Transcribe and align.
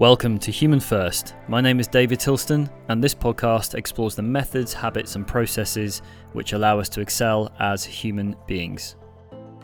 Welcome 0.00 0.38
to 0.38 0.50
Human 0.50 0.80
First. 0.80 1.34
My 1.46 1.60
name 1.60 1.78
is 1.78 1.86
David 1.86 2.20
Tilston, 2.20 2.70
and 2.88 3.04
this 3.04 3.14
podcast 3.14 3.74
explores 3.74 4.14
the 4.14 4.22
methods, 4.22 4.72
habits, 4.72 5.14
and 5.14 5.26
processes 5.26 6.00
which 6.32 6.54
allow 6.54 6.80
us 6.80 6.88
to 6.88 7.02
excel 7.02 7.52
as 7.58 7.84
human 7.84 8.34
beings. 8.46 8.96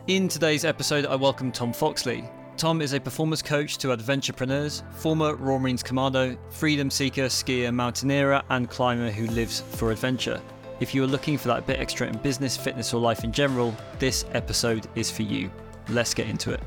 In 0.05 0.27
today's 0.27 0.63
episode, 0.63 1.07
I 1.07 1.15
welcome 1.15 1.51
Tom 1.51 1.73
Foxley. 1.73 2.23
Tom 2.55 2.83
is 2.83 2.93
a 2.93 2.99
performance 2.99 3.41
coach 3.41 3.79
to 3.79 3.87
adventurepreneurs, 3.87 4.83
former 4.93 5.33
Royal 5.37 5.57
Marines 5.57 5.81
Commando, 5.81 6.37
freedom 6.51 6.91
seeker, 6.91 7.25
skier, 7.25 7.73
mountaineer, 7.73 8.39
and 8.51 8.69
climber 8.69 9.09
who 9.09 9.25
lives 9.25 9.61
for 9.61 9.91
adventure. 9.91 10.39
If 10.79 10.93
you 10.93 11.03
are 11.03 11.07
looking 11.07 11.39
for 11.39 11.47
that 11.47 11.65
bit 11.65 11.79
extra 11.79 12.05
in 12.05 12.15
business, 12.19 12.55
fitness, 12.55 12.93
or 12.93 13.01
life 13.01 13.23
in 13.23 13.31
general, 13.31 13.75
this 13.97 14.23
episode 14.33 14.85
is 14.93 15.09
for 15.09 15.23
you. 15.23 15.49
Let's 15.89 16.13
get 16.13 16.27
into 16.27 16.51
it. 16.51 16.61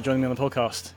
For 0.00 0.04
joining 0.04 0.22
me 0.22 0.28
on 0.28 0.34
the 0.34 0.40
podcast. 0.40 0.92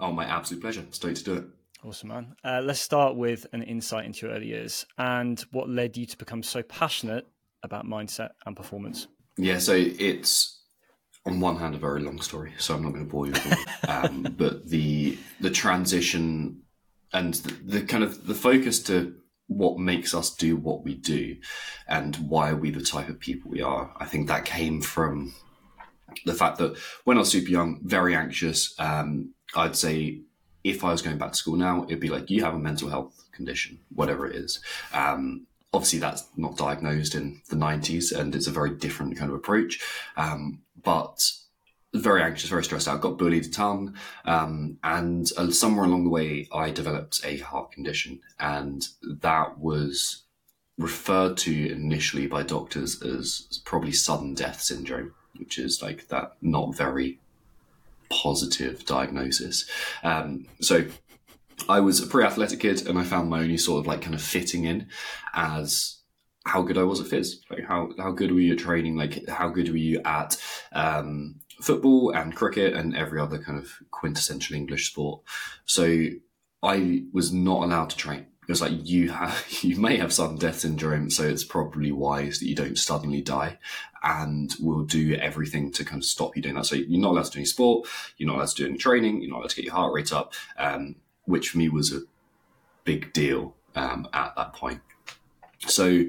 Oh, 0.00 0.10
my 0.10 0.24
absolute 0.24 0.62
pleasure. 0.62 0.84
Stoked 0.90 1.16
to 1.18 1.24
do 1.24 1.34
it. 1.34 1.44
Awesome, 1.84 2.08
man. 2.08 2.34
Uh, 2.42 2.62
let's 2.64 2.80
start 2.80 3.14
with 3.14 3.46
an 3.52 3.62
insight 3.62 4.06
into 4.06 4.26
your 4.26 4.34
early 4.34 4.46
years 4.46 4.86
and 4.96 5.40
what 5.50 5.68
led 5.68 5.96
you 5.96 6.06
to 6.06 6.16
become 6.16 6.42
so 6.42 6.62
passionate 6.62 7.28
about 7.62 7.84
mindset 7.84 8.30
and 8.46 8.56
performance. 8.56 9.06
Yeah, 9.36 9.58
so 9.58 9.74
it's 9.76 10.62
on 11.26 11.40
one 11.40 11.56
hand 11.56 11.74
a 11.74 11.78
very 11.78 12.00
long 12.00 12.20
story, 12.22 12.54
so 12.56 12.74
I'm 12.74 12.82
not 12.82 12.92
going 12.92 13.04
to 13.04 13.10
bore 13.10 13.26
you 13.26 13.32
with 13.32 13.52
it. 13.52 13.88
um, 13.88 14.34
but 14.38 14.68
the 14.68 15.18
the 15.40 15.50
transition 15.50 16.62
and 17.12 17.34
the, 17.34 17.78
the 17.78 17.82
kind 17.82 18.02
of 18.02 18.26
the 18.26 18.34
focus 18.34 18.82
to 18.84 19.14
what 19.48 19.78
makes 19.78 20.14
us 20.14 20.34
do 20.34 20.56
what 20.56 20.84
we 20.84 20.94
do 20.94 21.36
and 21.86 22.16
why 22.16 22.48
are 22.48 22.56
we 22.56 22.70
the 22.70 22.80
type 22.80 23.08
of 23.08 23.20
people 23.20 23.50
we 23.50 23.60
are, 23.60 23.92
I 23.98 24.06
think 24.06 24.28
that 24.28 24.46
came 24.46 24.80
from 24.80 25.34
the 26.24 26.34
fact 26.34 26.58
that 26.58 26.76
when 27.04 27.16
I 27.16 27.20
was 27.20 27.30
super 27.30 27.50
young, 27.50 27.80
very 27.82 28.14
anxious, 28.14 28.74
um, 28.78 29.34
I'd 29.54 29.76
say 29.76 30.20
if 30.64 30.84
I 30.84 30.90
was 30.90 31.02
going 31.02 31.18
back 31.18 31.32
to 31.32 31.38
school 31.38 31.56
now, 31.56 31.84
it'd 31.84 32.00
be 32.00 32.08
like, 32.08 32.30
you 32.30 32.44
have 32.44 32.54
a 32.54 32.58
mental 32.58 32.88
health 32.88 33.24
condition, 33.32 33.80
whatever 33.94 34.26
it 34.26 34.36
is. 34.36 34.60
Um, 34.92 35.46
obviously, 35.72 35.98
that's 35.98 36.24
not 36.36 36.56
diagnosed 36.56 37.14
in 37.14 37.40
the 37.48 37.56
90s 37.56 38.16
and 38.16 38.34
it's 38.34 38.46
a 38.46 38.52
very 38.52 38.70
different 38.70 39.16
kind 39.16 39.30
of 39.30 39.36
approach. 39.36 39.80
Um, 40.16 40.62
but 40.82 41.30
very 41.94 42.22
anxious, 42.22 42.48
very 42.48 42.64
stressed 42.64 42.88
out, 42.88 43.00
got 43.00 43.18
bullied 43.18 43.46
a 43.46 43.50
ton. 43.50 43.94
Um, 44.24 44.78
and 44.82 45.30
uh, 45.36 45.50
somewhere 45.50 45.84
along 45.84 46.04
the 46.04 46.10
way, 46.10 46.48
I 46.52 46.70
developed 46.70 47.20
a 47.24 47.38
heart 47.38 47.72
condition. 47.72 48.20
And 48.38 48.86
that 49.02 49.58
was 49.58 50.22
referred 50.78 51.36
to 51.36 51.72
initially 51.72 52.26
by 52.26 52.42
doctors 52.42 53.02
as 53.02 53.60
probably 53.64 53.92
sudden 53.92 54.34
death 54.34 54.62
syndrome 54.62 55.12
which 55.36 55.58
is 55.58 55.82
like 55.82 56.08
that 56.08 56.34
not 56.40 56.74
very 56.74 57.18
positive 58.10 58.84
diagnosis. 58.84 59.68
Um, 60.02 60.46
so 60.60 60.84
I 61.68 61.80
was 61.80 62.02
a 62.02 62.06
pre 62.06 62.24
athletic 62.24 62.60
kid 62.60 62.86
and 62.86 62.98
I 62.98 63.04
found 63.04 63.30
my 63.30 63.40
only 63.40 63.56
sort 63.56 63.80
of 63.80 63.86
like 63.86 64.02
kind 64.02 64.14
of 64.14 64.22
fitting 64.22 64.64
in 64.64 64.88
as 65.34 65.98
how 66.44 66.62
good 66.62 66.78
I 66.78 66.82
was 66.82 67.00
at 67.00 67.06
phys. 67.06 67.36
Like 67.50 67.64
how, 67.64 67.90
how 67.98 68.12
good 68.12 68.32
were 68.32 68.40
you 68.40 68.52
at 68.52 68.58
training? 68.58 68.96
Like 68.96 69.28
how 69.28 69.48
good 69.48 69.68
were 69.68 69.76
you 69.76 70.00
at 70.04 70.36
um, 70.72 71.36
football 71.60 72.10
and 72.10 72.34
cricket 72.34 72.74
and 72.74 72.96
every 72.96 73.20
other 73.20 73.38
kind 73.38 73.58
of 73.58 73.72
quintessential 73.90 74.56
English 74.56 74.90
sport? 74.90 75.22
So 75.64 76.08
I 76.62 77.04
was 77.12 77.32
not 77.32 77.64
allowed 77.64 77.90
to 77.90 77.96
train 77.96 78.26
it 78.42 78.48
was 78.48 78.60
like 78.60 78.72
you 78.86 79.10
have 79.10 79.44
you 79.62 79.76
may 79.76 79.96
have 79.96 80.12
sudden 80.12 80.36
death 80.36 80.60
syndrome 80.60 81.10
so 81.10 81.24
it's 81.24 81.44
probably 81.44 81.92
wise 81.92 82.38
that 82.38 82.48
you 82.48 82.54
don't 82.54 82.78
suddenly 82.78 83.20
die 83.20 83.58
and 84.02 84.54
we'll 84.58 84.84
do 84.84 85.14
everything 85.14 85.70
to 85.70 85.84
kind 85.84 86.02
of 86.02 86.04
stop 86.04 86.34
you 86.34 86.42
doing 86.42 86.56
that. 86.56 86.66
So 86.66 86.74
you're 86.74 87.00
not 87.00 87.12
allowed 87.12 87.26
to 87.26 87.30
do 87.30 87.38
any 87.38 87.46
sport 87.46 87.88
you're 88.16 88.26
not 88.26 88.36
allowed 88.36 88.48
to 88.48 88.54
do 88.56 88.66
any 88.68 88.78
training 88.78 89.22
you're 89.22 89.30
not 89.30 89.38
allowed 89.38 89.50
to 89.50 89.56
get 89.56 89.64
your 89.64 89.74
heart 89.74 89.94
rate 89.94 90.12
up 90.12 90.34
um, 90.58 90.96
which 91.24 91.50
for 91.50 91.58
me 91.58 91.68
was 91.68 91.92
a 91.92 92.00
big 92.84 93.12
deal 93.12 93.54
um, 93.74 94.08
at 94.12 94.34
that 94.36 94.52
point. 94.52 94.80
So 95.66 96.04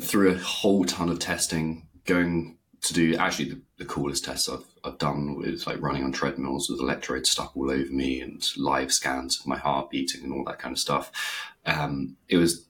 through 0.00 0.32
a 0.32 0.38
whole 0.38 0.84
ton 0.84 1.08
of 1.08 1.18
testing 1.18 1.86
going 2.04 2.58
to 2.82 2.94
do 2.94 3.16
actually 3.16 3.50
the, 3.50 3.60
the 3.78 3.84
coolest 3.84 4.24
tests 4.24 4.48
I've, 4.48 4.64
I've 4.84 4.98
done 4.98 5.36
with 5.36 5.66
like 5.66 5.80
running 5.80 6.04
on 6.04 6.12
treadmills 6.12 6.68
with 6.68 6.80
electrodes 6.80 7.30
stuck 7.30 7.56
all 7.56 7.70
over 7.70 7.90
me 7.90 8.20
and 8.20 8.46
live 8.56 8.92
scans 8.92 9.40
of 9.40 9.46
my 9.46 9.56
heart 9.56 9.90
beating 9.90 10.22
and 10.22 10.32
all 10.32 10.44
that 10.44 10.58
kind 10.58 10.72
of 10.72 10.78
stuff. 10.78 11.10
Um, 11.64 12.16
it 12.28 12.36
was 12.36 12.66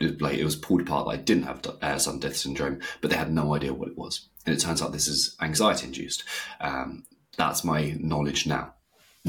it 0.00 0.12
was 0.12 0.20
like 0.20 0.38
it 0.38 0.44
was 0.44 0.56
pulled 0.56 0.80
apart 0.80 1.06
that 1.06 1.12
I 1.12 1.16
didn't 1.16 1.44
have 1.44 1.62
uh, 1.82 1.98
sudden 1.98 2.20
death 2.20 2.36
syndrome, 2.36 2.80
but 3.00 3.10
they 3.10 3.16
had 3.16 3.32
no 3.32 3.54
idea 3.54 3.74
what 3.74 3.88
it 3.88 3.98
was. 3.98 4.28
And 4.46 4.54
it 4.54 4.60
turns 4.60 4.80
out 4.80 4.92
this 4.92 5.08
is 5.08 5.36
anxiety 5.40 5.86
induced. 5.86 6.24
Um, 6.60 7.04
that's 7.36 7.64
my 7.64 7.96
knowledge 7.98 8.46
now. 8.46 8.74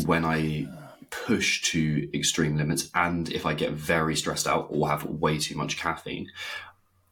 When 0.05 0.23
I 0.23 0.67
push 1.09 1.61
to 1.71 2.09
extreme 2.13 2.55
limits, 2.55 2.89
and 2.95 3.29
if 3.31 3.45
I 3.45 3.53
get 3.53 3.73
very 3.73 4.15
stressed 4.15 4.47
out 4.47 4.67
or 4.69 4.87
have 4.87 5.03
way 5.03 5.37
too 5.37 5.55
much 5.55 5.77
caffeine, 5.77 6.27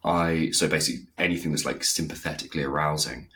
I 0.03 0.51
so 0.51 0.69
basically 0.69 1.07
anything 1.17 1.51
that's 1.51 1.65
like 1.65 1.83
sympathetically 1.83 2.63
arousing, 2.63 3.27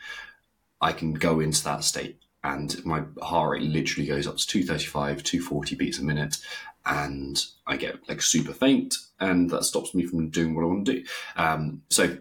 I 0.80 0.92
can 0.92 1.14
go 1.14 1.40
into 1.40 1.62
that 1.64 1.84
state 1.84 2.18
and 2.44 2.84
my 2.84 3.02
heart 3.22 3.52
rate 3.52 3.62
literally 3.62 4.06
goes 4.06 4.26
up 4.26 4.36
to 4.36 4.46
235, 4.46 5.22
240 5.22 5.74
beats 5.76 5.98
a 5.98 6.04
minute, 6.04 6.36
and 6.84 7.42
I 7.66 7.78
get 7.78 8.06
like 8.06 8.20
super 8.20 8.52
faint, 8.52 8.94
and 9.18 9.48
that 9.50 9.64
stops 9.64 9.94
me 9.94 10.04
from 10.04 10.28
doing 10.28 10.54
what 10.54 10.62
I 10.62 10.66
want 10.66 10.84
to 10.84 10.92
do. 10.92 11.04
Um, 11.36 11.82
so 11.88 12.18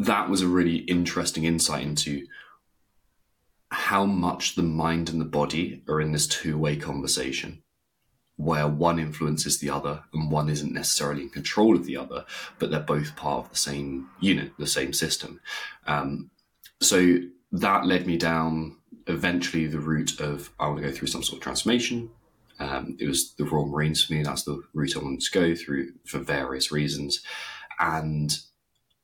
that 0.00 0.28
was 0.28 0.42
a 0.42 0.48
really 0.48 0.78
interesting 0.78 1.44
insight 1.44 1.84
into 1.84 2.26
how 3.70 4.04
much 4.04 4.56
the 4.56 4.62
mind 4.62 5.08
and 5.08 5.20
the 5.20 5.26
body 5.26 5.82
are 5.88 6.00
in 6.00 6.10
this 6.10 6.26
two 6.26 6.58
way 6.58 6.76
conversation 6.76 7.62
where 8.36 8.68
one 8.68 9.00
influences 9.00 9.58
the 9.58 9.68
other 9.68 10.04
and 10.12 10.30
one 10.30 10.48
isn't 10.48 10.72
necessarily 10.72 11.22
in 11.22 11.28
control 11.28 11.74
of 11.74 11.86
the 11.86 11.96
other, 11.96 12.24
but 12.60 12.70
they're 12.70 12.78
both 12.78 13.16
part 13.16 13.44
of 13.44 13.50
the 13.50 13.56
same 13.56 14.08
unit, 14.20 14.52
the 14.58 14.66
same 14.66 14.92
system. 14.92 15.40
Um, 15.88 16.30
so 16.80 17.18
that 17.52 17.86
led 17.86 18.06
me 18.06 18.16
down 18.16 18.76
eventually 19.06 19.66
the 19.66 19.80
route 19.80 20.20
of 20.20 20.50
I 20.60 20.68
want 20.68 20.80
to 20.82 20.88
go 20.88 20.94
through 20.94 21.08
some 21.08 21.22
sort 21.22 21.38
of 21.38 21.42
transformation. 21.42 22.10
Um, 22.60 22.96
it 22.98 23.06
was 23.06 23.34
the 23.34 23.44
Royal 23.44 23.66
Marines 23.66 24.04
for 24.04 24.12
me. 24.12 24.22
That's 24.22 24.42
the 24.42 24.62
route 24.74 24.96
I 24.96 25.00
wanted 25.00 25.20
to 25.20 25.30
go 25.30 25.54
through 25.54 25.92
for 26.04 26.18
various 26.18 26.70
reasons. 26.70 27.22
And 27.78 28.36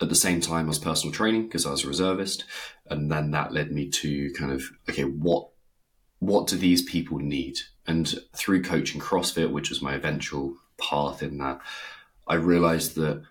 at 0.00 0.08
the 0.08 0.14
same 0.14 0.40
time, 0.40 0.66
I 0.66 0.68
was 0.68 0.78
personal 0.78 1.12
training 1.12 1.44
because 1.44 1.64
I 1.64 1.70
was 1.70 1.84
a 1.84 1.88
reservist. 1.88 2.44
And 2.90 3.10
then 3.10 3.30
that 3.30 3.52
led 3.52 3.70
me 3.70 3.88
to 3.90 4.32
kind 4.32 4.52
of, 4.52 4.64
okay, 4.88 5.04
what 5.04 5.48
what 6.18 6.46
do 6.46 6.56
these 6.56 6.82
people 6.82 7.18
need? 7.18 7.58
And 7.86 8.14
through 8.34 8.62
coaching 8.62 9.00
CrossFit, 9.00 9.50
which 9.50 9.68
was 9.68 9.82
my 9.82 9.94
eventual 9.94 10.56
path 10.78 11.22
in 11.22 11.38
that, 11.38 11.60
I 12.26 12.34
realized 12.34 12.94
that 12.96 13.22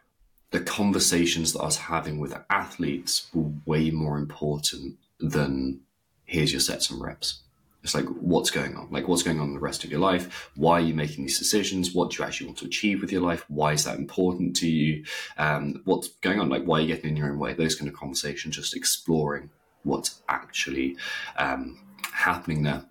the 0.54 0.62
conversations 0.62 1.52
that 1.52 1.62
I 1.62 1.66
was 1.66 1.78
having 1.78 2.20
with 2.20 2.38
athletes 2.52 3.28
were 3.34 3.52
way 3.66 3.90
more 3.90 4.20
important 4.20 5.00
than 5.20 5.82
here's 6.26 6.52
your 6.52 6.62
sets 6.62 6.92
and 6.92 7.02
reps. 7.02 7.42
It's 7.84 7.96
like, 7.96 8.06
what's 8.06 8.52
going 8.52 8.76
on? 8.76 8.88
Like, 8.92 9.08
what's 9.08 9.24
going 9.24 9.40
on 9.40 9.48
in 9.48 9.56
the 9.56 9.60
rest 9.60 9.84
of 9.84 9.90
your 9.90 10.00
life? 10.00 10.52
Why 10.56 10.74
are 10.74 10.82
you 10.82 10.94
making 10.94 11.26
these 11.26 11.40
decisions? 11.40 11.96
What 11.96 12.12
do 12.12 12.18
you 12.20 12.24
actually 12.24 12.48
want 12.48 12.60
to 12.60 12.66
achieve 12.66 13.02
with 13.02 13.12
your 13.12 13.22
life? 13.22 13.44
Why 13.48 13.74
is 13.74 13.84
that 13.86 13.98
important 13.98 14.56
to 14.58 14.70
you? 14.70 15.04
Um, 15.40 15.82
what's 15.86 16.10
going 16.22 16.40
on? 16.40 16.50
Like, 16.50 16.66
why 16.66 16.78
are 16.78 16.82
you 16.82 16.88
getting 16.88 17.10
in 17.10 17.18
your 17.18 17.32
own 17.32 17.40
way? 17.40 17.54
Those 17.54 17.76
kind 17.76 17.90
of 17.90 17.96
conversations, 17.96 18.56
just 18.56 18.76
exploring 18.76 19.50
what's 19.82 20.22
actually 20.30 20.98
um, 21.36 21.80
happening 22.14 22.62
there. 22.62 22.86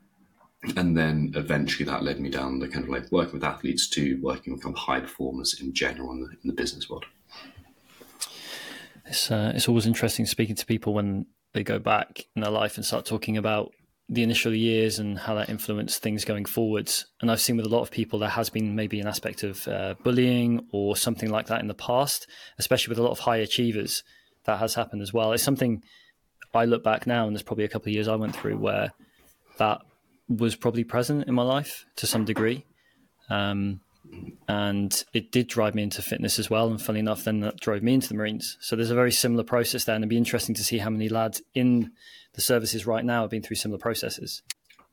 And 0.76 0.96
then 0.96 1.32
eventually 1.36 1.84
that 1.84 2.02
led 2.02 2.18
me 2.18 2.28
down 2.28 2.58
the 2.58 2.66
kind 2.66 2.84
of 2.84 2.90
like 2.90 3.10
working 3.12 3.34
with 3.34 3.44
athletes 3.44 3.88
to 3.90 4.20
working 4.20 4.52
with 4.52 4.64
kind 4.64 4.74
of 4.74 4.80
high 4.80 5.00
performers 5.00 5.60
in 5.60 5.72
general 5.72 6.10
in 6.10 6.22
the, 6.22 6.26
in 6.26 6.46
the 6.48 6.52
business 6.52 6.90
world. 6.90 7.06
It's 9.12 9.30
uh, 9.30 9.52
it's 9.54 9.68
always 9.68 9.84
interesting 9.84 10.24
speaking 10.24 10.56
to 10.56 10.64
people 10.64 10.94
when 10.94 11.26
they 11.52 11.62
go 11.62 11.78
back 11.78 12.24
in 12.34 12.40
their 12.40 12.50
life 12.50 12.76
and 12.76 12.84
start 12.84 13.04
talking 13.04 13.36
about 13.36 13.70
the 14.08 14.22
initial 14.22 14.54
years 14.54 14.98
and 14.98 15.18
how 15.18 15.34
that 15.34 15.50
influenced 15.50 16.00
things 16.00 16.24
going 16.24 16.46
forwards. 16.46 17.04
And 17.20 17.30
I've 17.30 17.42
seen 17.42 17.58
with 17.58 17.66
a 17.66 17.68
lot 17.68 17.82
of 17.82 17.90
people 17.90 18.18
there 18.18 18.30
has 18.30 18.48
been 18.48 18.74
maybe 18.74 19.00
an 19.00 19.06
aspect 19.06 19.42
of 19.42 19.68
uh, 19.68 19.96
bullying 20.02 20.66
or 20.72 20.96
something 20.96 21.28
like 21.28 21.48
that 21.48 21.60
in 21.60 21.66
the 21.66 21.74
past, 21.74 22.26
especially 22.58 22.90
with 22.90 22.98
a 22.98 23.02
lot 23.02 23.10
of 23.10 23.18
high 23.18 23.36
achievers. 23.36 24.02
That 24.44 24.60
has 24.60 24.76
happened 24.76 25.02
as 25.02 25.12
well. 25.12 25.32
It's 25.32 25.42
something 25.42 25.82
I 26.54 26.64
look 26.64 26.82
back 26.82 27.06
now, 27.06 27.26
and 27.26 27.36
there's 27.36 27.42
probably 27.42 27.64
a 27.64 27.68
couple 27.68 27.90
of 27.90 27.94
years 27.94 28.08
I 28.08 28.16
went 28.16 28.34
through 28.34 28.56
where 28.56 28.92
that 29.58 29.82
was 30.26 30.56
probably 30.56 30.84
present 30.84 31.28
in 31.28 31.34
my 31.34 31.42
life 31.42 31.84
to 31.96 32.06
some 32.06 32.24
degree. 32.24 32.64
Um, 33.28 33.81
and 34.48 35.04
it 35.12 35.32
did 35.32 35.48
drive 35.48 35.74
me 35.74 35.82
into 35.82 36.02
fitness 36.02 36.38
as 36.38 36.50
well. 36.50 36.68
And 36.68 36.80
funny 36.80 37.00
enough, 37.00 37.24
then 37.24 37.40
that 37.40 37.60
drove 37.60 37.82
me 37.82 37.94
into 37.94 38.08
the 38.08 38.14
Marines. 38.14 38.58
So 38.60 38.76
there's 38.76 38.90
a 38.90 38.94
very 38.94 39.12
similar 39.12 39.44
process 39.44 39.84
there, 39.84 39.94
and 39.94 40.02
it'd 40.02 40.10
be 40.10 40.16
interesting 40.16 40.54
to 40.56 40.64
see 40.64 40.78
how 40.78 40.90
many 40.90 41.08
lads 41.08 41.42
in 41.54 41.92
the 42.34 42.40
services 42.40 42.86
right 42.86 43.04
now 43.04 43.22
have 43.22 43.30
been 43.30 43.42
through 43.42 43.56
similar 43.56 43.78
processes. 43.78 44.42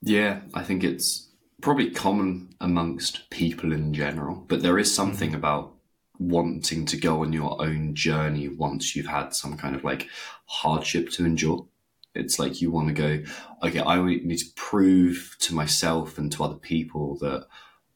Yeah, 0.01 0.41
I 0.53 0.63
think 0.63 0.83
it's 0.83 1.29
probably 1.61 1.89
common 1.91 2.55
amongst 2.61 3.29
people 3.29 3.73
in 3.73 3.93
general, 3.93 4.45
but 4.47 4.61
there 4.61 4.79
is 4.79 4.93
something 4.93 5.29
mm-hmm. 5.29 5.37
about 5.37 5.73
wanting 6.19 6.85
to 6.85 6.97
go 6.97 7.23
on 7.23 7.31
your 7.31 7.61
own 7.61 7.95
journey 7.95 8.49
once 8.49 8.95
you've 8.95 9.07
had 9.07 9.33
some 9.33 9.57
kind 9.57 9.75
of 9.75 9.83
like 9.83 10.07
hardship 10.45 11.09
to 11.11 11.25
endure. 11.25 11.65
It's 12.13 12.39
like 12.39 12.61
you 12.61 12.71
want 12.71 12.87
to 12.89 12.93
go, 12.93 13.23
okay, 13.63 13.81
I 13.81 14.01
need 14.01 14.39
to 14.39 14.53
prove 14.55 15.37
to 15.39 15.53
myself 15.53 16.17
and 16.17 16.31
to 16.33 16.43
other 16.43 16.55
people 16.55 17.17
that 17.19 17.47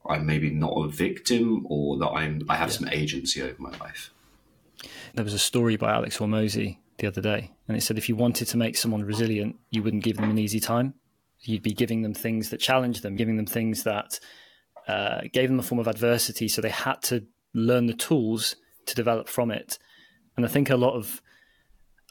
I'm 0.09 0.25
maybe 0.25 0.49
not 0.49 0.73
a 0.73 0.87
victim 0.87 1.65
or 1.69 1.97
that 1.97 2.09
I'm 2.09 2.41
I 2.49 2.55
have 2.55 2.69
yeah. 2.69 2.75
some 2.75 2.89
agency 2.89 3.41
over 3.41 3.55
my 3.59 3.75
life. 3.77 4.11
There 5.13 5.23
was 5.23 5.33
a 5.33 5.39
story 5.39 5.77
by 5.77 5.93
Alex 5.93 6.17
Hormozi 6.17 6.77
the 6.97 7.07
other 7.07 7.21
day, 7.21 7.51
and 7.67 7.77
it 7.77 7.81
said 7.81 7.97
if 7.97 8.09
you 8.09 8.15
wanted 8.15 8.47
to 8.49 8.57
make 8.57 8.75
someone 8.75 9.03
resilient, 9.03 9.55
you 9.69 9.81
wouldn't 9.83 10.03
give 10.03 10.17
them 10.17 10.29
an 10.29 10.37
easy 10.37 10.59
time. 10.59 10.93
You'd 11.41 11.63
be 11.63 11.73
giving 11.73 12.01
them 12.01 12.13
things 12.13 12.49
that 12.49 12.59
challenge 12.59 13.01
them, 13.01 13.15
giving 13.15 13.37
them 13.37 13.45
things 13.45 13.83
that 13.83 14.19
uh, 14.87 15.21
gave 15.31 15.49
them 15.49 15.59
a 15.59 15.63
form 15.63 15.79
of 15.79 15.87
adversity, 15.87 16.47
so 16.47 16.61
they 16.61 16.69
had 16.69 17.01
to 17.03 17.25
learn 17.53 17.85
the 17.85 17.93
tools 17.93 18.55
to 18.85 18.95
develop 18.95 19.29
from 19.29 19.51
it. 19.51 19.79
And 20.35 20.45
I 20.45 20.49
think 20.49 20.69
a 20.69 20.77
lot 20.77 20.95
of 20.95 21.21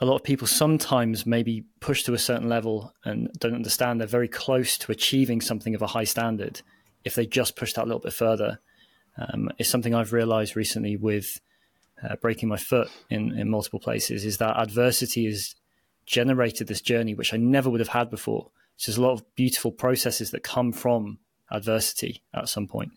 a 0.00 0.06
lot 0.06 0.16
of 0.16 0.24
people 0.24 0.46
sometimes 0.46 1.26
maybe 1.26 1.64
push 1.80 2.02
to 2.04 2.14
a 2.14 2.18
certain 2.18 2.48
level 2.48 2.92
and 3.04 3.30
don't 3.38 3.54
understand 3.54 4.00
they're 4.00 4.08
very 4.08 4.28
close 4.28 4.78
to 4.78 4.90
achieving 4.90 5.40
something 5.40 5.74
of 5.74 5.82
a 5.82 5.86
high 5.86 6.04
standard 6.04 6.62
if 7.04 7.14
they 7.14 7.26
just 7.26 7.56
push 7.56 7.72
that 7.75 7.84
a 7.84 7.87
little 7.87 8.00
bit 8.00 8.12
further. 8.12 8.60
Um, 9.19 9.50
it's 9.58 9.69
something 9.69 9.94
I've 9.94 10.12
realized 10.12 10.56
recently 10.56 10.96
with 10.96 11.40
uh, 12.02 12.16
breaking 12.16 12.49
my 12.49 12.56
foot 12.56 12.88
in, 13.10 13.38
in 13.38 13.49
multiple 13.50 13.78
places 13.78 14.25
is 14.25 14.38
that 14.38 14.58
adversity 14.58 15.26
has 15.26 15.54
generated 16.06 16.66
this 16.66 16.81
journey 16.81 17.14
which 17.14 17.32
I 17.32 17.37
never 17.37 17.70
would 17.70 17.81
have 17.81 17.88
had 17.88 18.10
before. 18.10 18.50
So 18.76 18.90
there's 18.90 18.99
a 18.99 19.02
lot 19.02 19.12
of 19.12 19.34
beautiful 19.34 19.70
processes 19.70 20.31
that 20.31 20.43
come 20.43 20.72
from 20.72 21.19
adversity 21.50 22.22
at 22.34 22.49
some 22.49 22.66
point. 22.66 22.93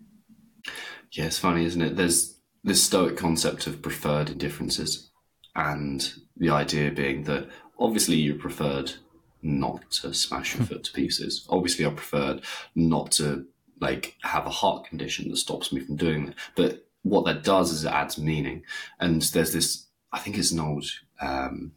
Yeah, 1.11 1.25
it's 1.25 1.39
funny, 1.39 1.65
isn't 1.65 1.81
it? 1.81 1.95
There's 1.95 2.39
this 2.63 2.83
Stoic 2.83 3.17
concept 3.17 3.67
of 3.67 3.81
preferred 3.81 4.29
indifferences, 4.29 5.11
and 5.55 6.13
the 6.35 6.49
idea 6.49 6.91
being 6.91 7.23
that 7.23 7.47
obviously 7.79 8.15
you 8.15 8.35
preferred 8.35 8.93
not 9.41 9.89
to 9.91 10.13
smash 10.13 10.55
your 10.55 10.63
hmm. 10.63 10.73
foot 10.73 10.83
to 10.85 10.93
pieces. 10.93 11.45
Obviously, 11.49 11.85
I 11.85 11.91
preferred 11.91 12.41
not 12.73 13.11
to 13.11 13.45
like 13.79 14.15
have 14.23 14.45
a 14.45 14.51
heart 14.51 14.87
condition 14.87 15.29
that 15.29 15.37
stops 15.37 15.71
me 15.71 15.81
from 15.81 15.95
doing 15.95 16.27
that. 16.27 16.35
But 16.55 16.87
what 17.03 17.25
that 17.25 17.43
does 17.43 17.71
is 17.71 17.85
it 17.85 17.91
adds 17.91 18.17
meaning. 18.17 18.63
And 18.99 19.21
there's 19.21 19.53
this, 19.53 19.85
I 20.11 20.19
think 20.19 20.37
it's 20.37 20.51
an 20.51 20.59
old, 20.59 20.85
um, 21.21 21.73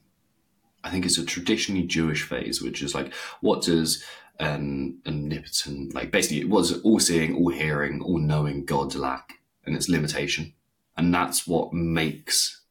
I 0.84 0.90
think 0.90 1.04
it's 1.04 1.18
a 1.18 1.24
traditionally 1.24 1.82
Jewish 1.82 2.22
phase, 2.22 2.62
which 2.62 2.82
is 2.82 2.94
like, 2.94 3.12
what 3.40 3.62
does 3.62 4.04
an 4.38 4.98
omnipotent, 5.06 5.94
like 5.94 6.12
basically, 6.12 6.40
it 6.40 6.48
was 6.48 6.80
all 6.82 7.00
seeing, 7.00 7.34
all 7.34 7.50
hearing, 7.50 8.00
all 8.00 8.18
knowing 8.18 8.64
God 8.64 8.94
lack? 8.94 9.34
And 9.66 9.76
its 9.76 9.90
limitation. 9.90 10.54
And 10.96 11.12
that's 11.12 11.46
what 11.46 11.74
makes 11.74 12.62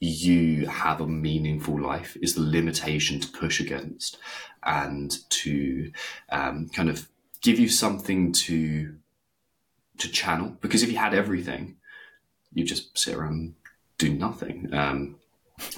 you 0.00 0.66
have 0.66 1.02
a 1.02 1.06
meaningful 1.06 1.78
life 1.78 2.16
is 2.22 2.34
the 2.34 2.40
limitation 2.40 3.20
to 3.20 3.28
push 3.28 3.60
against 3.60 4.16
and 4.62 5.18
to 5.28 5.92
um, 6.30 6.70
kind 6.70 6.88
of 6.88 7.08
give 7.44 7.60
you 7.60 7.68
something 7.68 8.32
to 8.32 8.96
to 9.98 10.08
channel. 10.08 10.56
Because 10.60 10.82
if 10.82 10.90
you 10.90 10.98
had 10.98 11.14
everything, 11.14 11.76
you 12.52 12.64
just 12.64 12.98
sit 12.98 13.14
around 13.14 13.32
and 13.32 13.54
do 13.98 14.12
nothing. 14.12 14.74
Um, 14.74 15.16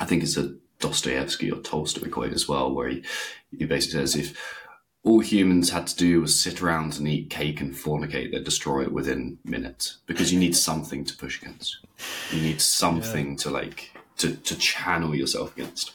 I 0.00 0.06
think 0.06 0.22
it's 0.22 0.38
a 0.38 0.54
Dostoevsky 0.78 1.50
or 1.50 1.60
Tolstoy 1.60 2.08
quote 2.08 2.32
as 2.32 2.48
well, 2.48 2.72
where 2.72 2.88
he, 2.88 3.04
he 3.50 3.66
basically 3.66 3.98
says 3.98 4.16
if 4.16 4.38
all 5.02 5.20
humans 5.20 5.70
had 5.70 5.86
to 5.88 5.96
do 5.96 6.20
was 6.20 6.38
sit 6.38 6.62
around 6.62 6.96
and 6.98 7.06
eat 7.06 7.28
cake 7.28 7.60
and 7.60 7.74
fornicate, 7.74 8.32
they'd 8.32 8.44
destroy 8.44 8.82
it 8.82 8.92
within 8.92 9.38
minutes 9.44 9.98
because 10.06 10.32
you 10.32 10.38
need 10.38 10.56
something 10.68 11.04
to 11.04 11.16
push 11.16 11.42
against. 11.42 11.78
You 12.30 12.40
need 12.40 12.60
something 12.60 13.30
yeah. 13.30 13.36
to 13.36 13.50
like 13.50 13.90
to, 14.18 14.34
to 14.34 14.56
channel 14.56 15.14
yourself 15.14 15.54
against. 15.56 15.92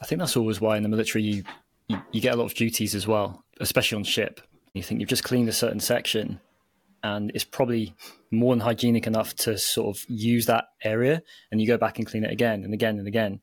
I 0.00 0.06
think 0.06 0.20
that's 0.20 0.36
always 0.36 0.60
why 0.60 0.76
in 0.78 0.82
the 0.82 0.88
military 0.88 1.22
you, 1.22 1.44
you, 1.88 2.00
you 2.12 2.20
get 2.20 2.32
a 2.32 2.36
lot 2.36 2.46
of 2.46 2.54
duties 2.54 2.94
as 2.94 3.06
well, 3.06 3.44
especially 3.60 3.96
on 3.96 4.04
ship. 4.04 4.40
You 4.76 4.82
think 4.82 5.00
you've 5.00 5.08
just 5.08 5.24
cleaned 5.24 5.48
a 5.48 5.52
certain 5.52 5.80
section 5.80 6.38
and 7.02 7.30
it's 7.34 7.44
probably 7.44 7.94
more 8.30 8.54
than 8.54 8.60
hygienic 8.60 9.06
enough 9.06 9.34
to 9.36 9.56
sort 9.56 9.96
of 9.96 10.04
use 10.08 10.46
that 10.46 10.66
area 10.82 11.22
and 11.50 11.60
you 11.60 11.66
go 11.66 11.78
back 11.78 11.98
and 11.98 12.06
clean 12.06 12.24
it 12.24 12.30
again 12.30 12.62
and 12.62 12.74
again 12.74 12.98
and 12.98 13.08
again. 13.08 13.40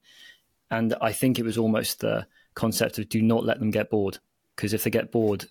And 0.69 0.95
I 1.01 1.11
think 1.11 1.39
it 1.39 1.43
was 1.43 1.57
almost 1.57 2.01
the 2.01 2.27
concept 2.53 2.99
of 2.99 3.09
do 3.09 3.21
not 3.21 3.45
let 3.45 3.59
them 3.59 3.71
get 3.71 3.89
bored 3.89 4.19
because 4.55 4.73
if 4.73 4.83
they 4.83 4.89
get 4.89 5.11
bored, 5.11 5.45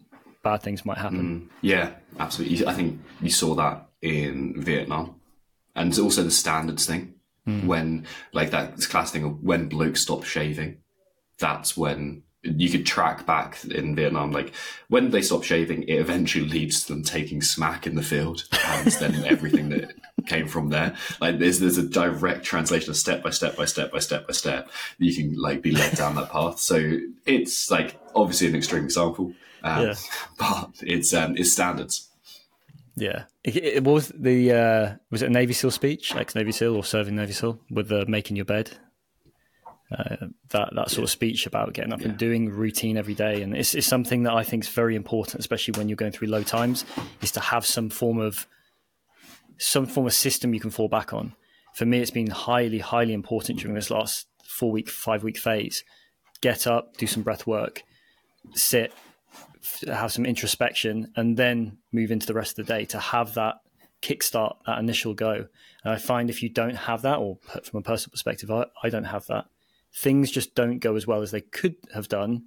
bad 0.45 0.63
things 0.63 0.85
might 0.85 0.99
happen. 0.99 1.41
Mm, 1.41 1.49
yeah, 1.63 1.91
absolutely. 2.19 2.65
I 2.67 2.75
think 2.75 3.01
you 3.21 3.31
saw 3.31 3.55
that 3.57 3.87
in 4.03 4.63
Vietnam 4.63 5.17
and 5.75 5.97
also 5.99 6.23
the 6.23 6.31
standards 6.31 6.87
thing 6.87 7.15
mm. 7.47 7.67
when 7.67 8.07
like 8.33 8.51
that 8.51 8.81
class 8.89 9.11
thing 9.11 9.25
of 9.25 9.43
when 9.43 9.69
blokes 9.69 10.03
stop 10.03 10.25
shaving, 10.25 10.79
that's 11.39 11.77
when 11.77 12.23
you 12.43 12.69
could 12.69 12.85
track 12.85 13.25
back 13.25 13.65
in 13.67 13.95
Vietnam, 13.95 14.33
like 14.33 14.53
when 14.89 15.11
they 15.11 15.23
stop 15.23 15.45
shaving, 15.45 15.85
it 15.85 15.95
eventually 15.95 16.49
leads 16.49 16.85
to 16.85 16.93
them 16.93 17.03
taking 17.03 17.41
smack 17.41 17.87
in 17.87 17.95
the 17.95 18.03
field, 18.03 18.49
and 18.67 18.91
then 18.93 19.25
everything 19.27 19.69
that 19.69 19.95
came 20.27 20.49
from 20.49 20.71
there. 20.71 20.97
Like 21.21 21.39
there's 21.39 21.61
there's 21.61 21.79
a 21.79 21.89
direct 21.89 22.45
translation 22.45 22.91
of 22.91 22.97
step 22.97 23.23
by 23.23 23.31
step 23.31 23.57
by 23.57 23.67
step 23.67 23.93
by 23.93 24.01
step 24.01 24.27
by 24.27 24.33
step. 24.33 24.71
You 24.99 25.15
can 25.15 25.41
like 25.41 25.63
be 25.63 25.71
led 25.71 25.97
down 25.97 26.17
that 26.17 26.31
path. 26.31 26.59
So 26.59 26.99
it's 27.27 27.71
like 27.71 28.01
obviously 28.15 28.49
an 28.49 28.57
extreme 28.57 28.85
example, 28.85 29.33
um, 29.63 29.87
yeah. 29.87 29.95
but 30.39 30.71
it's 30.83 31.15
um, 31.15 31.37
it's 31.37 31.53
standards. 31.53 32.09
Yeah, 32.97 33.25
it, 33.45 33.57
it 33.57 33.85
was 33.85 34.09
the 34.09 34.53
uh, 34.53 34.95
was 35.11 35.23
it 35.23 35.27
a 35.27 35.33
Navy 35.33 35.53
SEAL 35.53 35.71
speech, 35.71 36.15
ex 36.17 36.35
Navy 36.35 36.51
SEAL 36.51 36.75
or 36.75 36.83
serving 36.83 37.15
Navy 37.15 37.33
SEAL, 37.33 37.61
with 37.71 37.89
the 37.89 38.05
making 38.07 38.35
your 38.35 38.45
bed 38.45 38.79
uh, 39.93 40.27
that 40.51 40.71
that 40.75 40.91
sort 40.91 41.05
of 41.05 41.11
speech 41.11 41.47
about 41.47 41.73
getting 41.73 41.93
up 41.93 42.01
yeah. 42.01 42.09
and 42.09 42.19
doing 42.19 42.51
routine 42.51 42.97
every 42.97 43.15
day, 43.15 43.43
and 43.43 43.57
it's, 43.57 43.75
it's 43.75 43.87
something 43.87 44.25
that 44.25 44.33
I 44.33 44.43
think 44.43 44.65
is 44.65 44.71
very 44.71 44.97
important, 44.97 45.41
especially 45.41 45.79
when 45.79 45.89
you're 45.89 45.97
going 45.97 46.13
through 46.13 46.29
low 46.29 46.43
times, 46.43 46.85
is 47.21 47.33
to 47.33 47.41
have 47.41 47.67
some 47.67 47.91
form 47.91 48.19
of 48.19 48.47
some 49.59 49.87
form 49.87 50.07
of 50.07 50.15
system 50.15 50.55
you 50.55 50.61
can 50.61 50.71
fall 50.71 50.89
back 50.89 51.13
on. 51.13 51.35
For 51.75 51.87
me, 51.87 51.99
it's 51.99 52.11
been 52.11 52.31
highly, 52.31 52.79
highly 52.79 53.15
important 53.15 53.61
during 53.61 53.75
this 53.75 53.91
last 53.91 54.27
four 54.45 54.71
week, 54.71 54.89
five 54.91 55.23
week 55.23 55.39
phase. 55.39 55.85
Get 56.41 56.67
up, 56.67 56.97
do 56.97 57.07
some 57.07 57.23
breath 57.23 57.47
work, 57.47 57.83
sit, 58.55 58.93
have 59.87 60.13
some 60.13 60.27
introspection, 60.27 61.13
and 61.17 61.37
then 61.37 61.79
move 61.93 62.11
into 62.11 62.27
the 62.27 62.35
rest 62.35 62.59
of 62.59 62.67
the 62.67 62.73
day 62.75 62.85
to 62.87 62.99
have 62.99 63.35
that 63.35 63.57
kickstart, 64.03 64.57
that 64.67 64.79
initial 64.79 65.15
go. 65.15 65.47
And 65.85 65.95
I 65.95 65.97
find 65.97 66.29
if 66.29 66.43
you 66.43 66.49
don't 66.49 66.75
have 66.75 67.03
that, 67.03 67.19
or 67.19 67.39
from 67.63 67.79
a 67.79 67.83
personal 67.83 68.11
perspective, 68.11 68.51
I, 68.51 68.67
I 68.83 68.91
don't 68.91 69.05
have 69.05 69.27
that, 69.27 69.47
things 69.95 70.31
just 70.31 70.55
don't 70.55 70.79
go 70.79 70.97
as 70.97 71.07
well 71.07 71.23
as 71.23 71.31
they 71.31 71.41
could 71.41 71.77
have 71.95 72.09
done 72.09 72.45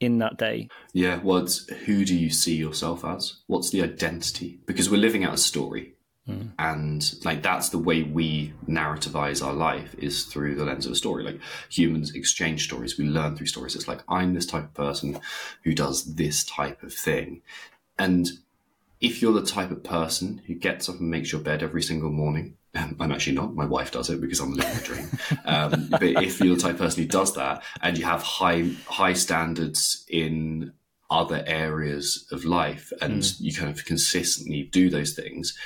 in 0.00 0.18
that 0.18 0.36
day. 0.36 0.68
Yeah, 0.92 1.20
well, 1.22 1.38
it's 1.38 1.68
who 1.68 2.04
do 2.04 2.14
you 2.14 2.30
see 2.30 2.56
yourself 2.56 3.04
as? 3.04 3.36
What's 3.46 3.70
the 3.70 3.82
identity? 3.82 4.60
Because 4.66 4.90
we're 4.90 4.98
living 4.98 5.24
out 5.24 5.34
a 5.34 5.38
story. 5.38 5.94
Mm. 6.28 6.52
And 6.58 7.14
like 7.24 7.42
that's 7.42 7.68
the 7.68 7.78
way 7.78 8.02
we 8.02 8.54
narrativize 8.66 9.44
our 9.44 9.52
life 9.52 9.94
is 9.98 10.24
through 10.24 10.54
the 10.54 10.64
lens 10.64 10.86
of 10.86 10.92
a 10.92 10.96
story. 10.96 11.22
Like 11.22 11.40
humans 11.68 12.14
exchange 12.14 12.64
stories, 12.64 12.98
we 12.98 13.04
learn 13.04 13.36
through 13.36 13.46
stories. 13.46 13.76
It's 13.76 13.88
like 13.88 14.00
I'm 14.08 14.34
this 14.34 14.46
type 14.46 14.64
of 14.64 14.74
person 14.74 15.20
who 15.62 15.74
does 15.74 16.14
this 16.14 16.44
type 16.44 16.82
of 16.82 16.94
thing. 16.94 17.42
And 17.98 18.28
if 19.00 19.20
you're 19.20 19.34
the 19.34 19.44
type 19.44 19.70
of 19.70 19.84
person 19.84 20.40
who 20.46 20.54
gets 20.54 20.88
up 20.88 20.98
and 20.98 21.10
makes 21.10 21.30
your 21.30 21.42
bed 21.42 21.62
every 21.62 21.82
single 21.82 22.10
morning, 22.10 22.56
I'm 22.74 23.12
actually 23.12 23.36
not. 23.36 23.54
My 23.54 23.66
wife 23.66 23.92
does 23.92 24.10
it 24.10 24.20
because 24.20 24.40
I'm 24.40 24.52
living 24.52 24.74
the 24.74 24.82
dream. 24.82 25.08
Um, 25.44 25.88
but 25.90 26.02
if 26.02 26.40
you're 26.40 26.56
the 26.56 26.60
type 26.60 26.72
of 26.72 26.78
person 26.78 27.02
who 27.02 27.08
does 27.08 27.34
that, 27.34 27.62
and 27.82 27.96
you 27.96 28.04
have 28.04 28.22
high 28.22 28.70
high 28.86 29.12
standards 29.12 30.04
in 30.08 30.72
other 31.10 31.44
areas 31.46 32.26
of 32.32 32.44
life, 32.44 32.92
and 33.00 33.22
mm. 33.22 33.36
you 33.40 33.54
kind 33.54 33.70
of 33.70 33.84
consistently 33.84 34.64
do 34.64 34.90
those 34.90 35.14
things, 35.14 35.56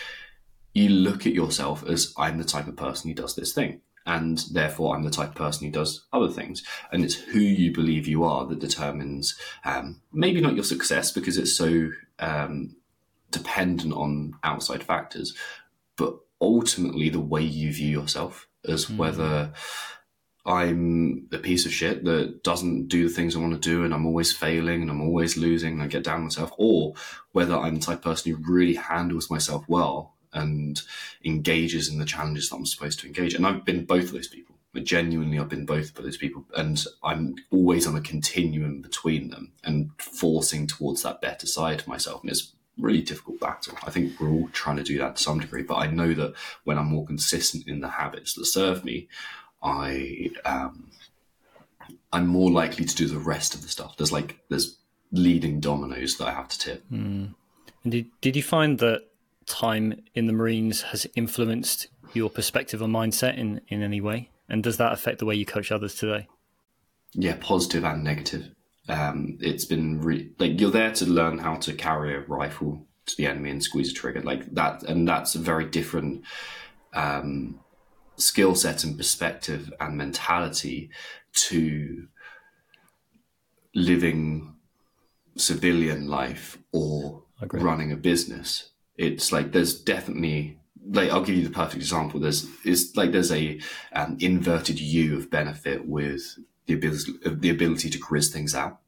you 0.74 0.88
look 0.88 1.26
at 1.26 1.34
yourself 1.34 1.84
as 1.86 2.12
I'm 2.16 2.38
the 2.38 2.44
type 2.44 2.68
of 2.68 2.76
person 2.76 3.08
who 3.08 3.14
does 3.14 3.34
this 3.34 3.52
thing, 3.52 3.80
and 4.06 4.44
therefore 4.52 4.94
I'm 4.94 5.04
the 5.04 5.10
type 5.10 5.30
of 5.30 5.34
person 5.34 5.66
who 5.66 5.72
does 5.72 6.06
other 6.12 6.30
things. 6.30 6.62
And 6.92 7.04
it's 7.04 7.14
who 7.14 7.40
you 7.40 7.72
believe 7.72 8.06
you 8.06 8.24
are 8.24 8.46
that 8.46 8.58
determines 8.58 9.38
um, 9.64 10.02
maybe 10.12 10.40
not 10.40 10.54
your 10.54 10.64
success 10.64 11.10
because 11.12 11.38
it's 11.38 11.54
so 11.54 11.90
um, 12.18 12.76
dependent 13.30 13.94
on 13.94 14.34
outside 14.44 14.82
factors, 14.82 15.34
but 15.96 16.18
ultimately 16.40 17.08
the 17.08 17.20
way 17.20 17.42
you 17.42 17.72
view 17.72 18.00
yourself 18.00 18.48
as 18.66 18.86
mm. 18.86 18.96
whether 18.96 19.52
I'm 20.46 21.28
a 21.32 21.38
piece 21.38 21.66
of 21.66 21.72
shit 21.72 22.04
that 22.04 22.42
doesn't 22.42 22.88
do 22.88 23.06
the 23.06 23.14
things 23.14 23.36
I 23.36 23.40
want 23.40 23.52
to 23.52 23.68
do 23.68 23.84
and 23.84 23.92
I'm 23.92 24.06
always 24.06 24.32
failing 24.32 24.82
and 24.82 24.90
I'm 24.90 25.02
always 25.02 25.36
losing 25.36 25.74
and 25.74 25.82
I 25.82 25.88
get 25.88 26.04
down 26.04 26.22
myself, 26.22 26.52
or 26.56 26.94
whether 27.32 27.56
I'm 27.56 27.74
the 27.74 27.80
type 27.80 27.98
of 27.98 28.04
person 28.04 28.32
who 28.32 28.52
really 28.52 28.74
handles 28.74 29.30
myself 29.30 29.64
well 29.68 30.14
and 30.32 30.80
engages 31.24 31.90
in 31.90 31.98
the 31.98 32.04
challenges 32.04 32.48
that 32.48 32.56
I'm 32.56 32.66
supposed 32.66 33.00
to 33.00 33.06
engage. 33.06 33.34
And 33.34 33.46
I've 33.46 33.64
been 33.64 33.84
both 33.84 34.04
of 34.04 34.12
those 34.12 34.28
people. 34.28 34.54
But 34.74 34.84
genuinely, 34.84 35.38
I've 35.38 35.48
been 35.48 35.64
both 35.64 35.98
of 35.98 36.04
those 36.04 36.18
people, 36.18 36.44
and 36.54 36.84
I'm 37.02 37.36
always 37.50 37.86
on 37.86 37.96
a 37.96 38.02
continuum 38.02 38.82
between 38.82 39.30
them 39.30 39.52
and 39.64 39.90
forcing 39.98 40.66
towards 40.66 41.02
that 41.02 41.22
better 41.22 41.46
side 41.46 41.80
of 41.80 41.88
myself. 41.88 42.20
And 42.20 42.30
it's 42.30 42.52
really 42.78 43.02
difficult 43.02 43.40
battle. 43.40 43.76
I 43.84 43.90
think 43.90 44.18
we're 44.20 44.30
all 44.30 44.48
trying 44.52 44.76
to 44.76 44.82
do 44.82 44.98
that 44.98 45.16
to 45.16 45.22
some 45.22 45.40
degree, 45.40 45.62
but 45.62 45.76
I 45.76 45.88
know 45.88 46.14
that 46.14 46.34
when 46.64 46.78
I'm 46.78 46.86
more 46.86 47.06
consistent 47.06 47.66
in 47.66 47.80
the 47.80 47.88
habits 47.88 48.34
that 48.34 48.46
serve 48.46 48.84
me, 48.84 49.08
I 49.62 50.30
um, 50.44 50.90
I'm 52.12 52.26
more 52.26 52.50
likely 52.50 52.84
to 52.84 52.96
do 52.96 53.06
the 53.06 53.18
rest 53.18 53.54
of 53.54 53.62
the 53.62 53.68
stuff. 53.68 53.96
There's 53.96 54.12
like 54.12 54.38
there's 54.48 54.78
leading 55.12 55.60
dominoes 55.60 56.16
that 56.18 56.28
I 56.28 56.32
have 56.32 56.48
to 56.48 56.58
tip. 56.58 56.84
Mm. 56.90 57.34
And 57.84 57.92
did 57.92 58.06
did 58.20 58.36
you 58.36 58.42
find 58.42 58.78
that 58.78 59.02
time 59.46 60.02
in 60.14 60.26
the 60.26 60.32
Marines 60.32 60.82
has 60.82 61.06
influenced 61.14 61.88
your 62.14 62.30
perspective 62.30 62.82
or 62.82 62.88
mindset 62.88 63.36
in 63.36 63.60
in 63.68 63.82
any 63.82 64.00
way? 64.00 64.30
And 64.48 64.62
does 64.62 64.78
that 64.78 64.92
affect 64.92 65.18
the 65.18 65.26
way 65.26 65.34
you 65.34 65.44
coach 65.44 65.70
others 65.70 65.94
today? 65.94 66.28
Yeah, 67.12 67.36
positive 67.40 67.84
and 67.84 68.04
negative. 68.04 68.50
Um, 68.88 69.38
it's 69.40 69.64
been 69.64 70.00
re- 70.00 70.30
like 70.38 70.60
you're 70.60 70.70
there 70.70 70.92
to 70.92 71.06
learn 71.06 71.38
how 71.38 71.56
to 71.56 71.74
carry 71.74 72.14
a 72.14 72.20
rifle 72.20 72.86
to 73.06 73.16
the 73.16 73.26
enemy 73.26 73.50
and 73.50 73.62
squeeze 73.62 73.90
a 73.90 73.94
trigger 73.94 74.22
like 74.22 74.54
that, 74.54 74.82
and 74.82 75.06
that's 75.06 75.34
a 75.34 75.38
very 75.38 75.66
different 75.66 76.24
um, 76.94 77.60
skill 78.16 78.54
set 78.54 78.84
and 78.84 78.96
perspective 78.96 79.72
and 79.80 79.96
mentality 79.96 80.90
to 81.32 82.08
living 83.74 84.54
civilian 85.36 86.08
life 86.08 86.58
or 86.72 87.22
running 87.52 87.92
a 87.92 87.96
business. 87.96 88.70
It's 88.96 89.30
like 89.32 89.52
there's 89.52 89.80
definitely 89.80 90.58
like 90.90 91.10
I'll 91.10 91.22
give 91.22 91.36
you 91.36 91.44
the 91.44 91.50
perfect 91.50 91.76
example. 91.76 92.20
There's 92.20 92.46
it's 92.64 92.96
like 92.96 93.12
there's 93.12 93.32
a 93.32 93.60
um, 93.92 94.16
inverted 94.20 94.80
U 94.80 95.16
of 95.16 95.30
benefit 95.30 95.86
with 95.86 96.38
the 96.68 96.74
ability 96.74 97.12
the 97.24 97.50
ability 97.50 97.90
to 97.90 97.98
grizz 97.98 98.30
things 98.30 98.54
out. 98.54 98.78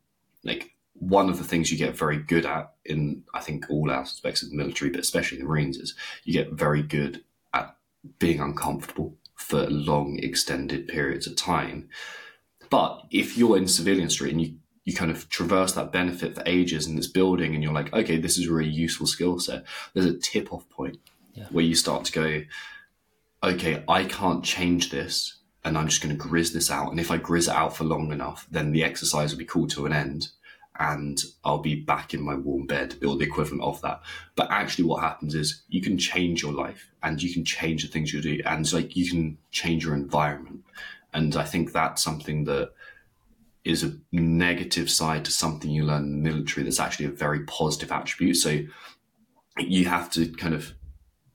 Like 0.44 0.74
one 0.92 1.28
of 1.28 1.38
the 1.38 1.44
things 1.44 1.72
you 1.72 1.78
get 1.78 1.96
very 1.96 2.18
good 2.18 2.46
at 2.46 2.74
in 2.84 3.24
I 3.34 3.40
think 3.40 3.68
all 3.68 3.90
aspects 3.90 4.42
of 4.42 4.50
the 4.50 4.56
military, 4.56 4.90
but 4.90 5.00
especially 5.00 5.38
the 5.38 5.44
Marines, 5.44 5.78
is 5.78 5.94
you 6.24 6.32
get 6.32 6.52
very 6.52 6.82
good 6.82 7.24
at 7.52 7.74
being 8.18 8.40
uncomfortable 8.40 9.16
for 9.34 9.66
long 9.68 10.18
extended 10.22 10.86
periods 10.86 11.26
of 11.26 11.34
time. 11.34 11.88
But 12.68 13.02
if 13.10 13.36
you're 13.36 13.56
in 13.56 13.66
civilian 13.66 14.10
street 14.10 14.32
and 14.32 14.42
you 14.42 14.56
you 14.84 14.94
kind 14.94 15.10
of 15.10 15.28
traverse 15.28 15.72
that 15.72 15.92
benefit 15.92 16.34
for 16.34 16.42
ages 16.46 16.86
in 16.86 16.96
this 16.96 17.06
building 17.06 17.54
and 17.54 17.62
you're 17.62 17.72
like, 17.72 17.92
okay, 17.92 18.18
this 18.18 18.38
is 18.38 18.48
a 18.48 18.52
really 18.52 18.70
useful 18.70 19.06
skill 19.06 19.38
set. 19.38 19.64
There's 19.92 20.06
a 20.06 20.18
tip 20.18 20.52
off 20.52 20.68
point 20.70 20.98
yeah. 21.34 21.46
where 21.50 21.64
you 21.64 21.74
start 21.74 22.06
to 22.06 22.12
go, 22.12 22.42
okay, 23.42 23.84
I 23.86 24.04
can't 24.04 24.42
change 24.42 24.90
this 24.90 25.39
and 25.64 25.76
I'm 25.76 25.88
just 25.88 26.02
going 26.02 26.16
to 26.16 26.22
grizz 26.22 26.52
this 26.52 26.70
out. 26.70 26.90
And 26.90 27.00
if 27.00 27.10
I 27.10 27.18
grizz 27.18 27.48
it 27.48 27.54
out 27.54 27.76
for 27.76 27.84
long 27.84 28.12
enough, 28.12 28.46
then 28.50 28.72
the 28.72 28.84
exercise 28.84 29.32
will 29.32 29.38
be 29.38 29.44
called 29.44 29.70
to 29.70 29.86
an 29.86 29.92
end 29.92 30.28
and 30.80 31.22
I'll 31.44 31.58
be 31.58 31.74
back 31.74 32.14
in 32.14 32.22
my 32.22 32.34
warm 32.34 32.66
bed 32.66 32.96
or 33.04 33.16
the 33.16 33.26
equivalent 33.26 33.62
of 33.62 33.80
that. 33.82 34.00
But 34.34 34.50
actually, 34.50 34.84
what 34.84 35.02
happens 35.02 35.34
is 35.34 35.62
you 35.68 35.82
can 35.82 35.98
change 35.98 36.42
your 36.42 36.54
life 36.54 36.88
and 37.02 37.22
you 37.22 37.32
can 37.32 37.44
change 37.44 37.82
the 37.82 37.88
things 37.88 38.12
you 38.12 38.22
do, 38.22 38.40
and 38.46 38.72
like 38.72 38.96
you 38.96 39.08
can 39.08 39.36
change 39.50 39.84
your 39.84 39.94
environment. 39.94 40.64
And 41.12 41.36
I 41.36 41.44
think 41.44 41.72
that's 41.72 42.02
something 42.02 42.44
that 42.44 42.72
is 43.62 43.84
a 43.84 43.92
negative 44.10 44.90
side 44.90 45.26
to 45.26 45.30
something 45.30 45.70
you 45.70 45.84
learn 45.84 46.04
in 46.04 46.22
the 46.22 46.30
military 46.30 46.64
that's 46.64 46.80
actually 46.80 47.06
a 47.06 47.10
very 47.10 47.40
positive 47.44 47.92
attribute. 47.92 48.36
So 48.36 48.60
you 49.58 49.84
have 49.84 50.10
to 50.12 50.26
kind 50.28 50.54
of 50.54 50.72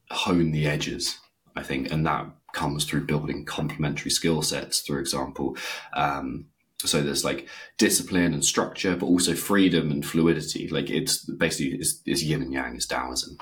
hone 0.10 0.52
the 0.52 0.66
edges, 0.66 1.20
I 1.56 1.62
think, 1.62 1.92
and 1.92 2.04
that 2.08 2.26
comes 2.56 2.86
through 2.86 3.06
building 3.06 3.46
complementary 3.46 4.10
skill 4.10 4.42
sets, 4.42 4.82
for 4.88 5.00
example. 5.00 5.56
Um, 5.94 6.48
so 6.80 7.02
there's 7.02 7.24
like 7.24 7.48
discipline 7.78 8.34
and 8.34 8.44
structure, 8.44 8.96
but 8.96 9.06
also 9.06 9.36
freedom 9.36 9.92
and 9.92 10.06
fluidity. 10.06 10.68
Like 10.68 10.90
it's 10.90 11.26
basically 11.26 11.78
it's, 11.78 12.02
it's 12.06 12.24
yin 12.24 12.42
and 12.42 12.54
yang, 12.54 12.76
it's 12.76 12.88
Taoism. 12.88 13.38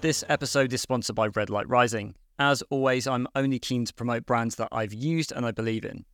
This 0.00 0.24
episode 0.28 0.72
is 0.72 0.80
sponsored 0.82 1.16
by 1.16 1.28
Red 1.28 1.50
Light 1.50 1.68
Rising. 1.68 2.14
As 2.38 2.62
always, 2.70 3.06
I'm 3.06 3.28
only 3.34 3.58
keen 3.58 3.84
to 3.84 3.94
promote 3.94 4.26
brands 4.26 4.56
that 4.56 4.68
I've 4.72 4.94
used 4.94 5.32
and 5.32 5.44
I 5.44 5.50
believe 5.50 5.84
in. 5.84 6.04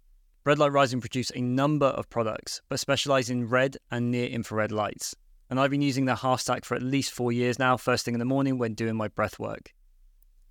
Red 0.44 0.58
Light 0.58 0.72
Rising 0.72 1.00
produce 1.00 1.30
a 1.34 1.40
number 1.40 1.86
of 1.86 2.08
products, 2.10 2.60
but 2.68 2.80
specialize 2.80 3.30
in 3.30 3.48
red 3.48 3.76
and 3.90 4.10
near 4.10 4.26
infrared 4.26 4.72
lights. 4.72 5.14
And 5.50 5.58
I've 5.58 5.70
been 5.70 5.82
using 5.82 6.04
their 6.04 6.16
half 6.16 6.40
stack 6.40 6.64
for 6.64 6.74
at 6.74 6.82
least 6.82 7.12
four 7.12 7.32
years 7.32 7.58
now, 7.58 7.76
first 7.76 8.04
thing 8.04 8.14
in 8.14 8.18
the 8.18 8.26
morning 8.26 8.58
when 8.58 8.74
doing 8.74 8.96
my 8.96 9.08
breath 9.08 9.38
work. 9.38 9.72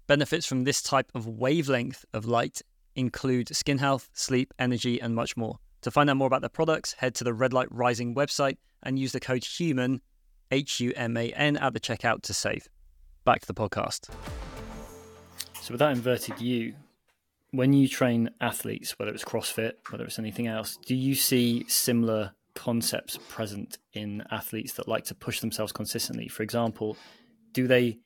Benefits 0.08 0.46
from 0.46 0.64
this 0.64 0.82
type 0.82 1.12
of 1.16 1.28
wavelength 1.28 2.06
of 2.14 2.26
light 2.26 2.62
include 2.96 3.54
skin 3.54 3.78
health, 3.78 4.10
sleep, 4.14 4.54
energy, 4.58 5.02
and 5.02 5.14
much 5.14 5.36
more. 5.36 5.60
To 5.82 5.92
find 5.92 6.10
out 6.10 6.16
more 6.16 6.28
about 6.28 6.40
their 6.40 6.50
products, 6.50 6.94
head 6.94 7.14
to 7.16 7.26
the 7.26 7.34
Red 7.34 7.52
Light 7.52 7.68
Rising 7.72 8.16
website 8.16 8.56
and 8.84 8.98
use 8.98 9.12
the 9.12 9.20
code 9.20 9.44
HUMAN, 9.44 10.00
H 10.50 10.80
U 10.80 10.94
M 10.96 11.18
A 11.18 11.34
N, 11.34 11.58
at 11.58 11.74
the 11.74 11.82
checkout 11.82 12.22
to 12.22 12.34
save. 12.34 12.70
Back 13.26 13.42
to 13.42 13.48
the 13.48 13.54
podcast. 13.54 14.10
So, 15.62 15.74
with 15.74 15.80
that 15.80 15.92
inverted 15.92 16.40
U, 16.40 16.74
when 17.52 17.74
you 17.74 17.90
train 17.90 18.30
athletes, 18.40 18.98
whether 18.98 19.12
it's 19.12 19.26
CrossFit, 19.26 19.74
whether 19.90 20.06
it's 20.06 20.20
anything 20.20 20.48
else, 20.48 20.78
do 20.86 20.96
you 20.96 21.16
see 21.16 21.66
similar 21.68 22.32
concepts 22.56 23.20
present 23.28 23.78
in 23.92 24.24
athletes 24.32 24.72
that 24.76 24.88
like 24.88 25.04
to 25.06 25.16
push 25.16 25.42
themselves 25.42 25.74
consistently? 25.74 26.30
For 26.30 26.44
example, 26.44 26.96
do 27.52 27.68
they 27.68 28.00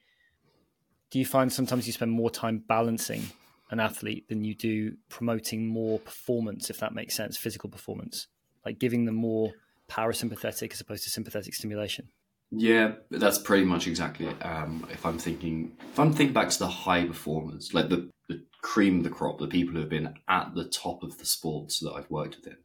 do 1.11 1.19
you 1.19 1.25
find 1.25 1.51
sometimes 1.51 1.85
you 1.85 1.93
spend 1.93 2.11
more 2.11 2.31
time 2.31 2.63
balancing 2.67 3.23
an 3.69 3.79
athlete 3.79 4.27
than 4.29 4.43
you 4.43 4.55
do 4.55 4.95
promoting 5.09 5.67
more 5.67 5.99
performance, 5.99 6.69
if 6.69 6.79
that 6.79 6.93
makes 6.93 7.15
sense, 7.15 7.37
physical 7.37 7.69
performance, 7.69 8.27
like 8.65 8.79
giving 8.79 9.05
them 9.05 9.15
more 9.15 9.51
parasympathetic 9.89 10.71
as 10.73 10.81
opposed 10.81 11.03
to 11.03 11.09
sympathetic 11.09 11.53
stimulation? 11.53 12.07
Yeah, 12.49 12.93
that's 13.09 13.37
pretty 13.37 13.65
much 13.65 13.87
exactly 13.87 14.27
it. 14.27 14.45
Um, 14.45 14.85
if 14.91 15.05
I'm 15.05 15.17
thinking, 15.17 15.73
if 15.91 15.99
I'm 15.99 16.13
thinking 16.13 16.33
back 16.33 16.49
to 16.49 16.59
the 16.59 16.67
high 16.67 17.05
performers, 17.05 17.73
like 17.73 17.89
the, 17.89 18.09
the 18.27 18.43
cream 18.61 18.97
of 18.97 19.03
the 19.03 19.09
crop, 19.09 19.39
the 19.39 19.47
people 19.47 19.73
who 19.73 19.81
have 19.81 19.89
been 19.89 20.13
at 20.27 20.53
the 20.53 20.65
top 20.65 21.03
of 21.03 21.17
the 21.17 21.25
sports 21.25 21.79
that 21.79 21.91
I've 21.91 22.09
worked 22.09 22.37
within, 22.37 22.57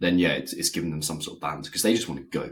then 0.00 0.18
yeah, 0.18 0.30
it's, 0.30 0.52
it's 0.52 0.70
giving 0.70 0.90
them 0.90 1.02
some 1.02 1.20
sort 1.22 1.36
of 1.36 1.40
balance 1.40 1.68
because 1.68 1.82
they 1.82 1.94
just 1.94 2.08
want 2.08 2.20
to 2.20 2.38
go. 2.38 2.50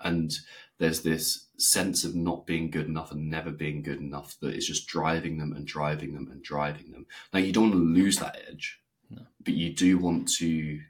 And 0.00 0.32
there's 0.78 1.02
this 1.02 1.46
sense 1.60 2.04
of 2.04 2.14
not 2.14 2.46
being 2.46 2.70
good 2.70 2.86
enough 2.86 3.12
and 3.12 3.30
never 3.30 3.50
being 3.50 3.82
good 3.82 4.00
enough 4.00 4.36
that 4.40 4.54
is 4.54 4.66
just 4.66 4.86
driving 4.86 5.38
them 5.38 5.52
and 5.52 5.66
driving 5.66 6.14
them 6.14 6.28
and 6.30 6.42
driving 6.42 6.90
them. 6.90 7.06
Now, 7.32 7.40
you 7.40 7.52
don't 7.52 7.70
want 7.70 7.74
to 7.74 8.02
lose 8.02 8.18
that 8.18 8.40
edge, 8.48 8.80
no. 9.10 9.22
but 9.44 9.54
you 9.54 9.72
do 9.72 9.98
want 9.98 10.28
to 10.36 10.80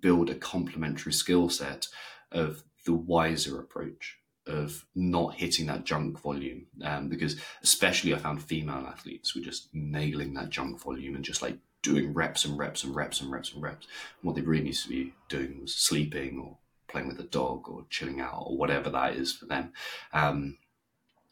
build 0.00 0.30
a 0.30 0.34
complementary 0.34 1.12
skill 1.12 1.48
set 1.48 1.88
of 2.32 2.62
the 2.86 2.94
wiser 2.94 3.58
approach 3.60 4.18
of 4.46 4.84
not 4.94 5.34
hitting 5.34 5.66
that 5.66 5.84
junk 5.84 6.18
volume 6.18 6.66
um, 6.82 7.08
because 7.08 7.36
especially 7.62 8.14
i 8.14 8.18
found 8.18 8.42
female 8.42 8.86
athletes 8.88 9.34
were 9.34 9.42
just 9.42 9.68
nailing 9.74 10.32
that 10.32 10.48
junk 10.48 10.80
volume 10.80 11.14
and 11.14 11.24
just 11.24 11.42
like 11.42 11.58
doing 11.82 12.12
reps 12.12 12.44
and 12.44 12.58
reps 12.58 12.82
and 12.82 12.94
reps 12.94 13.20
and 13.20 13.30
reps 13.30 13.52
and 13.52 13.62
reps 13.62 13.86
and 13.86 14.26
what 14.26 14.34
they 14.34 14.42
really 14.42 14.64
need 14.64 14.74
to 14.74 14.88
be 14.88 15.12
doing 15.28 15.60
was 15.60 15.74
sleeping 15.74 16.38
or 16.38 16.56
playing 16.90 17.08
with 17.08 17.20
a 17.20 17.24
dog 17.24 17.68
or 17.68 17.84
chilling 17.90 18.20
out 18.20 18.42
or 18.46 18.56
whatever 18.56 18.90
that 18.90 19.14
is 19.14 19.32
for 19.32 19.46
them 19.46 19.72
um, 20.12 20.56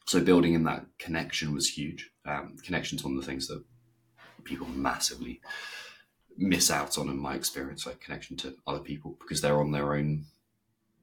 so 0.07 0.21
building 0.21 0.55
in 0.55 0.65
that 0.65 0.87
connection 0.99 1.53
was 1.55 1.69
huge 1.69 2.11
um, 2.27 2.57
connection 2.63 2.97
to 2.97 3.05
one 3.05 3.17
of 3.17 3.21
the 3.21 3.27
things 3.27 3.49
that 3.49 3.63
people 4.45 4.67
massively 4.69 5.41
miss 6.37 6.71
out 6.71 6.97
on 6.97 7.09
in 7.09 7.19
my 7.19 7.35
experience 7.35 7.85
like 7.85 8.01
connection 8.01 8.37
to 8.37 8.55
other 8.67 8.79
people 8.79 9.17
because 9.21 9.41
they're 9.41 9.61
on 9.61 9.73
their 9.73 9.95
own 9.95 10.25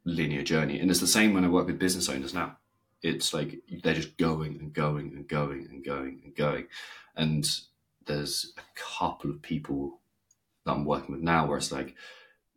linear 0.05 0.43
journey. 0.43 0.79
And 0.79 0.89
it's 0.89 0.99
the 0.99 1.07
same 1.07 1.33
when 1.33 1.43
I 1.43 1.49
work 1.49 1.67
with 1.67 1.79
business 1.79 2.07
owners 2.07 2.33
now. 2.33 2.57
It's 3.01 3.33
like 3.33 3.59
they're 3.83 3.93
just 3.93 4.17
going 4.17 4.59
and 4.59 4.71
going 4.71 5.13
and 5.13 5.27
going 5.27 5.67
and 5.69 5.83
going 5.83 6.21
and 6.23 6.35
going. 6.35 6.67
And 7.15 7.47
there's 8.05 8.53
a 8.57 8.61
couple 8.75 9.29
of 9.29 9.41
people 9.41 9.99
that 10.63 10.71
I'm 10.71 10.85
working 10.85 11.13
with 11.13 11.23
now 11.23 11.45
where 11.45 11.57
it's 11.57 11.71
like 11.71 11.95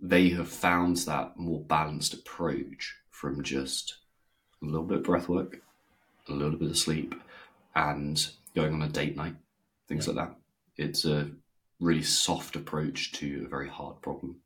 they 0.01 0.29
have 0.31 0.49
found 0.49 0.97
that 0.99 1.37
more 1.37 1.61
balanced 1.61 2.15
approach 2.15 2.97
from 3.11 3.43
just 3.43 3.97
a 4.63 4.65
little 4.65 4.85
bit 4.85 4.99
of 4.99 5.05
breath 5.05 5.29
work, 5.29 5.61
a 6.29 6.33
little 6.33 6.59
bit 6.59 6.71
of 6.71 6.79
sleep, 6.79 7.15
and 7.75 8.31
going 8.55 8.75
on 8.75 8.83
a 8.83 8.89
date 8.89 9.17
night, 9.17 9.35
things 9.89 10.07
yeah. 10.07 10.15
like 10.15 10.29
that. 10.29 10.37
It's 10.77 11.05
a 11.05 11.31
really 11.81 12.03
soft 12.03 12.57
approach 12.57 13.13
to 13.13 13.45
a 13.47 13.49
very 13.49 13.69
hard 13.69 14.01
problem. 14.03 14.37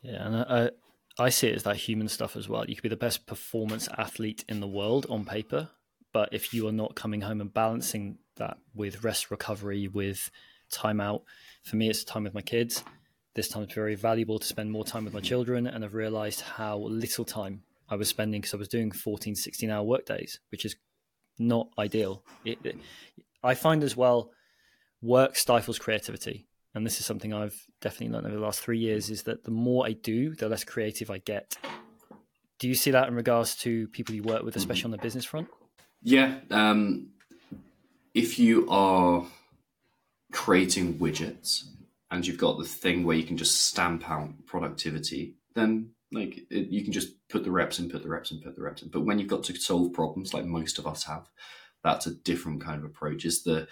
Yeah, 0.00 0.26
and 0.26 0.36
I, 0.36 0.70
I 1.18 1.28
see 1.28 1.48
it 1.48 1.56
as 1.56 1.62
that 1.64 1.76
human 1.76 2.08
stuff 2.08 2.36
as 2.36 2.48
well. 2.48 2.68
You 2.68 2.74
could 2.74 2.82
be 2.82 2.88
the 2.88 2.96
best 2.96 3.26
performance 3.26 3.88
athlete 3.96 4.44
in 4.48 4.60
the 4.60 4.66
world 4.66 5.06
on 5.08 5.24
paper, 5.24 5.68
but 6.12 6.28
if 6.32 6.52
you 6.52 6.66
are 6.68 6.72
not 6.72 6.94
coming 6.94 7.20
home 7.20 7.40
and 7.40 7.52
balancing 7.52 8.18
that 8.36 8.58
with 8.74 9.04
rest 9.04 9.30
recovery, 9.30 9.88
with 9.88 10.30
time 10.70 11.00
out, 11.00 11.22
for 11.62 11.76
me, 11.76 11.88
it's 11.88 12.04
time 12.04 12.24
with 12.24 12.34
my 12.34 12.42
kids. 12.42 12.82
This 13.34 13.48
time 13.48 13.62
it's 13.62 13.72
very 13.72 13.94
valuable 13.94 14.38
to 14.38 14.46
spend 14.46 14.70
more 14.70 14.84
time 14.84 15.04
with 15.04 15.14
my 15.14 15.20
children, 15.20 15.66
and 15.66 15.84
I've 15.84 15.94
realized 15.94 16.42
how 16.42 16.78
little 16.78 17.24
time 17.24 17.62
I 17.88 17.96
was 17.96 18.08
spending 18.08 18.42
because 18.42 18.52
I 18.52 18.58
was 18.58 18.68
doing 18.68 18.92
14, 18.92 19.34
16 19.34 19.70
hour 19.70 19.82
work 19.82 20.04
days, 20.04 20.38
which 20.50 20.66
is 20.66 20.76
not 21.38 21.68
ideal. 21.78 22.24
It, 22.44 22.58
it, 22.62 22.76
I 23.42 23.54
find 23.54 23.82
as 23.82 23.96
well, 23.96 24.32
work 25.00 25.36
stifles 25.36 25.78
creativity, 25.78 26.46
and 26.74 26.84
this 26.84 27.00
is 27.00 27.06
something 27.06 27.32
I've 27.32 27.56
definitely 27.80 28.12
learned 28.14 28.26
over 28.26 28.36
the 28.36 28.42
last 28.42 28.60
three 28.60 28.78
years. 28.78 29.08
Is 29.08 29.22
that 29.22 29.44
the 29.44 29.50
more 29.50 29.86
I 29.86 29.92
do, 29.92 30.34
the 30.34 30.50
less 30.50 30.64
creative 30.64 31.10
I 31.10 31.18
get. 31.18 31.56
Do 32.58 32.68
you 32.68 32.74
see 32.74 32.90
that 32.90 33.08
in 33.08 33.14
regards 33.14 33.56
to 33.56 33.88
people 33.88 34.14
you 34.14 34.22
work 34.22 34.42
with, 34.42 34.56
especially 34.56 34.84
on 34.84 34.90
the 34.90 34.98
business 34.98 35.24
front? 35.24 35.48
Yeah, 36.02 36.36
um, 36.50 37.08
if 38.12 38.38
you 38.38 38.68
are 38.68 39.24
creating 40.32 40.98
widgets 40.98 41.64
and 42.12 42.26
you've 42.26 42.38
got 42.38 42.58
the 42.58 42.64
thing 42.64 43.04
where 43.04 43.16
you 43.16 43.24
can 43.24 43.38
just 43.38 43.62
stamp 43.62 44.08
out 44.08 44.30
productivity, 44.46 45.34
then 45.54 45.90
like 46.12 46.42
it, 46.50 46.68
you 46.68 46.84
can 46.84 46.92
just 46.92 47.08
put 47.28 47.42
the 47.42 47.50
reps 47.50 47.78
in, 47.78 47.88
put 47.88 48.02
the 48.02 48.08
reps 48.10 48.30
in, 48.30 48.38
put 48.38 48.54
the 48.54 48.62
reps 48.62 48.82
in. 48.82 48.90
But 48.90 49.06
when 49.06 49.18
you've 49.18 49.30
got 49.30 49.42
to 49.44 49.56
solve 49.56 49.94
problems, 49.94 50.34
like 50.34 50.44
most 50.44 50.78
of 50.78 50.86
us 50.86 51.04
have, 51.04 51.30
that's 51.82 52.06
a 52.06 52.14
different 52.14 52.62
kind 52.62 52.78
of 52.78 52.84
approach. 52.84 53.24
Is 53.24 53.42
the 53.42 53.66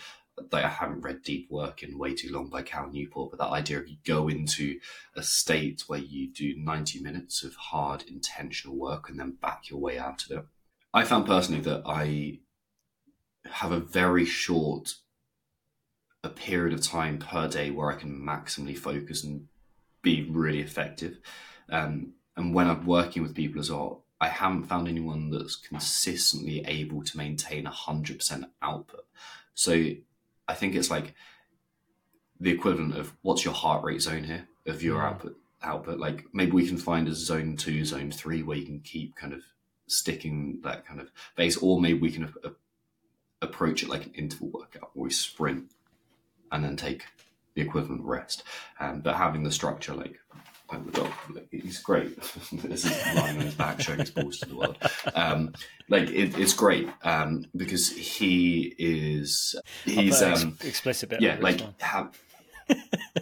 that 0.50 0.64
I 0.64 0.68
haven't 0.68 1.02
read 1.02 1.22
Deep 1.22 1.50
Work 1.50 1.82
in 1.82 1.98
way 1.98 2.14
too 2.14 2.32
long 2.32 2.48
by 2.48 2.62
Cal 2.62 2.88
Newport, 2.90 3.30
but 3.30 3.38
that 3.40 3.52
idea 3.52 3.78
of 3.78 3.88
you 3.88 3.96
go 4.06 4.28
into 4.28 4.80
a 5.14 5.22
state 5.22 5.84
where 5.86 5.98
you 5.98 6.32
do 6.32 6.54
90 6.56 7.02
minutes 7.02 7.42
of 7.44 7.54
hard, 7.56 8.04
intentional 8.08 8.74
work 8.74 9.10
and 9.10 9.20
then 9.20 9.32
back 9.42 9.68
your 9.68 9.80
way 9.80 9.98
out 9.98 10.24
of 10.24 10.38
it. 10.38 10.44
I 10.94 11.04
found 11.04 11.26
personally 11.26 11.60
that 11.62 11.82
I 11.84 12.38
have 13.50 13.72
a 13.72 13.80
very 13.80 14.24
short 14.24 14.94
a 16.22 16.28
period 16.28 16.74
of 16.74 16.82
time 16.82 17.18
per 17.18 17.48
day 17.48 17.70
where 17.70 17.90
I 17.90 17.96
can 17.96 18.20
maximally 18.20 18.76
focus 18.76 19.24
and 19.24 19.48
be 20.02 20.28
really 20.30 20.60
effective. 20.60 21.18
Um, 21.68 22.14
and 22.36 22.54
when 22.54 22.68
I'm 22.68 22.86
working 22.86 23.22
with 23.22 23.34
people 23.34 23.60
as 23.60 23.70
well, 23.70 24.04
I 24.20 24.28
haven't 24.28 24.64
found 24.64 24.86
anyone 24.86 25.30
that's 25.30 25.56
consistently 25.56 26.62
able 26.66 27.02
to 27.02 27.16
maintain 27.16 27.64
100% 27.64 28.44
output. 28.60 29.06
So 29.54 29.92
I 30.46 30.54
think 30.54 30.74
it's 30.74 30.90
like 30.90 31.14
the 32.38 32.50
equivalent 32.50 32.96
of 32.96 33.14
what's 33.22 33.44
your 33.44 33.54
heart 33.54 33.84
rate 33.84 34.02
zone 34.02 34.24
here 34.24 34.48
of 34.66 34.82
your 34.82 35.02
output 35.02 35.36
output 35.62 35.98
like 35.98 36.24
maybe 36.32 36.52
we 36.52 36.66
can 36.66 36.78
find 36.78 37.06
a 37.06 37.14
zone 37.14 37.54
2 37.56 37.84
zone 37.84 38.10
3 38.10 38.42
where 38.42 38.56
you 38.56 38.64
can 38.64 38.80
keep 38.80 39.14
kind 39.14 39.34
of 39.34 39.42
sticking 39.86 40.58
that 40.62 40.86
kind 40.86 41.00
of 41.00 41.10
base 41.36 41.58
or 41.58 41.80
maybe 41.80 41.98
we 41.98 42.10
can 42.10 42.32
a- 42.44 42.50
approach 43.42 43.82
it 43.82 43.88
like 43.88 44.06
an 44.06 44.14
interval 44.14 44.48
workout 44.48 44.90
where 44.94 45.04
we 45.04 45.10
sprint 45.10 45.70
and 46.52 46.64
then 46.64 46.76
take 46.76 47.04
the 47.54 47.62
equivalent 47.62 48.04
rest. 48.04 48.42
Um, 48.78 49.00
but 49.00 49.16
having 49.16 49.42
the 49.42 49.52
structure 49.52 49.94
like 49.94 50.18
like 50.72 50.84
the 50.86 50.92
dog, 50.92 51.12
he's 51.50 51.80
great. 51.80 52.16
this 52.52 52.84
is 52.84 53.16
lying 53.16 53.38
on 53.38 53.44
his 53.44 53.54
back 53.54 53.80
showing 53.80 53.98
his 53.98 54.10
balls 54.10 54.38
to 54.38 54.48
the 54.48 54.56
world. 54.56 54.78
Um, 55.14 55.52
like 55.88 56.08
it, 56.10 56.38
it's 56.38 56.52
great 56.52 56.88
um, 57.02 57.44
because 57.56 57.90
he 57.90 58.74
is 58.78 59.56
he's 59.84 60.22
um, 60.22 60.56
explicit 60.62 61.08
bit. 61.08 61.20
Yeah, 61.20 61.38
like 61.40 61.60
have, 61.80 62.16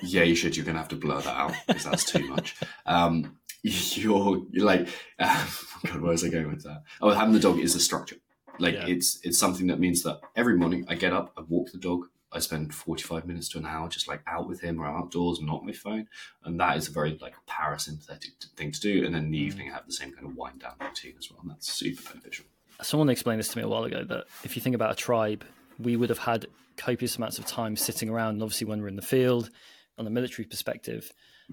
yeah, 0.02 0.24
you 0.24 0.34
should. 0.34 0.56
You're 0.56 0.66
gonna 0.66 0.78
have 0.78 0.88
to 0.88 0.96
blur 0.96 1.20
that 1.20 1.36
out 1.36 1.54
because 1.66 1.84
that's 1.84 2.04
too 2.04 2.26
much. 2.28 2.56
Um, 2.84 3.38
you're, 3.62 4.42
you're 4.50 4.66
like, 4.66 4.88
uh, 5.18 5.46
God, 5.86 6.00
where 6.00 6.12
was 6.12 6.24
I 6.24 6.28
going 6.28 6.48
with 6.48 6.64
that? 6.64 6.82
Oh, 7.00 7.10
having 7.10 7.34
the 7.34 7.40
dog 7.40 7.58
is 7.58 7.74
a 7.74 7.80
structure. 7.80 8.16
Like 8.58 8.74
yeah. 8.74 8.86
it's 8.86 9.20
it's 9.22 9.38
something 9.38 9.68
that 9.68 9.78
means 9.78 10.02
that 10.02 10.20
every 10.36 10.56
morning 10.56 10.84
I 10.88 10.96
get 10.96 11.12
up, 11.12 11.32
I 11.36 11.42
walk 11.48 11.70
the 11.72 11.78
dog, 11.78 12.06
I 12.32 12.40
spend 12.40 12.74
45 12.74 13.26
minutes 13.26 13.48
to 13.50 13.58
an 13.58 13.66
hour 13.66 13.88
just 13.88 14.06
like 14.06 14.20
out 14.26 14.48
with 14.48 14.60
him 14.60 14.80
or 14.80 14.86
outdoors, 14.86 15.40
not 15.40 15.64
my 15.64 15.72
phone. 15.72 16.08
And 16.44 16.60
that 16.60 16.76
is 16.76 16.88
a 16.88 16.92
very 16.92 17.18
like 17.20 17.34
parasympathetic 17.48 18.44
thing 18.56 18.70
to 18.72 18.80
do. 18.80 19.04
And 19.04 19.14
then 19.14 19.24
in 19.24 19.30
the 19.30 19.38
mm. 19.38 19.46
evening, 19.46 19.70
I 19.70 19.74
have 19.74 19.86
the 19.86 19.92
same 19.92 20.12
kind 20.12 20.26
of 20.26 20.36
wind 20.36 20.60
down 20.60 20.74
routine 20.80 21.14
as 21.18 21.30
well. 21.30 21.40
And 21.40 21.50
that's 21.50 21.72
super 21.72 22.02
beneficial. 22.02 22.44
Someone 22.82 23.08
explained 23.08 23.40
this 23.40 23.48
to 23.48 23.58
me 23.58 23.64
a 23.64 23.68
while 23.68 23.84
ago 23.84 24.04
that 24.04 24.24
if 24.44 24.56
you 24.56 24.62
think 24.62 24.74
about 24.74 24.92
a 24.92 24.94
tribe, 24.94 25.44
we 25.78 25.96
would 25.96 26.10
have 26.10 26.18
had 26.18 26.46
copious 26.76 27.16
amounts 27.16 27.38
of 27.38 27.46
time 27.46 27.76
sitting 27.76 28.08
around. 28.08 28.34
And 28.34 28.42
obviously, 28.42 28.66
when 28.66 28.82
we're 28.82 28.88
in 28.88 28.96
the 28.96 29.02
field, 29.02 29.50
on 29.96 30.06
a 30.06 30.10
military 30.10 30.46
perspective, 30.46 31.10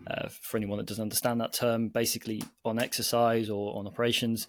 uh, 0.07 0.27
for 0.41 0.57
anyone 0.57 0.77
that 0.77 0.87
doesn't 0.87 1.01
understand 1.01 1.39
that 1.41 1.53
term, 1.53 1.87
basically 1.87 2.43
on 2.63 2.79
exercise 2.79 3.49
or 3.49 3.77
on 3.77 3.87
operations, 3.87 4.47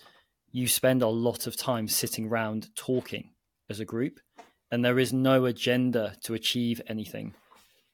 you 0.51 0.67
spend 0.67 1.03
a 1.03 1.09
lot 1.09 1.47
of 1.47 1.57
time 1.57 1.89
sitting 1.89 2.27
around 2.27 2.69
talking 2.75 3.31
as 3.71 3.81
a 3.81 3.85
group 3.85 4.21
and 4.71 4.85
there 4.85 4.99
is 4.99 5.13
no 5.13 5.45
agenda 5.45 6.17
to 6.23 6.35
achieve 6.35 6.81
anything. 6.87 7.35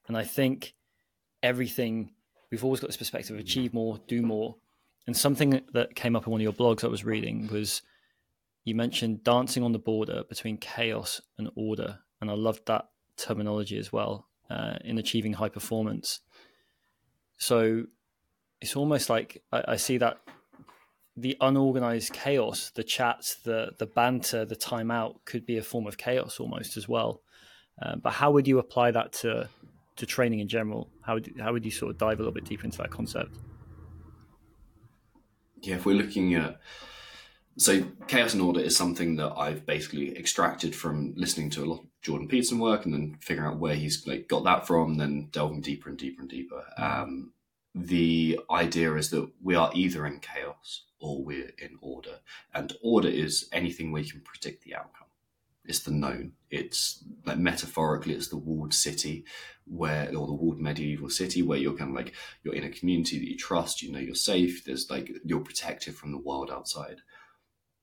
And 0.08 0.16
I 0.16 0.24
think 0.24 0.74
everything 1.42 2.12
we've 2.50 2.64
always 2.64 2.80
got 2.80 2.88
this 2.88 2.96
perspective 2.96 3.35
of 3.35 3.40
achieve 3.40 3.74
more, 3.74 3.98
do 4.06 4.22
more. 4.22 4.56
And 5.06 5.16
something 5.16 5.62
that 5.72 5.96
came 5.96 6.14
up 6.14 6.26
in 6.26 6.30
one 6.30 6.40
of 6.40 6.42
your 6.42 6.52
blogs 6.52 6.85
I 6.85 6.88
was 6.88 7.04
reading 7.04 7.48
was 7.48 7.82
you 8.64 8.74
mentioned 8.74 9.24
dancing 9.24 9.64
on 9.64 9.72
the 9.72 9.78
border 9.78 10.22
between 10.28 10.56
chaos 10.58 11.20
and 11.38 11.50
order, 11.56 11.98
and 12.20 12.30
I 12.30 12.35
loved 12.35 12.66
that 12.66 12.88
terminology 13.16 13.78
as 13.78 13.92
well 13.92 14.28
uh, 14.48 14.74
in 14.85 14.98
achieving 14.98 15.32
high 15.32 15.48
performance. 15.48 16.20
So 17.38 17.85
it's 18.61 18.76
almost 18.76 19.11
like 19.11 19.42
I, 19.50 19.64
I 19.68 19.76
see 19.76 19.98
that 19.98 20.18
the 21.16 21.37
unorganized 21.40 22.12
chaos, 22.12 22.70
the 22.75 22.85
chats, 22.85 23.35
the 23.37 23.72
the 23.79 23.87
banter, 23.87 24.44
the 24.44 24.57
timeout 24.57 25.16
could 25.25 25.44
be 25.44 25.59
a 25.59 25.62
form 25.62 25.87
of 25.87 25.98
chaos 25.98 26.40
almost 26.40 26.77
as 26.77 26.88
well. 26.88 27.22
Uh, 27.81 27.96
but 27.96 28.12
how 28.12 28.31
would 28.31 28.46
you 28.48 28.59
apply 28.59 28.90
that 28.90 29.12
to 29.12 29.48
to 29.96 30.07
training 30.07 30.40
in 30.40 30.48
general? 30.48 30.90
How 31.03 31.14
would 31.14 31.35
how 31.38 31.53
would 31.53 31.64
you 31.64 31.70
sort 31.70 31.90
of 31.90 31.98
dive 31.98 32.18
a 32.18 32.22
little 32.22 32.33
bit 32.33 32.44
deeper 32.44 32.64
into 32.64 32.79
that 32.79 32.90
concept? 32.90 33.37
Yeah, 35.61 35.77
if 35.77 35.87
we're 35.87 35.96
looking 35.96 36.35
at 36.35 36.61
so 37.59 37.85
chaos 38.09 38.33
and 38.33 38.42
order 38.42 38.61
is 38.61 38.77
something 38.77 39.16
that 39.16 39.35
I've 39.37 39.66
basically 39.66 40.16
extracted 40.16 40.75
from 40.75 41.12
listening 41.16 41.51
to 41.51 41.64
a 41.64 41.66
lot 41.66 41.81
of 41.81 41.87
Jordan 42.01 42.27
Peterson 42.27 42.59
work 42.59 42.85
and 42.85 42.94
then 42.94 43.16
figuring 43.20 43.51
out 43.51 43.59
where 43.59 43.75
he's 43.75 44.07
like 44.07 44.29
got 44.29 44.44
that 44.44 44.66
from, 44.66 44.96
then 44.96 45.29
delving 45.31 45.61
deeper 45.61 45.90
and 45.90 45.98
deeper 45.98 46.22
and 46.22 46.31
deeper. 46.31 46.64
Um, 46.79 47.33
the 47.74 48.38
idea 48.50 48.94
is 48.94 49.11
that 49.11 49.30
we 49.42 49.54
are 49.54 49.70
either 49.74 50.06
in 50.06 50.20
chaos 50.20 50.85
or 51.00 51.24
we're 51.24 51.52
in 51.58 51.78
order. 51.80 52.20
And 52.54 52.72
order 52.82 53.08
is 53.08 53.48
anything 53.52 53.92
where 53.92 54.02
you 54.02 54.12
can 54.12 54.20
predict 54.20 54.64
the 54.64 54.74
outcome. 54.74 55.08
It's 55.64 55.80
the 55.80 55.92
known. 55.92 56.32
It's 56.50 57.04
like 57.24 57.38
metaphorically, 57.38 58.14
it's 58.14 58.28
the 58.28 58.37
walled 58.37 58.74
city 58.74 59.24
where, 59.64 60.08
or 60.08 60.26
the 60.26 60.35
walled 60.35 60.61
medieval 60.61 61.08
city 61.08 61.42
where 61.42 61.58
you're 61.58 61.76
kind 61.76 61.90
of 61.90 61.96
like, 61.96 62.14
you're 62.42 62.54
in 62.54 62.64
a 62.64 62.70
community 62.70 63.18
that 63.18 63.28
you 63.28 63.37
trust, 63.37 63.80
you 63.80 63.92
know 63.92 64.00
you're 64.00 64.14
safe, 64.14 64.64
there's 64.64 64.90
like, 64.90 65.11
you're 65.24 65.40
protected 65.40 65.94
from 65.94 66.11
the 66.11 66.18
world 66.18 66.50
outside. 66.50 66.98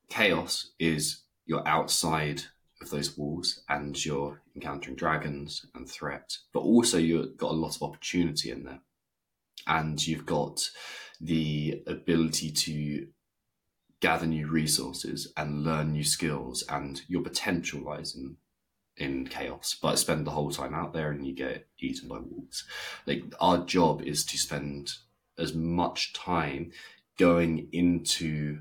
Chaos 0.10 0.71
is 0.78 1.21
you're 1.45 1.67
outside 1.67 2.43
of 2.82 2.89
those 2.89 3.17
walls 3.17 3.62
and 3.69 4.06
you're 4.06 4.41
encountering 4.56 4.95
dragons 4.95 5.65
and 5.73 5.89
threat, 5.89 6.38
but 6.54 6.60
also 6.60 6.97
you've 6.97 7.38
got 7.38 7.52
a 7.52 7.56
lot 7.56 7.75
of 7.75 7.84
opportunity 7.84 8.52
in 8.52 8.63
there. 8.63 8.82
And 9.70 10.06
you've 10.06 10.26
got 10.26 10.70
the 11.22 11.84
ability 11.88 12.52
to 12.52 13.08
gather 14.02 14.26
new 14.26 14.48
resources 14.48 15.32
and 15.38 15.64
learn 15.64 15.92
new 15.92 16.04
skills 16.04 16.64
and 16.70 17.02
your 17.08 17.22
potential 17.22 17.82
lies 17.82 18.16
in 18.16 18.38
in 18.98 19.26
chaos. 19.28 19.78
But 19.82 19.98
spend 19.98 20.28
the 20.28 20.32
whole 20.32 20.52
time 20.52 20.74
out 20.74 20.94
there 20.94 21.12
and 21.12 21.26
you 21.26 21.34
get 21.34 21.68
eaten 21.80 22.10
by 22.10 22.18
wolves. 22.18 22.66
Like 23.08 23.24
our 23.40 23.66
job 23.66 24.02
is 24.02 24.26
to 24.26 24.38
spend 24.38 24.92
as 25.38 25.54
much 25.54 26.14
time 26.14 26.72
going 27.18 27.70
into 27.72 28.60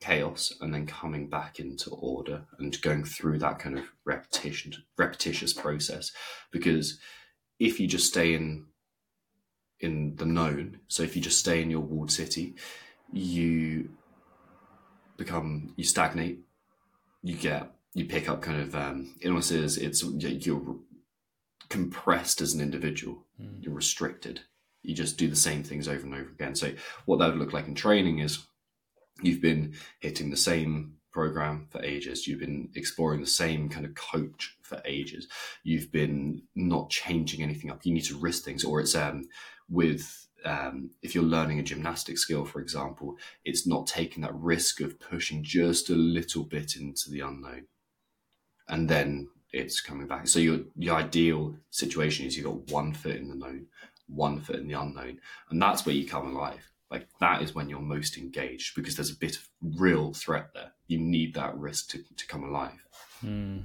chaos 0.00 0.52
and 0.60 0.72
then 0.72 0.86
coming 0.86 1.28
back 1.28 1.58
into 1.58 1.90
order 1.90 2.44
and 2.58 2.80
going 2.82 3.04
through 3.04 3.38
that 3.38 3.58
kind 3.58 3.78
of 3.78 3.84
repetition 4.04 4.74
repetitious 4.96 5.52
process. 5.52 6.12
Because 6.50 6.98
if 7.58 7.80
you 7.80 7.88
just 7.88 8.06
stay 8.06 8.34
in 8.34 8.66
in 9.80 10.16
the 10.16 10.26
known. 10.26 10.80
So 10.88 11.02
if 11.02 11.14
you 11.16 11.22
just 11.22 11.38
stay 11.38 11.62
in 11.62 11.70
your 11.70 11.80
walled 11.80 12.10
city, 12.10 12.54
you 13.12 13.90
become 15.16 15.74
you 15.76 15.84
stagnate. 15.84 16.40
You 17.22 17.34
get 17.36 17.70
you 17.94 18.04
pick 18.04 18.28
up 18.28 18.42
kind 18.42 18.60
of 18.60 18.74
um, 18.74 19.14
illnesses. 19.20 19.76
It's 19.76 20.02
you're 20.02 20.76
compressed 21.68 22.40
as 22.40 22.54
an 22.54 22.60
individual. 22.60 23.24
Mm. 23.40 23.62
You're 23.62 23.74
restricted. 23.74 24.40
You 24.82 24.94
just 24.94 25.18
do 25.18 25.28
the 25.28 25.36
same 25.36 25.62
things 25.62 25.88
over 25.88 26.06
and 26.06 26.14
over 26.14 26.30
again. 26.30 26.54
So 26.54 26.72
what 27.04 27.18
that 27.18 27.30
would 27.30 27.38
look 27.38 27.52
like 27.52 27.68
in 27.68 27.74
training 27.74 28.20
is 28.20 28.46
you've 29.20 29.42
been 29.42 29.74
hitting 30.00 30.30
the 30.30 30.36
same 30.36 30.94
program 31.10 31.66
for 31.70 31.82
ages. 31.84 32.26
You've 32.26 32.40
been 32.40 32.70
exploring 32.74 33.20
the 33.20 33.26
same 33.26 33.68
kind 33.68 33.84
of 33.84 33.94
coach 33.94 34.56
for 34.62 34.80
ages. 34.84 35.26
You've 35.64 35.90
been 35.90 36.42
not 36.54 36.90
changing 36.90 37.42
anything 37.42 37.70
up. 37.70 37.84
You 37.84 37.92
need 37.92 38.04
to 38.04 38.16
risk 38.16 38.44
things, 38.44 38.64
or 38.64 38.80
it's 38.80 38.94
um, 38.94 39.28
with 39.68 40.26
um, 40.44 40.90
if 41.02 41.14
you're 41.14 41.24
learning 41.24 41.58
a 41.58 41.62
gymnastic 41.62 42.18
skill, 42.18 42.44
for 42.44 42.60
example, 42.60 43.16
it's 43.44 43.66
not 43.66 43.86
taking 43.86 44.22
that 44.22 44.34
risk 44.34 44.80
of 44.80 45.00
pushing 45.00 45.42
just 45.42 45.90
a 45.90 45.94
little 45.94 46.44
bit 46.44 46.76
into 46.76 47.10
the 47.10 47.20
unknown, 47.20 47.66
and 48.68 48.88
then 48.88 49.28
it's 49.52 49.80
coming 49.80 50.06
back. 50.06 50.28
So 50.28 50.38
your 50.38 50.60
the 50.76 50.90
ideal 50.90 51.56
situation 51.70 52.26
is 52.26 52.36
you've 52.36 52.46
got 52.46 52.70
one 52.70 52.92
foot 52.92 53.16
in 53.16 53.28
the 53.28 53.34
known, 53.34 53.66
one 54.06 54.40
foot 54.40 54.56
in 54.56 54.68
the 54.68 54.80
unknown, 54.80 55.20
and 55.50 55.60
that's 55.60 55.84
where 55.84 55.94
you 55.94 56.06
come 56.06 56.34
alive. 56.34 56.70
Like 56.90 57.08
that 57.20 57.42
is 57.42 57.54
when 57.54 57.68
you're 57.68 57.80
most 57.80 58.16
engaged 58.16 58.74
because 58.74 58.96
there's 58.96 59.10
a 59.10 59.16
bit 59.16 59.36
of 59.36 59.48
real 59.78 60.14
threat 60.14 60.48
there. 60.54 60.72
You 60.86 60.98
need 60.98 61.34
that 61.34 61.56
risk 61.56 61.90
to, 61.90 61.98
to 62.16 62.26
come 62.26 62.44
alive. 62.44 62.82
Mm. 63.24 63.64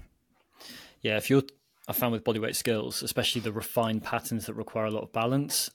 Yeah, 1.02 1.18
if 1.18 1.30
you're, 1.30 1.44
I 1.88 1.94
found 1.94 2.14
with 2.14 2.24
bodyweight 2.24 2.56
skills, 2.56 3.04
especially 3.04 3.42
the 3.42 3.52
refined 3.52 4.04
patterns 4.04 4.46
that 4.46 4.54
require 4.54 4.86
a 4.86 4.92
lot 4.92 5.04
of 5.04 5.12
balance, 5.12 5.70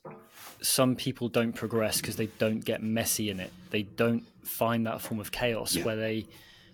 some 0.63 0.97
people 0.97 1.29
don't 1.29 1.53
progress 1.53 2.01
because 2.01 2.17
they 2.17 2.27
don't 2.39 2.65
get 2.65 2.83
messy 2.83 3.31
in 3.31 3.41
it. 3.41 3.53
They 3.71 3.83
don't 3.83 4.25
find 4.43 4.87
that 4.87 5.01
form 5.01 5.21
of 5.21 5.31
chaos 5.31 5.77
yeah. 5.77 5.85
where 5.85 5.97
they 5.97 6.27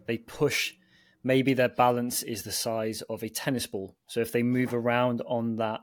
they 0.07 0.19
push. 0.19 0.75
Maybe 1.23 1.55
their 1.55 1.69
balance 1.69 2.23
is 2.23 2.43
the 2.43 2.53
size 2.53 3.03
of 3.03 3.23
a 3.23 3.29
tennis 3.29 3.67
ball. 3.67 3.97
So 4.07 4.21
if 4.21 4.33
they 4.33 4.43
move 4.43 4.75
around 4.75 5.23
on 5.27 5.57
that 5.57 5.81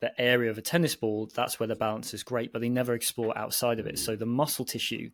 the 0.00 0.18
area 0.20 0.50
of 0.50 0.58
a 0.58 0.62
tennis 0.62 0.94
ball, 0.94 1.28
that's 1.34 1.58
where 1.58 1.66
the 1.66 1.74
balance 1.74 2.14
is 2.14 2.22
great. 2.22 2.52
But 2.52 2.60
they 2.62 2.68
never 2.68 2.94
explore 2.94 3.36
outside 3.36 3.80
of 3.80 3.86
it. 3.86 3.98
So 3.98 4.16
the 4.16 4.26
muscle 4.26 4.64
tissue, 4.64 5.10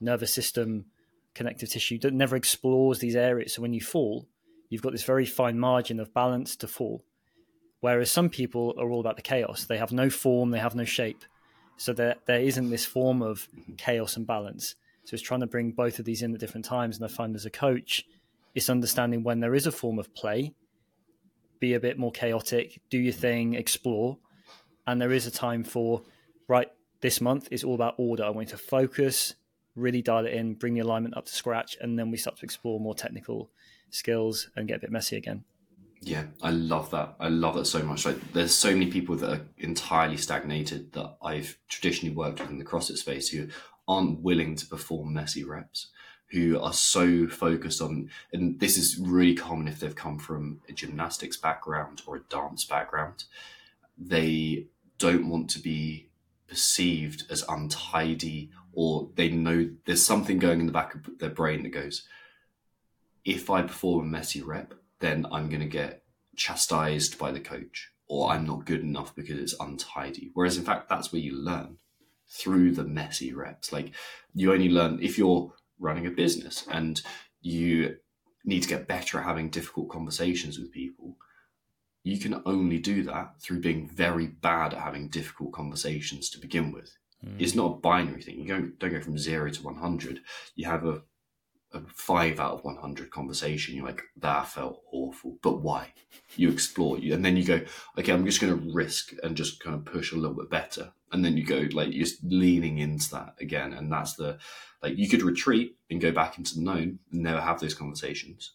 nervous 0.00 0.32
system, 0.32 0.86
connective 1.34 1.68
tissue 1.68 1.98
that 2.00 2.14
never 2.14 2.36
explores 2.36 2.98
these 2.98 3.16
areas. 3.16 3.54
So 3.54 3.62
when 3.62 3.74
you 3.74 3.80
fall, 3.80 4.26
you've 4.68 4.82
got 4.82 4.92
this 4.92 5.04
very 5.04 5.26
fine 5.26 5.58
margin 5.58 6.00
of 6.00 6.12
balance 6.12 6.56
to 6.56 6.68
fall. 6.68 7.04
Whereas 7.80 8.10
some 8.10 8.28
people 8.28 8.74
are 8.78 8.90
all 8.90 9.00
about 9.00 9.16
the 9.16 9.22
chaos. 9.22 9.64
They 9.64 9.78
have 9.78 9.92
no 9.92 10.10
form, 10.10 10.50
they 10.50 10.58
have 10.58 10.74
no 10.74 10.84
shape. 10.84 11.24
So 11.76 11.92
there, 11.94 12.16
there 12.26 12.40
isn't 12.40 12.70
this 12.70 12.84
form 12.84 13.22
of 13.22 13.48
mm-hmm. 13.56 13.74
chaos 13.76 14.16
and 14.16 14.26
balance. 14.26 14.74
So 15.04 15.14
it's 15.14 15.22
trying 15.22 15.40
to 15.40 15.46
bring 15.46 15.72
both 15.72 15.98
of 15.98 16.04
these 16.04 16.22
in 16.22 16.34
at 16.34 16.40
different 16.40 16.66
times. 16.66 16.96
And 16.96 17.04
I 17.04 17.08
find 17.08 17.34
as 17.34 17.46
a 17.46 17.50
coach, 17.50 18.06
it's 18.54 18.68
understanding 18.68 19.22
when 19.22 19.40
there 19.40 19.54
is 19.54 19.66
a 19.66 19.72
form 19.72 19.98
of 19.98 20.14
play, 20.14 20.52
be 21.58 21.74
a 21.74 21.80
bit 21.80 21.98
more 21.98 22.12
chaotic, 22.12 22.80
do 22.90 22.98
your 22.98 23.12
thing, 23.12 23.54
explore. 23.54 24.18
And 24.86 25.00
there 25.00 25.12
is 25.12 25.26
a 25.26 25.30
time 25.30 25.64
for, 25.64 26.02
right, 26.48 26.68
this 27.00 27.20
month 27.20 27.48
is 27.50 27.64
all 27.64 27.74
about 27.74 27.94
order. 27.96 28.24
I 28.24 28.30
want 28.30 28.48
you 28.48 28.56
to 28.56 28.62
focus, 28.62 29.34
really 29.74 30.02
dial 30.02 30.26
it 30.26 30.34
in, 30.34 30.54
bring 30.54 30.74
the 30.74 30.80
alignment 30.80 31.16
up 31.16 31.26
to 31.26 31.34
scratch, 31.34 31.76
and 31.80 31.98
then 31.98 32.10
we 32.10 32.18
start 32.18 32.36
to 32.38 32.44
explore 32.44 32.78
more 32.78 32.94
technical 32.94 33.50
skills 33.90 34.50
and 34.54 34.68
get 34.68 34.76
a 34.76 34.80
bit 34.80 34.90
messy 34.90 35.16
again. 35.16 35.44
Yeah, 36.02 36.24
I 36.42 36.50
love 36.50 36.90
that. 36.92 37.16
I 37.20 37.28
love 37.28 37.56
that 37.56 37.66
so 37.66 37.82
much. 37.82 38.06
Like, 38.06 38.32
there's 38.32 38.54
so 38.54 38.72
many 38.72 38.90
people 38.90 39.16
that 39.16 39.30
are 39.30 39.46
entirely 39.58 40.16
stagnated 40.16 40.92
that 40.92 41.16
I've 41.22 41.58
traditionally 41.68 42.14
worked 42.14 42.40
with 42.40 42.50
in 42.50 42.58
the 42.58 42.64
CrossFit 42.64 42.96
space 42.96 43.28
who 43.28 43.48
aren't 43.86 44.20
willing 44.20 44.54
to 44.56 44.66
perform 44.66 45.12
messy 45.12 45.44
reps, 45.44 45.88
who 46.30 46.58
are 46.58 46.72
so 46.72 47.26
focused 47.28 47.82
on, 47.82 48.08
and 48.32 48.58
this 48.60 48.78
is 48.78 48.98
really 48.98 49.34
common 49.34 49.68
if 49.68 49.80
they've 49.80 49.94
come 49.94 50.18
from 50.18 50.60
a 50.70 50.72
gymnastics 50.72 51.36
background 51.36 52.00
or 52.06 52.16
a 52.16 52.22
dance 52.30 52.64
background. 52.64 53.24
They 53.98 54.68
don't 54.98 55.28
want 55.28 55.50
to 55.50 55.58
be 55.58 56.08
perceived 56.48 57.24
as 57.30 57.44
untidy, 57.46 58.50
or 58.72 59.10
they 59.16 59.28
know 59.28 59.68
there's 59.84 60.04
something 60.04 60.38
going 60.38 60.60
in 60.60 60.66
the 60.66 60.72
back 60.72 60.94
of 60.94 61.18
their 61.18 61.28
brain 61.28 61.62
that 61.64 61.70
goes, 61.70 62.04
if 63.22 63.50
I 63.50 63.60
perform 63.62 64.06
a 64.06 64.08
messy 64.08 64.40
rep, 64.40 64.72
then 65.00 65.26
I'm 65.32 65.48
going 65.48 65.60
to 65.60 65.66
get 65.66 66.04
chastised 66.36 67.18
by 67.18 67.32
the 67.32 67.40
coach 67.40 67.90
or 68.08 68.30
I'm 68.30 68.46
not 68.46 68.66
good 68.66 68.80
enough 68.80 69.14
because 69.14 69.38
it's 69.38 69.54
untidy. 69.60 70.30
Whereas 70.34 70.56
in 70.56 70.64
fact, 70.64 70.88
that's 70.88 71.12
where 71.12 71.22
you 71.22 71.36
learn 71.36 71.76
through 72.28 72.72
the 72.72 72.84
messy 72.84 73.32
reps. 73.32 73.72
Like 73.72 73.92
you 74.34 74.52
only 74.52 74.68
learn 74.68 74.98
if 75.02 75.18
you're 75.18 75.52
running 75.78 76.06
a 76.06 76.10
business 76.10 76.66
and 76.70 77.00
you 77.40 77.96
need 78.44 78.62
to 78.62 78.68
get 78.68 78.88
better 78.88 79.18
at 79.18 79.24
having 79.24 79.50
difficult 79.50 79.90
conversations 79.90 80.58
with 80.58 80.72
people. 80.72 81.16
You 82.02 82.18
can 82.18 82.42
only 82.46 82.78
do 82.78 83.02
that 83.04 83.40
through 83.40 83.60
being 83.60 83.88
very 83.88 84.26
bad 84.26 84.72
at 84.72 84.80
having 84.80 85.08
difficult 85.08 85.52
conversations 85.52 86.30
to 86.30 86.40
begin 86.40 86.72
with. 86.72 86.96
Mm. 87.24 87.36
It's 87.38 87.54
not 87.54 87.72
a 87.72 87.80
binary 87.80 88.22
thing. 88.22 88.40
You 88.40 88.48
don't, 88.48 88.78
don't 88.78 88.92
go 88.92 89.00
from 89.00 89.18
zero 89.18 89.50
to 89.50 89.62
100. 89.62 90.20
You 90.54 90.66
have 90.66 90.86
a 90.86 91.02
a 91.72 91.80
five 91.94 92.40
out 92.40 92.52
of 92.52 92.64
100 92.64 93.10
conversation, 93.10 93.74
you're 93.74 93.86
like, 93.86 94.02
that 94.16 94.48
felt 94.48 94.82
awful. 94.92 95.38
But 95.42 95.62
why? 95.62 95.92
You 96.36 96.50
explore, 96.50 96.98
you, 96.98 97.14
and 97.14 97.24
then 97.24 97.36
you 97.36 97.44
go, 97.44 97.60
okay, 97.98 98.12
I'm 98.12 98.24
just 98.24 98.40
going 98.40 98.58
to 98.58 98.72
risk 98.72 99.12
and 99.22 99.36
just 99.36 99.62
kind 99.62 99.76
of 99.76 99.84
push 99.84 100.12
a 100.12 100.16
little 100.16 100.36
bit 100.36 100.50
better. 100.50 100.92
And 101.12 101.24
then 101.24 101.36
you 101.36 101.44
go, 101.44 101.66
like, 101.72 101.92
you're 101.92 102.04
just 102.04 102.22
leaning 102.24 102.78
into 102.78 103.10
that 103.12 103.34
again. 103.40 103.72
And 103.72 103.90
that's 103.90 104.14
the, 104.14 104.38
like, 104.82 104.96
you 104.96 105.08
could 105.08 105.22
retreat 105.22 105.76
and 105.90 106.00
go 106.00 106.12
back 106.12 106.38
into 106.38 106.56
the 106.56 106.62
known 106.62 106.98
and 107.12 107.22
never 107.22 107.40
have 107.40 107.60
those 107.60 107.74
conversations. 107.74 108.52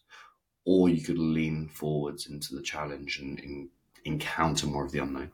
Or 0.64 0.88
you 0.88 1.02
could 1.02 1.18
lean 1.18 1.68
forwards 1.68 2.26
into 2.26 2.54
the 2.54 2.62
challenge 2.62 3.18
and, 3.20 3.38
and 3.38 3.68
encounter 4.04 4.66
more 4.66 4.84
of 4.84 4.92
the 4.92 4.98
unknown. 4.98 5.30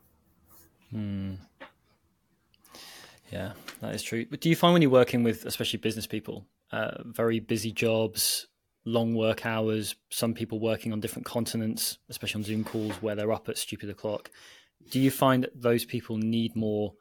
Hmm. 0.91 1.33
Yeah, 3.31 3.53
that 3.81 3.95
is 3.95 4.03
true. 4.03 4.27
But 4.29 4.41
do 4.41 4.49
you 4.49 4.55
find 4.55 4.73
when 4.73 4.83
you're 4.83 4.91
working 4.91 5.23
with, 5.23 5.45
especially 5.45 5.79
business 5.79 6.05
people, 6.05 6.45
uh, 6.73 7.03
very 7.05 7.39
busy 7.39 7.71
jobs, 7.71 8.47
long 8.83 9.13
work 9.13 9.45
hours, 9.45 9.95
some 10.09 10.33
people 10.33 10.59
working 10.59 10.91
on 10.91 10.99
different 10.99 11.25
continents, 11.25 11.99
especially 12.09 12.39
on 12.39 12.43
Zoom 12.43 12.63
calls 12.63 12.93
where 12.95 13.13
they're 13.15 13.31
up 13.31 13.47
at 13.47 13.59
stupid 13.59 13.91
o'clock. 13.91 14.31
Do 14.89 14.99
you 14.99 15.11
find 15.11 15.43
that 15.43 15.61
those 15.61 15.85
people 15.85 16.17
need 16.17 16.55
more 16.55 16.93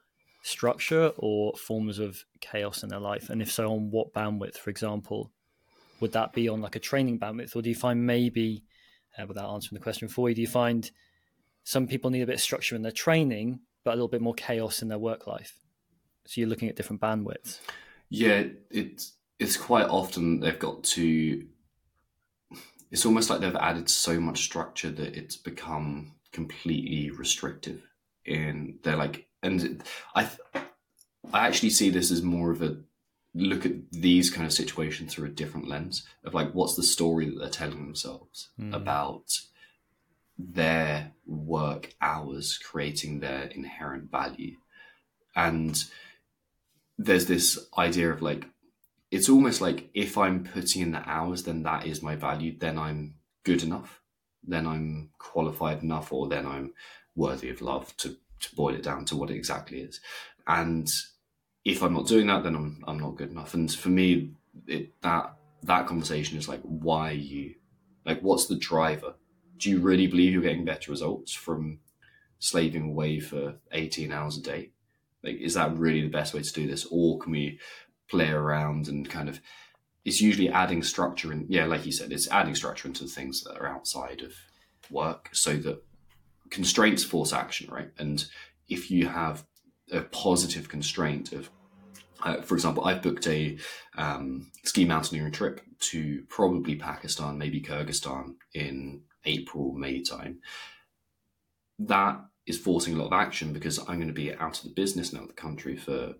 structure 0.43 1.13
or 1.17 1.55
forms 1.55 1.99
of 1.99 2.23
chaos 2.43 2.83
in 2.83 2.91
their 2.91 3.01
life? 3.01 3.31
And 3.31 3.41
if 3.41 3.51
so, 3.51 3.73
on 3.73 3.91
what 3.91 4.13
bandwidth, 4.13 4.59
for 4.59 4.69
example? 4.69 5.33
Would 6.01 6.13
that 6.13 6.35
be 6.35 6.51
on 6.51 6.61
like 6.61 6.77
a 6.77 6.81
training 6.81 7.19
bandwidth? 7.19 7.57
Or 7.57 7.63
do 7.63 7.71
you 7.71 7.75
find 7.75 8.05
maybe, 8.07 8.65
uh, 9.19 9.25
without 9.27 9.55
answering 9.55 9.79
the 9.79 9.83
question 9.83 10.07
for 10.07 10.29
you, 10.29 10.35
do 10.35 10.43
you 10.43 10.49
find 10.49 10.91
some 11.65 11.87
people 11.87 12.11
need 12.11 12.23
a 12.23 12.27
bit 12.27 12.35
of 12.35 12.41
structure 12.43 12.77
in 12.77 12.83
their 12.83 12.93
training, 12.93 13.61
but 13.85 13.93
a 13.93 13.95
little 13.95 14.09
bit 14.09 14.21
more 14.21 14.35
chaos 14.35 14.83
in 14.83 14.89
their 14.89 14.99
work 14.99 15.27
life? 15.27 15.57
So 16.27 16.43
you're 16.43 16.51
looking 16.51 16.69
at 16.69 16.77
different 16.77 17.01
bandwidths. 17.01 17.61
Yeah, 18.11 18.45
it's 18.71 19.15
it's 19.43 19.57
quite 19.57 19.89
often 19.89 20.41
they've 20.41 20.59
got 20.59 20.83
to 20.85 21.45
it's 22.91 23.07
almost 23.07 23.29
like 23.29 23.41
they've 23.41 23.57
added 23.57 23.89
so 23.89 24.21
much 24.21 24.45
structure 24.45 24.91
that 24.91 25.17
it's 25.17 25.37
become 25.37 26.13
completely 26.33 27.11
restrictive 27.11 27.83
and 28.27 28.79
they're 28.83 28.97
like 28.97 29.27
and 29.43 29.83
i 30.15 30.29
i 31.33 31.47
actually 31.47 31.71
see 31.71 31.91
this 31.91 32.11
as 32.11 32.23
more 32.23 32.53
of 32.53 32.63
a 32.63 32.77
look 33.35 33.67
at 33.67 33.73
these 33.91 34.31
kind 34.31 34.47
of 34.47 34.53
situations 34.53 35.15
through 35.15 35.27
a 35.27 35.33
different 35.33 35.67
lens 35.67 36.07
of 36.25 36.35
like 36.35 36.53
what's 36.53 36.77
the 36.77 36.83
story 36.83 37.29
that 37.29 37.39
they're 37.39 37.49
telling 37.49 37.85
themselves 37.85 38.51
mm. 38.61 38.73
about 38.75 39.41
their 40.39 41.13
work 41.27 41.95
hours 42.01 42.59
creating 42.59 43.21
their 43.21 43.45
inherent 43.45 44.11
value 44.11 44.57
and 45.35 45.85
there's 46.99 47.27
this 47.27 47.59
idea 47.79 48.11
of 48.11 48.23
like 48.23 48.47
it's 49.13 49.29
almost 49.29 49.61
like 49.61 49.91
if 49.93 50.17
I'm 50.17 50.43
putting 50.43 50.81
in 50.81 50.93
the 50.93 51.09
hours, 51.09 51.43
then 51.43 51.63
that 51.65 51.87
is 51.87 52.03
my 52.03 52.17
value. 52.17 52.57
Then 52.59 52.79
I'm 52.79 53.17
good 53.45 53.63
enough. 53.63 54.01
Then 54.43 54.67
I'm 54.67 55.11
qualified 55.19 55.83
enough, 55.83 56.13
or 56.15 56.29
then 56.29 56.47
I'm 56.47 56.73
worthy 57.15 57.51
of 57.51 57.61
love. 57.61 57.95
To 57.99 58.17
to 58.41 58.57
boil 58.57 58.75
it 58.75 58.83
down 58.83 59.05
to 59.05 59.17
what 59.17 59.31
it 59.31 59.37
exactly 59.37 59.81
is. 59.83 60.01
And 60.47 60.91
if 61.63 61.83
I'm 61.83 61.93
not 61.93 62.07
doing 62.07 62.27
that, 62.29 62.43
then 62.43 62.57
I'm 62.57 62.83
I'm 62.89 62.99
not 62.99 63.17
good 63.17 63.31
enough. 63.31 63.53
And 63.53 63.71
for 63.71 63.91
me, 63.91 64.33
it, 64.67 64.99
that 65.03 65.37
that 65.65 65.87
conversation 65.87 66.39
is 66.39 66.49
like, 66.49 66.63
why 66.63 67.11
you? 67.11 67.57
Like, 68.07 68.21
what's 68.23 68.47
the 68.47 68.57
driver? 68.57 69.15
Do 69.59 69.69
you 69.69 69.79
really 69.79 70.07
believe 70.07 70.33
you're 70.33 70.43
getting 70.43 70.65
better 70.65 70.91
results 70.91 71.35
from 71.35 71.81
slaving 72.39 72.89
away 72.89 73.21
for 73.21 73.57
18 73.73 74.11
hours 74.11 74.39
a 74.39 74.43
day? 74.43 74.71
Like, 75.23 75.37
is 75.37 75.55
that 75.55 75.77
really 75.77 76.01
the 76.01 76.09
best 76.09 76.35
way 76.35 76.43
to 76.43 76.53
do 76.53 76.67
this? 76.67 76.87
Or 76.91 77.19
can 77.19 77.31
we 77.31 77.61
play 78.13 78.29
around 78.29 78.89
and 78.89 79.09
kind 79.09 79.29
of 79.31 79.41
it's 80.05 80.21
usually 80.21 80.51
adding 80.51 80.83
structure 80.83 81.33
and 81.33 81.49
yeah 81.49 81.65
like 81.65 81.87
you 81.87 81.93
said 81.93 82.13
it's 82.13 82.31
adding 82.31 82.55
structure 82.55 82.87
into 82.87 83.05
things 83.07 83.43
that 83.43 83.57
are 83.57 83.67
outside 83.67 84.21
of 84.21 84.35
work 84.91 85.31
so 85.33 85.57
that 85.57 85.83
constraints 86.51 87.03
force 87.03 87.33
action 87.33 87.73
right? 87.73 87.91
And 87.99 88.23
if 88.69 88.91
you 88.91 89.07
have 89.07 89.47
a 89.91 90.03
positive 90.03 90.69
constraint 90.69 91.33
of 91.33 91.49
uh, 92.23 92.43
for 92.43 92.55
example 92.55 92.85
i've 92.85 93.03
booked 93.03 93.27
a 93.27 93.57
um, 93.97 94.51
ski 94.63 94.85
mountaineering 94.85 95.33
trip 95.33 95.63
to 95.81 96.23
probably 96.29 96.77
pakistan 96.77 97.39
maybe 97.39 97.61
kyrgyzstan 97.61 98.35
in 98.53 99.01
april 99.25 99.73
may 99.73 100.03
time. 100.03 100.41
That 101.79 102.21
is 102.47 102.59
forcing 102.59 102.95
a 102.95 102.99
lot 102.99 103.07
of 103.07 103.13
action 103.13 103.55
because 103.55 103.79
i'm 103.81 103.97
going 104.03 104.15
to 104.15 104.23
be 104.25 104.35
out 104.35 104.59
of 104.59 104.65
the 104.65 104.81
business 104.83 105.13
now 105.13 105.23
of 105.23 105.29
the 105.29 105.43
country 105.47 105.77
for 105.77 106.15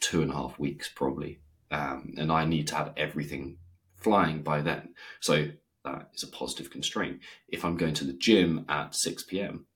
two 0.00 0.22
and 0.22 0.30
a 0.30 0.34
half 0.34 0.58
weeks 0.58 0.90
probably, 0.94 1.40
um, 1.70 2.14
and 2.16 2.30
I 2.30 2.44
need 2.44 2.68
to 2.68 2.76
have 2.76 2.92
everything 2.96 3.58
flying 3.96 4.42
by 4.42 4.60
then. 4.60 4.94
So 5.20 5.48
that 5.84 6.10
is 6.14 6.22
a 6.22 6.28
positive 6.28 6.70
constraint. 6.70 7.20
If 7.48 7.64
I'm 7.64 7.76
going 7.76 7.94
to 7.94 8.04
the 8.04 8.12
gym 8.12 8.64
at 8.68 8.94
six 8.94 9.22
pm, 9.22 9.66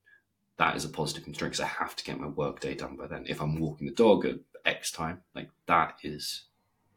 that 0.58 0.76
is 0.76 0.84
a 0.84 0.90
positive 0.90 1.24
constraint 1.24 1.52
because 1.52 1.64
I 1.64 1.68
have 1.68 1.96
to 1.96 2.04
get 2.04 2.20
my 2.20 2.26
work 2.26 2.60
day 2.60 2.74
done 2.74 2.96
by 2.96 3.06
then. 3.06 3.24
If 3.26 3.40
I'm 3.40 3.58
walking 3.58 3.86
the 3.86 3.94
dog 3.94 4.26
at 4.26 4.36
X 4.64 4.90
time, 4.92 5.22
like 5.34 5.48
that 5.66 5.94
is 6.02 6.44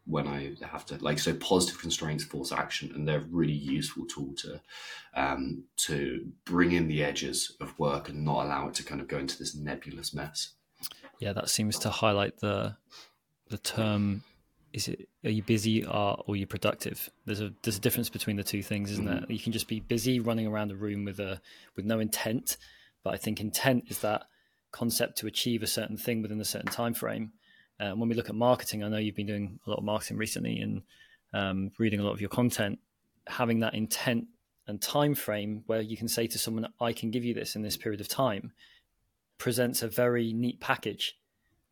when 0.05 0.27
I 0.27 0.53
have 0.65 0.85
to 0.87 0.97
like 0.97 1.17
so 1.17 1.33
positive 1.33 1.79
constraints 1.79 2.25
force 2.25 2.51
action 2.51 2.91
and 2.93 3.07
they're 3.07 3.19
a 3.19 3.27
really 3.31 3.53
useful 3.53 4.05
tool 4.05 4.33
to 4.39 4.59
um, 5.15 5.63
to 5.77 6.25
bring 6.43 6.73
in 6.73 6.89
the 6.89 7.03
edges 7.03 7.55
of 7.61 7.77
work 7.79 8.09
and 8.09 8.25
not 8.25 8.45
allow 8.45 8.67
it 8.67 8.73
to 8.75 8.83
kind 8.83 8.99
of 8.99 9.07
go 9.07 9.17
into 9.17 9.39
this 9.39 9.55
nebulous 9.55 10.13
mess. 10.13 10.55
Yeah, 11.19 11.31
that 11.33 11.49
seems 11.49 11.79
to 11.79 11.89
highlight 11.89 12.39
the 12.39 12.75
the 13.53 13.59
term 13.59 14.23
is 14.73 14.87
it 14.87 15.07
are 15.23 15.29
you 15.29 15.43
busy 15.43 15.85
or, 15.85 16.23
are 16.27 16.35
you 16.35 16.47
productive? 16.47 17.09
There's 17.25 17.39
a 17.39 17.53
there's 17.61 17.77
a 17.77 17.81
difference 17.81 18.09
between 18.09 18.35
the 18.35 18.43
two 18.43 18.63
things, 18.63 18.91
isn't 18.91 19.05
mm-hmm. 19.05 19.25
there? 19.25 19.31
You 19.31 19.39
can 19.39 19.53
just 19.53 19.67
be 19.67 19.79
busy 19.79 20.19
running 20.19 20.47
around 20.47 20.71
a 20.71 20.75
room 20.75 21.05
with 21.05 21.19
a 21.19 21.39
with 21.75 21.85
no 21.85 21.99
intent, 21.99 22.57
but 23.03 23.13
I 23.13 23.17
think 23.17 23.39
intent 23.39 23.85
is 23.89 23.99
that 23.99 24.23
concept 24.71 25.19
to 25.19 25.27
achieve 25.27 25.61
a 25.61 25.67
certain 25.67 25.97
thing 25.97 26.23
within 26.23 26.41
a 26.41 26.45
certain 26.45 26.71
time 26.71 26.95
frame. 26.95 27.33
Uh, 27.79 27.91
when 27.91 28.09
we 28.09 28.15
look 28.15 28.29
at 28.29 28.35
marketing, 28.35 28.83
I 28.83 28.87
know 28.87 28.97
you've 28.97 29.15
been 29.15 29.27
doing 29.27 29.59
a 29.67 29.69
lot 29.69 29.77
of 29.77 29.83
marketing 29.83 30.17
recently 30.17 30.57
and 30.57 30.81
um, 31.33 31.71
reading 31.77 31.99
a 31.99 32.03
lot 32.03 32.13
of 32.13 32.21
your 32.21 32.29
content. 32.29 32.79
Having 33.27 33.59
that 33.59 33.75
intent 33.75 34.25
and 34.67 34.81
time 34.81 35.13
frame 35.13 35.63
where 35.67 35.81
you 35.81 35.95
can 35.95 36.07
say 36.07 36.25
to 36.25 36.39
someone, 36.39 36.67
"I 36.81 36.93
can 36.93 37.11
give 37.11 37.23
you 37.23 37.35
this 37.35 37.55
in 37.55 37.61
this 37.61 37.77
period 37.77 38.01
of 38.01 38.07
time," 38.07 38.51
presents 39.37 39.83
a 39.83 39.87
very 39.87 40.33
neat 40.33 40.59
package 40.59 41.15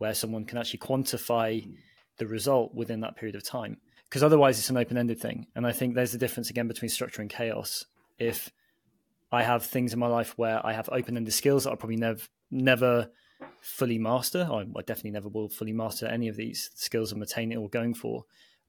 where 0.02 0.16
someone 0.16 0.46
can 0.46 0.58
actually 0.58 0.80
quantify 0.80 1.64
hmm. 1.64 1.74
the 2.18 2.26
result 2.26 2.74
within 2.74 3.02
that 3.02 3.16
period 3.16 3.36
of 3.36 3.44
time. 3.44 3.78
Because 4.06 4.24
otherwise, 4.24 4.58
it's 4.58 4.72
an 4.72 4.78
open 4.78 4.98
ended 4.98 5.20
thing. 5.20 5.46
And 5.56 5.66
I 5.66 5.72
think 5.72 5.94
there's 5.94 6.16
a 6.16 6.18
difference 6.18 6.50
again 6.50 6.68
between 6.68 6.90
structure 6.90 7.22
and 7.22 7.30
chaos. 7.30 7.86
If 8.18 8.52
I 9.32 9.44
have 9.44 9.64
things 9.64 9.94
in 9.94 10.00
my 10.00 10.08
life 10.08 10.34
where 10.38 10.66
I 10.66 10.74
have 10.74 10.90
open 10.92 11.18
ended 11.18 11.36
skills 11.36 11.64
that 11.64 11.70
I'll 11.70 11.78
probably 11.78 11.98
never, 11.98 12.20
never 12.50 13.12
fully 13.62 14.00
master, 14.00 14.50
I, 14.52 14.62
I 14.62 14.82
definitely 14.82 15.12
never 15.12 15.30
will 15.30 15.50
fully 15.50 15.72
master 15.72 16.08
any 16.08 16.28
of 16.28 16.36
these 16.36 16.72
skills 16.74 17.12
I'm 17.12 17.22
attaining 17.22 17.60
or 17.60 17.70
going 17.70 17.94
for. 17.94 18.26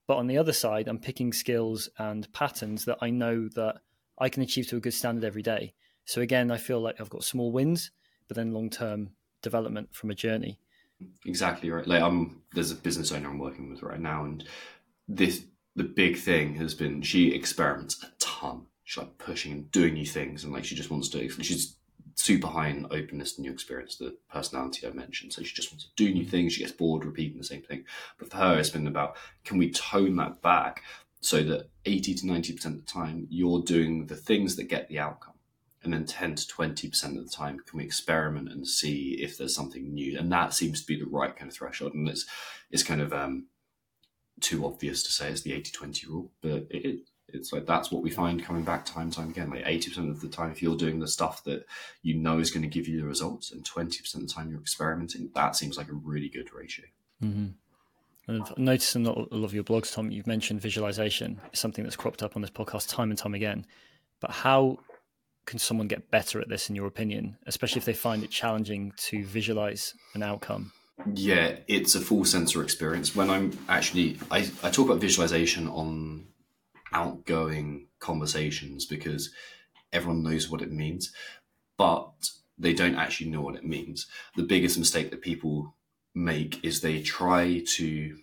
But 0.07 0.18
on 0.18 0.27
the 0.27 0.37
other 0.37 0.53
side, 0.53 0.87
I'm 0.87 0.99
picking 0.99 1.33
skills 1.33 1.88
and 1.99 2.31
patterns 2.35 2.85
that 2.85 2.99
I 3.01 3.09
know 3.09 3.49
that 3.55 3.77
I 4.18 4.29
can 4.29 4.42
achieve 4.42 4.68
to 4.68 4.77
a 4.77 4.81
good 4.81 4.92
standard 4.92 5.25
every 5.25 5.42
day. 5.42 5.73
So 6.05 6.21
again, 6.21 6.51
I 6.51 6.59
feel 6.59 6.81
like 6.81 7.01
I've 7.01 7.09
got 7.09 7.25
small 7.25 7.53
wins, 7.53 7.90
but 8.29 8.37
then 8.37 8.53
long 8.53 8.68
term 8.68 9.12
development 9.40 9.95
from 9.95 10.11
a 10.11 10.14
journey. 10.14 10.59
Exactly 11.27 11.71
right. 11.71 11.87
Like 11.87 12.03
I'm 12.03 12.43
there's 12.53 12.71
a 12.71 12.77
business 12.77 13.12
owner 13.12 13.29
I'm 13.29 13.38
working 13.38 13.71
with 13.71 13.83
right 13.83 14.01
now, 14.01 14.25
and 14.25 14.45
this 15.09 15.45
the 15.75 15.85
big 15.85 16.19
thing 16.19 16.55
has 16.57 16.75
been 16.75 17.03
she 17.03 17.35
experiments 17.35 18.03
a 18.03 18.09
ton. 18.19 18.67
She's 18.85 18.99
like 18.99 19.19
pushing 19.19 19.53
and 19.53 19.71
doing 19.71 19.95
new 19.95 20.07
things, 20.07 20.45
and 20.45 20.53
like 20.53 20.65
she 20.65 20.75
just 20.75 20.91
wants 20.91 21.09
to. 21.11 21.29
She's 21.43 21.77
super 22.15 22.47
high 22.47 22.69
in 22.69 22.87
openness 22.91 23.35
to 23.35 23.41
new 23.41 23.51
experience, 23.51 23.97
the 23.97 24.17
personality 24.31 24.87
I 24.87 24.91
mentioned. 24.91 25.33
So 25.33 25.43
she 25.43 25.55
just 25.55 25.73
wants 25.73 25.85
to 25.85 25.91
do 25.97 26.12
new 26.12 26.25
things. 26.25 26.53
She 26.53 26.61
gets 26.61 26.73
bored 26.73 27.05
repeating 27.05 27.38
the 27.38 27.45
same 27.45 27.62
thing. 27.62 27.85
But 28.19 28.31
for 28.31 28.37
her, 28.37 28.59
it's 28.59 28.71
been 28.71 28.87
about 28.87 29.17
can 29.45 29.59
we 29.59 29.71
tone 29.71 30.17
that 30.17 30.43
back 30.43 30.83
so 31.21 31.43
that 31.45 31.69
80 31.85 32.15
to 32.15 32.27
90% 32.27 32.65
of 32.67 32.73
the 32.75 32.83
time 32.83 33.27
you're 33.31 33.62
doing 33.62 34.07
the 34.07 34.17
things 34.17 34.57
that 34.57 34.65
get 34.65 34.88
the 34.88 34.99
outcome 34.99 35.32
and 35.85 35.92
then 35.92 36.05
10 36.05 36.37
to 36.37 36.47
20% 36.47 37.18
of 37.18 37.25
the 37.25 37.31
time 37.31 37.59
can 37.59 37.79
we 37.79 37.85
experiment 37.85 38.51
and 38.51 38.66
see 38.66 39.18
if 39.21 39.37
there's 39.37 39.55
something 39.55 39.92
new 39.92 40.18
and 40.18 40.31
that 40.31 40.55
seems 40.55 40.81
to 40.81 40.87
be 40.87 40.99
the 40.99 41.09
right 41.09 41.37
kind 41.37 41.51
of 41.51 41.57
threshold 41.57 41.95
and 41.95 42.09
it's 42.09 42.27
it's 42.71 42.83
kind 42.83 43.01
of 43.01 43.12
um, 43.12 43.47
too 44.40 44.64
obvious 44.66 45.03
to 45.03 45.11
say 45.11 45.29
it's 45.29 45.42
the 45.42 45.53
80-20 45.53 46.07
rule 46.09 46.31
but 46.40 46.66
it, 46.71 47.01
it's 47.29 47.53
like 47.53 47.66
that's 47.66 47.90
what 47.90 48.03
we 48.03 48.11
find 48.11 48.45
coming 48.45 48.64
back 48.64 48.85
time 48.85 49.05
and 49.05 49.12
time 49.12 49.31
again 49.31 49.51
like 49.51 49.64
80% 49.64 50.11
of 50.11 50.21
the 50.21 50.29
time 50.29 50.51
if 50.51 50.62
you're 50.62 50.77
doing 50.77 51.01
the 51.01 51.09
stuff 51.09 51.45
that 51.45 51.66
you 52.03 52.14
know 52.14 52.38
is 52.38 52.51
going 52.51 52.62
to 52.62 52.68
give 52.68 52.88
you 52.88 53.01
the 53.01 53.07
results 53.07 53.53
and 53.53 53.64
20% 53.64 54.14
of 54.14 54.21
the 54.21 54.27
time 54.27 54.51
you're 54.51 54.61
experimenting 54.61 55.31
that 55.35 55.57
seems 55.57 55.77
like 55.77 55.88
a 55.88 55.95
really 55.95 56.29
good 56.29 56.53
ratio 56.53 56.85
mm-hmm. 57.23 57.49
I've 58.29 58.57
noticed 58.57 58.95
in 58.95 59.05
a 59.05 59.11
lot 59.11 59.33
of 59.33 59.53
your 59.53 59.64
blogs, 59.64 59.92
Tom, 59.92 60.12
you've 60.12 60.29
mentioned 60.29 60.61
visualization. 60.61 61.40
It's 61.47 61.59
something 61.61 61.83
that's 61.83 61.97
cropped 61.97 62.23
up 62.23 62.37
on 62.37 62.42
this 62.42 62.53
podcast 62.53 62.88
time 62.88 63.11
and 63.11 63.18
time 63.18 63.35
again. 63.35 63.66
But 64.21 64.31
how 64.31 64.79
can 65.46 65.59
someone 65.59 65.88
get 65.88 66.11
better 66.11 66.40
at 66.40 66.48
this 66.48 66.68
in 66.70 66.76
your 66.76 66.87
opinion 66.87 67.37
especially 67.46 67.78
if 67.78 67.85
they 67.85 67.92
find 67.92 68.22
it 68.22 68.31
challenging 68.31 68.92
to 68.96 69.24
visualize 69.24 69.94
an 70.14 70.22
outcome? 70.22 70.72
Yeah 71.14 71.59
it's 71.68 71.94
a 71.94 72.00
full 72.00 72.24
sensor 72.24 72.62
experience. 72.62 73.14
When 73.14 73.31
i'm 73.31 73.59
actually 73.68 74.18
i, 74.31 74.48
I 74.62 74.70
talk 74.70 74.87
about 74.87 75.00
visualization 75.00 75.68
on 75.68 76.26
outgoing 76.92 77.87
conversations 77.98 78.85
because 78.85 79.31
everyone 79.92 80.22
knows 80.22 80.50
what 80.50 80.62
it 80.62 80.70
means 80.70 81.12
but 81.78 82.12
they 82.59 82.72
don't 82.72 82.94
actually 82.94 83.31
know 83.31 83.40
what 83.40 83.57
it 83.57 83.64
means. 83.64 84.07
The 84.37 84.44
biggest 84.44 84.78
mistake 84.78 85.11
that 85.11 85.20
people 85.20 85.74
make 86.14 86.64
is 86.64 86.81
they 86.81 87.02
try 87.02 87.64
to 87.76 88.16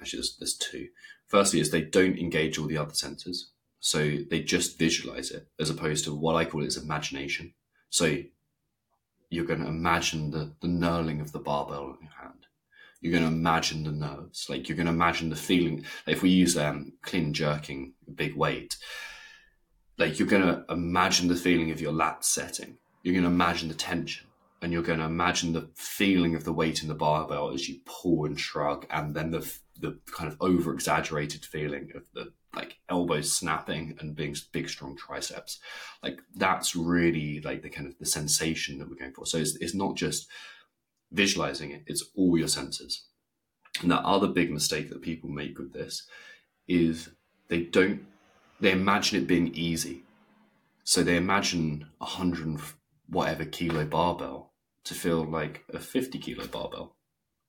actually 0.00 0.18
there's, 0.18 0.36
there's 0.38 0.56
two. 0.56 0.88
Firstly 1.26 1.60
is 1.60 1.70
they 1.70 1.80
don't 1.82 2.18
engage 2.18 2.58
all 2.58 2.66
the 2.66 2.76
other 2.76 2.94
senses 2.94 3.52
so 3.86 4.16
they 4.28 4.42
just 4.42 4.80
visualize 4.80 5.30
it 5.30 5.46
as 5.60 5.70
opposed 5.70 6.04
to 6.04 6.12
what 6.12 6.34
I 6.34 6.44
call 6.44 6.64
it 6.64 6.66
is 6.66 6.76
imagination. 6.76 7.54
So 7.88 8.16
you're 9.30 9.44
going 9.44 9.60
to 9.60 9.68
imagine 9.68 10.32
the, 10.32 10.56
the 10.60 10.66
knurling 10.66 11.20
of 11.20 11.30
the 11.30 11.38
barbell 11.38 11.90
in 11.90 12.02
your 12.02 12.10
hand. 12.20 12.48
You're 13.00 13.12
going 13.12 13.22
to 13.22 13.36
imagine 13.36 13.84
the 13.84 13.92
nerves. 13.92 14.48
Like 14.50 14.68
you're 14.68 14.74
going 14.74 14.88
to 14.88 14.92
imagine 14.92 15.30
the 15.30 15.36
feeling. 15.36 15.84
If 16.04 16.20
we 16.20 16.30
use 16.30 16.56
um, 16.56 16.94
clean 17.02 17.32
jerking, 17.32 17.92
big 18.12 18.34
weight, 18.34 18.76
like 19.98 20.18
you're 20.18 20.26
going 20.26 20.42
to 20.42 20.64
imagine 20.68 21.28
the 21.28 21.36
feeling 21.36 21.70
of 21.70 21.80
your 21.80 21.92
lats 21.92 22.24
setting. 22.24 22.78
You're 23.04 23.14
going 23.14 23.22
to 23.22 23.30
imagine 23.30 23.68
the 23.68 23.74
tension 23.74 24.26
and 24.62 24.72
you're 24.72 24.82
going 24.82 24.98
to 24.98 25.04
imagine 25.04 25.52
the 25.52 25.70
feeling 25.76 26.34
of 26.34 26.42
the 26.42 26.52
weight 26.52 26.82
in 26.82 26.88
the 26.88 26.94
barbell 26.96 27.50
as 27.50 27.68
you 27.68 27.78
pull 27.84 28.24
and 28.24 28.40
shrug 28.40 28.84
and 28.90 29.14
then 29.14 29.30
the, 29.30 29.48
the 29.80 29.98
kind 30.06 30.30
of 30.30 30.36
over 30.40 30.72
exaggerated 30.72 31.44
feeling 31.44 31.90
of 31.94 32.04
the 32.14 32.32
like 32.54 32.78
elbows 32.88 33.32
snapping 33.32 33.96
and 34.00 34.16
being 34.16 34.34
big 34.52 34.68
strong 34.68 34.96
triceps. 34.96 35.60
Like 36.02 36.20
that's 36.34 36.74
really 36.74 37.40
like 37.42 37.62
the 37.62 37.68
kind 37.68 37.86
of 37.86 37.98
the 37.98 38.06
sensation 38.06 38.78
that 38.78 38.88
we're 38.88 38.96
going 38.96 39.12
for. 39.12 39.26
So 39.26 39.38
it's, 39.38 39.56
it's 39.56 39.74
not 39.74 39.94
just 39.94 40.28
visualizing 41.12 41.70
it 41.70 41.84
it's 41.86 42.04
all 42.16 42.36
your 42.36 42.48
senses. 42.48 43.04
And 43.82 43.90
the 43.90 43.96
other 43.96 44.26
big 44.26 44.50
mistake 44.50 44.88
that 44.88 45.02
people 45.02 45.28
make 45.28 45.58
with 45.58 45.72
this 45.72 46.06
is 46.66 47.10
they 47.48 47.62
don't 47.62 48.00
they 48.60 48.72
imagine 48.72 49.22
it 49.22 49.26
being 49.26 49.54
easy. 49.54 50.02
So 50.82 51.02
they 51.02 51.16
imagine 51.16 51.88
a 52.00 52.06
hundred 52.06 52.58
whatever 53.08 53.44
kilo 53.44 53.84
barbell 53.84 54.52
to 54.84 54.94
feel 54.94 55.24
like 55.24 55.64
a 55.72 55.78
50 55.78 56.18
kilo 56.18 56.46
barbell. 56.46 56.96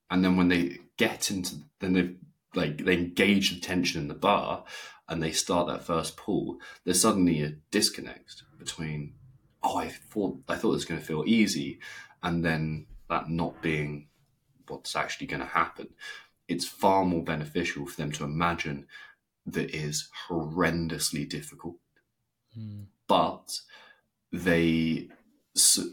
And 0.10 0.24
then 0.24 0.38
when 0.38 0.50
they 0.50 0.80
get 0.97 1.31
into 1.31 1.55
then 1.79 1.93
they 1.93 2.15
like 2.55 2.83
they 2.83 2.93
engage 2.93 3.51
the 3.53 3.60
tension 3.60 4.01
in 4.01 4.07
the 4.07 4.13
bar 4.13 4.65
and 5.10 5.23
they 5.23 5.31
start 5.31 5.67
that 5.67 5.83
first 5.83 6.17
pull, 6.17 6.57
there's 6.83 7.01
suddenly 7.01 7.41
a 7.41 7.53
disconnect 7.71 8.43
between, 8.60 9.13
oh, 9.63 9.77
I 9.77 9.88
thought 9.88 10.39
I 10.49 10.55
thought 10.55 10.69
it 10.69 10.71
was 10.71 10.86
going 10.86 10.99
to 10.99 11.05
feel 11.05 11.23
easy, 11.25 11.79
and 12.21 12.43
then 12.43 12.88
that 13.10 13.29
not 13.29 13.62
being 13.62 14.07
what's 14.67 14.95
actually 14.95 15.27
going 15.27 15.41
to 15.41 15.45
happen. 15.47 15.89
It's 16.47 16.67
far 16.67 17.05
more 17.05 17.23
beneficial 17.23 17.86
for 17.86 17.95
them 17.95 18.12
to 18.13 18.23
imagine 18.23 18.88
that 19.45 19.73
is 19.73 20.10
horrendously 20.29 21.27
difficult, 21.29 21.77
mm. 22.57 22.86
but 23.07 23.62
they 24.31 25.10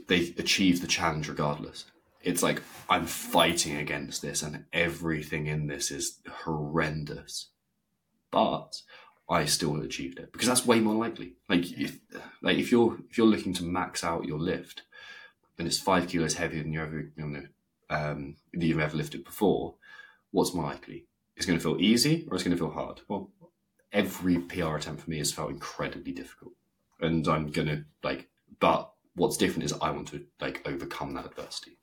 they 0.09 0.35
achieve 0.39 0.81
the 0.81 0.89
challenge 0.89 1.29
regardless. 1.29 1.85
It's 2.25 2.43
like 2.43 2.63
I'm 2.89 3.07
fighting 3.07 3.77
against 3.77 4.23
this, 4.23 4.43
and 4.43 4.65
everything 4.73 5.47
in 5.47 5.67
this 5.67 5.91
is 5.91 6.19
horrendous. 6.29 7.51
But 8.31 8.81
I 9.29 9.45
still 9.47 9.81
achieved 9.81 10.19
it 10.19 10.33
because 10.33 10.49
that's 10.49 10.67
way 10.67 10.81
more 10.81 10.95
likely. 10.95 11.35
Like 11.49 11.71
if 11.73 11.99
like 12.43 12.59
if 12.59 12.71
you're 12.71 12.99
if 13.09 13.17
you're 13.17 13.27
looking 13.27 13.55
to 13.55 13.65
max 13.65 14.05
out 14.05 14.27
your 14.27 14.39
lift 14.39 14.83
and 15.59 15.67
it's 15.67 15.79
five 15.79 16.09
kilos 16.09 16.35
heavier 16.35 16.63
than 16.63 16.73
you 16.73 16.83
ever 16.83 17.13
you 17.17 17.27
know 17.27 17.47
um, 17.91 18.37
than 18.53 18.63
you've 18.63 18.81
ever 18.81 18.97
lifted 18.97 19.25
before, 19.25 19.77
what's 20.31 20.55
more 20.55 20.65
likely? 20.65 21.07
It's 21.37 21.47
going 21.47 21.59
to 21.59 21.63
feel 21.63 21.81
easy 21.81 22.27
or 22.29 22.35
it's 22.35 22.45
going 22.45 22.57
to 22.57 22.63
feel 22.63 22.71
hard. 22.71 23.01
Well, 23.09 23.31
every 23.93 24.39
PR 24.39 24.77
attempt 24.77 25.03
for 25.03 25.11
me 25.11 25.19
has 25.19 25.33
felt 25.33 25.51
incredibly 25.51 26.13
difficult, 26.13 26.53
and 27.01 27.27
I'm 27.29 27.51
going 27.51 27.69
to 27.69 27.85
like. 28.03 28.29
But 28.61 28.91
what's 29.15 29.37
different 29.37 29.65
is 29.65 29.73
I 29.73 29.91
want 29.91 30.09
to 30.09 30.25
like 30.41 30.63
overcome 30.67 31.15
that 31.15 31.27
adversity. 31.27 31.79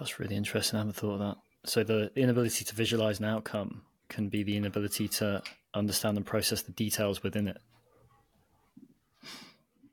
That's 0.00 0.18
really 0.18 0.34
interesting. 0.34 0.78
I 0.78 0.80
haven't 0.80 0.96
thought 0.96 1.12
of 1.12 1.18
that. 1.20 1.36
So 1.66 1.84
the 1.84 2.10
inability 2.16 2.64
to 2.64 2.74
visualize 2.74 3.20
an 3.20 3.26
outcome 3.26 3.82
can 4.08 4.30
be 4.30 4.42
the 4.42 4.56
inability 4.56 5.06
to 5.08 5.42
understand 5.74 6.16
and 6.16 6.26
process 6.26 6.62
the 6.62 6.72
details 6.72 7.22
within 7.22 7.46
it. 7.46 7.58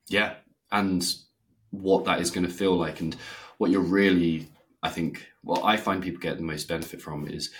Yeah, 0.07 0.35
and 0.71 1.05
what 1.71 2.05
that 2.05 2.21
is 2.21 2.31
going 2.31 2.47
to 2.47 2.53
feel 2.53 2.75
like, 2.75 3.01
and 3.01 3.17
what 3.57 3.69
you're 3.69 3.81
really, 3.81 4.47
I 4.81 4.89
think, 4.89 5.27
what 5.43 5.65
I 5.65 5.75
find 5.75 6.01
people 6.01 6.21
get 6.21 6.37
the 6.37 6.43
most 6.43 6.69
benefit 6.69 7.01
from 7.01 7.27
is 7.27 7.51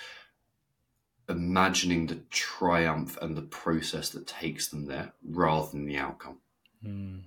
imagining 1.28 2.06
the 2.06 2.22
triumph 2.30 3.18
and 3.20 3.36
the 3.36 3.42
process 3.42 4.08
that 4.10 4.26
takes 4.26 4.68
them 4.68 4.86
there 4.86 5.12
rather 5.22 5.70
than 5.70 5.84
the 5.84 5.98
outcome. 5.98 6.38
Mm. 6.82 7.24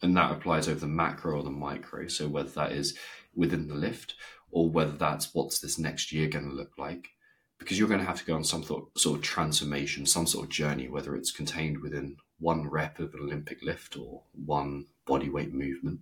And 0.00 0.16
that 0.16 0.32
applies 0.32 0.66
over 0.66 0.80
the 0.80 0.86
macro 0.86 1.36
or 1.36 1.42
the 1.42 1.50
micro. 1.50 2.08
So 2.08 2.26
whether 2.26 2.48
that 2.50 2.72
is 2.72 2.96
within 3.34 3.68
the 3.68 3.74
lift 3.74 4.14
or 4.52 4.68
whether 4.68 4.92
that's 4.92 5.34
what's 5.34 5.58
this 5.58 5.78
next 5.78 6.12
year 6.12 6.28
going 6.28 6.48
to 6.48 6.54
look 6.54 6.78
like 6.78 7.08
because 7.58 7.78
you're 7.78 7.88
going 7.88 8.00
to 8.00 8.06
have 8.06 8.18
to 8.18 8.24
go 8.24 8.34
on 8.34 8.42
some 8.42 8.64
sort 8.64 9.16
of 9.16 9.22
transformation, 9.22 10.04
some 10.04 10.26
sort 10.26 10.44
of 10.44 10.50
journey, 10.50 10.88
whether 10.88 11.14
it's 11.14 11.30
contained 11.30 11.78
within 11.78 12.16
one 12.40 12.68
rep 12.68 12.98
of 12.98 13.14
an 13.14 13.20
Olympic 13.20 13.62
lift 13.62 13.96
or 13.96 14.22
one 14.32 14.86
body 15.06 15.28
weight 15.28 15.52
movement. 15.52 16.00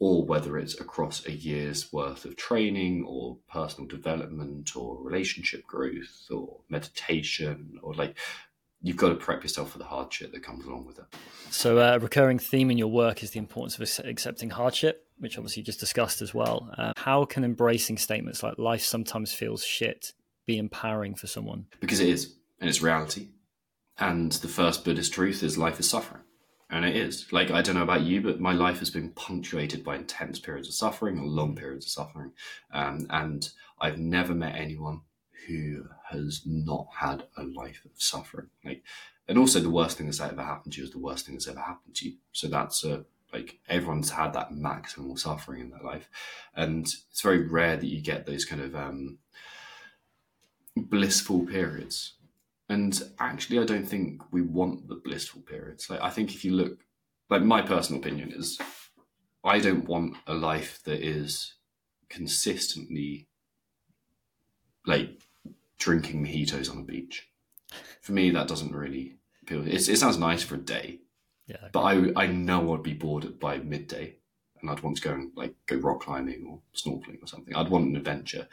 or 0.00 0.24
whether 0.24 0.56
it's 0.56 0.78
across 0.80 1.26
a 1.26 1.32
year's 1.32 1.92
worth 1.92 2.24
of 2.24 2.36
training 2.36 3.04
or 3.04 3.36
personal 3.50 3.88
development 3.88 4.76
or 4.76 5.02
relationship 5.02 5.66
growth 5.66 6.28
or 6.30 6.60
meditation 6.68 7.76
or 7.82 7.92
like 7.94 8.16
you've 8.80 8.96
got 8.96 9.08
to 9.08 9.16
prep 9.16 9.42
yourself 9.42 9.72
for 9.72 9.78
the 9.78 9.84
hardship 9.84 10.32
that 10.32 10.44
comes 10.44 10.64
along 10.64 10.86
with 10.86 11.00
it. 11.00 11.06
So, 11.50 11.78
uh, 11.78 11.96
a 11.96 11.98
recurring 11.98 12.38
theme 12.38 12.70
in 12.70 12.78
your 12.78 12.88
work 12.88 13.24
is 13.24 13.32
the 13.32 13.40
importance 13.40 13.76
of 13.76 14.06
accepting 14.06 14.50
hardship, 14.50 15.07
which 15.18 15.36
obviously 15.36 15.60
you 15.60 15.64
just 15.64 15.80
discussed 15.80 16.22
as 16.22 16.34
well. 16.34 16.70
Uh, 16.76 16.92
how 16.96 17.24
can 17.24 17.44
embracing 17.44 17.98
statements 17.98 18.42
like 18.42 18.58
life 18.58 18.82
sometimes 18.82 19.32
feels 19.32 19.64
shit 19.64 20.12
be 20.46 20.58
empowering 20.58 21.14
for 21.14 21.26
someone? 21.26 21.66
Because 21.80 22.00
it 22.00 22.08
is, 22.08 22.34
and 22.60 22.68
it's 22.68 22.82
reality. 22.82 23.28
And 23.98 24.32
the 24.32 24.48
first 24.48 24.84
Buddhist 24.84 25.12
truth 25.12 25.42
is 25.42 25.58
life 25.58 25.80
is 25.80 25.88
suffering. 25.88 26.22
And 26.70 26.84
it 26.84 26.96
is. 26.96 27.32
Like, 27.32 27.50
I 27.50 27.62
don't 27.62 27.76
know 27.76 27.82
about 27.82 28.02
you, 28.02 28.20
but 28.20 28.40
my 28.40 28.52
life 28.52 28.78
has 28.80 28.90
been 28.90 29.10
punctuated 29.12 29.82
by 29.82 29.96
intense 29.96 30.38
periods 30.38 30.68
of 30.68 30.74
suffering 30.74 31.18
long 31.22 31.56
periods 31.56 31.86
of 31.86 31.90
suffering. 31.90 32.32
Um, 32.72 33.06
and 33.08 33.48
I've 33.80 33.98
never 33.98 34.34
met 34.34 34.54
anyone 34.54 35.00
who 35.46 35.86
has 36.10 36.42
not 36.44 36.86
had 36.94 37.24
a 37.38 37.44
life 37.44 37.80
of 37.86 37.92
suffering. 37.96 38.48
Like, 38.64 38.82
and 39.26 39.38
also 39.38 39.60
the 39.60 39.70
worst 39.70 39.96
thing 39.96 40.06
that's 40.06 40.20
ever 40.20 40.42
happened 40.42 40.74
to 40.74 40.80
you 40.80 40.86
is 40.86 40.92
the 40.92 40.98
worst 40.98 41.24
thing 41.24 41.34
that's 41.36 41.48
ever 41.48 41.60
happened 41.60 41.94
to 41.96 42.08
you. 42.08 42.16
So 42.32 42.48
that's 42.48 42.84
a, 42.84 43.04
like 43.32 43.58
everyone's 43.68 44.10
had 44.10 44.32
that 44.32 44.52
maximum 44.52 45.16
suffering 45.16 45.60
in 45.60 45.70
their 45.70 45.82
life. 45.82 46.08
And 46.54 46.84
it's 46.86 47.20
very 47.20 47.46
rare 47.46 47.76
that 47.76 47.86
you 47.86 48.00
get 48.00 48.26
those 48.26 48.44
kind 48.44 48.62
of 48.62 48.74
um, 48.74 49.18
blissful 50.76 51.46
periods 51.46 52.14
and 52.68 53.00
actually, 53.18 53.58
I 53.58 53.64
don't 53.64 53.88
think 53.88 54.22
we 54.30 54.42
want 54.42 54.88
the 54.88 54.96
blissful 54.96 55.40
periods. 55.40 55.88
Like, 55.88 56.02
I 56.02 56.10
think 56.10 56.34
if 56.34 56.44
you 56.44 56.52
look, 56.52 56.78
like 57.30 57.42
my 57.42 57.62
personal 57.62 58.00
opinion 58.00 58.32
is, 58.32 58.60
I 59.42 59.58
don't 59.58 59.86
want 59.86 60.16
a 60.26 60.34
life 60.34 60.80
that 60.84 61.00
is 61.00 61.54
consistently 62.10 63.28
like 64.86 65.22
drinking 65.78 66.24
mojitos 66.24 66.70
on 66.70 66.78
a 66.78 66.84
beach. 66.84 67.28
For 68.02 68.12
me, 68.12 68.30
that 68.30 68.48
doesn't 68.48 68.74
really 68.74 69.16
appeal. 69.42 69.66
It's, 69.66 69.88
it 69.88 69.96
sounds 69.96 70.18
nice 70.18 70.42
for 70.42 70.56
a 70.56 70.58
day, 70.58 71.00
yeah, 71.48 71.68
but 71.72 71.80
I 71.80 72.12
I 72.14 72.26
know 72.26 72.74
I'd 72.74 72.82
be 72.82 72.94
bored 72.94 73.40
by 73.40 73.58
midday, 73.58 74.16
and 74.60 74.70
I'd 74.70 74.80
want 74.80 74.96
to 74.98 75.02
go 75.02 75.12
and 75.12 75.32
like 75.34 75.54
go 75.66 75.76
rock 75.76 76.00
climbing 76.00 76.46
or 76.46 76.60
snorkeling 76.76 77.22
or 77.22 77.26
something. 77.26 77.54
I'd 77.54 77.70
want 77.70 77.88
an 77.88 77.96
adventure, 77.96 78.46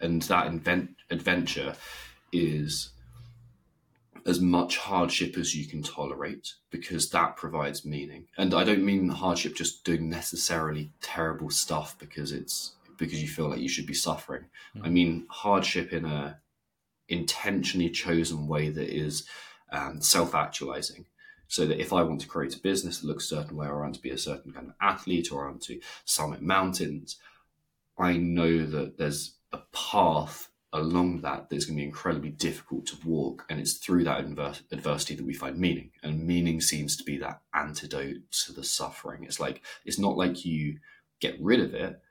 and 0.00 0.22
that 0.22 0.46
invent 0.46 0.96
adventure 1.10 1.74
is 2.32 2.90
as 4.26 4.40
much 4.40 4.76
hardship 4.76 5.36
as 5.38 5.54
you 5.54 5.66
can 5.66 5.82
tolerate 5.82 6.54
because 6.70 7.10
that 7.10 7.36
provides 7.36 7.84
meaning. 7.84 8.26
And 8.36 8.52
I 8.52 8.62
don't 8.62 8.84
mean 8.84 9.08
hardship 9.08 9.56
just 9.56 9.84
doing 9.84 10.08
necessarily 10.08 10.92
terrible 11.00 11.50
stuff 11.50 11.98
because 11.98 12.30
it's 12.30 12.74
because 12.98 13.22
you 13.22 13.28
feel 13.28 13.48
like 13.48 13.60
you 13.60 13.68
should 13.68 13.86
be 13.86 13.94
suffering. 13.94 14.44
Mm. 14.76 14.86
I 14.86 14.88
mean 14.90 15.26
hardship 15.30 15.92
in 15.92 16.04
a 16.04 16.40
intentionally 17.08 17.90
chosen 17.90 18.46
way 18.46 18.68
that 18.68 18.90
is 18.94 19.26
um, 19.72 20.00
self-actualizing. 20.00 21.06
So 21.50 21.66
that 21.66 21.80
if 21.80 21.92
I 21.92 22.02
want 22.02 22.20
to 22.20 22.28
create 22.28 22.54
a 22.54 22.60
business 22.60 23.00
that 23.00 23.06
looks 23.06 23.24
a 23.24 23.36
certain 23.36 23.56
way, 23.56 23.66
or 23.66 23.78
I 23.78 23.84
want 23.84 23.94
to 23.94 24.02
be 24.02 24.10
a 24.10 24.18
certain 24.18 24.52
kind 24.52 24.68
of 24.68 24.74
athlete, 24.80 25.32
or 25.32 25.44
I 25.44 25.50
want 25.50 25.62
to 25.62 25.80
summit 26.04 26.42
mountains, 26.42 27.16
I 27.98 28.18
know 28.18 28.66
that 28.66 28.98
there's 28.98 29.34
a 29.52 29.60
path 29.72 30.50
along 30.74 31.22
that 31.22 31.48
that's 31.48 31.64
going 31.64 31.78
to 31.78 31.80
be 31.80 31.86
incredibly 31.86 32.28
difficult 32.28 32.84
to 32.86 32.96
walk. 33.02 33.46
And 33.48 33.58
it's 33.58 33.78
through 33.78 34.04
that 34.04 34.20
adversity 34.70 35.14
that 35.14 35.24
we 35.24 35.32
find 35.32 35.58
meaning. 35.58 35.90
And 36.02 36.26
meaning 36.26 36.60
seems 36.60 36.96
to 36.96 37.04
be 37.04 37.16
that 37.18 37.40
antidote 37.54 38.30
to 38.44 38.52
the 38.52 38.62
suffering. 38.62 39.24
It's 39.24 39.40
like, 39.40 39.62
it's 39.86 39.98
not 39.98 40.18
like 40.18 40.44
you 40.44 40.78
get 41.20 41.40
rid 41.40 41.60
of 41.60 41.72
it, 41.72 42.02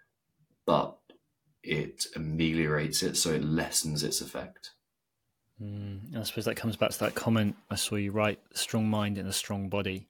but 0.65 0.97
it 1.62 2.08
ameliorates 2.15 3.04
it 3.04 3.15
so 3.15 3.30
it 3.32 3.43
lessens 3.43 4.04
its 4.04 4.19
effect. 4.21 4.71
Mm, 5.62 6.15
I 6.15 6.24
suppose 6.24 6.46
that 6.46 6.56
comes 6.56 6.76
back 6.76 6.91
to 6.91 7.00
that 7.00 7.15
comment 7.15 7.56
I 7.72 7.76
saw 7.76 7.96
you 7.96 8.12
write 8.12 8.39
strong 8.54 8.88
mind 8.88 9.17
in 9.17 9.26
a 9.26 9.34
strong 9.34 9.70
body. 9.70 10.08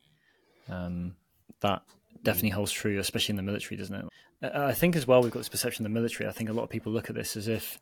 Um, 0.69 1.15
that 1.62 1.83
definitely 2.23 2.49
holds 2.49 2.71
true, 2.71 2.99
especially 2.99 3.33
in 3.33 3.38
the 3.38 3.43
military, 3.43 3.77
doesn't 3.77 3.95
it? 3.95 4.05
I 4.53 4.73
think 4.73 4.95
as 4.95 5.07
well, 5.07 5.23
we've 5.23 5.31
got 5.31 5.39
this 5.39 5.49
perception 5.49 5.86
in 5.86 5.91
the 5.91 5.97
military. 5.97 6.29
I 6.29 6.31
think 6.31 6.49
a 6.49 6.53
lot 6.53 6.63
of 6.63 6.69
people 6.69 6.91
look 6.91 7.10
at 7.10 7.15
this 7.15 7.36
as 7.36 7.47
if 7.47 7.79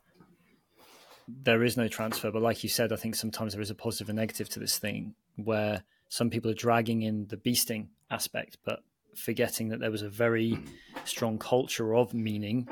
there 1.28 1.64
is 1.64 1.76
no 1.76 1.88
transfer. 1.88 2.30
But 2.30 2.42
like 2.42 2.62
you 2.62 2.68
said, 2.68 2.92
I 2.92 2.96
think 2.96 3.14
sometimes 3.14 3.52
there 3.52 3.62
is 3.62 3.70
a 3.70 3.74
positive 3.74 4.08
and 4.08 4.16
negative 4.16 4.48
to 4.50 4.60
this 4.60 4.78
thing 4.78 5.14
where 5.36 5.82
some 6.08 6.30
people 6.30 6.50
are 6.50 6.54
dragging 6.54 7.02
in 7.02 7.26
the 7.26 7.36
beasting 7.36 7.88
aspect, 8.10 8.58
but 8.64 8.82
forgetting 9.14 9.68
that 9.68 9.80
there 9.80 9.90
was 9.90 10.02
a 10.02 10.08
very 10.08 10.58
strong 11.04 11.38
culture 11.38 11.94
of 11.94 12.14
meaning. 12.14 12.68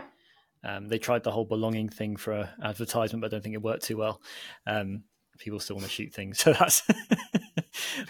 Um, 0.64 0.88
they 0.88 0.98
tried 0.98 1.22
the 1.22 1.30
whole 1.30 1.44
belonging 1.44 1.88
thing 1.88 2.16
for 2.16 2.32
an 2.32 2.48
advertisement, 2.62 3.20
but 3.20 3.26
I 3.26 3.30
don't 3.30 3.42
think 3.42 3.54
it 3.54 3.62
worked 3.62 3.84
too 3.84 3.96
well. 3.96 4.22
Um, 4.66 5.04
people 5.38 5.60
still 5.60 5.76
want 5.76 5.86
to 5.86 5.92
shoot 5.92 6.12
things, 6.12 6.38
so 6.42 6.52
that's 6.52 6.82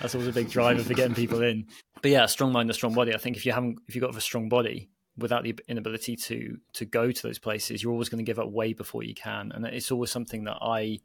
that's 0.01 0.15
always 0.15 0.29
a 0.29 0.33
big 0.33 0.51
driver 0.51 0.83
for 0.83 0.95
getting 0.95 1.15
people 1.15 1.43
in. 1.43 1.67
But 2.01 2.11
yeah, 2.11 2.27
strong 2.27 2.53
mind, 2.53 2.71
a 2.71 2.75
strong 2.75 2.95
body. 2.95 3.15
I 3.15 3.19
think 3.19 3.37
if 3.37 3.45
you 3.45 3.53
haven't, 3.53 3.79
if 3.89 3.95
you've 3.95 4.05
got 4.05 4.17
a 4.17 4.21
strong 4.21 4.49
body, 4.49 4.91
without 5.17 5.45
the 5.45 5.59
inability 5.69 6.17
to 6.17 6.57
to 6.75 6.85
go 6.85 7.11
to 7.11 7.23
those 7.23 7.39
places, 7.39 7.83
you're 7.83 7.93
always 7.93 8.09
going 8.09 8.25
to 8.25 8.29
give 8.29 8.39
up 8.39 8.51
way 8.51 8.73
before 8.73 9.03
you 9.03 9.15
can, 9.15 9.53
and 9.53 9.67
it's 9.67 9.91
always 9.91 10.11
something 10.11 10.45
that 10.45 10.59
I 10.61 11.01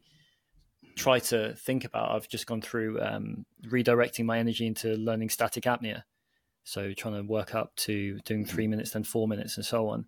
try 0.96 1.18
to 1.18 1.54
think 1.54 1.84
about. 1.84 2.12
I've 2.12 2.28
just 2.28 2.46
gone 2.46 2.60
through 2.60 3.00
um, 3.00 3.46
redirecting 3.66 4.24
my 4.24 4.38
energy 4.38 4.66
into 4.66 4.94
learning 4.96 5.30
static 5.30 5.64
apnea, 5.64 6.02
so 6.64 6.92
trying 6.92 7.14
to 7.14 7.22
work 7.22 7.54
up 7.54 7.74
to 7.76 8.18
doing 8.20 8.44
three 8.44 8.66
minutes, 8.66 8.92
then 8.92 9.04
four 9.04 9.26
minutes, 9.26 9.56
and 9.56 9.64
so 9.64 9.88
on. 9.88 10.06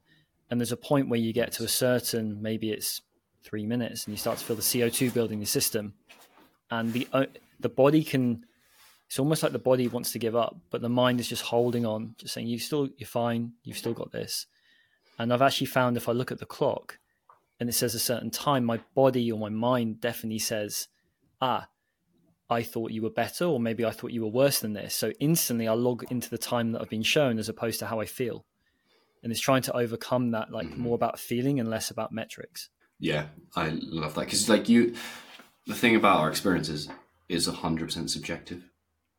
And 0.53 0.61
there's 0.61 0.71
a 0.71 0.77
point 0.77 1.09
where 1.09 1.19
you 1.19 1.33
get 1.33 1.51
to 1.53 1.65
a 1.65 1.69
certain, 1.69 2.43
maybe 2.43 2.73
it's 2.73 3.01
three 3.43 3.65
minutes, 3.65 4.05
and 4.05 4.13
you 4.13 4.19
start 4.19 4.37
to 4.37 4.45
feel 4.45 4.55
the 4.55 4.61
CO 4.81 4.91
two 4.91 5.11
building 5.11 5.41
the 5.41 5.47
system, 5.47 5.95
and 6.71 6.93
the 6.93 7.09
uh, 7.11 7.25
the 7.59 7.71
body 7.71 8.05
can 8.05 8.45
it's 9.07 9.19
almost 9.19 9.43
like 9.43 9.53
the 9.53 9.59
body 9.59 9.89
wants 9.89 10.13
to 10.13 10.19
give 10.19 10.37
up, 10.37 10.55
but 10.69 10.83
the 10.83 10.91
mind 10.91 11.21
is 11.21 11.29
just 11.29 11.41
holding 11.41 11.87
on, 11.87 12.17
just 12.19 12.35
saying, 12.35 12.49
"You 12.49 12.59
still, 12.59 12.91
you're 12.99 13.07
fine. 13.07 13.53
You've 13.65 13.79
still 13.79 13.95
got 13.95 14.13
this." 14.13 14.47
And 15.19 15.33
I've 15.33 15.41
actually 15.41 15.69
found 15.69 15.97
if 15.97 16.07
I 16.07 16.13
look 16.13 16.31
at 16.31 16.39
the 16.39 16.45
clock 16.45 16.99
and 17.59 17.71
it 17.71 17.73
says 17.73 17.95
a 17.95 17.99
certain 17.99 18.31
time, 18.31 18.67
my 18.67 18.81
body 18.95 19.33
or 19.33 19.39
my 19.39 19.49
mind 19.49 20.03
definitely 20.03 20.41
says, 20.41 20.89
"Ah, 21.41 21.69
I 22.51 22.63
thought 22.63 22.91
you 22.91 23.01
were 23.01 23.09
better, 23.09 23.47
or 23.47 23.59
maybe 23.59 23.87
I 23.87 23.91
thought 23.91 24.13
you 24.13 24.21
were 24.21 24.29
worse 24.29 24.61
than 24.61 24.75
this." 24.75 24.95
So 24.95 25.13
instantly, 25.19 25.67
I 25.67 25.73
log 25.73 26.05
into 26.11 26.29
the 26.29 26.37
time 26.37 26.73
that 26.73 26.83
I've 26.83 26.91
been 26.91 27.03
shown 27.03 27.39
as 27.39 27.49
opposed 27.49 27.79
to 27.79 27.87
how 27.87 28.01
I 28.01 28.05
feel, 28.05 28.45
and 29.23 29.31
it's 29.31 29.41
trying 29.41 29.63
to 29.63 29.77
overcome 29.77 30.33
that, 30.33 30.51
like 30.51 30.67
mm-hmm. 30.67 30.83
more 30.83 30.95
about 30.95 31.19
feeling 31.19 31.61
and 31.61 31.69
less 31.69 31.91
about 31.91 32.13
metrics. 32.13 32.69
Yeah, 32.99 33.27
I 33.57 33.71
love 33.71 34.15
that 34.15 34.27
because 34.27 34.49
like 34.49 34.69
you, 34.69 34.95
the 35.67 35.75
thing 35.75 35.97
about 35.97 36.21
our 36.21 36.31
experiences 36.31 36.89
is 37.29 37.47
hundred 37.47 37.87
percent 37.87 38.11
subjective 38.11 38.63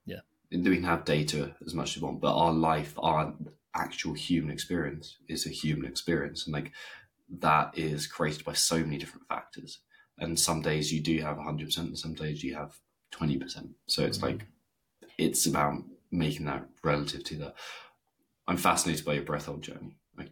Yeah. 0.06 0.20
we 0.52 0.76
can 0.76 0.84
have 0.84 1.06
data 1.06 1.56
as 1.66 1.74
much 1.74 1.96
as 1.96 2.02
we 2.02 2.08
want, 2.08 2.22
but 2.22 2.36
our 2.36 2.54
life, 2.54 2.94
our 2.98 3.34
actual 3.76 4.14
human 4.14 4.52
experience 4.52 5.18
is 5.28 5.46
a 5.46 5.50
human 5.50 5.86
experience. 5.86 6.46
And 6.46 6.54
like 6.54 6.72
that 7.40 7.78
is 7.78 8.08
created 8.08 8.46
by 8.46 8.54
so 8.54 8.80
many 8.80 8.98
different 8.98 9.28
factors. 9.28 9.80
And 10.18 10.40
some 10.40 10.62
days 10.62 10.94
you 10.94 11.02
do 11.02 11.20
have 11.22 11.38
100%, 11.38 11.78
and 11.78 11.98
some 11.98 12.14
days 12.14 12.44
you 12.44 12.56
have 12.56 12.78
20%. 13.14 13.70
So 13.88 14.04
it's 14.04 14.20
mm-hmm. 14.20 14.28
like, 14.28 14.46
it's 15.18 15.46
about 15.46 15.84
making 16.12 16.46
that 16.46 16.66
relative 16.84 17.24
to 17.26 17.36
that. 17.38 17.56
I'm 18.48 18.58
fascinated 18.58 19.06
by 19.06 19.14
your 19.14 19.24
breath 19.24 19.46
hold 19.46 19.62
journey. 19.62 19.98
Like, 20.18 20.32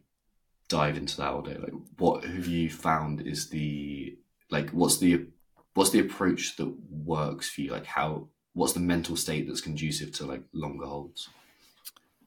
dive 0.68 0.98
into 0.98 1.18
that 1.18 1.32
all 1.32 1.42
day. 1.42 1.58
Like, 1.58 1.74
what 1.98 2.24
have 2.24 2.48
you 2.48 2.70
found 2.70 3.22
is 3.22 3.50
the, 3.50 4.18
like, 4.50 4.70
what's 4.72 4.98
the, 4.98 5.28
what's 5.74 5.92
the 5.92 6.00
approach 6.00 6.58
that 6.58 6.74
works 6.90 7.50
for 7.50 7.62
you? 7.62 7.72
Like, 7.72 7.86
how, 7.86 8.28
what's 8.54 8.74
the 8.74 8.80
mental 8.80 9.16
state 9.16 9.48
that's 9.48 9.62
conducive 9.62 10.12
to 10.14 10.26
like 10.26 10.44
longer 10.54 10.86
holds? 10.86 11.30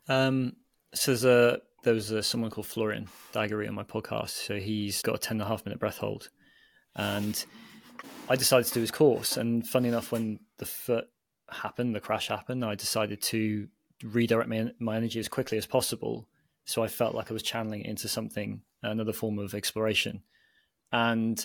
Um, 0.08 0.56
so 0.94 1.10
there's 1.10 1.24
a 1.24 1.60
there 1.82 1.94
was 1.94 2.10
a, 2.10 2.22
someone 2.22 2.50
called 2.50 2.66
Florian 2.66 3.08
Daggery 3.32 3.68
on 3.68 3.74
my 3.74 3.84
podcast. 3.84 4.30
So 4.30 4.58
he's 4.58 5.02
got 5.02 5.16
a 5.16 5.18
10 5.18 5.36
and 5.36 5.42
a 5.42 5.46
half 5.46 5.64
minute 5.64 5.78
breath 5.78 5.98
hold. 5.98 6.30
And 6.96 7.44
I 8.28 8.36
decided 8.36 8.66
to 8.66 8.74
do 8.74 8.80
his 8.80 8.90
course. 8.90 9.36
And 9.36 9.66
funny 9.66 9.88
enough, 9.88 10.10
when 10.10 10.40
the 10.58 10.66
foot 10.66 11.06
happened, 11.50 11.94
the 11.94 12.00
crash 12.00 12.28
happened, 12.28 12.64
I 12.64 12.74
decided 12.74 13.20
to 13.22 13.68
redirect 14.02 14.48
my, 14.48 14.70
my 14.78 14.96
energy 14.96 15.20
as 15.20 15.28
quickly 15.28 15.58
as 15.58 15.66
possible. 15.66 16.28
So 16.64 16.82
I 16.82 16.88
felt 16.88 17.14
like 17.14 17.30
I 17.30 17.34
was 17.34 17.42
channeling 17.42 17.82
it 17.82 17.90
into 17.90 18.08
something, 18.08 18.62
another 18.82 19.12
form 19.12 19.38
of 19.38 19.54
exploration. 19.54 20.22
And 20.92 21.44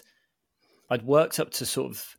I'd 0.89 1.03
worked 1.03 1.39
up 1.39 1.51
to 1.51 1.65
sort 1.65 1.91
of 1.91 2.15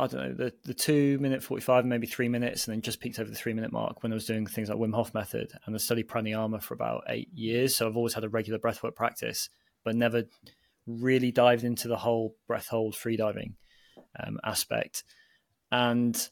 I 0.00 0.06
don't 0.06 0.20
know, 0.20 0.32
the, 0.32 0.52
the 0.64 0.74
two 0.74 1.18
minute 1.18 1.42
45, 1.42 1.84
maybe 1.84 2.06
three 2.06 2.28
minutes, 2.28 2.66
and 2.66 2.74
then 2.74 2.82
just 2.82 3.00
peaked 3.00 3.18
over 3.18 3.28
the 3.28 3.36
three 3.36 3.52
minute 3.52 3.72
mark 3.72 4.02
when 4.02 4.12
I 4.12 4.14
was 4.14 4.26
doing 4.26 4.46
things 4.46 4.68
like 4.68 4.78
Wim 4.78 4.94
Hof 4.94 5.12
method 5.12 5.52
and 5.66 5.74
I 5.74 5.78
studied 5.78 6.08
pranayama 6.08 6.62
for 6.62 6.74
about 6.74 7.02
eight 7.08 7.28
years. 7.34 7.74
So 7.74 7.86
I've 7.86 7.96
always 7.96 8.14
had 8.14 8.22
a 8.22 8.28
regular 8.28 8.60
breathwork 8.60 8.94
practice, 8.94 9.50
but 9.84 9.96
never 9.96 10.24
really 10.86 11.32
dived 11.32 11.64
into 11.64 11.88
the 11.88 11.96
whole 11.96 12.36
breath 12.46 12.68
hold 12.68 12.94
freediving 12.94 13.54
um, 14.22 14.38
aspect. 14.44 15.02
And 15.72 16.28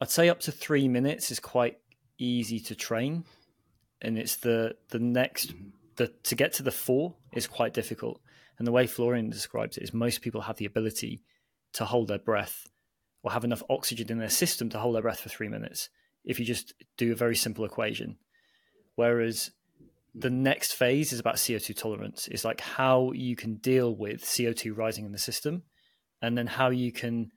I'd 0.00 0.10
say 0.10 0.30
up 0.30 0.40
to 0.40 0.52
three 0.52 0.88
minutes 0.88 1.30
is 1.30 1.40
quite 1.40 1.76
easy 2.18 2.60
to 2.60 2.74
train. 2.74 3.24
and 4.00 4.18
it's 4.18 4.36
the 4.36 4.76
the 4.90 4.98
next 4.98 5.52
the 5.96 6.08
to 6.22 6.34
get 6.34 6.52
to 6.54 6.62
the 6.62 6.70
four 6.70 7.14
is 7.32 7.46
quite 7.46 7.74
difficult. 7.74 8.20
And 8.58 8.66
the 8.66 8.72
way 8.72 8.86
Florian 8.86 9.30
describes 9.30 9.76
it 9.76 9.84
is 9.84 9.94
most 9.94 10.20
people 10.20 10.42
have 10.42 10.56
the 10.56 10.64
ability 10.64 11.22
to 11.74 11.84
hold 11.84 12.08
their 12.08 12.18
breath 12.18 12.66
or 13.22 13.30
have 13.32 13.44
enough 13.44 13.62
oxygen 13.70 14.10
in 14.10 14.18
their 14.18 14.30
system 14.30 14.68
to 14.70 14.78
hold 14.78 14.94
their 14.94 15.02
breath 15.02 15.20
for 15.20 15.28
three 15.28 15.48
minutes 15.48 15.90
if 16.24 16.38
you 16.38 16.44
just 16.44 16.74
do 16.96 17.12
a 17.12 17.16
very 17.16 17.36
simple 17.36 17.64
equation. 17.64 18.16
Whereas 18.96 19.52
the 20.14 20.30
next 20.30 20.72
phase 20.72 21.12
is 21.12 21.20
about 21.20 21.36
CO2 21.36 21.76
tolerance. 21.76 22.28
It's 22.28 22.44
like 22.44 22.60
how 22.60 23.12
you 23.12 23.36
can 23.36 23.56
deal 23.56 23.94
with 23.94 24.22
CO2 24.22 24.76
rising 24.76 25.04
in 25.04 25.12
the 25.12 25.18
system 25.18 25.62
and 26.20 26.36
then 26.36 26.48
how 26.48 26.70
you 26.70 26.90
can 26.90 27.30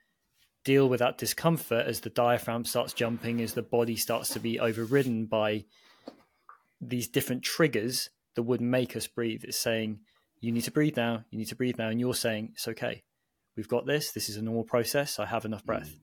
deal 0.64 0.88
with 0.88 1.00
that 1.00 1.18
discomfort 1.18 1.86
as 1.86 2.02
the 2.02 2.10
diaphragm 2.10 2.66
starts 2.66 2.94
jumping, 2.94 3.42
as 3.42 3.54
the 3.54 3.62
body 3.62 3.96
starts 3.96 4.30
to 4.30 4.40
be 4.40 4.60
overridden 4.60 5.26
by 5.26 5.66
these 6.80 7.08
different 7.08 7.44
triggers 7.44 8.10
that 8.36 8.44
would 8.44 8.62
make 8.62 8.96
us 8.96 9.08
breathe. 9.08 9.44
It's 9.44 9.58
saying, 9.58 10.00
you 10.40 10.52
need 10.52 10.64
to 10.64 10.72
breathe 10.72 10.98
now, 10.98 11.24
you 11.30 11.38
need 11.38 11.50
to 11.50 11.56
breathe 11.56 11.78
now. 11.78 11.90
And 11.90 12.00
you're 12.00 12.14
saying, 12.14 12.52
it's 12.54 12.68
okay. 12.68 13.04
We've 13.56 13.68
got 13.68 13.86
this. 13.86 14.12
This 14.12 14.30
is 14.30 14.38
a 14.38 14.42
normal 14.42 14.64
process. 14.64 15.20
I 15.20 15.26
have 15.26 15.46
enough 15.46 15.66
breath. 15.66 15.96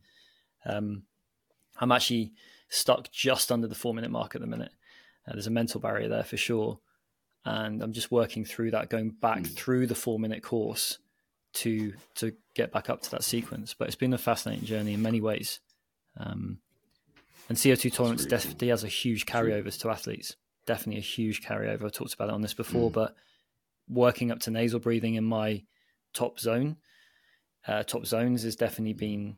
Mm. 0.66 0.76
Um, 0.76 1.02
I'm 1.78 1.92
actually 1.92 2.32
stuck 2.68 3.10
just 3.10 3.50
under 3.50 3.66
the 3.66 3.74
four 3.74 3.94
minute 3.94 4.10
mark 4.10 4.34
at 4.34 4.40
the 4.40 4.46
minute. 4.46 4.72
Uh, 5.26 5.32
there's 5.32 5.46
a 5.46 5.50
mental 5.50 5.80
barrier 5.80 6.08
there 6.08 6.24
for 6.24 6.36
sure. 6.36 6.80
And 7.44 7.82
I'm 7.82 7.92
just 7.92 8.10
working 8.10 8.44
through 8.44 8.72
that, 8.72 8.90
going 8.90 9.10
back 9.10 9.40
mm. 9.40 9.54
through 9.54 9.86
the 9.86 9.94
four 9.94 10.18
minute 10.18 10.42
course 10.42 10.98
to 11.54 11.92
to 12.16 12.32
get 12.54 12.72
back 12.72 12.90
up 12.90 13.02
to 13.02 13.10
that 13.12 13.24
sequence. 13.24 13.74
But 13.74 13.88
it's 13.88 13.96
been 13.96 14.14
a 14.14 14.18
fascinating 14.18 14.64
journey 14.64 14.94
in 14.94 15.02
many 15.02 15.20
ways. 15.20 15.60
Um, 16.16 16.58
and 17.48 17.56
CO2 17.56 17.92
tolerance 17.92 18.22
really 18.22 18.30
definitely 18.30 18.68
cool. 18.68 18.72
has 18.72 18.84
a 18.84 18.88
huge 18.88 19.26
carryovers 19.26 19.80
to 19.80 19.90
athletes. 19.90 20.36
Definitely 20.66 20.98
a 20.98 21.04
huge 21.04 21.42
carryover. 21.42 21.86
I 21.86 21.88
talked 21.88 22.14
about 22.14 22.28
it 22.28 22.34
on 22.34 22.42
this 22.42 22.54
before, 22.54 22.90
mm. 22.90 22.94
but 22.94 23.14
working 23.88 24.30
up 24.30 24.40
to 24.40 24.50
nasal 24.50 24.80
breathing 24.80 25.14
in 25.14 25.24
my 25.24 25.62
top 26.12 26.38
zone, 26.38 26.76
uh, 27.66 27.84
top 27.84 28.04
zones 28.04 28.42
has 28.42 28.56
definitely 28.56 28.92
been 28.92 29.36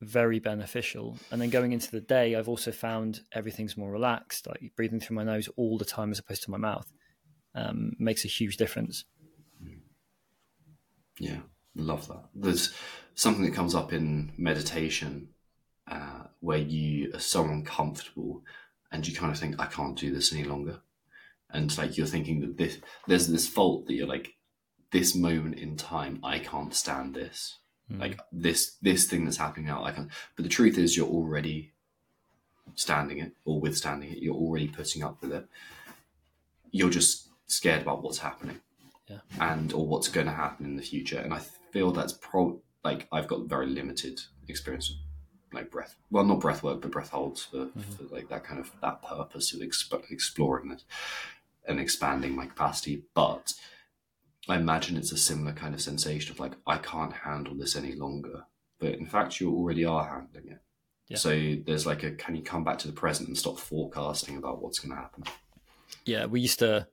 very 0.00 0.38
beneficial. 0.38 1.16
And 1.30 1.40
then 1.40 1.50
going 1.50 1.72
into 1.72 1.90
the 1.90 2.00
day, 2.00 2.34
I've 2.34 2.48
also 2.48 2.70
found 2.70 3.20
everything's 3.32 3.76
more 3.76 3.90
relaxed. 3.90 4.46
Like 4.46 4.72
breathing 4.76 5.00
through 5.00 5.16
my 5.16 5.24
nose 5.24 5.48
all 5.56 5.78
the 5.78 5.84
time 5.84 6.10
as 6.10 6.18
opposed 6.18 6.42
to 6.44 6.50
my 6.50 6.58
mouth 6.58 6.92
um, 7.54 7.92
makes 7.98 8.24
a 8.24 8.28
huge 8.28 8.56
difference. 8.56 9.04
Yeah, 11.18 11.40
love 11.74 12.06
that. 12.08 12.24
There's 12.34 12.72
something 13.14 13.44
that 13.44 13.54
comes 13.54 13.74
up 13.74 13.92
in 13.92 14.32
meditation 14.36 15.28
uh, 15.90 16.24
where 16.40 16.58
you 16.58 17.12
are 17.14 17.20
so 17.20 17.44
uncomfortable 17.44 18.44
and 18.92 19.06
you 19.06 19.14
kind 19.14 19.32
of 19.32 19.38
think, 19.38 19.56
I 19.58 19.66
can't 19.66 19.98
do 19.98 20.12
this 20.14 20.32
any 20.32 20.44
longer. 20.44 20.80
And 21.50 21.76
like 21.78 21.96
you're 21.96 22.06
thinking 22.06 22.40
that 22.40 22.56
this, 22.56 22.78
there's 23.06 23.26
this 23.26 23.48
fault 23.48 23.86
that 23.86 23.94
you're 23.94 24.06
like, 24.06 24.34
this 24.90 25.14
moment 25.14 25.58
in 25.58 25.76
time, 25.76 26.20
I 26.22 26.38
can't 26.38 26.74
stand 26.74 27.14
this. 27.14 27.58
Mm. 27.92 28.00
Like 28.00 28.20
this, 28.32 28.76
this 28.80 29.06
thing 29.06 29.24
that's 29.24 29.36
happening 29.36 29.66
now, 29.66 29.84
I 29.84 29.92
can't. 29.92 30.10
But 30.36 30.44
the 30.44 30.50
truth 30.50 30.78
is, 30.78 30.96
you're 30.96 31.06
already 31.06 31.72
standing 32.74 33.18
it 33.18 33.32
or 33.44 33.60
withstanding 33.60 34.12
it. 34.12 34.18
You're 34.18 34.34
already 34.34 34.68
putting 34.68 35.02
up 35.02 35.20
with 35.20 35.32
it. 35.32 35.46
You're 36.70 36.90
just 36.90 37.28
scared 37.46 37.82
about 37.82 38.02
what's 38.02 38.18
happening 38.18 38.60
yeah. 39.08 39.18
and 39.40 39.72
or 39.72 39.86
what's 39.86 40.08
going 40.08 40.26
to 40.26 40.32
happen 40.32 40.66
in 40.66 40.76
the 40.76 40.82
future. 40.82 41.18
And 41.18 41.32
I 41.32 41.40
feel 41.72 41.92
that's 41.92 42.12
pro 42.12 42.60
like 42.84 43.08
I've 43.12 43.28
got 43.28 43.48
very 43.48 43.66
limited 43.66 44.20
experience 44.48 44.88
with 44.90 44.98
like 45.52 45.70
breath, 45.70 45.96
well, 46.10 46.24
not 46.24 46.40
breath 46.40 46.62
work, 46.62 46.82
but 46.82 46.90
breath 46.90 47.10
holds 47.10 47.44
for, 47.44 47.58
mm-hmm. 47.58 47.80
for 47.80 48.14
like 48.14 48.28
that 48.28 48.44
kind 48.44 48.60
of 48.60 48.70
that 48.82 49.02
purpose 49.02 49.52
of 49.54 49.60
exp- 49.60 50.10
exploring 50.10 50.68
this 50.68 50.84
and 51.66 51.80
expanding 51.80 52.34
my 52.34 52.46
capacity. 52.46 53.04
But 53.14 53.52
I 54.48 54.56
imagine 54.56 54.96
it's 54.96 55.12
a 55.12 55.18
similar 55.18 55.52
kind 55.52 55.74
of 55.74 55.80
sensation 55.80 56.32
of 56.32 56.40
like 56.40 56.52
I 56.66 56.78
can't 56.78 57.12
handle 57.12 57.54
this 57.54 57.76
any 57.76 57.94
longer. 57.94 58.44
But 58.78 58.94
in 58.94 59.06
fact, 59.06 59.40
you 59.40 59.52
already 59.52 59.84
are 59.84 60.04
handling 60.04 60.52
it. 60.52 60.60
Yeah. 61.08 61.16
So 61.16 61.56
there's 61.66 61.86
like 61.86 62.02
a 62.02 62.12
can 62.12 62.36
you 62.36 62.42
come 62.42 62.64
back 62.64 62.78
to 62.78 62.86
the 62.86 62.92
present 62.92 63.28
and 63.28 63.36
stop 63.36 63.58
forecasting 63.58 64.36
about 64.36 64.62
what's 64.62 64.78
going 64.78 64.94
to 64.94 65.00
happen? 65.00 65.24
Yeah, 66.04 66.26
we 66.26 66.40
used 66.40 66.58
to 66.58 66.86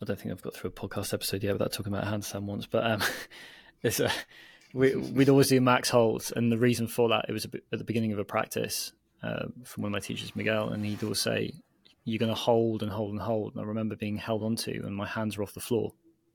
I 0.00 0.04
don't 0.04 0.18
think 0.18 0.32
I've 0.32 0.42
got 0.42 0.54
through 0.54 0.70
a 0.70 0.72
podcast 0.72 1.14
episode 1.14 1.42
yet 1.42 1.52
without 1.52 1.72
talking 1.72 1.92
about 1.92 2.06
handstand 2.06 2.42
once, 2.42 2.66
but 2.66 2.84
um, 2.84 3.02
it's 3.82 4.00
a, 4.00 4.10
we, 4.72 4.94
would 4.94 5.28
always 5.28 5.48
do 5.48 5.60
max 5.60 5.90
holds, 5.90 6.32
and 6.32 6.50
the 6.50 6.58
reason 6.58 6.86
for 6.86 7.08
that 7.10 7.26
it 7.28 7.32
was 7.32 7.46
bit, 7.46 7.64
at 7.72 7.78
the 7.78 7.84
beginning 7.84 8.12
of 8.12 8.18
a 8.18 8.24
practice 8.24 8.92
uh, 9.22 9.46
from 9.64 9.82
one 9.82 9.90
of 9.90 9.92
my 9.92 10.00
teachers, 10.00 10.34
Miguel, 10.34 10.70
and 10.70 10.84
he'd 10.84 11.02
always 11.02 11.20
say, 11.20 11.52
"You're 12.04 12.18
going 12.18 12.32
to 12.32 12.40
hold 12.40 12.82
and 12.82 12.90
hold 12.90 13.12
and 13.12 13.20
hold." 13.20 13.54
And 13.54 13.62
I 13.62 13.66
remember 13.66 13.96
being 13.96 14.16
held 14.16 14.42
onto, 14.42 14.82
and 14.84 14.94
my 14.94 15.06
hands 15.06 15.36
were 15.36 15.44
off 15.44 15.54
the 15.54 15.60
floor, 15.60 15.92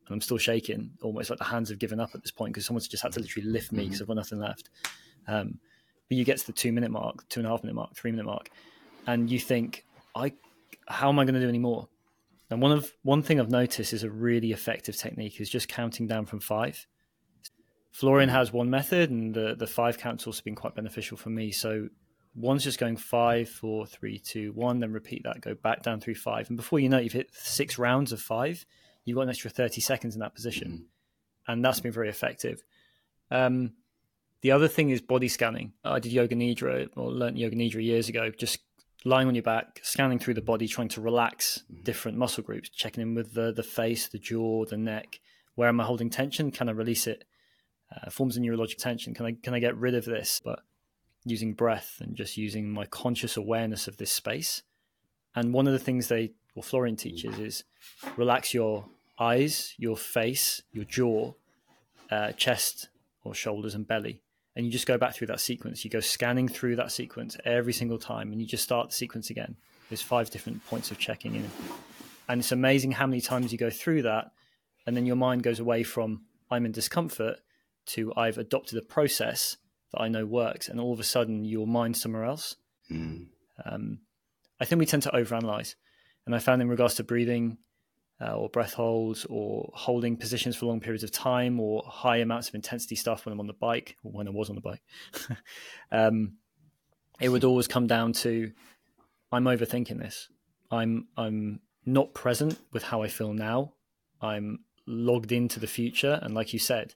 and 0.07 0.13
I'm 0.13 0.21
still 0.21 0.37
shaking, 0.37 0.91
almost 1.01 1.29
like 1.29 1.39
the 1.39 1.45
hands 1.45 1.69
have 1.69 1.79
given 1.79 1.99
up 1.99 2.11
at 2.13 2.21
this 2.21 2.31
point 2.31 2.53
because 2.53 2.65
someone's 2.65 2.87
just 2.87 3.03
had 3.03 3.11
to 3.13 3.19
literally 3.19 3.49
lift 3.49 3.71
me 3.71 3.83
because 3.83 3.97
mm-hmm. 3.97 4.03
I've 4.03 4.07
got 4.07 4.17
nothing 4.17 4.39
left. 4.39 4.69
Um, 5.27 5.59
but 6.07 6.17
you 6.17 6.23
get 6.23 6.37
to 6.37 6.47
the 6.47 6.53
two 6.53 6.71
minute 6.71 6.91
mark, 6.91 7.27
two 7.27 7.41
and 7.41 7.47
a 7.47 7.49
half 7.49 7.63
minute 7.63 7.75
mark, 7.75 7.95
three 7.95 8.11
minute 8.11 8.25
mark, 8.25 8.49
and 9.07 9.29
you 9.29 9.39
think, 9.39 9.83
"I, 10.15 10.33
how 10.87 11.09
am 11.09 11.19
I 11.19 11.25
going 11.25 11.35
to 11.35 11.41
do 11.41 11.49
any 11.49 11.59
more?" 11.59 11.89
And 12.49 12.61
one 12.61 12.71
of 12.71 12.91
one 13.03 13.21
thing 13.21 13.39
I've 13.39 13.49
noticed 13.49 13.93
is 13.93 14.03
a 14.03 14.09
really 14.09 14.51
effective 14.51 14.95
technique 14.95 15.41
is 15.41 15.49
just 15.49 15.67
counting 15.67 16.07
down 16.07 16.25
from 16.25 16.39
five. 16.39 16.87
Florian 17.91 18.29
has 18.29 18.53
one 18.53 18.69
method, 18.69 19.09
and 19.09 19.33
the 19.33 19.55
the 19.57 19.67
five 19.67 19.97
count's 19.97 20.27
also 20.27 20.41
been 20.43 20.55
quite 20.55 20.75
beneficial 20.75 21.17
for 21.17 21.29
me. 21.29 21.51
So 21.51 21.89
one's 22.35 22.63
just 22.63 22.79
going 22.79 22.95
five, 22.95 23.49
four, 23.49 23.85
three, 23.85 24.19
two, 24.19 24.51
one, 24.53 24.79
then 24.79 24.93
repeat 24.93 25.23
that, 25.23 25.41
go 25.41 25.55
back 25.55 25.83
down 25.83 25.99
through 25.99 26.15
five, 26.15 26.49
and 26.49 26.57
before 26.57 26.79
you 26.79 26.87
know 26.87 26.99
it, 26.99 27.03
you've 27.03 27.13
hit 27.13 27.33
six 27.33 27.77
rounds 27.77 28.11
of 28.11 28.21
five. 28.21 28.65
You've 29.03 29.15
got 29.15 29.23
an 29.23 29.29
extra 29.29 29.49
thirty 29.49 29.81
seconds 29.81 30.15
in 30.15 30.21
that 30.21 30.35
position, 30.35 30.67
mm-hmm. 30.67 31.51
and 31.51 31.65
that's 31.65 31.79
been 31.79 31.91
very 31.91 32.09
effective. 32.09 32.63
Um, 33.29 33.73
the 34.41 34.51
other 34.51 34.67
thing 34.67 34.91
is 34.91 35.01
body 35.01 35.27
scanning. 35.27 35.73
I 35.83 35.99
did 35.99 36.13
yoga 36.13 36.35
nidra 36.35 36.87
or 36.95 37.11
learned 37.11 37.37
yoga 37.37 37.55
nidra 37.55 37.83
years 37.83 38.07
ago. 38.07 38.29
Just 38.29 38.59
lying 39.07 39.27
on 39.27 39.35
your 39.35 39.43
back, 39.43 39.79
scanning 39.83 40.19
through 40.19 40.33
the 40.33 40.41
body, 40.41 40.67
trying 40.67 40.89
to 40.89 41.01
relax 41.01 41.63
mm-hmm. 41.71 41.83
different 41.83 42.17
muscle 42.17 42.43
groups, 42.43 42.69
checking 42.69 43.01
in 43.01 43.15
with 43.15 43.33
the 43.33 43.51
the 43.51 43.63
face, 43.63 44.07
the 44.07 44.19
jaw, 44.19 44.65
the 44.65 44.77
neck. 44.77 45.19
Where 45.55 45.69
am 45.69 45.79
I 45.79 45.85
holding 45.85 46.09
tension? 46.09 46.51
Can 46.51 46.69
I 46.69 46.73
release 46.73 47.07
it? 47.07 47.23
Uh, 47.95 48.09
forms 48.09 48.35
of 48.35 48.43
neurologic 48.43 48.77
tension. 48.77 49.13
Can 49.13 49.25
I 49.25 49.31
can 49.41 49.53
I 49.53 49.59
get 49.59 49.77
rid 49.77 49.95
of 49.95 50.05
this? 50.05 50.41
But 50.43 50.59
using 51.25 51.53
breath 51.53 51.97
and 51.99 52.15
just 52.15 52.37
using 52.37 52.69
my 52.69 52.85
conscious 52.85 53.37
awareness 53.37 53.87
of 53.87 53.97
this 53.97 54.11
space. 54.11 54.63
And 55.35 55.53
one 55.53 55.67
of 55.67 55.73
the 55.73 55.79
things 55.79 56.07
they, 56.07 56.31
well, 56.55 56.63
Florian 56.63 56.95
teaches 56.95 57.37
is 57.37 57.63
relax 58.15 58.53
your 58.53 58.85
eyes, 59.19 59.73
your 59.77 59.97
face, 59.97 60.61
your 60.71 60.85
jaw, 60.85 61.33
uh, 62.09 62.31
chest 62.31 62.89
or 63.23 63.33
shoulders 63.33 63.75
and 63.75 63.87
belly 63.87 64.21
and 64.57 64.65
you 64.65 64.71
just 64.71 64.87
go 64.87 64.97
back 64.97 65.13
through 65.13 65.27
that 65.27 65.39
sequence. 65.39 65.85
You 65.85 65.91
go 65.91 65.99
scanning 65.99 66.47
through 66.47 66.77
that 66.77 66.91
sequence 66.91 67.37
every 67.45 67.73
single 67.73 67.99
time, 67.99 68.31
and 68.31 68.41
you 68.41 68.47
just 68.47 68.63
start 68.63 68.89
the 68.89 68.95
sequence 68.95 69.29
again. 69.29 69.55
There's 69.87 70.01
five 70.01 70.31
different 70.31 70.65
points 70.65 70.89
of 70.89 70.97
checking 70.97 71.35
in, 71.35 71.47
and 72.27 72.41
it's 72.41 72.51
amazing 72.51 72.93
how 72.93 73.05
many 73.05 73.21
times 73.21 73.51
you 73.51 73.59
go 73.59 73.69
through 73.69 74.01
that, 74.01 74.31
and 74.87 74.97
then 74.97 75.05
your 75.05 75.15
mind 75.15 75.43
goes 75.43 75.59
away 75.59 75.83
from 75.83 76.23
"I'm 76.49 76.65
in 76.65 76.71
discomfort" 76.71 77.39
to 77.93 78.11
"I've 78.17 78.39
adopted 78.39 78.79
a 78.79 78.81
process 78.81 79.57
that 79.91 80.01
I 80.01 80.07
know 80.07 80.25
works," 80.25 80.67
and 80.67 80.79
all 80.79 80.91
of 80.91 80.99
a 80.99 81.03
sudden 81.03 81.45
your 81.45 81.67
mind's 81.67 82.01
somewhere 82.01 82.25
else. 82.25 82.55
Mm. 82.91 83.27
Um, 83.63 83.99
I 84.59 84.65
think 84.65 84.79
we 84.79 84.87
tend 84.87 85.03
to 85.03 85.11
overanalyze, 85.11 85.75
and 86.25 86.33
I 86.33 86.39
found 86.39 86.63
in 86.63 86.67
regards 86.67 86.95
to 86.95 87.03
breathing, 87.03 87.59
uh, 88.19 88.35
or 88.35 88.49
breath 88.49 88.73
holds 88.73 89.25
or 89.29 89.69
holding 89.73 90.17
positions 90.17 90.55
for 90.55 90.65
long 90.65 90.79
periods 90.79 91.03
of 91.03 91.11
time 91.11 91.59
or 91.59 91.83
high 91.85 92.17
amounts 92.17 92.49
of 92.49 92.55
intensity 92.55 92.95
stuff 92.95 93.25
when 93.25 93.33
I'm 93.33 93.39
on 93.39 93.47
the 93.47 93.53
bike 93.53 93.95
or 94.03 94.11
when 94.11 94.27
I 94.27 94.31
was 94.31 94.49
on 94.49 94.55
the 94.55 94.61
bike. 94.61 94.81
um, 95.91 96.33
it 97.19 97.29
would 97.29 97.43
always 97.43 97.67
come 97.67 97.87
down 97.87 98.13
to 98.13 98.51
I'm 99.31 99.45
overthinking 99.45 99.99
this. 99.99 100.29
I'm 100.71 101.07
I'm 101.15 101.61
not 101.85 102.13
present 102.13 102.59
with 102.73 102.83
how 102.83 103.03
I 103.03 103.07
feel 103.07 103.33
now. 103.33 103.73
I'm 104.21 104.59
logged 104.87 105.31
into 105.31 105.59
the 105.59 105.67
future 105.67 106.19
and 106.21 106.33
like 106.33 106.53
you 106.53 106.59
said, 106.59 106.95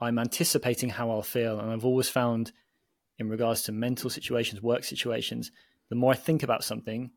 I'm 0.00 0.18
anticipating 0.18 0.90
how 0.90 1.10
I'll 1.10 1.22
feel 1.22 1.58
and 1.58 1.70
I've 1.70 1.84
always 1.84 2.08
found 2.08 2.52
in 3.18 3.28
regards 3.28 3.62
to 3.62 3.72
mental 3.72 4.10
situations, 4.10 4.62
work 4.62 4.84
situations, 4.84 5.50
the 5.88 5.96
more 5.96 6.12
I 6.12 6.16
think 6.16 6.42
about 6.42 6.64
something, 6.64 7.10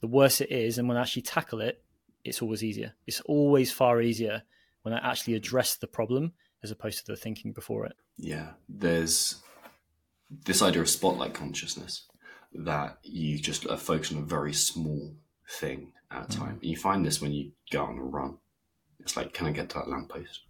the 0.00 0.06
worse 0.06 0.40
it 0.40 0.50
is 0.50 0.78
and 0.78 0.88
when 0.88 0.96
I 0.96 1.02
actually 1.02 1.22
tackle 1.22 1.60
it, 1.60 1.82
it's 2.24 2.42
always 2.42 2.62
easier. 2.62 2.94
It's 3.06 3.20
always 3.22 3.72
far 3.72 4.00
easier 4.00 4.42
when 4.82 4.94
I 4.94 5.10
actually 5.10 5.34
address 5.34 5.76
the 5.76 5.86
problem 5.86 6.32
as 6.62 6.70
opposed 6.70 6.98
to 6.98 7.12
the 7.12 7.16
thinking 7.16 7.52
before 7.52 7.86
it. 7.86 7.94
Yeah, 8.16 8.50
there's 8.68 9.42
this 10.44 10.62
idea 10.62 10.82
of 10.82 10.88
spotlight 10.88 11.34
consciousness 11.34 12.06
that 12.54 12.98
you 13.02 13.38
just 13.38 13.66
are 13.66 13.76
focused 13.76 14.12
on 14.12 14.18
a 14.18 14.26
very 14.26 14.52
small 14.52 15.14
thing 15.48 15.92
at 16.10 16.32
a 16.32 16.36
time. 16.36 16.56
Mm. 16.56 16.64
You 16.64 16.76
find 16.76 17.04
this 17.04 17.20
when 17.20 17.32
you 17.32 17.52
go 17.70 17.84
on 17.84 17.98
a 17.98 18.02
run. 18.02 18.38
It's 19.00 19.16
like, 19.16 19.32
can 19.32 19.46
I 19.46 19.52
get 19.52 19.70
to 19.70 19.78
that 19.78 19.88
lamppost? 19.88 20.42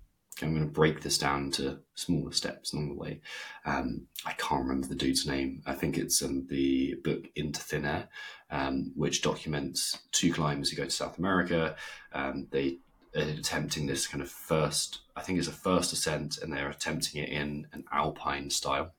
I'm 0.43 0.55
going 0.55 0.67
to 0.67 0.73
break 0.73 1.01
this 1.03 1.19
down 1.19 1.45
into 1.45 1.79
smaller 1.95 2.33
steps 2.33 2.73
along 2.73 2.89
the 2.89 2.95
way. 2.95 3.21
Um, 3.65 4.07
I 4.25 4.33
can't 4.33 4.63
remember 4.63 4.87
the 4.87 4.95
dude's 4.95 5.27
name. 5.27 5.63
I 5.67 5.75
think 5.75 5.97
it's 5.97 6.23
in 6.23 6.47
the 6.49 6.97
book 7.05 7.25
Into 7.37 7.61
Thin 7.61 7.85
Air, 7.85 8.09
um, 8.51 8.93
which 8.95 9.23
documents 9.23 9.99
two 10.13 10.33
climbers 10.33 10.71
who 10.71 10.77
go 10.77 10.85
to 10.85 10.91
South 10.91 11.19
America. 11.19 11.77
Um, 12.13 12.49
they 12.51 12.79
are 13.17 13.23
attempting 13.23 13.87
this 13.87 14.07
kind 14.07 14.23
of 14.23 14.31
first, 14.31 15.01
I 15.17 15.23
think 15.23 15.39
it's 15.39 15.49
a 15.49 15.53
first 15.53 15.93
ascent, 15.93 16.39
and 16.39 16.53
they're 16.53 16.71
attempting 16.71 17.23
it 17.23 17.29
in 17.29 17.67
an 17.73 17.85
alpine 17.93 18.51
style. 18.51 18.93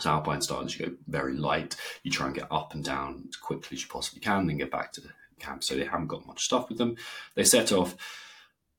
So 0.00 0.10
alpine 0.10 0.42
style 0.42 0.62
is 0.62 0.78
you 0.78 0.86
go 0.86 0.92
very 1.08 1.36
light. 1.36 1.76
You 2.02 2.10
try 2.10 2.26
and 2.26 2.34
get 2.34 2.50
up 2.50 2.74
and 2.74 2.84
down 2.84 3.24
as 3.28 3.36
quickly 3.36 3.76
as 3.76 3.82
you 3.82 3.88
possibly 3.88 4.20
can, 4.20 4.46
then 4.46 4.58
get 4.58 4.70
back 4.70 4.92
to 4.92 5.00
the 5.00 5.10
camp. 5.38 5.64
So 5.64 5.74
they 5.74 5.84
haven't 5.84 6.08
got 6.08 6.26
much 6.26 6.44
stuff 6.44 6.68
with 6.68 6.78
them. 6.78 6.96
They 7.34 7.44
set 7.44 7.72
off 7.72 7.96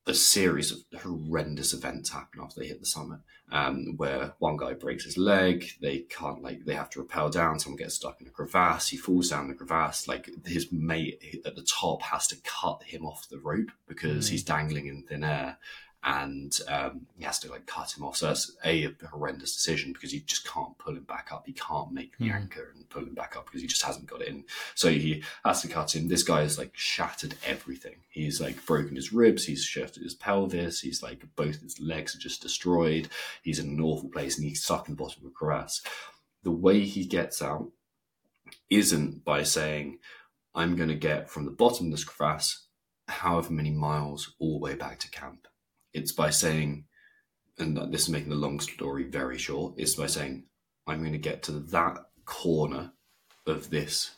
a 0.10 0.14
series 0.14 0.72
of 0.72 0.80
horrendous 1.01 1.74
events 1.74 2.10
happen 2.10 2.41
after 2.41 2.60
they 2.60 2.68
hit 2.68 2.80
the 2.80 2.86
summit, 2.86 3.20
um, 3.51 3.93
where 3.97 4.34
one 4.39 4.57
guy 4.57 4.74
breaks 4.74 5.05
his 5.05 5.18
leg, 5.18 5.66
they 5.82 5.99
can't 5.99 6.41
like 6.41 6.66
they 6.66 6.74
have 6.74 6.89
to 6.89 7.01
rappel 7.01 7.30
down. 7.30 7.60
Someone 7.60 7.78
gets 7.78 7.95
stuck 7.95 8.20
in 8.20 8.28
a 8.28 8.32
crevasse, 8.32 8.89
he 8.89 8.97
falls 8.97 9.30
down 9.30 9.47
the 9.47 9.53
crevasse. 9.53 10.07
Like 10.07 10.30
his 10.45 10.72
mate 10.72 11.41
at 11.45 11.55
the 11.55 11.62
top 11.62 12.01
has 12.01 12.28
to 12.28 12.38
cut 12.43 12.84
him 12.84 13.05
off 13.05 13.30
the 13.30 13.39
rope 13.39 13.70
because 13.88 14.28
mm. 14.28 14.32
he's 14.32 14.43
dangling 14.43 14.88
in 14.88 15.03
thin 15.03 15.24
air, 15.24 15.57
and 16.03 16.57
um, 16.69 17.05
he 17.17 17.25
has 17.25 17.39
to 17.39 17.49
like 17.49 17.65
cut 17.65 17.95
him 17.95 18.05
off. 18.05 18.15
So 18.15 18.27
that's 18.27 18.55
a, 18.63 18.85
a, 18.85 19.07
horrendous 19.07 19.53
decision 19.53 19.91
because 19.91 20.13
you 20.13 20.21
just 20.21 20.47
can't 20.47 20.77
pull 20.77 20.95
him 20.95 21.03
back 21.03 21.29
up. 21.31 21.43
He 21.45 21.51
can't 21.51 21.91
make 21.91 22.17
the 22.17 22.29
mm. 22.29 22.35
anchor 22.35 22.71
and 22.73 22.89
pull 22.89 23.03
him 23.03 23.13
back 23.13 23.35
up 23.35 23.45
because 23.45 23.61
he 23.61 23.67
just 23.67 23.83
hasn't 23.83 24.07
got 24.07 24.21
it 24.21 24.29
in. 24.29 24.45
So 24.75 24.89
he 24.89 25.23
has 25.43 25.61
to 25.61 25.67
cut 25.67 25.93
him. 25.93 26.07
This 26.07 26.23
guy 26.23 26.41
has 26.41 26.57
like 26.57 26.71
shattered 26.73 27.35
everything. 27.45 27.97
He's 28.07 28.39
like 28.39 28.65
broken 28.65 28.95
his 28.95 29.11
ribs. 29.11 29.45
He's 29.45 29.63
shattered 29.63 30.03
his 30.03 30.15
pelvis. 30.15 30.79
He's 30.79 31.03
like 31.03 31.23
both 31.35 31.61
his 31.61 31.79
legs 31.81 32.15
are 32.15 32.19
just 32.19 32.41
destroyed. 32.41 33.09
He's 33.41 33.59
in 33.59 33.67
an 33.67 33.81
awful 33.81 34.09
place 34.09 34.37
and 34.37 34.47
he's 34.47 34.63
stuck 34.63 34.87
in 34.87 34.95
the 34.95 35.03
bottom 35.03 35.25
of 35.25 35.31
a 35.31 35.33
crevasse. 35.33 35.81
The 36.43 36.51
way 36.51 36.79
he 36.79 37.03
gets 37.03 37.41
out 37.41 37.67
isn't 38.69 39.25
by 39.25 39.43
saying, 39.43 39.99
"I'm 40.55 40.77
going 40.77 40.89
to 40.89 40.95
get 40.95 41.29
from 41.29 41.43
the 41.43 41.51
bottom 41.51 41.87
of 41.87 41.91
this 41.91 42.05
crevasse." 42.05 42.67
However 43.09 43.51
many 43.51 43.71
miles 43.71 44.35
all 44.39 44.59
the 44.59 44.63
way 44.63 44.75
back 44.75 44.99
to 44.99 45.09
camp 45.09 45.48
it's 45.93 46.11
by 46.11 46.29
saying, 46.29 46.85
and 47.57 47.77
this 47.91 48.03
is 48.03 48.09
making 48.09 48.29
the 48.29 48.35
long 48.35 48.59
story 48.59 49.03
very 49.03 49.37
short, 49.37 49.73
it's 49.77 49.95
by 49.95 50.07
saying, 50.07 50.45
I'm 50.87 50.99
going 50.99 51.13
to 51.13 51.17
get 51.17 51.43
to 51.43 51.51
that 51.51 51.97
corner 52.25 52.93
of 53.45 53.69
this 53.69 54.11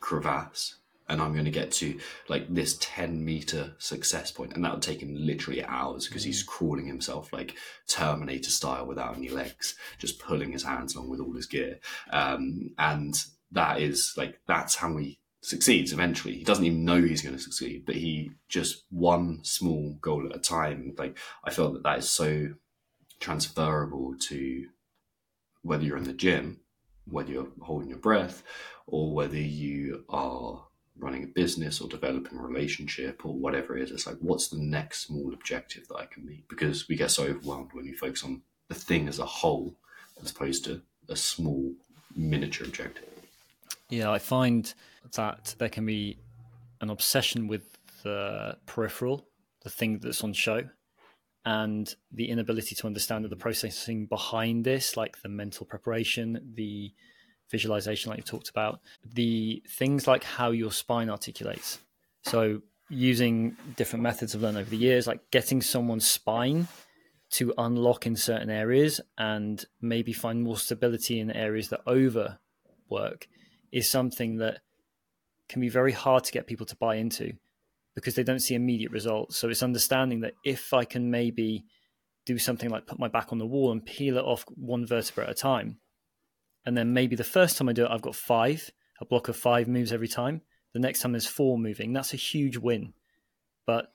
crevasse 0.00 0.76
and 1.08 1.22
I'm 1.22 1.32
going 1.32 1.46
to 1.46 1.50
get 1.50 1.72
to 1.72 1.98
like 2.28 2.46
this 2.48 2.76
10 2.80 3.24
meter 3.24 3.74
success 3.78 4.30
point. 4.30 4.52
And 4.54 4.64
that 4.64 4.74
would 4.74 4.82
take 4.82 5.00
him 5.02 5.14
literally 5.14 5.64
hours 5.64 6.06
because 6.06 6.22
he's 6.22 6.44
mm. 6.44 6.48
crawling 6.48 6.86
himself 6.86 7.32
like 7.32 7.56
Terminator 7.88 8.50
style 8.50 8.86
without 8.86 9.16
any 9.16 9.28
legs, 9.28 9.74
just 9.98 10.18
pulling 10.18 10.52
his 10.52 10.64
hands 10.64 10.94
along 10.94 11.08
with 11.08 11.20
all 11.20 11.32
his 11.32 11.46
gear. 11.46 11.78
Um, 12.10 12.70
and 12.78 13.18
that 13.52 13.80
is 13.80 14.14
like, 14.16 14.40
that's 14.46 14.76
how 14.76 14.92
we 14.92 15.18
succeeds 15.40 15.92
eventually. 15.92 16.34
He 16.34 16.44
doesn't 16.44 16.64
even 16.64 16.84
know 16.84 17.00
he's 17.00 17.22
going 17.22 17.36
to 17.36 17.42
succeed, 17.42 17.84
but 17.86 17.94
he 17.94 18.32
just 18.48 18.84
one 18.90 19.40
small 19.44 19.96
goal 20.00 20.26
at 20.26 20.36
a 20.36 20.40
time. 20.40 20.94
Like 20.98 21.16
I 21.44 21.50
feel 21.50 21.72
that 21.72 21.82
that 21.84 21.98
is 21.98 22.08
so 22.08 22.54
transferable 23.20 24.14
to 24.18 24.66
whether 25.62 25.84
you're 25.84 25.96
in 25.96 26.04
the 26.04 26.12
gym, 26.12 26.60
whether 27.06 27.30
you're 27.30 27.48
holding 27.60 27.90
your 27.90 27.98
breath, 27.98 28.42
or 28.86 29.12
whether 29.14 29.36
you 29.36 30.04
are 30.08 30.64
running 30.98 31.24
a 31.24 31.28
business 31.28 31.80
or 31.80 31.88
developing 31.88 32.38
a 32.38 32.42
relationship 32.42 33.24
or 33.24 33.34
whatever 33.34 33.76
it 33.76 33.84
is. 33.84 33.90
It's 33.90 34.06
like, 34.06 34.18
what's 34.20 34.48
the 34.48 34.58
next 34.58 35.06
small 35.06 35.32
objective 35.32 35.86
that 35.88 35.96
I 35.96 36.06
can 36.06 36.26
meet? 36.26 36.48
Because 36.48 36.88
we 36.88 36.96
get 36.96 37.10
so 37.10 37.24
overwhelmed 37.24 37.70
when 37.72 37.84
we 37.84 37.92
focus 37.92 38.24
on 38.24 38.42
the 38.68 38.74
thing 38.74 39.08
as 39.08 39.18
a 39.18 39.26
whole 39.26 39.76
as 40.22 40.30
opposed 40.30 40.64
to 40.64 40.82
a 41.08 41.16
small 41.16 41.72
miniature 42.16 42.66
objective. 42.66 43.04
Yeah, 43.90 44.10
I 44.10 44.18
find 44.18 44.72
that 45.14 45.54
there 45.58 45.68
can 45.68 45.86
be 45.86 46.18
an 46.80 46.90
obsession 46.90 47.48
with 47.48 47.78
the 48.02 48.56
peripheral, 48.66 49.26
the 49.62 49.70
thing 49.70 49.98
that's 49.98 50.22
on 50.22 50.32
show, 50.32 50.62
and 51.44 51.94
the 52.12 52.28
inability 52.28 52.74
to 52.74 52.86
understand 52.86 53.24
that 53.24 53.30
the 53.30 53.36
processing 53.36 54.06
behind 54.06 54.64
this, 54.64 54.96
like 54.96 55.20
the 55.22 55.28
mental 55.28 55.64
preparation, 55.64 56.52
the 56.54 56.92
visualization, 57.50 58.10
like 58.10 58.18
you 58.18 58.24
talked 58.24 58.50
about, 58.50 58.80
the 59.14 59.62
things 59.66 60.06
like 60.06 60.22
how 60.22 60.50
your 60.50 60.70
spine 60.70 61.08
articulates. 61.08 61.78
So, 62.22 62.60
using 62.90 63.56
different 63.76 64.02
methods 64.02 64.34
I've 64.34 64.42
learned 64.42 64.58
over 64.58 64.68
the 64.68 64.76
years, 64.76 65.06
like 65.06 65.30
getting 65.30 65.62
someone's 65.62 66.06
spine 66.06 66.68
to 67.30 67.52
unlock 67.58 68.06
in 68.06 68.16
certain 68.16 68.50
areas 68.50 69.00
and 69.18 69.64
maybe 69.80 70.12
find 70.12 70.42
more 70.42 70.56
stability 70.56 71.20
in 71.20 71.30
areas 71.30 71.68
that 71.68 71.80
overwork 71.86 73.28
is 73.72 73.90
something 73.90 74.38
that 74.38 74.60
can 75.48 75.60
be 75.60 75.68
very 75.68 75.92
hard 75.92 76.24
to 76.24 76.32
get 76.32 76.46
people 76.46 76.66
to 76.66 76.76
buy 76.76 76.96
into 76.96 77.32
because 77.94 78.14
they 78.14 78.22
don't 78.22 78.40
see 78.40 78.54
immediate 78.54 78.92
results. 78.92 79.36
So 79.36 79.48
it's 79.48 79.62
understanding 79.62 80.20
that 80.20 80.34
if 80.44 80.72
I 80.72 80.84
can 80.84 81.10
maybe 81.10 81.64
do 82.26 82.38
something 82.38 82.70
like 82.70 82.86
put 82.86 82.98
my 82.98 83.08
back 83.08 83.32
on 83.32 83.38
the 83.38 83.46
wall 83.46 83.72
and 83.72 83.84
peel 83.84 84.18
it 84.18 84.24
off 84.24 84.44
one 84.54 84.86
vertebra 84.86 85.24
at 85.24 85.30
a 85.30 85.34
time, 85.34 85.78
and 86.64 86.76
then 86.76 86.92
maybe 86.92 87.16
the 87.16 87.24
first 87.24 87.56
time 87.56 87.68
I 87.68 87.72
do 87.72 87.84
it, 87.84 87.90
I've 87.90 88.02
got 88.02 88.14
five, 88.14 88.70
a 89.00 89.06
block 89.06 89.28
of 89.28 89.36
five 89.36 89.68
moves 89.68 89.92
every 89.92 90.08
time. 90.08 90.42
The 90.74 90.80
next 90.80 91.00
time 91.00 91.12
there's 91.12 91.26
four 91.26 91.58
moving. 91.58 91.92
That's 91.92 92.12
a 92.12 92.18
huge 92.18 92.58
win. 92.58 92.92
But 93.66 93.90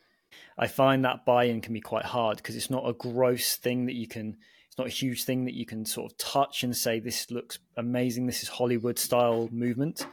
I 0.57 0.67
find 0.67 1.05
that 1.05 1.26
buy 1.26 1.45
in 1.45 1.61
can 1.61 1.74
be 1.74 1.82
quite 1.82 2.05
hard 2.05 2.38
because 2.38 2.55
it's 2.55 2.71
not 2.71 2.88
a 2.88 2.93
gross 2.93 3.57
thing 3.57 3.86
that 3.86 3.95
you 3.95 4.07
can 4.07 4.38
it's 4.74 4.80
not 4.80 4.88
a 4.88 4.89
huge 4.89 5.26
thing 5.26 5.45
that 5.45 5.53
you 5.53 5.67
can 5.67 5.86
sort 5.86 6.11
of 6.11 6.17
touch 6.17 6.63
and 6.63 6.76
say 6.76 6.99
this 6.99 7.30
looks 7.30 7.59
amazing. 7.78 8.26
This 8.26 8.41
is 8.41 8.49
hollywood 8.49 8.97
style 8.97 9.47
movement. 9.51 10.07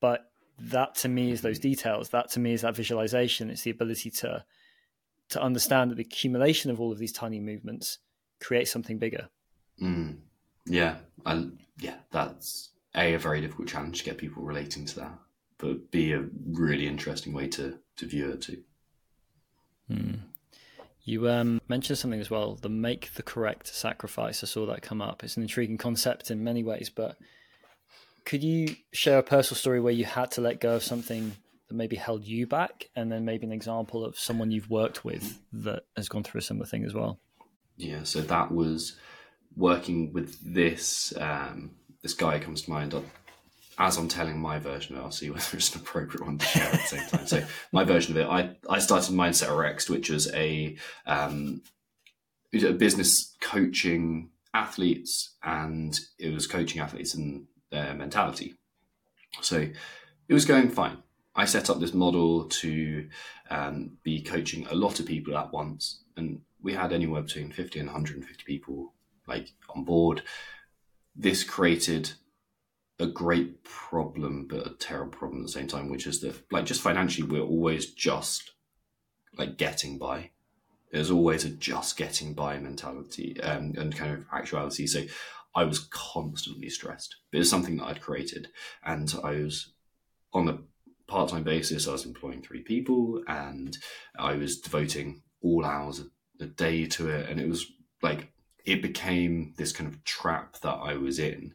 But 0.00 0.30
that 0.58 0.94
to 0.96 1.08
me 1.10 1.32
is 1.32 1.42
those 1.42 1.58
details. 1.58 2.08
That 2.08 2.30
to 2.30 2.40
me 2.40 2.54
is 2.54 2.62
that 2.62 2.74
visualization. 2.74 3.50
It's 3.50 3.60
the 3.60 3.70
ability 3.70 4.08
to 4.22 4.42
to 5.28 5.42
understand 5.42 5.90
that 5.90 5.96
the 5.96 6.02
accumulation 6.02 6.70
of 6.70 6.80
all 6.80 6.90
of 6.90 6.98
these 6.98 7.12
tiny 7.12 7.40
movements 7.40 7.98
creates 8.40 8.70
something 8.70 8.96
bigger. 8.96 9.28
Mm. 9.82 10.16
yeah. 10.64 10.96
I, 11.26 11.48
yeah 11.78 11.96
that's 12.10 12.70
a 12.94 13.12
a 13.12 13.18
very 13.18 13.42
difficult 13.42 13.68
challenge 13.68 13.98
to 13.98 14.04
get 14.04 14.16
people 14.16 14.42
relating 14.42 14.86
to 14.86 15.00
that 15.00 15.18
but 15.58 15.90
be 15.90 16.12
a 16.12 16.24
really 16.46 16.86
interesting 16.86 17.34
way 17.34 17.48
to 17.48 17.78
to 17.96 18.06
view 18.06 18.30
it 18.30 18.40
too. 18.40 18.62
Mm. 19.90 20.20
You 21.08 21.26
um, 21.30 21.62
mentioned 21.68 21.96
something 21.96 22.20
as 22.20 22.28
well 22.28 22.56
the 22.56 22.68
make 22.68 23.14
the 23.14 23.22
correct 23.22 23.74
sacrifice. 23.74 24.44
I 24.44 24.46
saw 24.46 24.66
that 24.66 24.82
come 24.82 25.00
up. 25.00 25.24
It's 25.24 25.38
an 25.38 25.42
intriguing 25.42 25.78
concept 25.78 26.30
in 26.30 26.44
many 26.44 26.62
ways, 26.62 26.90
but 26.90 27.16
could 28.26 28.44
you 28.44 28.76
share 28.92 29.18
a 29.18 29.22
personal 29.22 29.56
story 29.56 29.80
where 29.80 29.94
you 29.94 30.04
had 30.04 30.30
to 30.32 30.42
let 30.42 30.60
go 30.60 30.76
of 30.76 30.82
something 30.82 31.32
that 31.66 31.74
maybe 31.74 31.96
held 31.96 32.26
you 32.26 32.46
back, 32.46 32.90
and 32.94 33.10
then 33.10 33.24
maybe 33.24 33.46
an 33.46 33.52
example 33.52 34.04
of 34.04 34.18
someone 34.18 34.50
you've 34.50 34.68
worked 34.68 35.02
with 35.02 35.38
that 35.50 35.84
has 35.96 36.10
gone 36.10 36.24
through 36.24 36.40
a 36.40 36.42
similar 36.42 36.66
thing 36.66 36.84
as 36.84 36.92
well? 36.92 37.18
Yeah, 37.78 38.02
so 38.02 38.20
that 38.20 38.52
was 38.52 38.98
working 39.56 40.12
with 40.12 40.38
this 40.44 41.14
um, 41.16 41.70
this 42.02 42.12
guy 42.12 42.38
comes 42.38 42.60
to 42.62 42.70
mind 42.70 42.92
as 43.78 43.96
I'm 43.96 44.08
telling 44.08 44.38
my 44.38 44.58
version 44.58 44.96
of 44.96 45.02
it, 45.02 45.04
I'll 45.04 45.10
see 45.10 45.30
whether 45.30 45.56
it's 45.56 45.74
an 45.74 45.80
appropriate 45.80 46.24
one 46.24 46.38
to 46.38 46.46
share 46.46 46.64
at 46.64 46.72
the 46.72 46.78
same 46.78 47.08
time. 47.08 47.26
So 47.26 47.44
my 47.72 47.84
version 47.84 48.12
of 48.12 48.18
it, 48.18 48.28
I, 48.28 48.56
I 48.68 48.80
started 48.80 49.14
Mindset 49.14 49.56
RX, 49.56 49.88
which 49.88 50.10
was 50.10 50.32
a, 50.34 50.76
um, 51.06 51.62
a 52.52 52.72
business 52.72 53.36
coaching 53.40 54.30
athletes 54.52 55.36
and 55.42 55.98
it 56.18 56.32
was 56.32 56.46
coaching 56.46 56.80
athletes 56.80 57.14
and 57.14 57.46
their 57.70 57.94
mentality. 57.94 58.54
So 59.42 59.68
it 60.28 60.34
was 60.34 60.44
going 60.44 60.70
fine. 60.70 60.98
I 61.34 61.44
set 61.44 61.70
up 61.70 61.78
this 61.78 61.94
model 61.94 62.46
to 62.46 63.08
um, 63.48 63.98
be 64.02 64.22
coaching 64.22 64.66
a 64.66 64.74
lot 64.74 64.98
of 64.98 65.06
people 65.06 65.36
at 65.38 65.52
once, 65.52 66.02
and 66.16 66.40
we 66.60 66.74
had 66.74 66.92
anywhere 66.92 67.22
between 67.22 67.52
50 67.52 67.78
and 67.78 67.88
150 67.88 68.42
people 68.44 68.92
like 69.28 69.52
on 69.70 69.84
board. 69.84 70.22
This 71.14 71.44
created 71.44 72.12
a 72.98 73.06
great 73.06 73.62
problem, 73.64 74.46
but 74.48 74.66
a 74.66 74.74
terrible 74.74 75.16
problem 75.16 75.40
at 75.40 75.46
the 75.46 75.52
same 75.52 75.68
time, 75.68 75.88
which 75.88 76.06
is 76.06 76.20
that, 76.20 76.50
like, 76.50 76.64
just 76.66 76.80
financially, 76.80 77.28
we're 77.28 77.42
always 77.46 77.86
just 77.86 78.52
like 79.36 79.56
getting 79.56 79.98
by. 79.98 80.30
There's 80.90 81.10
always 81.10 81.44
a 81.44 81.50
just 81.50 81.96
getting 81.96 82.34
by 82.34 82.58
mentality 82.58 83.40
um, 83.42 83.74
and 83.76 83.94
kind 83.94 84.14
of 84.14 84.24
actuality. 84.32 84.86
So 84.86 85.02
I 85.54 85.64
was 85.64 85.80
constantly 85.90 86.70
stressed. 86.70 87.16
It 87.32 87.38
was 87.38 87.50
something 87.50 87.76
that 87.76 87.86
I'd 87.86 88.00
created, 88.00 88.48
and 88.84 89.14
I 89.22 89.32
was 89.36 89.72
on 90.32 90.48
a 90.48 90.58
part-time 91.06 91.42
basis. 91.42 91.86
I 91.86 91.92
was 91.92 92.04
employing 92.04 92.42
three 92.42 92.62
people, 92.62 93.22
and 93.28 93.76
I 94.18 94.34
was 94.34 94.60
devoting 94.60 95.22
all 95.42 95.64
hours 95.64 96.02
a 96.40 96.46
day 96.46 96.86
to 96.86 97.10
it, 97.10 97.28
and 97.28 97.40
it 97.40 97.48
was 97.48 97.66
like 98.02 98.32
it 98.64 98.82
became 98.82 99.54
this 99.56 99.72
kind 99.72 99.88
of 99.88 100.02
trap 100.04 100.60
that 100.60 100.74
I 100.74 100.94
was 100.94 101.18
in 101.18 101.54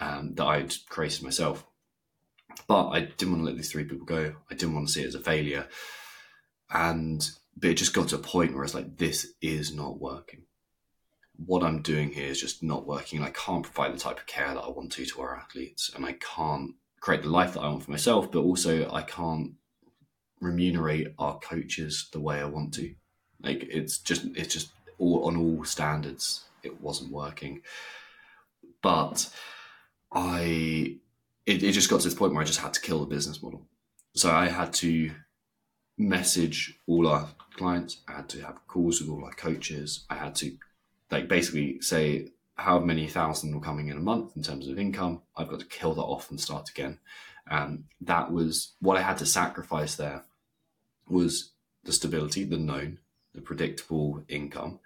um, 0.00 0.34
that 0.34 0.46
I'd 0.46 0.74
created 0.88 1.22
myself. 1.22 1.64
But 2.66 2.88
I 2.88 3.00
didn't 3.00 3.32
want 3.32 3.42
to 3.42 3.46
let 3.46 3.56
these 3.56 3.70
three 3.70 3.84
people 3.84 4.06
go. 4.06 4.34
I 4.50 4.54
didn't 4.54 4.74
want 4.74 4.88
to 4.88 4.92
see 4.92 5.02
it 5.02 5.08
as 5.08 5.14
a 5.14 5.20
failure. 5.20 5.68
And 6.70 7.28
but 7.56 7.70
it 7.70 7.74
just 7.74 7.94
got 7.94 8.08
to 8.08 8.16
a 8.16 8.20
point 8.20 8.54
where 8.54 8.64
it's 8.64 8.74
like, 8.74 8.98
this 8.98 9.34
is 9.40 9.74
not 9.74 10.00
working. 10.00 10.42
What 11.44 11.62
I'm 11.62 11.82
doing 11.82 12.10
here 12.10 12.26
is 12.26 12.40
just 12.40 12.62
not 12.62 12.86
working. 12.86 13.22
I 13.22 13.30
can't 13.30 13.64
provide 13.64 13.94
the 13.94 13.98
type 13.98 14.18
of 14.18 14.26
care 14.26 14.54
that 14.54 14.60
I 14.60 14.68
want 14.68 14.92
to 14.92 15.06
to 15.06 15.20
our 15.22 15.36
athletes. 15.36 15.90
And 15.94 16.04
I 16.04 16.12
can't 16.12 16.74
create 17.00 17.22
the 17.22 17.28
life 17.28 17.54
that 17.54 17.60
I 17.60 17.68
want 17.68 17.84
for 17.84 17.90
myself, 17.90 18.30
but 18.30 18.40
also 18.40 18.90
I 18.90 19.02
can't 19.02 19.52
remunerate 20.40 21.14
our 21.18 21.38
coaches 21.38 22.08
the 22.12 22.20
way 22.20 22.40
I 22.40 22.44
want 22.44 22.74
to. 22.74 22.94
Like 23.42 23.64
it's 23.64 23.98
just 23.98 24.24
it's 24.34 24.52
just 24.52 24.70
all 24.98 25.26
on 25.26 25.36
all 25.36 25.64
standards, 25.64 26.44
it 26.62 26.80
wasn't 26.80 27.12
working. 27.12 27.62
But 28.82 29.32
I 30.12 30.96
it, 31.46 31.62
it 31.62 31.72
just 31.72 31.90
got 31.90 32.00
to 32.00 32.08
this 32.08 32.14
point 32.14 32.32
where 32.32 32.42
I 32.42 32.46
just 32.46 32.60
had 32.60 32.74
to 32.74 32.80
kill 32.80 33.00
the 33.00 33.06
business 33.06 33.42
model. 33.42 33.66
So 34.14 34.30
I 34.30 34.48
had 34.48 34.72
to 34.74 35.10
message 35.96 36.78
all 36.86 37.08
our 37.08 37.28
clients, 37.56 37.98
I 38.08 38.12
had 38.12 38.28
to 38.30 38.42
have 38.42 38.66
calls 38.66 39.00
with 39.00 39.10
all 39.10 39.24
our 39.24 39.32
coaches, 39.32 40.04
I 40.08 40.16
had 40.16 40.34
to 40.36 40.56
like 41.10 41.28
basically 41.28 41.80
say 41.80 42.32
how 42.56 42.78
many 42.78 43.06
thousand 43.06 43.54
were 43.54 43.60
coming 43.60 43.88
in 43.88 43.96
a 43.96 44.00
month 44.00 44.36
in 44.36 44.42
terms 44.42 44.68
of 44.68 44.78
income. 44.78 45.22
I've 45.36 45.48
got 45.48 45.60
to 45.60 45.66
kill 45.66 45.94
that 45.94 46.02
off 46.02 46.30
and 46.30 46.40
start 46.40 46.68
again. 46.68 46.98
Um, 47.50 47.84
that 48.00 48.30
was 48.30 48.72
what 48.80 48.96
I 48.96 49.02
had 49.02 49.18
to 49.18 49.26
sacrifice 49.26 49.94
there 49.94 50.24
was 51.08 51.52
the 51.84 51.92
stability, 51.92 52.44
the 52.44 52.58
known, 52.58 52.98
the 53.34 53.40
predictable 53.40 54.22
income. 54.28 54.80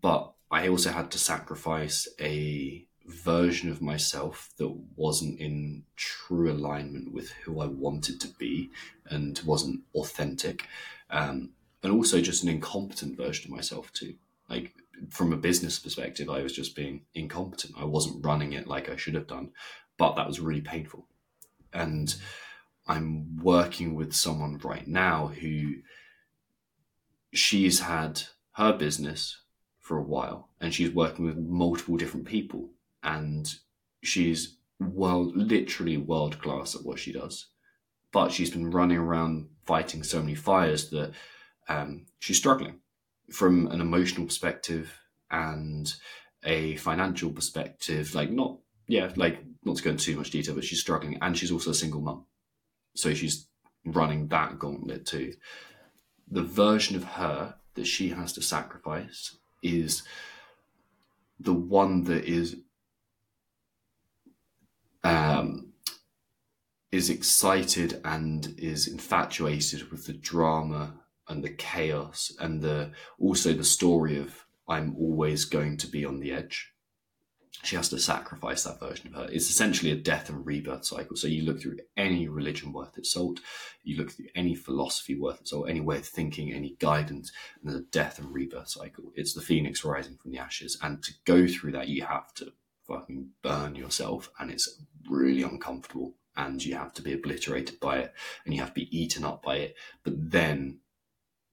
But 0.00 0.32
I 0.50 0.68
also 0.68 0.90
had 0.90 1.10
to 1.12 1.18
sacrifice 1.18 2.08
a 2.20 2.86
version 3.06 3.70
of 3.70 3.82
myself 3.82 4.50
that 4.58 4.74
wasn't 4.96 5.38
in 5.38 5.84
true 5.96 6.50
alignment 6.50 7.12
with 7.12 7.30
who 7.30 7.60
I 7.60 7.66
wanted 7.66 8.20
to 8.20 8.28
be 8.28 8.70
and 9.06 9.40
wasn't 9.44 9.80
authentic. 9.94 10.66
Um, 11.10 11.50
and 11.82 11.92
also 11.92 12.20
just 12.20 12.42
an 12.42 12.48
incompetent 12.48 13.16
version 13.16 13.50
of 13.50 13.56
myself 13.56 13.92
too. 13.92 14.14
Like 14.48 14.72
from 15.10 15.32
a 15.32 15.36
business 15.36 15.78
perspective, 15.78 16.28
I 16.30 16.42
was 16.42 16.52
just 16.52 16.76
being 16.76 17.02
incompetent. 17.14 17.74
I 17.76 17.84
wasn't 17.84 18.24
running 18.24 18.52
it 18.52 18.66
like 18.66 18.88
I 18.88 18.96
should 18.96 19.14
have 19.14 19.26
done, 19.26 19.50
but 19.96 20.14
that 20.14 20.26
was 20.26 20.40
really 20.40 20.60
painful. 20.60 21.06
And 21.72 22.14
I'm 22.86 23.38
working 23.38 23.94
with 23.94 24.12
someone 24.12 24.58
right 24.58 24.86
now 24.86 25.28
who 25.28 25.76
she's 27.32 27.80
had 27.80 28.22
her 28.52 28.72
business 28.72 29.38
for 29.80 29.96
a 29.96 30.02
while 30.02 30.48
and 30.60 30.72
she's 30.72 30.90
working 30.90 31.24
with 31.24 31.36
multiple 31.36 31.96
different 31.96 32.26
people 32.26 32.68
and 33.02 33.54
she's 34.02 34.56
world 34.80 35.36
literally 35.36 35.96
world 35.96 36.40
class 36.40 36.74
at 36.74 36.84
what 36.84 36.98
she 36.98 37.12
does. 37.12 37.46
But 38.12 38.32
she's 38.32 38.50
been 38.50 38.70
running 38.70 38.98
around 38.98 39.48
fighting 39.64 40.02
so 40.02 40.20
many 40.20 40.34
fires 40.34 40.90
that 40.90 41.12
um, 41.68 42.06
she's 42.18 42.36
struggling 42.36 42.80
from 43.30 43.68
an 43.68 43.80
emotional 43.80 44.26
perspective 44.26 45.00
and 45.30 45.92
a 46.44 46.76
financial 46.76 47.30
perspective. 47.30 48.14
Like 48.14 48.30
not 48.30 48.58
yeah 48.88 49.12
like 49.16 49.38
not 49.64 49.76
to 49.76 49.82
go 49.82 49.90
into 49.90 50.04
too 50.04 50.16
much 50.16 50.30
detail 50.30 50.56
but 50.56 50.64
she's 50.64 50.80
struggling 50.80 51.16
and 51.22 51.38
she's 51.38 51.52
also 51.52 51.70
a 51.70 51.74
single 51.74 52.00
mum. 52.00 52.26
So 52.94 53.14
she's 53.14 53.46
running 53.84 54.28
that 54.28 54.58
gauntlet 54.58 55.06
too. 55.06 55.34
The 56.30 56.42
version 56.42 56.96
of 56.96 57.04
her 57.04 57.54
that 57.74 57.86
she 57.86 58.10
has 58.10 58.32
to 58.34 58.42
sacrifice 58.42 59.36
is 59.62 60.02
the 61.40 61.54
one 61.54 62.04
that 62.04 62.24
is 62.24 62.56
um, 65.04 65.72
is 66.90 67.10
excited 67.10 68.00
and 68.04 68.54
is 68.58 68.86
infatuated 68.86 69.90
with 69.90 70.06
the 70.06 70.12
drama 70.12 70.94
and 71.28 71.42
the 71.42 71.50
chaos 71.50 72.32
and 72.40 72.60
the 72.60 72.92
also 73.18 73.52
the 73.52 73.64
story 73.64 74.18
of 74.18 74.44
I'm 74.68 74.96
always 74.96 75.44
going 75.44 75.76
to 75.78 75.86
be 75.86 76.04
on 76.04 76.20
the 76.20 76.32
edge 76.32 76.72
she 77.62 77.76
has 77.76 77.88
to 77.90 77.98
sacrifice 77.98 78.64
that 78.64 78.80
version 78.80 79.08
of 79.08 79.14
her. 79.14 79.28
It's 79.30 79.48
essentially 79.48 79.92
a 79.92 79.96
death 79.96 80.28
and 80.28 80.44
rebirth 80.44 80.84
cycle. 80.84 81.16
So 81.16 81.28
you 81.28 81.44
look 81.44 81.60
through 81.60 81.78
any 81.96 82.28
religion 82.28 82.72
worth 82.72 82.98
its 82.98 83.12
salt, 83.12 83.40
you 83.84 83.96
look 83.96 84.10
through 84.10 84.26
any 84.34 84.54
philosophy 84.54 85.14
worth 85.14 85.40
its 85.40 85.50
salt, 85.50 85.68
any 85.68 85.80
way 85.80 85.98
of 85.98 86.06
thinking, 86.06 86.52
any 86.52 86.76
guidance, 86.80 87.30
and 87.60 87.70
there's 87.70 87.80
a 87.80 87.84
death 87.86 88.18
and 88.18 88.34
rebirth 88.34 88.68
cycle. 88.68 89.12
It's 89.14 89.34
the 89.34 89.40
phoenix 89.40 89.84
rising 89.84 90.16
from 90.16 90.32
the 90.32 90.38
ashes. 90.38 90.76
And 90.82 91.02
to 91.04 91.12
go 91.24 91.46
through 91.46 91.72
that, 91.72 91.88
you 91.88 92.04
have 92.04 92.34
to 92.34 92.52
fucking 92.86 93.30
burn 93.42 93.74
yourself, 93.74 94.30
and 94.38 94.50
it's 94.50 94.82
really 95.08 95.42
uncomfortable. 95.42 96.14
And 96.34 96.64
you 96.64 96.76
have 96.76 96.94
to 96.94 97.02
be 97.02 97.12
obliterated 97.12 97.78
by 97.78 97.98
it, 97.98 98.14
and 98.44 98.54
you 98.54 98.60
have 98.60 98.70
to 98.70 98.80
be 98.80 98.98
eaten 98.98 99.24
up 99.24 99.42
by 99.42 99.56
it. 99.56 99.76
But 100.02 100.14
then, 100.30 100.78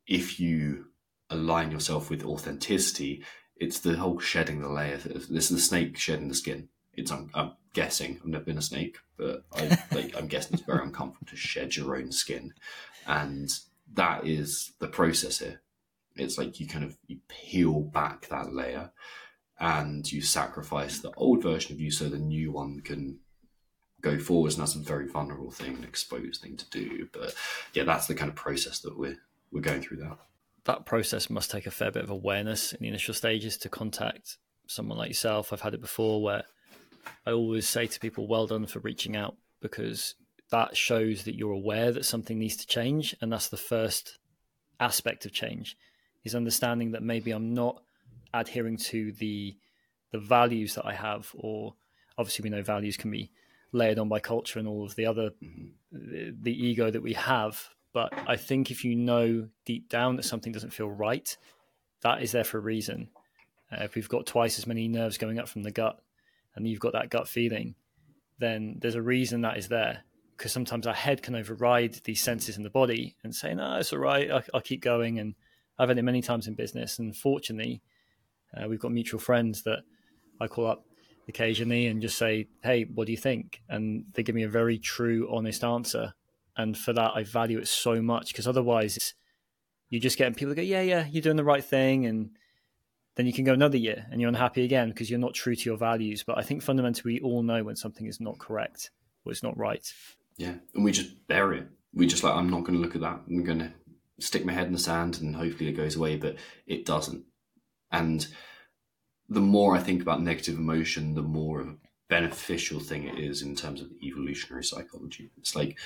if 0.08 0.40
you 0.40 0.86
align 1.30 1.70
yourself 1.70 2.10
with 2.10 2.24
authenticity 2.24 3.24
it's 3.60 3.80
the 3.80 3.98
whole 3.98 4.20
shedding 4.20 4.62
the 4.62 4.70
layer. 4.70 4.98
This 4.98 5.52
is 5.52 5.58
the 5.58 5.60
snake 5.60 5.98
shedding 5.98 6.30
the 6.30 6.36
skin. 6.36 6.70
It's 6.94 7.12
I'm, 7.12 7.30
I'm 7.34 7.52
guessing. 7.74 8.20
I've 8.22 8.28
never 8.28 8.46
been 8.46 8.58
a 8.58 8.64
snake, 8.64 8.98
but 9.18 9.44
I, 9.54 9.78
like, 9.92 10.18
I'm 10.18 10.28
guessing 10.28 10.54
it's 10.54 10.64
very 10.64 10.82
uncomfortable 10.82 11.28
to 11.30 11.36
shed 11.36 11.76
your 11.76 11.96
own 11.96 12.12
skin, 12.12 12.54
and 13.06 13.50
that 13.94 14.26
is 14.26 14.72
the 14.80 14.88
process 14.88 15.40
here. 15.40 15.62
It's 16.16 16.38
like 16.38 16.60
you 16.60 16.68
kind 16.68 16.86
of 16.86 16.98
you 17.08 17.20
peel 17.28 17.82
back 17.82 18.28
that 18.30 18.54
layer, 18.54 18.92
and 19.60 20.10
you 20.12 20.22
sacrifice 20.22 21.00
the 21.00 21.14
old 21.18 21.44
version 21.44 21.74
of 21.74 21.80
you 21.80 21.92
so 21.92 22.08
the 22.08 22.18
new 22.18 22.52
one 22.52 22.80
can 22.82 23.20
go 24.02 24.18
forwards. 24.18 24.56
And 24.56 24.62
that's 24.62 24.76
a 24.76 24.80
very 24.80 25.08
vulnerable 25.08 25.52
thing, 25.52 25.76
an 25.76 25.84
exposed 25.84 26.42
thing 26.42 26.58
to 26.58 26.70
do. 26.70 27.08
But 27.12 27.36
yeah, 27.74 27.84
that's 27.84 28.08
the 28.08 28.16
kind 28.16 28.30
of 28.30 28.36
process 28.36 28.80
that 28.80 28.98
we're 28.98 29.18
we're 29.52 29.62
going 29.62 29.82
through 29.82 29.98
that 29.98 30.18
that 30.70 30.86
process 30.86 31.30
must 31.30 31.50
take 31.50 31.66
a 31.66 31.72
fair 31.72 31.92
bit 31.92 32.04
of 32.04 32.10
awareness 32.10 32.74
in 32.74 32.80
the 32.82 32.88
initial 32.88 33.14
stages 33.14 33.58
to 33.58 33.70
contact 33.70 34.38
someone 34.68 34.98
like 34.98 35.10
yourself. 35.10 35.52
I've 35.52 35.62
had 35.62 35.74
it 35.74 35.82
before 35.82 36.22
where 36.22 36.44
I 37.26 37.32
always 37.32 37.68
say 37.68 37.88
to 37.88 38.00
people, 38.00 38.28
well 38.28 38.46
done 38.46 38.68
for 38.68 38.80
reaching 38.80 39.16
out 39.16 39.36
because 39.62 40.16
that 40.52 40.78
shows 40.78 41.24
that 41.24 41.36
you're 41.36 41.52
aware 41.52 41.92
that 41.92 42.06
something 42.06 42.38
needs 42.38 42.58
to 42.58 42.68
change. 42.68 43.16
And 43.20 43.32
that's 43.32 43.50
the 43.50 43.58
first 43.58 44.20
aspect 44.80 45.26
of 45.26 45.32
change 45.32 45.76
is 46.24 46.36
understanding 46.36 46.92
that 46.92 47.04
maybe 47.04 47.32
I'm 47.32 47.54
not 47.54 47.82
adhering 48.34 48.78
to 48.78 49.12
the 49.14 49.58
the 50.12 50.20
values 50.20 50.76
that 50.76 50.86
I 50.86 50.94
have 50.94 51.30
or 51.36 51.76
obviously 52.18 52.44
we 52.44 52.50
know 52.50 52.64
values 52.64 52.98
can 52.98 53.12
be 53.12 53.32
layered 53.72 54.00
on 54.00 54.10
by 54.10 54.20
culture 54.20 54.58
and 54.58 54.68
all 54.68 54.84
of 54.84 54.96
the 54.96 55.06
other 55.06 55.32
mm-hmm. 55.44 55.68
the, 55.92 56.36
the 56.42 56.68
ego 56.68 56.90
that 56.90 57.04
we 57.04 57.14
have 57.14 57.70
but 57.94 58.14
I 58.28 58.36
think 58.36 58.72
if 58.72 58.86
you 58.86 58.96
know 58.96 59.48
deep 59.66 59.90
down 59.90 60.16
that 60.18 60.24
something 60.26 60.52
doesn't 60.52 60.74
feel 60.74 60.90
right, 60.90 61.36
that 62.02 62.22
is 62.22 62.32
there 62.32 62.44
for 62.44 62.58
a 62.58 62.62
reason. 62.62 63.10
Uh, 63.72 63.84
if 63.84 63.96
we've 63.96 64.10
got 64.10 64.26
twice 64.26 64.58
as 64.58 64.68
many 64.68 64.88
nerves 64.88 65.18
going 65.18 65.40
up 65.40 65.48
from 65.48 65.64
the 65.64 65.72
gut 65.72 66.00
and 66.56 66.68
you've 66.68 66.80
got 66.80 66.94
that 66.94 67.10
gut 67.10 67.28
feeling, 67.28 67.76
then 68.38 68.78
there's 68.80 68.96
a 68.96 69.02
reason 69.02 69.42
that 69.42 69.58
is 69.58 69.68
there. 69.68 70.04
Because 70.38 70.54
sometimes 70.54 70.88
our 70.88 70.94
head 70.94 71.22
can 71.22 71.36
override 71.36 71.96
these 72.06 72.22
senses 72.22 72.56
in 72.56 72.64
the 72.64 72.70
body 72.70 73.18
and 73.24 73.36
say, 73.36 73.54
no, 73.54 73.76
it's 73.76 73.92
all 73.92 74.00
right, 74.00 74.32
I'll, 74.32 74.44
I'll 74.54 74.62
keep 74.62 74.82
going. 74.82 75.20
And 75.20 75.36
I've 75.78 75.90
had 75.90 75.98
it 75.98 76.04
many 76.04 76.22
times 76.22 76.48
in 76.48 76.54
business. 76.54 77.00
And 77.00 77.16
fortunately, 77.16 77.82
uh, 78.56 78.68
we've 78.68 78.80
got 78.80 78.92
mutual 78.92 79.20
friends 79.20 79.64
that 79.64 79.80
I 80.42 80.48
call 80.48 80.68
up 80.68 80.86
occasionally 81.28 81.88
and 81.88 82.02
just 82.02 82.18
say, 82.18 82.48
hey, 82.64 82.86
what 82.86 83.06
do 83.06 83.12
you 83.12 83.18
think? 83.18 83.62
And 83.70 84.06
they 84.14 84.24
give 84.24 84.36
me 84.36 84.44
a 84.44 84.50
very 84.50 84.80
true, 84.80 85.28
honest 85.32 85.64
answer 85.64 86.14
and 86.60 86.78
for 86.78 86.92
that 86.92 87.14
I 87.16 87.24
value 87.24 87.58
it 87.58 87.68
so 87.68 88.02
much 88.02 88.28
because 88.34 88.46
otherwise 88.46 89.14
you're 89.90 90.02
just 90.02 90.18
get 90.18 90.36
people 90.36 90.54
go, 90.54 90.62
yeah, 90.62 90.82
yeah, 90.82 91.08
you're 91.10 91.22
doing 91.22 91.38
the 91.38 91.44
right 91.44 91.64
thing, 91.64 92.06
and 92.06 92.32
then 93.16 93.26
you 93.26 93.34
can 93.34 93.46
go 93.46 93.54
another 93.54 93.78
year 93.78 94.06
and 94.12 94.22
you're 94.22 94.28
unhappy 94.28 94.64
again 94.64 94.90
because 94.90 95.10
you're 95.10 95.20
not 95.20 95.34
true 95.34 95.56
to 95.56 95.70
your 95.70 95.78
values. 95.78 96.24
But 96.24 96.38
I 96.38 96.44
think 96.44 96.62
fundamentally 96.62 97.14
we 97.14 97.22
all 97.22 97.42
know 97.42 97.64
when 97.64 97.76
something 97.76 98.06
is 98.06 98.20
not 98.20 98.38
correct 98.38 98.92
or 99.26 99.32
it's 99.32 99.42
not 99.42 99.58
right. 99.58 99.92
Yeah, 100.38 100.56
and 100.76 100.84
we 100.84 100.92
just 100.92 101.28
bury 101.28 101.60
it. 101.60 101.68
We 101.94 102.08
just 102.08 102.24
like 102.24 102.36
I'm 102.36 102.50
not 102.50 102.66
going 102.66 102.76
to 102.76 102.82
look 102.84 102.96
at 102.96 103.02
that. 103.02 103.22
I'm 103.28 103.44
going 103.44 103.60
to 103.60 103.72
stick 104.20 104.46
my 104.46 104.54
head 104.54 104.68
in 104.68 104.74
the 104.74 104.80
sand 104.80 105.20
and 105.22 105.36
hopefully 105.36 105.70
it 105.70 105.78
goes 105.78 105.96
away, 105.96 106.18
but 106.18 106.36
it 106.68 106.86
doesn't. 106.86 107.24
And 107.92 108.28
the 109.28 109.42
more 109.42 109.76
I 109.76 109.80
think 109.80 110.02
about 110.02 110.22
negative 110.22 110.58
emotion, 110.58 111.16
the 111.16 111.22
more 111.22 111.76
beneficial 112.08 112.80
thing 112.80 113.06
it 113.06 113.20
is 113.20 113.42
in 113.42 113.56
terms 113.56 113.82
of 113.82 113.92
evolutionary 114.02 114.64
psychology. 114.64 115.30
It's 115.38 115.56
like 115.56 115.78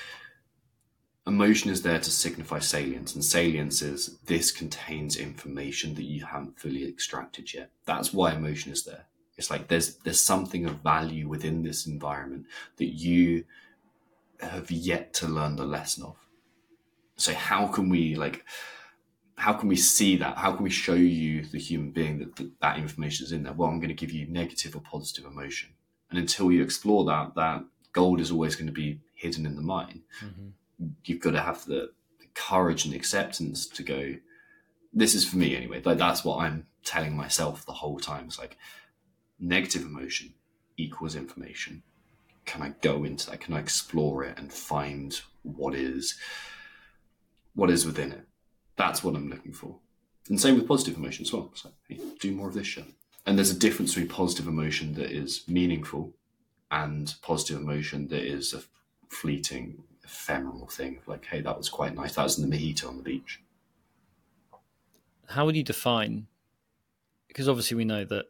emotion 1.28 1.70
is 1.70 1.82
there 1.82 2.00
to 2.00 2.12
signify 2.12 2.60
salience, 2.60 3.14
and 3.14 3.24
salience 3.24 3.82
is 3.82 4.18
this 4.26 4.52
contains 4.52 5.18
information 5.18 5.96
that 5.96 6.04
you 6.04 6.26
haven't 6.26 6.60
fully 6.60 6.88
extracted 6.88 7.54
yet. 7.54 7.70
That's 7.86 8.14
why 8.14 8.34
emotion 8.34 8.72
is 8.72 8.84
there. 8.84 9.06
It's 9.38 9.50
like 9.50 9.68
there's 9.68 9.96
there's 9.98 10.22
something 10.22 10.66
of 10.66 10.82
value 10.82 11.28
within 11.28 11.64
this 11.64 11.86
environment 11.86 12.46
that 12.78 12.94
you 12.94 13.46
have 14.40 14.72
yet 14.72 15.14
to 15.16 15.28
learn 15.28 15.56
the 15.56 15.66
lesson 15.66 16.04
of. 16.04 16.18
So 17.16 17.34
how 17.34 17.68
can 17.68 17.90
we 17.90 18.16
like 18.16 18.46
how 19.36 19.54
can 19.54 19.68
we 19.68 19.76
see 19.76 20.16
that? 20.18 20.38
How 20.38 20.52
can 20.54 20.64
we 20.64 20.70
show 20.70 20.94
you 20.94 21.44
the 21.46 21.60
human 21.60 21.92
being 21.92 22.20
that 22.20 22.36
that, 22.36 22.52
that 22.62 22.78
information 22.78 23.26
is 23.26 23.32
in 23.32 23.44
there? 23.44 23.54
Well, 23.54 23.70
I'm 23.70 23.80
going 23.80 23.90
to 23.90 23.96
give 23.96 24.12
you 24.12 24.28
negative 24.28 24.76
or 24.76 24.82
positive 24.82 25.26
emotion, 25.26 25.70
and 26.10 26.20
until 26.20 26.52
you 26.52 26.64
explore 26.64 27.06
that, 27.06 27.36
that 27.36 27.64
gold 27.92 28.20
is 28.20 28.32
always 28.32 28.56
going 28.56 28.68
to 28.68 28.74
be 28.74 29.00
hidden 29.16 29.46
in 29.46 29.56
the 29.56 29.62
mine. 29.62 30.02
Mm-hmm 30.20 30.50
you've 31.06 31.22
got 31.22 31.32
to 31.32 31.42
have 31.42 31.66
the, 31.66 31.92
the 32.20 32.28
courage 32.34 32.86
and 32.86 32.94
acceptance 32.94 33.68
to 33.68 33.84
go 33.84 34.16
this 34.96 35.16
is 35.16 35.28
for 35.28 35.38
me 35.38 35.56
anyway. 35.56 35.82
Like 35.84 35.98
that's 35.98 36.24
what 36.24 36.44
I'm 36.44 36.68
telling 36.84 37.18
myself 37.18 37.66
the 37.66 37.74
whole 37.74 38.00
time. 38.00 38.26
It's 38.26 38.38
like 38.38 38.58
negative 39.40 39.82
emotion 39.82 40.36
equals 40.78 41.16
information. 41.16 41.82
Can 42.46 42.62
I 42.62 42.76
go 42.82 43.04
into 43.04 43.32
that? 43.32 43.40
Can 43.40 43.56
I 43.56 43.60
explore 43.60 44.24
it 44.24 44.38
and 44.38 44.54
find 44.54 45.20
what 45.42 45.74
is 45.74 46.16
what 47.56 47.72
is 47.72 47.88
within 47.88 48.12
it? 48.12 48.28
That's 48.84 49.02
what 49.02 49.16
I'm 49.16 49.30
looking 49.30 49.54
for. 49.54 49.78
And 50.28 50.38
same 50.38 50.56
with 50.56 50.68
positive 50.68 50.98
emotion 50.98 51.24
as 51.24 51.32
well. 51.32 51.50
So 51.54 51.70
hey, 51.88 52.02
do 52.20 52.34
more 52.34 52.50
of 52.50 52.54
this. 52.54 52.78
And 53.26 53.38
there's 53.38 53.50
a 53.50 53.58
difference 53.58 53.94
between 53.94 54.10
positive 54.10 54.46
emotion 54.46 54.96
that 54.96 55.10
is 55.10 55.46
meaningful 55.48 56.12
and 56.70 57.16
positive 57.22 57.62
emotion 57.62 58.10
that 58.10 58.24
is 58.24 58.54
a 58.54 58.62
fleeting, 59.08 59.82
ephemeral 60.04 60.68
thing. 60.68 61.00
Like, 61.08 61.24
hey, 61.28 61.40
that 61.40 61.58
was 61.58 61.70
quite 61.70 61.96
nice. 61.96 62.16
That 62.16 62.24
was 62.24 62.38
in 62.38 62.50
the 62.50 62.58
mojito 62.58 62.90
on 62.90 62.98
the 62.98 63.04
beach. 63.04 63.42
How 65.30 65.46
would 65.46 65.56
you 65.56 65.64
define? 65.64 66.28
Because 67.30 67.48
obviously 67.48 67.78
we 67.78 67.86
know 67.86 68.04
that 68.04 68.26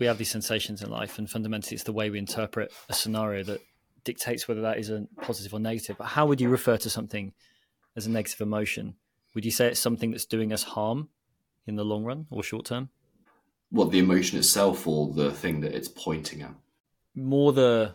we 0.00 0.06
have 0.06 0.18
these 0.18 0.32
sensations 0.32 0.82
in 0.82 0.90
life, 0.90 1.18
and 1.18 1.30
fundamentally, 1.30 1.76
it's 1.76 1.84
the 1.84 1.92
way 1.92 2.10
we 2.10 2.18
interpret 2.18 2.72
a 2.88 2.92
scenario 2.92 3.44
that 3.44 3.60
dictates 4.02 4.48
whether 4.48 4.62
that 4.62 4.78
is 4.78 4.90
a 4.90 5.06
positive 5.20 5.54
or 5.54 5.60
negative. 5.60 5.96
But 5.96 6.08
how 6.08 6.26
would 6.26 6.40
you 6.40 6.48
refer 6.48 6.76
to 6.78 6.90
something 6.90 7.32
as 7.94 8.06
a 8.06 8.10
negative 8.10 8.40
emotion? 8.40 8.96
Would 9.34 9.44
you 9.44 9.50
say 9.50 9.68
it's 9.68 9.80
something 9.80 10.10
that's 10.10 10.26
doing 10.26 10.52
us 10.52 10.62
harm 10.62 11.08
in 11.66 11.76
the 11.76 11.84
long 11.84 12.04
run 12.04 12.26
or 12.30 12.42
short 12.42 12.66
term? 12.66 12.90
What 13.70 13.90
the 13.90 13.98
emotion 13.98 14.38
itself, 14.38 14.86
or 14.86 15.12
the 15.12 15.30
thing 15.30 15.60
that 15.60 15.74
it's 15.74 15.88
pointing 15.88 16.42
at? 16.42 16.54
More 17.14 17.52
the 17.52 17.94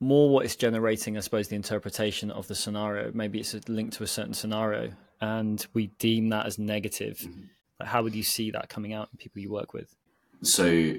more 0.00 0.30
what 0.30 0.44
it's 0.44 0.56
generating, 0.56 1.16
I 1.16 1.20
suppose, 1.20 1.48
the 1.48 1.56
interpretation 1.56 2.30
of 2.30 2.48
the 2.48 2.54
scenario. 2.54 3.10
Maybe 3.12 3.40
it's 3.40 3.54
linked 3.68 3.96
to 3.96 4.04
a 4.04 4.08
certain 4.08 4.34
scenario, 4.34 4.92
and 5.20 5.64
we 5.72 5.88
deem 5.98 6.30
that 6.30 6.46
as 6.46 6.58
negative. 6.58 7.18
Mm-hmm. 7.18 7.42
Like 7.80 7.88
how 7.88 8.02
would 8.02 8.14
you 8.14 8.24
see 8.24 8.50
that 8.50 8.68
coming 8.68 8.92
out 8.92 9.08
in 9.12 9.18
people 9.18 9.40
you 9.40 9.52
work 9.52 9.72
with? 9.72 9.94
So 10.42 10.94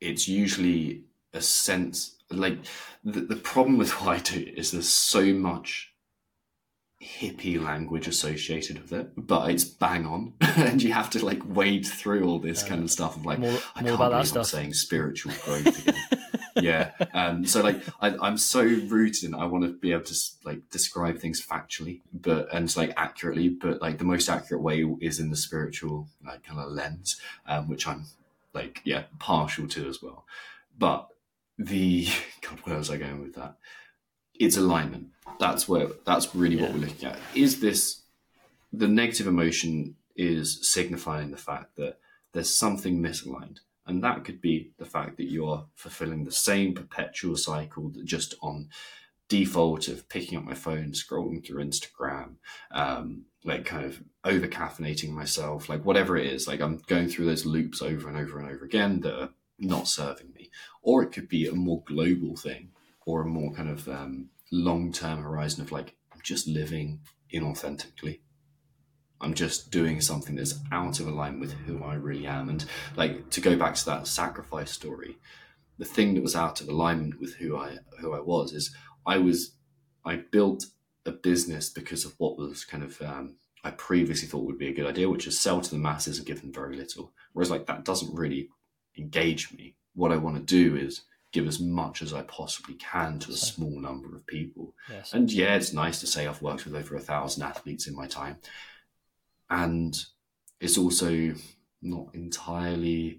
it's 0.00 0.26
usually 0.26 1.04
a 1.34 1.40
sense 1.40 2.16
like 2.30 2.58
the, 3.04 3.20
the 3.20 3.36
problem 3.36 3.78
with 3.78 3.90
what 4.00 4.16
I 4.16 4.18
do 4.20 4.52
is 4.56 4.70
there's 4.70 4.88
so 4.88 5.24
much 5.34 5.93
hippie 7.04 7.62
language 7.62 8.08
associated 8.08 8.80
with 8.80 8.92
it, 8.92 9.10
but 9.16 9.50
it's 9.50 9.64
bang 9.64 10.06
on, 10.06 10.32
and 10.40 10.82
you 10.82 10.92
have 10.92 11.10
to 11.10 11.24
like 11.24 11.42
wade 11.46 11.86
through 11.86 12.24
all 12.24 12.38
this 12.38 12.64
uh, 12.64 12.66
kind 12.66 12.82
of 12.82 12.90
stuff 12.90 13.16
of 13.16 13.26
like 13.26 13.38
more, 13.38 13.58
I 13.74 13.82
more 13.82 13.96
can't 13.96 14.10
believe 14.10 14.36
I'm 14.36 14.44
saying 14.44 14.74
spiritual 14.74 15.32
growth 15.44 15.86
again. 15.86 16.02
yeah, 16.56 16.90
um, 17.12 17.44
so 17.44 17.62
like 17.62 17.82
I, 18.00 18.26
am 18.26 18.38
so 18.38 18.62
rooted 18.62 19.24
in 19.24 19.34
I 19.34 19.46
want 19.46 19.64
to 19.64 19.72
be 19.72 19.92
able 19.92 20.04
to 20.04 20.16
like 20.44 20.70
describe 20.70 21.18
things 21.18 21.44
factually, 21.44 22.00
but 22.12 22.48
and 22.52 22.74
like 22.76 22.92
accurately, 22.96 23.48
but 23.48 23.82
like 23.82 23.98
the 23.98 24.04
most 24.04 24.28
accurate 24.28 24.62
way 24.62 24.84
is 25.00 25.20
in 25.20 25.30
the 25.30 25.36
spiritual 25.36 26.08
like 26.24 26.44
kind 26.44 26.60
of 26.60 26.72
lens, 26.72 27.20
um, 27.46 27.68
which 27.68 27.86
I'm 27.86 28.06
like 28.52 28.80
yeah 28.84 29.04
partial 29.18 29.68
to 29.68 29.88
as 29.88 30.02
well, 30.02 30.24
but 30.78 31.08
the 31.58 32.08
God, 32.40 32.60
where 32.64 32.78
was 32.78 32.90
I 32.90 32.96
going 32.96 33.20
with 33.20 33.34
that? 33.34 33.56
It's 34.38 34.56
alignment. 34.56 35.08
That's 35.38 35.68
where 35.68 35.88
that's 36.04 36.34
really 36.34 36.56
yeah. 36.56 36.62
what 36.62 36.72
we're 36.74 36.86
looking 36.86 37.08
at. 37.08 37.18
Is 37.34 37.60
this 37.60 38.02
the 38.72 38.88
negative 38.88 39.26
emotion 39.26 39.96
is 40.16 40.70
signifying 40.70 41.30
the 41.30 41.36
fact 41.36 41.76
that 41.76 41.98
there's 42.32 42.50
something 42.50 43.00
misaligned. 43.00 43.58
And 43.86 44.02
that 44.02 44.24
could 44.24 44.40
be 44.40 44.72
the 44.78 44.84
fact 44.84 45.16
that 45.16 45.30
you 45.30 45.46
are 45.46 45.66
fulfilling 45.74 46.24
the 46.24 46.32
same 46.32 46.74
perpetual 46.74 47.36
cycle 47.36 47.90
that 47.90 48.04
just 48.04 48.34
on 48.40 48.68
default 49.28 49.88
of 49.88 50.08
picking 50.08 50.36
up 50.36 50.44
my 50.44 50.54
phone, 50.54 50.92
scrolling 50.92 51.44
through 51.44 51.64
Instagram, 51.64 52.36
um, 52.70 53.24
like 53.44 53.64
kind 53.64 53.84
of 53.84 54.02
over 54.24 54.46
caffeinating 54.48 55.10
myself, 55.10 55.68
like 55.68 55.84
whatever 55.84 56.16
it 56.16 56.26
is, 56.26 56.46
like 56.48 56.60
I'm 56.60 56.78
going 56.86 57.08
through 57.08 57.26
those 57.26 57.46
loops 57.46 57.82
over 57.82 58.08
and 58.08 58.16
over 58.16 58.38
and 58.38 58.50
over 58.50 58.64
again 58.64 59.00
that 59.00 59.20
are 59.20 59.30
not 59.58 59.86
serving 59.86 60.32
me. 60.34 60.50
Or 60.82 61.02
it 61.02 61.12
could 61.12 61.28
be 61.28 61.46
a 61.46 61.54
more 61.54 61.82
global 61.86 62.36
thing 62.36 62.70
or 63.06 63.22
a 63.22 63.26
more 63.26 63.52
kind 63.52 63.68
of 63.68 63.88
um, 63.88 64.30
long 64.50 64.92
term 64.92 65.22
horizon 65.22 65.62
of 65.62 65.72
like, 65.72 65.94
I'm 66.12 66.20
just 66.22 66.46
living 66.46 67.00
inauthentically. 67.32 68.20
I'm 69.20 69.34
just 69.34 69.70
doing 69.70 70.00
something 70.00 70.36
that's 70.36 70.58
out 70.70 71.00
of 71.00 71.06
alignment 71.08 71.40
with 71.40 71.52
who 71.52 71.82
I 71.82 71.94
really 71.94 72.26
am. 72.26 72.48
And 72.48 72.64
like 72.96 73.30
to 73.30 73.40
go 73.40 73.56
back 73.56 73.74
to 73.76 73.86
that 73.86 74.06
sacrifice 74.06 74.70
story, 74.70 75.18
the 75.78 75.84
thing 75.84 76.14
that 76.14 76.22
was 76.22 76.36
out 76.36 76.60
of 76.60 76.68
alignment 76.68 77.20
with 77.20 77.34
who 77.36 77.56
I 77.56 77.78
who 78.00 78.12
I 78.12 78.20
was 78.20 78.52
is 78.52 78.74
I 79.06 79.18
was 79.18 79.54
I 80.04 80.16
built 80.16 80.66
a 81.06 81.12
business 81.12 81.70
because 81.70 82.04
of 82.04 82.14
what 82.18 82.38
was 82.38 82.64
kind 82.64 82.82
of 82.82 83.00
um, 83.02 83.36
I 83.62 83.70
previously 83.70 84.28
thought 84.28 84.44
would 84.44 84.58
be 84.58 84.68
a 84.68 84.74
good 84.74 84.86
idea, 84.86 85.08
which 85.08 85.26
is 85.26 85.40
sell 85.40 85.60
to 85.60 85.70
the 85.70 85.78
masses 85.78 86.18
and 86.18 86.26
give 86.26 86.42
them 86.42 86.52
very 86.52 86.76
little. 86.76 87.12
Whereas 87.32 87.50
like 87.50 87.66
that 87.66 87.84
doesn't 87.84 88.14
really 88.14 88.50
engage 88.98 89.52
me. 89.52 89.74
What 89.94 90.12
I 90.12 90.16
want 90.16 90.36
to 90.36 90.42
do 90.42 90.76
is 90.76 91.02
give 91.34 91.48
as 91.48 91.60
much 91.60 92.00
as 92.00 92.14
I 92.14 92.22
possibly 92.22 92.74
can 92.76 93.18
to 93.18 93.32
a 93.32 93.36
small 93.36 93.80
number 93.80 94.14
of 94.14 94.24
people. 94.26 94.72
Yes. 94.88 95.12
And 95.12 95.30
yeah, 95.30 95.56
it's 95.56 95.72
nice 95.72 95.98
to 96.00 96.06
say 96.06 96.26
I've 96.26 96.40
worked 96.40 96.64
with 96.64 96.76
over 96.76 96.94
a 96.94 97.00
thousand 97.00 97.42
athletes 97.42 97.88
in 97.88 97.96
my 97.96 98.06
time. 98.06 98.36
And 99.50 99.94
it's 100.60 100.78
also 100.78 101.34
not 101.82 102.14
entirely 102.14 103.18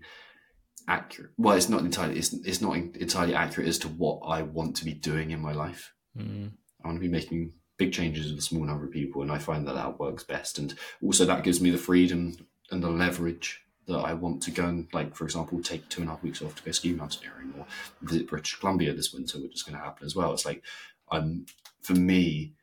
accurate. 0.88 1.32
Well, 1.38 1.58
it's 1.58 1.68
not 1.68 1.82
entirely 1.82 2.18
it's, 2.18 2.32
it's 2.34 2.62
not 2.62 2.78
entirely 2.78 3.36
accurate 3.36 3.68
as 3.68 3.80
to 3.80 3.90
what 3.90 4.22
I 4.26 4.44
want 4.44 4.78
to 4.78 4.86
be 4.86 4.94
doing 4.94 5.32
in 5.32 5.42
my 5.42 5.52
life. 5.52 5.92
Mm. 6.18 6.52
I 6.84 6.88
want 6.88 6.98
to 6.98 7.08
be 7.08 7.12
making 7.12 7.52
big 7.78 7.92
changes 7.92 8.32
with 8.32 8.40
a 8.40 8.42
small 8.42 8.64
number 8.64 8.86
of 8.86 8.92
people, 8.92 9.24
and 9.24 9.32
I 9.32 9.40
find 9.40 9.68
that 9.68 9.76
that 9.76 10.00
works 10.00 10.24
best. 10.24 10.58
And 10.58 10.74
also, 11.04 11.26
that 11.26 11.44
gives 11.44 11.60
me 11.60 11.70
the 11.70 11.78
freedom 11.78 12.38
and 12.72 12.82
the 12.82 12.90
leverage 12.90 13.65
that 13.88 13.98
I 13.98 14.14
want 14.14 14.42
to 14.44 14.52
go 14.52 14.66
and, 14.66 14.88
like, 14.94 15.16
for 15.16 15.26
example, 15.26 15.62
take 15.62 15.88
two 15.90 16.02
and 16.02 16.10
a 16.10 16.14
half 16.14 16.24
weeks 16.24 16.42
off 16.42 16.56
to 16.56 16.64
go 16.64 16.72
ski 16.72 16.94
mountaineering 16.94 17.54
or 17.58 17.66
visit 18.02 18.28
British 18.28 18.60
Columbia 18.60 18.94
this 18.94 19.14
winter, 19.14 19.38
which 19.40 19.56
is 19.56 19.64
going 19.64 19.78
to 19.78 19.84
happen 19.84 20.06
as 20.06 20.16
well. 20.16 20.34
It's 20.34 20.46
like, 20.46 20.64
I'm 21.12 21.46
for 21.82 21.94
me, 21.94 22.54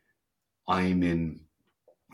I'm 0.66 1.02
in 1.02 1.40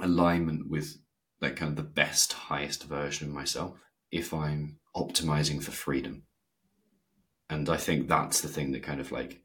alignment 0.00 0.68
with 0.68 0.98
like 1.40 1.56
kind 1.56 1.70
of 1.70 1.76
the 1.76 1.82
best, 1.82 2.32
highest 2.34 2.84
version 2.84 3.28
of 3.28 3.34
myself 3.34 3.78
if 4.10 4.34
I'm 4.34 4.78
optimizing 4.94 5.62
for 5.62 5.70
freedom. 5.70 6.24
And 7.50 7.68
I 7.68 7.76
think 7.76 8.08
that's 8.08 8.40
the 8.40 8.48
thing 8.48 8.72
that 8.72 8.82
kind 8.82 9.00
of 9.00 9.10
like 9.10 9.40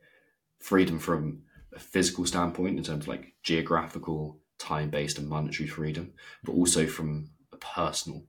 freedom 0.60 1.00
from 1.00 1.44
a 1.74 1.80
physical 1.80 2.26
standpoint 2.26 2.78
in 2.78 2.84
terms 2.84 3.04
of 3.04 3.08
like 3.08 3.34
geographical, 3.44 4.40
time 4.60 4.90
based, 4.90 5.18
and 5.18 5.30
monetary 5.30 5.68
freedom, 5.70 6.14
but 6.44 6.54
also 6.54 6.86
from 6.86 7.30
a 7.54 7.58
personal 7.58 8.26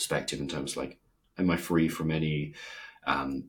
perspective 0.00 0.40
in 0.40 0.48
terms 0.48 0.78
like, 0.78 0.98
am 1.38 1.50
I 1.50 1.58
free 1.58 1.86
from 1.86 2.10
any 2.10 2.54
um, 3.06 3.44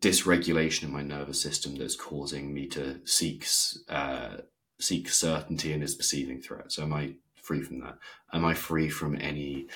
dysregulation 0.00 0.84
in 0.84 0.92
my 0.92 1.02
nervous 1.02 1.40
system 1.40 1.76
that's 1.76 1.96
causing 1.96 2.54
me 2.54 2.66
to 2.68 3.00
seek 3.04 3.46
uh, 3.90 4.38
seek 4.78 5.10
certainty 5.10 5.74
in 5.74 5.80
this 5.80 5.94
perceiving 5.94 6.40
threat? 6.40 6.72
So 6.72 6.82
am 6.82 6.94
I 6.94 7.12
free 7.34 7.60
from 7.60 7.80
that? 7.80 7.98
Am 8.32 8.44
I 8.46 8.54
free 8.54 8.88
from 8.88 9.18
any 9.20 9.66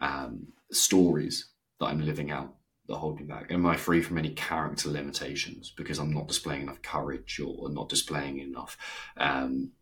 um, 0.00 0.46
stories 0.72 1.50
that 1.78 1.86
I'm 1.86 2.00
living 2.00 2.30
out 2.30 2.54
that 2.88 2.96
hold 2.96 3.20
me 3.20 3.26
back? 3.26 3.52
Am 3.52 3.66
I 3.66 3.76
free 3.76 4.00
from 4.00 4.16
any 4.16 4.30
character 4.30 4.88
limitations 4.88 5.74
because 5.76 5.98
I'm 5.98 6.14
not 6.14 6.28
displaying 6.28 6.62
enough 6.62 6.80
courage 6.80 7.38
or 7.38 7.68
not 7.68 7.90
displaying 7.90 8.38
enough 8.38 8.78
um, 9.18 9.72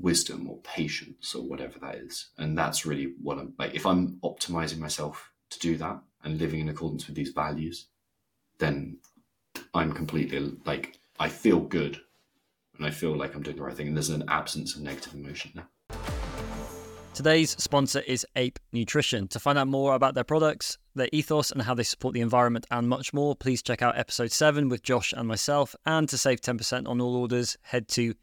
wisdom 0.00 0.48
or 0.48 0.58
patience 0.58 1.34
or 1.34 1.42
whatever 1.42 1.78
that 1.80 1.96
is? 1.96 2.30
And 2.38 2.56
that's 2.56 2.86
really 2.86 3.14
what 3.22 3.38
I'm 3.38 3.54
like. 3.58 3.74
If 3.74 3.86
I'm 3.86 4.18
optimizing 4.24 4.78
myself 4.78 5.32
to 5.50 5.58
do 5.58 5.76
that 5.76 6.00
and 6.24 6.38
living 6.38 6.60
in 6.60 6.68
accordance 6.68 7.06
with 7.06 7.16
these 7.16 7.30
values, 7.30 7.86
then 8.58 8.98
I'm 9.74 9.92
completely 9.92 10.56
like 10.64 10.98
I 11.18 11.28
feel 11.28 11.60
good 11.60 12.00
and 12.76 12.86
I 12.86 12.90
feel 12.90 13.16
like 13.16 13.34
I'm 13.34 13.42
doing 13.42 13.56
the 13.56 13.62
right 13.62 13.76
thing. 13.76 13.88
And 13.88 13.96
there's 13.96 14.10
an 14.10 14.24
absence 14.28 14.76
of 14.76 14.82
negative 14.82 15.14
emotion 15.14 15.52
there. 15.54 15.68
Today's 17.14 17.50
sponsor 17.60 18.00
is 18.06 18.24
Ape 18.36 18.60
Nutrition. 18.72 19.26
To 19.28 19.40
find 19.40 19.58
out 19.58 19.66
more 19.66 19.96
about 19.96 20.14
their 20.14 20.22
products, 20.22 20.78
their 20.94 21.08
ethos, 21.12 21.50
and 21.50 21.62
how 21.62 21.74
they 21.74 21.82
support 21.82 22.14
the 22.14 22.20
environment 22.20 22.64
and 22.70 22.88
much 22.88 23.12
more, 23.12 23.34
please 23.34 23.60
check 23.60 23.82
out 23.82 23.98
episode 23.98 24.30
7 24.30 24.68
with 24.68 24.84
Josh 24.84 25.12
and 25.12 25.26
myself. 25.26 25.74
And 25.84 26.08
to 26.10 26.16
save 26.16 26.40
10% 26.40 26.86
on 26.86 27.00
all 27.00 27.16
orders, 27.16 27.56
head 27.62 27.88
to 27.88 28.14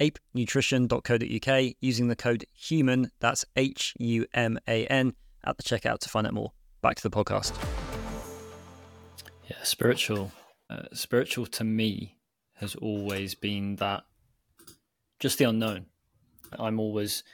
apenutrition.co.uk 0.00 1.74
using 1.80 2.08
the 2.08 2.16
code 2.16 2.44
HUMAN, 2.54 3.10
that's 3.20 3.44
H 3.56 3.94
U 3.98 4.26
M 4.34 4.58
A 4.66 4.86
N, 4.86 5.14
at 5.44 5.56
the 5.56 5.62
checkout 5.62 5.98
to 6.00 6.08
find 6.08 6.26
out 6.26 6.34
more. 6.34 6.52
Back 6.82 6.96
to 6.96 7.02
the 7.02 7.10
podcast. 7.10 7.52
Yeah, 9.48 9.62
spiritual. 9.62 10.32
Uh, 10.70 10.82
spiritual 10.92 11.46
to 11.46 11.64
me 11.64 12.16
has 12.56 12.74
always 12.74 13.34
been 13.34 13.76
that 13.76 14.04
just 15.20 15.38
the 15.38 15.44
unknown. 15.44 15.86
I'm 16.58 16.80
always 16.80 17.24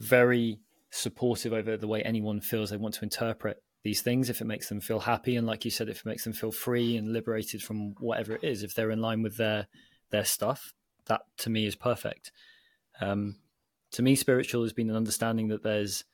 very 0.00 0.60
supportive 0.90 1.52
over 1.52 1.76
the 1.76 1.86
way 1.86 2.02
anyone 2.02 2.40
feels 2.40 2.70
they 2.70 2.76
want 2.76 2.94
to 2.94 3.04
interpret 3.04 3.62
these 3.84 4.00
things 4.00 4.30
if 4.30 4.40
it 4.40 4.46
makes 4.46 4.68
them 4.68 4.80
feel 4.80 5.00
happy 5.00 5.36
and 5.36 5.46
like 5.46 5.64
you 5.64 5.70
said 5.70 5.88
if 5.88 5.98
it 5.98 6.06
makes 6.06 6.24
them 6.24 6.32
feel 6.32 6.50
free 6.50 6.96
and 6.96 7.12
liberated 7.12 7.62
from 7.62 7.94
whatever 8.00 8.34
it 8.34 8.42
is 8.42 8.62
if 8.62 8.74
they're 8.74 8.90
in 8.90 9.00
line 9.00 9.22
with 9.22 9.36
their 9.36 9.66
their 10.10 10.24
stuff 10.24 10.72
that 11.08 11.22
to 11.38 11.50
me 11.50 11.66
is 11.66 11.74
perfect 11.74 12.30
um, 13.00 13.36
To 13.92 14.02
me, 14.02 14.14
spiritual 14.14 14.62
has 14.62 14.72
been 14.72 14.90
an 14.90 14.96
understanding 14.96 15.48
that 15.48 15.62
there's 15.62 16.04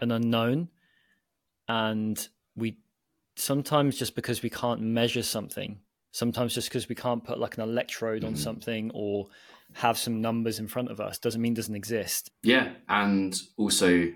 an 0.00 0.10
unknown, 0.10 0.68
and 1.68 2.28
we 2.56 2.78
sometimes 3.36 3.98
just 3.98 4.14
because 4.14 4.42
we 4.42 4.50
can't 4.50 4.80
measure 4.80 5.22
something, 5.22 5.80
sometimes 6.12 6.54
just 6.54 6.68
because 6.68 6.88
we 6.88 6.94
can't 6.94 7.22
put 7.22 7.38
like 7.38 7.56
an 7.56 7.62
electrode 7.62 8.22
mm-hmm. 8.22 8.28
on 8.28 8.36
something 8.36 8.90
or 8.94 9.28
have 9.74 9.98
some 9.98 10.20
numbers 10.20 10.58
in 10.58 10.68
front 10.68 10.90
of 10.90 11.00
us 11.00 11.18
doesn't 11.18 11.40
mean 11.40 11.54
doesn't 11.54 11.74
exist. 11.74 12.30
Yeah, 12.42 12.72
and 12.88 13.38
also 13.58 14.08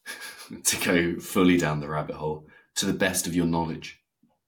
to 0.64 0.84
go 0.84 1.18
fully 1.18 1.56
down 1.56 1.80
the 1.80 1.88
rabbit 1.88 2.16
hole 2.16 2.46
to 2.76 2.86
the 2.86 2.92
best 2.92 3.26
of 3.26 3.34
your 3.34 3.46
knowledge. 3.46 4.00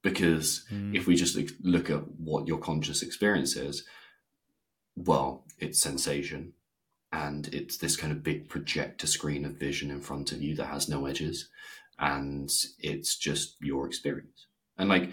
Because 0.02 0.64
mm. 0.70 0.94
if 0.94 1.06
we 1.06 1.16
just 1.16 1.36
look 1.62 1.90
at 1.90 2.06
what 2.18 2.46
your 2.46 2.59
conscious 2.59 3.02
experience 3.02 3.56
is, 3.56 3.84
well, 5.07 5.44
it's 5.59 5.80
sensation 5.80 6.53
and 7.12 7.49
it's 7.55 7.78
this 7.78 7.96
kind 7.96 8.12
of 8.12 8.22
big 8.22 8.49
projector 8.49 9.07
screen 9.07 9.44
of 9.44 9.53
vision 9.53 9.90
in 9.90 10.01
front 10.01 10.32
of 10.32 10.42
you 10.42 10.55
that 10.57 10.66
has 10.66 10.88
no 10.88 11.07
edges 11.07 11.49
and 11.99 12.51
it's 12.78 13.16
just 13.16 13.57
your 13.61 13.86
experience. 13.86 14.46
And 14.76 14.88
like, 14.88 15.11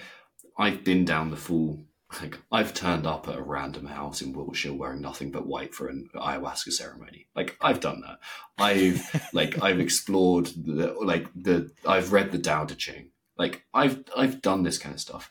I've 0.57 0.83
been 0.83 1.05
down 1.05 1.31
the 1.31 1.37
full 1.37 1.85
like 2.21 2.39
I've 2.51 2.73
turned 2.73 3.07
up 3.07 3.27
at 3.27 3.37
a 3.37 3.41
random 3.41 3.85
house 3.85 4.21
in 4.21 4.33
Wiltshire 4.33 4.73
wearing 4.73 5.01
nothing 5.01 5.31
but 5.31 5.47
white 5.47 5.73
for 5.73 5.87
an 5.87 6.07
ayahuasca 6.15 6.71
ceremony. 6.71 7.27
Like 7.35 7.57
I've 7.61 7.79
done 7.79 8.01
that. 8.01 8.19
I've 8.57 9.29
like 9.33 9.61
I've 9.61 9.79
explored 9.79 10.45
the 10.45 10.95
like 11.01 11.27
the 11.35 11.71
I've 11.85 12.13
read 12.13 12.31
the 12.31 12.39
Tao 12.39 12.65
Te 12.65 12.75
Ching. 12.75 13.09
Like 13.37 13.65
I've 13.73 14.03
I've 14.15 14.41
done 14.41 14.63
this 14.63 14.77
kind 14.77 14.95
of 14.95 15.01
stuff, 15.01 15.29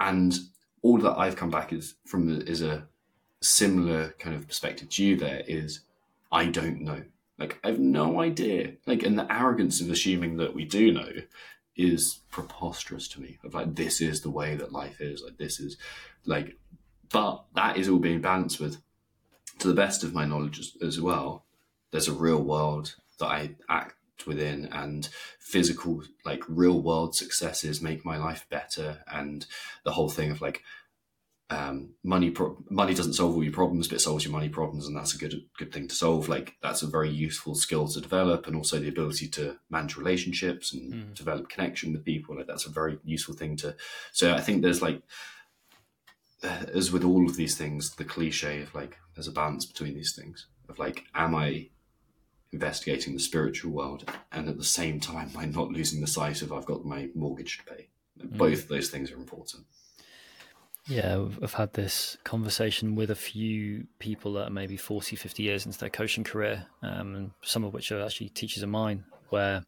and 0.00 0.36
all 0.82 0.98
that 0.98 1.18
I've 1.18 1.36
come 1.36 1.50
back 1.50 1.72
is 1.72 1.94
from 2.06 2.40
is 2.42 2.62
a 2.62 2.88
similar 3.40 4.14
kind 4.18 4.34
of 4.34 4.46
perspective 4.46 4.88
to 4.90 5.04
you. 5.04 5.16
There 5.16 5.42
is 5.46 5.80
I 6.30 6.46
don't 6.46 6.82
know. 6.82 7.02
Like 7.38 7.58
I 7.64 7.68
have 7.68 7.78
no 7.78 8.20
idea. 8.20 8.72
Like 8.86 9.02
and 9.02 9.18
the 9.18 9.32
arrogance 9.32 9.80
of 9.80 9.90
assuming 9.90 10.36
that 10.38 10.54
we 10.54 10.64
do 10.64 10.92
know 10.92 11.10
is 11.76 12.20
preposterous 12.30 13.08
to 13.08 13.20
me. 13.20 13.38
Of 13.44 13.54
like 13.54 13.74
this 13.74 14.00
is 14.00 14.20
the 14.20 14.30
way 14.30 14.56
that 14.56 14.72
life 14.72 15.00
is. 15.00 15.22
Like 15.22 15.38
this 15.38 15.60
is 15.60 15.76
like, 16.26 16.56
but 17.10 17.44
that 17.54 17.76
is 17.76 17.88
all 17.88 18.00
being 18.00 18.20
balanced 18.20 18.60
with, 18.60 18.78
to 19.60 19.68
the 19.68 19.74
best 19.74 20.02
of 20.02 20.12
my 20.12 20.26
knowledge 20.26 20.58
as, 20.58 20.72
as 20.82 21.00
well. 21.00 21.44
There's 21.90 22.08
a 22.08 22.12
real 22.12 22.42
world 22.42 22.96
that 23.18 23.26
I 23.26 23.50
act 23.68 23.94
within 24.26 24.66
and 24.72 25.08
physical 25.38 26.02
like 26.24 26.42
real 26.48 26.82
world 26.82 27.14
successes 27.14 27.80
make 27.80 28.04
my 28.04 28.16
life 28.16 28.46
better 28.50 28.98
and 29.06 29.46
the 29.84 29.92
whole 29.92 30.08
thing 30.08 30.32
of 30.32 30.42
like 30.42 30.64
um, 31.50 31.94
money 32.04 32.30
pro- 32.30 32.62
money 32.68 32.92
doesn't 32.92 33.14
solve 33.14 33.34
all 33.34 33.42
your 33.42 33.52
problems, 33.52 33.88
but 33.88 33.96
it 33.96 34.00
solves 34.00 34.24
your 34.24 34.32
money 34.32 34.50
problems, 34.50 34.86
and 34.86 34.96
that's 34.96 35.14
a 35.14 35.18
good 35.18 35.34
good 35.56 35.72
thing 35.72 35.88
to 35.88 35.94
solve. 35.94 36.28
Like 36.28 36.56
that's 36.62 36.82
a 36.82 36.86
very 36.86 37.08
useful 37.08 37.54
skill 37.54 37.88
to 37.88 38.00
develop, 38.00 38.46
and 38.46 38.54
also 38.54 38.78
the 38.78 38.88
ability 38.88 39.28
to 39.28 39.56
manage 39.70 39.96
relationships 39.96 40.74
and 40.74 40.92
mm. 40.92 41.14
develop 41.14 41.48
connection 41.48 41.92
with 41.92 42.04
people. 42.04 42.36
Like 42.36 42.46
that's 42.46 42.66
a 42.66 42.70
very 42.70 42.98
useful 43.02 43.34
thing 43.34 43.56
to. 43.58 43.74
So 44.12 44.34
I 44.34 44.40
think 44.40 44.60
there's 44.60 44.82
like, 44.82 45.02
as 46.42 46.92
with 46.92 47.04
all 47.04 47.26
of 47.26 47.36
these 47.36 47.56
things, 47.56 47.94
the 47.94 48.04
cliche 48.04 48.60
of 48.62 48.74
like 48.74 48.98
there's 49.14 49.28
a 49.28 49.32
balance 49.32 49.64
between 49.64 49.94
these 49.94 50.14
things 50.14 50.48
of 50.68 50.78
like, 50.78 51.04
am 51.14 51.34
I 51.34 51.70
investigating 52.52 53.14
the 53.14 53.20
spiritual 53.20 53.72
world, 53.72 54.10
and 54.32 54.48
at 54.48 54.58
the 54.58 54.64
same 54.64 55.00
time, 55.00 55.30
am 55.34 55.40
I 55.40 55.44
not 55.46 55.70
losing 55.70 56.02
the 56.02 56.06
sight 56.06 56.42
of 56.42 56.52
I've 56.52 56.66
got 56.66 56.84
my 56.84 57.08
mortgage 57.14 57.58
to 57.58 57.64
pay. 57.64 57.88
Mm. 58.20 58.36
Both 58.36 58.68
those 58.68 58.90
things 58.90 59.10
are 59.10 59.16
important. 59.16 59.64
Yeah, 60.88 61.26
I've 61.42 61.52
had 61.52 61.74
this 61.74 62.16
conversation 62.24 62.94
with 62.94 63.10
a 63.10 63.14
few 63.14 63.86
people 63.98 64.32
that 64.34 64.48
are 64.48 64.50
maybe 64.50 64.78
40, 64.78 65.16
50 65.16 65.42
years 65.42 65.66
into 65.66 65.78
their 65.78 65.90
coaching 65.90 66.24
career, 66.24 66.66
um, 66.82 67.34
some 67.42 67.62
of 67.62 67.74
which 67.74 67.92
are 67.92 68.02
actually 68.02 68.30
teachers 68.30 68.62
of 68.62 68.70
mine, 68.70 69.04
where 69.28 69.64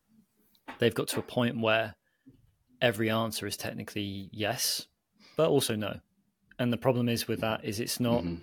they've 0.79 0.95
got 0.95 1.09
to 1.09 1.21
a 1.21 1.23
point 1.23 1.61
where 1.61 1.95
every 2.81 3.11
answer 3.11 3.47
is 3.47 3.59
technically 3.59 4.31
yes, 4.33 4.87
but 5.37 5.51
also 5.51 5.77
no. 5.77 6.01
And 6.59 6.73
the 6.73 6.79
problem 6.79 7.07
is 7.07 7.29
with 7.29 7.43
that 7.43 7.67
is 7.67 7.81
it's 7.81 8.01
not 8.01 8.23
mm-hmm. 8.23 8.43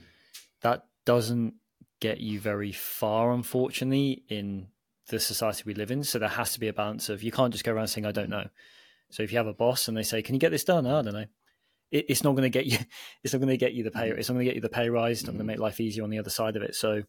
that 0.62 0.84
doesn't 1.04 1.56
get 2.00 2.20
you 2.20 2.40
very 2.40 2.72
far, 2.72 3.32
unfortunately, 3.32 4.24
in 4.30 4.68
the 5.10 5.20
society 5.20 5.64
we 5.66 5.74
live 5.74 5.90
in. 5.90 6.04
So 6.04 6.20
there 6.20 6.30
has 6.30 6.54
to 6.54 6.60
be 6.60 6.68
a 6.68 6.74
balance 6.74 7.10
of 7.10 7.24
you 7.24 7.32
can't 7.32 7.52
just 7.52 7.64
go 7.64 7.74
around 7.74 7.88
saying 7.88 8.06
I 8.06 8.12
don't 8.12 8.30
know. 8.30 8.50
So 9.10 9.24
if 9.24 9.32
you 9.32 9.40
have 9.40 9.48
a 9.48 9.54
boss 9.54 9.88
and 9.88 9.98
they 9.98 10.04
say, 10.04 10.22
"Can 10.22 10.36
you 10.36 10.40
get 10.40 10.52
this 10.52 10.64
done?" 10.64 10.86
Oh, 10.86 11.00
I 11.00 11.02
don't 11.02 11.14
know 11.14 11.26
it, 11.92 12.06
it's 12.10 12.24
not 12.24 12.32
going 12.32 12.44
to 12.44 12.50
get 12.50 12.66
you. 12.66 12.78
It's 13.24 13.34
not 13.34 13.40
going 13.40 13.50
to 13.50 13.58
get 13.58 13.74
you 13.74 13.84
the 13.84 13.92
pay. 13.92 14.10
Mm-hmm. 14.10 14.20
It's 14.20 14.30
not 14.30 14.36
going 14.36 14.46
to 14.46 14.50
get 14.50 14.56
you 14.56 14.62
the 14.62 14.70
pay 14.70 14.90
rise. 14.90 15.20
It's 15.20 15.24
not 15.24 15.32
going 15.32 15.40
to 15.40 15.44
mm-hmm. 15.44 15.60
make 15.60 15.60
life 15.60 15.82
easier 15.82 16.04
on 16.04 16.10
the 16.10 16.20
other 16.20 16.30
side 16.30 16.56
of 16.56 16.62
it. 16.62 16.76
So, 16.76 17.04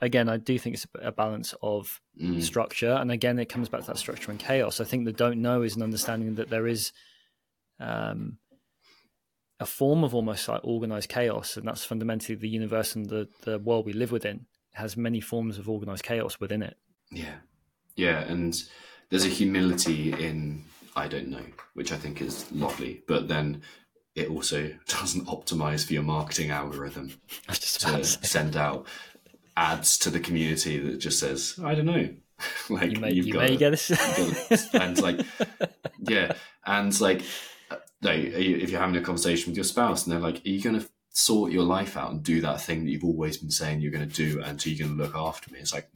again, 0.00 0.28
I 0.28 0.36
do 0.36 0.58
think 0.58 0.74
it's 0.74 0.86
a 1.00 1.12
balance 1.12 1.54
of 1.62 2.00
mm. 2.20 2.42
structure, 2.42 2.92
and 2.92 3.10
again, 3.10 3.38
it 3.38 3.48
comes 3.48 3.68
back 3.68 3.82
to 3.82 3.86
that 3.88 3.98
structure 3.98 4.30
and 4.30 4.40
chaos. 4.40 4.80
I 4.80 4.84
think 4.84 5.04
the 5.04 5.12
don't 5.12 5.42
know 5.42 5.62
is 5.62 5.76
an 5.76 5.82
understanding 5.82 6.36
that 6.36 6.50
there 6.50 6.66
is 6.66 6.92
um, 7.78 8.38
a 9.60 9.66
form 9.66 10.04
of 10.04 10.14
almost 10.14 10.48
like 10.48 10.60
organized 10.64 11.08
chaos, 11.08 11.56
and 11.56 11.66
that's 11.66 11.84
fundamentally 11.84 12.34
the 12.34 12.48
universe 12.48 12.94
and 12.96 13.06
the 13.08 13.28
the 13.42 13.58
world 13.58 13.86
we 13.86 13.92
live 13.92 14.12
within 14.12 14.46
has 14.72 14.96
many 14.96 15.20
forms 15.20 15.58
of 15.58 15.68
organized 15.68 16.04
chaos 16.04 16.40
within 16.40 16.62
it. 16.62 16.76
Yeah, 17.10 17.36
yeah, 17.96 18.20
and 18.20 18.60
there's 19.10 19.24
a 19.24 19.28
humility 19.28 20.12
in 20.12 20.64
I 20.98 21.06
don't 21.06 21.28
know, 21.28 21.44
which 21.74 21.92
I 21.92 21.96
think 21.96 22.20
is 22.20 22.50
lovely. 22.50 23.02
But 23.06 23.28
then 23.28 23.62
it 24.18 24.30
also 24.30 24.70
doesn't 24.86 25.26
optimize 25.26 25.86
for 25.86 25.92
your 25.92 26.02
marketing 26.02 26.50
algorithm 26.50 27.12
to 27.48 28.04
send 28.04 28.56
out 28.56 28.86
ads 29.56 29.98
to 29.98 30.10
the 30.10 30.20
community 30.20 30.78
that 30.78 30.98
just 30.98 31.18
says, 31.18 31.58
I 31.62 31.74
don't 31.74 31.86
know. 31.86 32.08
like 32.70 32.92
you 32.92 33.00
may, 33.00 33.12
you've 33.12 33.26
you 33.26 33.32
got 33.32 33.40
may 33.40 33.48
to, 33.48 33.56
get 33.56 33.70
this. 33.70 34.68
and 34.74 35.00
like, 35.00 35.20
yeah. 36.00 36.32
And 36.64 36.98
like, 37.00 37.22
like, 38.02 38.20
if 38.20 38.70
you're 38.70 38.80
having 38.80 38.96
a 38.96 39.00
conversation 39.00 39.50
with 39.50 39.56
your 39.56 39.64
spouse 39.64 40.04
and 40.06 40.12
they're 40.12 40.20
like, 40.20 40.36
are 40.44 40.48
you 40.48 40.62
going 40.62 40.78
to 40.78 40.88
sort 41.10 41.50
your 41.50 41.64
life 41.64 41.96
out 41.96 42.12
and 42.12 42.22
do 42.22 42.40
that 42.42 42.60
thing 42.60 42.84
that 42.84 42.90
you've 42.90 43.04
always 43.04 43.38
been 43.38 43.50
saying 43.50 43.80
you're 43.80 43.90
going 43.90 44.08
to 44.08 44.14
do 44.14 44.40
until 44.42 44.72
you're 44.72 44.86
going 44.86 44.96
to 44.96 45.02
look 45.02 45.16
after 45.16 45.52
me? 45.52 45.58
It's 45.58 45.74
like, 45.74 45.90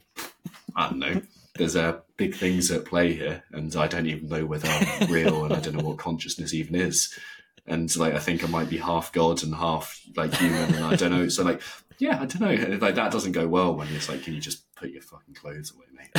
I 0.75 0.89
don't 0.89 0.99
know 0.99 1.21
there's 1.55 1.75
uh, 1.75 1.99
big 2.17 2.35
things 2.35 2.71
at 2.71 2.85
play 2.85 3.13
here, 3.13 3.43
and 3.51 3.75
I 3.75 3.87
don't 3.87 4.07
even 4.07 4.27
know 4.27 4.45
whether 4.45 4.67
I'm 4.67 5.11
real, 5.11 5.45
and 5.45 5.53
I 5.53 5.59
don't 5.59 5.75
know 5.75 5.83
what 5.83 5.97
consciousness 5.97 6.53
even 6.53 6.75
is. 6.75 7.17
And 7.65 7.95
like, 7.95 8.13
I 8.13 8.19
think 8.19 8.43
I 8.43 8.47
might 8.47 8.69
be 8.69 8.77
half 8.77 9.13
god 9.13 9.43
and 9.43 9.55
half 9.55 10.01
like 10.15 10.33
human, 10.33 10.75
and 10.75 10.85
I 10.85 10.95
don't 10.95 11.11
know. 11.11 11.29
So 11.29 11.43
like, 11.43 11.61
yeah, 11.97 12.19
I 12.21 12.25
don't 12.25 12.41
know. 12.41 12.77
Like 12.77 12.95
that 12.95 13.11
doesn't 13.11 13.31
go 13.31 13.47
well 13.47 13.73
when 13.75 13.87
it's 13.89 14.09
like, 14.09 14.23
can 14.23 14.33
you 14.33 14.41
just 14.41 14.73
put 14.75 14.89
your 14.89 15.01
fucking 15.01 15.35
clothes 15.35 15.73
away, 15.73 15.85
mate? 15.95 16.09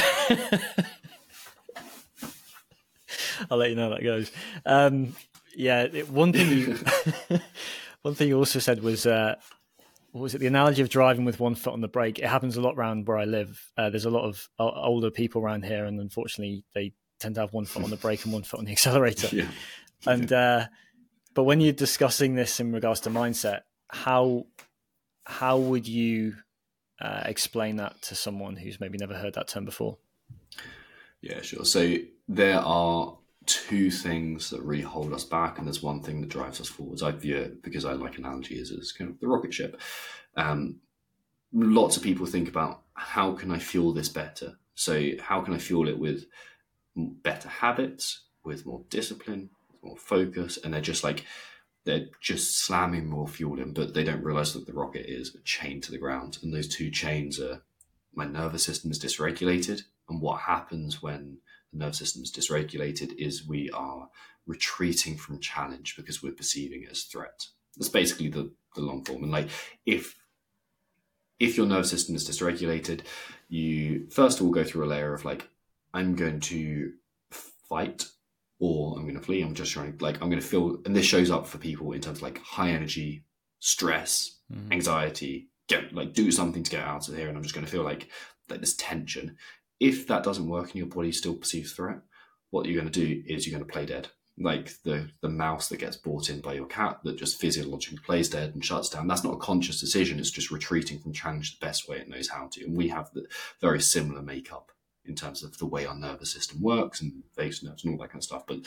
I'll 3.50 3.58
let 3.58 3.70
you 3.70 3.76
know 3.76 3.90
how 3.90 3.96
that 3.96 4.02
goes. 4.02 4.32
Um, 4.64 5.14
yeah, 5.54 5.82
it, 5.82 6.08
one 6.08 6.32
thing 6.32 6.48
you 6.48 6.78
one 8.02 8.14
thing 8.14 8.28
you 8.28 8.38
also 8.38 8.58
said 8.58 8.82
was 8.82 9.06
uh, 9.06 9.34
what 10.14 10.22
was 10.22 10.34
it 10.34 10.38
the 10.38 10.46
analogy 10.46 10.80
of 10.80 10.88
driving 10.88 11.24
with 11.24 11.40
one 11.40 11.54
foot 11.56 11.72
on 11.72 11.80
the 11.80 11.88
brake 11.88 12.20
it 12.20 12.26
happens 12.26 12.56
a 12.56 12.60
lot 12.60 12.76
around 12.76 13.06
where 13.06 13.18
i 13.18 13.24
live 13.24 13.70
uh, 13.76 13.90
there's 13.90 14.04
a 14.04 14.10
lot 14.10 14.24
of 14.24 14.48
uh, 14.60 14.70
older 14.70 15.10
people 15.10 15.42
around 15.42 15.64
here 15.64 15.84
and 15.86 16.00
unfortunately 16.00 16.64
they 16.72 16.92
tend 17.18 17.34
to 17.34 17.40
have 17.40 17.52
one 17.52 17.64
foot 17.64 17.82
on 17.82 17.90
the 17.90 17.96
brake 17.96 18.24
and 18.24 18.32
one 18.32 18.44
foot 18.44 18.58
on 18.58 18.64
the 18.64 18.72
accelerator 18.72 19.28
yeah. 19.36 19.48
and 20.06 20.32
uh, 20.32 20.66
but 21.34 21.44
when 21.44 21.60
you're 21.60 21.72
discussing 21.72 22.34
this 22.34 22.60
in 22.60 22.72
regards 22.72 23.00
to 23.00 23.10
mindset 23.10 23.62
how 23.88 24.46
how 25.24 25.58
would 25.58 25.86
you 25.86 26.34
uh, 27.00 27.22
explain 27.24 27.76
that 27.76 28.00
to 28.02 28.14
someone 28.14 28.56
who's 28.56 28.80
maybe 28.80 28.98
never 28.98 29.14
heard 29.14 29.34
that 29.34 29.48
term 29.48 29.64
before 29.64 29.98
yeah 31.20 31.40
sure 31.42 31.64
so 31.64 31.96
there 32.28 32.60
are 32.60 33.16
two 33.46 33.90
things 33.90 34.50
that 34.50 34.62
really 34.62 34.82
hold 34.82 35.12
us 35.12 35.24
back, 35.24 35.58
and 35.58 35.66
there's 35.66 35.82
one 35.82 36.00
thing 36.00 36.20
that 36.20 36.30
drives 36.30 36.60
us 36.60 36.68
forwards. 36.68 37.02
I 37.02 37.10
view 37.10 37.36
it 37.36 37.62
because 37.62 37.84
I 37.84 37.92
like 37.92 38.18
analogies 38.18 38.72
as 38.72 38.92
kind 38.92 39.10
of 39.10 39.20
the 39.20 39.28
rocket 39.28 39.52
ship. 39.52 39.80
Um, 40.36 40.76
lots 41.52 41.96
of 41.96 42.02
people 42.02 42.26
think 42.26 42.48
about 42.48 42.82
how 42.94 43.32
can 43.32 43.50
I 43.50 43.58
fuel 43.58 43.92
this 43.92 44.08
better. 44.08 44.58
So 44.74 45.10
how 45.20 45.40
can 45.40 45.54
I 45.54 45.58
fuel 45.58 45.88
it 45.88 45.98
with 45.98 46.26
better 46.96 47.48
habits, 47.48 48.22
with 48.44 48.66
more 48.66 48.82
discipline, 48.88 49.50
more 49.84 49.96
focus, 49.96 50.58
and 50.62 50.72
they're 50.72 50.80
just 50.80 51.04
like 51.04 51.24
they're 51.84 52.06
just 52.20 52.58
slamming 52.58 53.06
more 53.06 53.28
fuel 53.28 53.60
in, 53.60 53.74
but 53.74 53.92
they 53.92 54.04
don't 54.04 54.24
realize 54.24 54.54
that 54.54 54.66
the 54.66 54.72
rocket 54.72 55.04
is 55.06 55.36
chained 55.44 55.82
to 55.84 55.90
the 55.92 55.98
ground, 55.98 56.38
and 56.42 56.52
those 56.52 56.68
two 56.68 56.90
chains 56.90 57.38
are 57.38 57.62
my 58.14 58.24
nervous 58.24 58.64
system 58.64 58.90
is 58.90 59.02
dysregulated, 59.02 59.82
and 60.08 60.20
what 60.20 60.40
happens 60.40 61.02
when 61.02 61.38
the 61.72 61.78
nervous 61.78 61.98
system 61.98 62.22
is 62.22 62.32
dysregulated 62.32 63.14
is 63.18 63.46
we 63.46 63.70
are 63.70 64.08
retreating 64.46 65.16
from 65.16 65.40
challenge 65.40 65.96
because 65.96 66.22
we're 66.22 66.32
perceiving 66.32 66.82
it 66.82 66.90
as 66.90 67.02
threat. 67.02 67.46
That's 67.76 67.88
basically 67.88 68.28
the, 68.28 68.52
the 68.74 68.82
long 68.82 69.04
form. 69.04 69.22
And 69.22 69.32
like 69.32 69.48
if 69.86 70.16
if 71.40 71.56
your 71.56 71.66
nervous 71.66 71.90
system 71.90 72.14
is 72.14 72.28
dysregulated, 72.28 73.00
you 73.48 74.08
first 74.10 74.38
of 74.38 74.46
all 74.46 74.52
go 74.52 74.64
through 74.64 74.84
a 74.84 74.86
layer 74.86 75.12
of 75.12 75.24
like, 75.24 75.48
I'm 75.92 76.14
going 76.14 76.40
to 76.40 76.92
fight 77.30 78.06
or 78.58 78.96
I'm 78.96 79.02
going 79.02 79.14
to 79.14 79.20
flee. 79.20 79.42
I'm 79.42 79.54
just 79.54 79.72
trying 79.72 79.96
like 80.00 80.16
I'm 80.16 80.30
going 80.30 80.40
to 80.40 80.46
feel, 80.46 80.78
and 80.84 80.94
this 80.94 81.06
shows 81.06 81.30
up 81.30 81.46
for 81.46 81.58
people 81.58 81.92
in 81.92 82.00
terms 82.00 82.18
of 82.18 82.22
like 82.22 82.38
high 82.38 82.70
energy, 82.70 83.24
stress, 83.60 84.38
mm-hmm. 84.52 84.72
anxiety. 84.72 85.48
Get 85.66 85.94
like 85.94 86.12
do 86.12 86.30
something 86.30 86.62
to 86.62 86.70
get 86.70 86.84
out 86.84 87.08
of 87.08 87.16
here, 87.16 87.28
and 87.28 87.36
I'm 87.36 87.42
just 87.42 87.54
going 87.54 87.64
to 87.64 87.72
feel 87.72 87.84
like 87.84 88.08
like 88.48 88.60
this 88.60 88.76
tension. 88.76 89.36
If 89.80 90.06
that 90.06 90.22
doesn't 90.22 90.48
work 90.48 90.66
and 90.66 90.76
your 90.76 90.86
body 90.86 91.10
still 91.10 91.34
perceives 91.34 91.72
threat, 91.72 91.98
what 92.50 92.66
you're 92.66 92.80
going 92.80 92.92
to 92.92 93.06
do 93.06 93.22
is 93.26 93.46
you're 93.46 93.58
going 93.58 93.66
to 93.66 93.72
play 93.72 93.86
dead. 93.86 94.08
Like 94.38 94.82
the 94.82 95.10
the 95.22 95.28
mouse 95.28 95.68
that 95.68 95.78
gets 95.78 95.96
brought 95.96 96.28
in 96.28 96.40
by 96.40 96.54
your 96.54 96.66
cat 96.66 97.00
that 97.04 97.16
just 97.16 97.40
physiologically 97.40 97.98
plays 98.04 98.28
dead 98.28 98.54
and 98.54 98.64
shuts 98.64 98.90
down. 98.90 99.06
That's 99.06 99.24
not 99.24 99.34
a 99.34 99.38
conscious 99.38 99.80
decision. 99.80 100.18
It's 100.18 100.30
just 100.30 100.50
retreating 100.50 100.98
from 100.98 101.12
challenge 101.12 101.58
the 101.58 101.66
best 101.66 101.88
way 101.88 101.98
it 101.98 102.08
knows 102.08 102.28
how 102.28 102.48
to. 102.52 102.64
And 102.64 102.76
we 102.76 102.88
have 102.88 103.10
the 103.12 103.26
very 103.60 103.80
similar 103.80 104.22
makeup 104.22 104.72
in 105.06 105.14
terms 105.14 105.42
of 105.42 105.56
the 105.58 105.66
way 105.66 105.86
our 105.86 105.94
nervous 105.94 106.32
system 106.32 106.60
works 106.62 107.00
and 107.00 107.22
vagus 107.36 107.62
nerves 107.62 107.84
and 107.84 107.92
all 107.92 108.00
that 108.00 108.10
kind 108.10 108.20
of 108.20 108.24
stuff. 108.24 108.46
But 108.46 108.60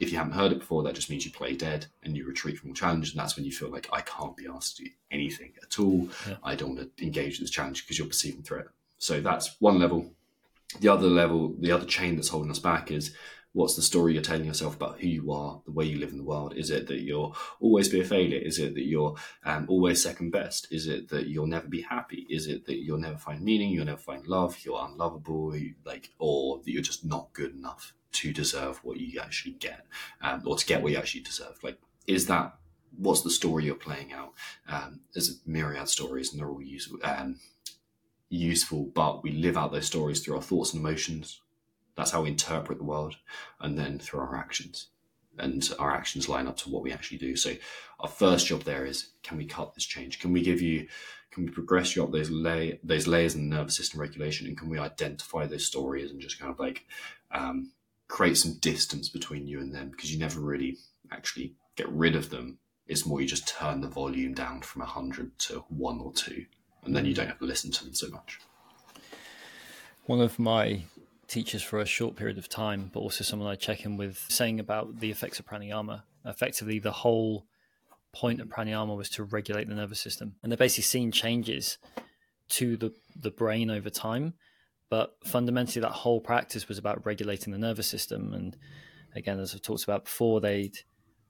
if 0.00 0.10
you 0.10 0.18
haven't 0.18 0.32
heard 0.32 0.52
it 0.52 0.58
before, 0.58 0.82
that 0.82 0.94
just 0.94 1.08
means 1.08 1.24
you 1.24 1.30
play 1.30 1.54
dead 1.54 1.86
and 2.02 2.16
you 2.16 2.26
retreat 2.26 2.58
from 2.58 2.74
challenge. 2.74 3.10
And 3.10 3.20
that's 3.20 3.36
when 3.36 3.44
you 3.44 3.52
feel 3.52 3.70
like, 3.70 3.88
I 3.92 4.00
can't 4.00 4.36
be 4.36 4.46
asked 4.52 4.78
to 4.78 4.84
do 4.84 4.90
anything 5.10 5.52
at 5.62 5.78
all. 5.78 6.08
Yeah. 6.28 6.36
I 6.42 6.54
don't 6.56 6.74
want 6.74 6.96
to 6.96 7.04
engage 7.04 7.34
with 7.34 7.42
this 7.42 7.50
challenge 7.50 7.84
because 7.84 7.98
you're 7.98 8.08
perceiving 8.08 8.42
threat. 8.42 8.66
So 8.98 9.20
that's 9.20 9.56
one 9.60 9.78
level. 9.78 10.10
The 10.80 10.88
other 10.88 11.06
level, 11.06 11.54
the 11.60 11.70
other 11.70 11.86
chain 11.86 12.16
that's 12.16 12.28
holding 12.28 12.50
us 12.50 12.58
back 12.58 12.90
is 12.90 13.14
what's 13.54 13.76
the 13.76 13.82
story 13.82 14.12
you're 14.12 14.22
telling 14.22 14.44
yourself 14.44 14.74
about 14.74 15.00
who 15.00 15.06
you 15.06 15.32
are, 15.32 15.62
the 15.64 15.70
way 15.70 15.84
you 15.84 15.98
live 15.98 16.10
in 16.10 16.18
the 16.18 16.24
world? 16.24 16.54
Is 16.56 16.70
it 16.70 16.88
that 16.88 17.00
you'll 17.00 17.36
always 17.60 17.88
be 17.88 18.00
a 18.00 18.04
failure? 18.04 18.38
Is 18.38 18.58
it 18.58 18.74
that 18.74 18.84
you're 18.84 19.14
um, 19.44 19.66
always 19.68 20.02
second 20.02 20.30
best? 20.30 20.66
Is 20.72 20.88
it 20.88 21.08
that 21.08 21.28
you'll 21.28 21.46
never 21.46 21.68
be 21.68 21.80
happy? 21.80 22.26
Is 22.28 22.48
it 22.48 22.66
that 22.66 22.82
you'll 22.82 22.98
never 22.98 23.16
find 23.16 23.42
meaning? 23.42 23.70
You'll 23.70 23.86
never 23.86 23.96
find 23.96 24.26
love? 24.26 24.58
You're 24.64 24.84
unlovable? 24.84 25.56
You, 25.56 25.74
like, 25.84 26.10
or 26.18 26.58
that 26.58 26.70
you're 26.70 26.82
just 26.82 27.04
not 27.04 27.32
good 27.32 27.54
enough 27.54 27.94
to 28.12 28.32
deserve 28.32 28.78
what 28.84 28.98
you 28.98 29.20
actually 29.20 29.54
get, 29.54 29.86
um, 30.20 30.42
or 30.44 30.56
to 30.56 30.66
get 30.66 30.82
what 30.82 30.90
you 30.90 30.98
actually 30.98 31.22
deserve? 31.22 31.62
Like, 31.62 31.78
is 32.08 32.26
that 32.26 32.56
what's 32.96 33.22
the 33.22 33.30
story 33.30 33.64
you're 33.64 33.76
playing 33.76 34.12
out? 34.12 34.32
Um, 34.68 35.00
there's 35.14 35.30
a 35.30 35.34
myriad 35.46 35.88
stories, 35.88 36.32
and 36.32 36.40
they're 36.40 36.50
all 36.50 36.60
useful. 36.60 36.98
Um, 37.04 37.38
useful, 38.28 38.90
but 38.92 39.22
we 39.22 39.30
live 39.30 39.56
out 39.56 39.70
those 39.70 39.86
stories 39.86 40.20
through 40.20 40.34
our 40.34 40.42
thoughts 40.42 40.72
and 40.72 40.80
emotions 40.80 41.40
that's 41.96 42.10
how 42.10 42.22
we 42.22 42.28
interpret 42.28 42.78
the 42.78 42.84
world, 42.84 43.16
and 43.60 43.78
then 43.78 43.98
through 43.98 44.20
our 44.20 44.36
actions. 44.36 44.88
And 45.38 45.68
our 45.80 45.92
actions 45.92 46.28
line 46.28 46.46
up 46.46 46.56
to 46.58 46.70
what 46.70 46.82
we 46.82 46.92
actually 46.92 47.18
do. 47.18 47.34
So, 47.34 47.54
our 47.98 48.08
first 48.08 48.46
job 48.46 48.62
there 48.62 48.86
is: 48.86 49.10
can 49.22 49.36
we 49.36 49.46
cut 49.46 49.74
this 49.74 49.84
change? 49.84 50.20
Can 50.20 50.32
we 50.32 50.42
give 50.42 50.60
you? 50.60 50.88
Can 51.32 51.44
we 51.44 51.50
progress 51.50 51.96
you 51.96 52.04
up 52.04 52.12
those 52.12 52.30
lay 52.30 52.78
those 52.84 53.08
layers 53.08 53.34
in 53.34 53.48
the 53.48 53.56
nervous 53.56 53.76
system 53.76 54.00
regulation? 54.00 54.46
And 54.46 54.56
can 54.56 54.68
we 54.68 54.78
identify 54.78 55.46
those 55.46 55.66
stories 55.66 56.10
and 56.10 56.20
just 56.20 56.38
kind 56.38 56.52
of 56.52 56.60
like 56.60 56.86
um, 57.32 57.72
create 58.06 58.36
some 58.36 58.58
distance 58.60 59.08
between 59.08 59.48
you 59.48 59.58
and 59.60 59.74
them? 59.74 59.88
Because 59.90 60.12
you 60.12 60.20
never 60.20 60.40
really 60.40 60.78
actually 61.10 61.54
get 61.74 61.88
rid 61.88 62.14
of 62.14 62.30
them. 62.30 62.58
It's 62.86 63.06
more 63.06 63.20
you 63.20 63.26
just 63.26 63.48
turn 63.48 63.80
the 63.80 63.88
volume 63.88 64.34
down 64.34 64.60
from 64.60 64.82
hundred 64.82 65.36
to 65.40 65.64
one 65.68 65.98
or 65.98 66.12
two, 66.12 66.46
and 66.84 66.94
then 66.94 67.06
you 67.06 67.14
don't 67.14 67.26
have 67.26 67.40
to 67.40 67.44
listen 67.44 67.72
to 67.72 67.84
them 67.84 67.94
so 67.94 68.08
much. 68.10 68.38
One 70.06 70.20
of 70.20 70.38
my 70.38 70.82
teachers 71.28 71.62
for 71.62 71.80
a 71.80 71.86
short 71.86 72.16
period 72.16 72.38
of 72.38 72.48
time, 72.48 72.90
but 72.92 73.00
also 73.00 73.24
someone 73.24 73.50
I 73.50 73.56
check 73.56 73.84
in 73.84 73.96
with, 73.96 74.18
saying 74.28 74.60
about 74.60 75.00
the 75.00 75.10
effects 75.10 75.38
of 75.38 75.46
pranayama. 75.46 76.02
Effectively, 76.24 76.78
the 76.78 76.92
whole 76.92 77.46
point 78.12 78.40
of 78.40 78.48
pranayama 78.48 78.96
was 78.96 79.10
to 79.10 79.24
regulate 79.24 79.68
the 79.68 79.74
nervous 79.74 80.00
system, 80.00 80.36
and 80.42 80.50
they're 80.50 80.56
basically 80.56 80.82
seeing 80.82 81.10
changes 81.10 81.78
to 82.50 82.76
the 82.76 82.92
the 83.16 83.30
brain 83.30 83.70
over 83.70 83.90
time. 83.90 84.34
But 84.90 85.16
fundamentally, 85.24 85.80
that 85.80 85.90
whole 85.90 86.20
practice 86.20 86.68
was 86.68 86.78
about 86.78 87.04
regulating 87.04 87.52
the 87.52 87.58
nervous 87.58 87.88
system. 87.88 88.32
And 88.32 88.56
again, 89.14 89.40
as 89.40 89.54
I've 89.54 89.62
talked 89.62 89.84
about 89.84 90.04
before, 90.04 90.40
they'd 90.40 90.76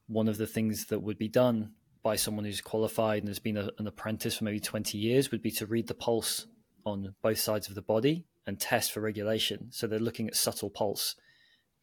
one 0.06 0.28
of 0.28 0.36
the 0.36 0.46
things 0.46 0.86
that 0.86 1.00
would 1.00 1.16
be 1.16 1.28
done 1.28 1.72
by 2.02 2.16
someone 2.16 2.44
who's 2.44 2.60
qualified 2.60 3.20
and 3.20 3.28
has 3.28 3.38
been 3.38 3.56
a, 3.56 3.70
an 3.78 3.86
apprentice 3.86 4.36
for 4.36 4.44
maybe 4.44 4.60
20 4.60 4.98
years 4.98 5.30
would 5.30 5.40
be 5.40 5.50
to 5.52 5.66
read 5.66 5.86
the 5.86 5.94
pulse 5.94 6.46
on 6.84 7.14
both 7.22 7.38
sides 7.38 7.68
of 7.68 7.74
the 7.74 7.82
body 7.82 8.26
and 8.46 8.60
test 8.60 8.92
for 8.92 9.00
regulation. 9.00 9.68
So 9.70 9.86
they're 9.86 9.98
looking 9.98 10.28
at 10.28 10.36
subtle 10.36 10.70
pulse 10.70 11.16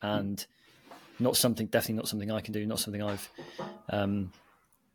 and 0.01 0.45
not 1.19 1.37
something, 1.37 1.67
definitely 1.67 1.95
not 1.95 2.07
something 2.07 2.31
I 2.31 2.41
can 2.41 2.53
do, 2.53 2.65
not 2.65 2.79
something 2.79 3.01
I've 3.01 3.29
um, 3.89 4.31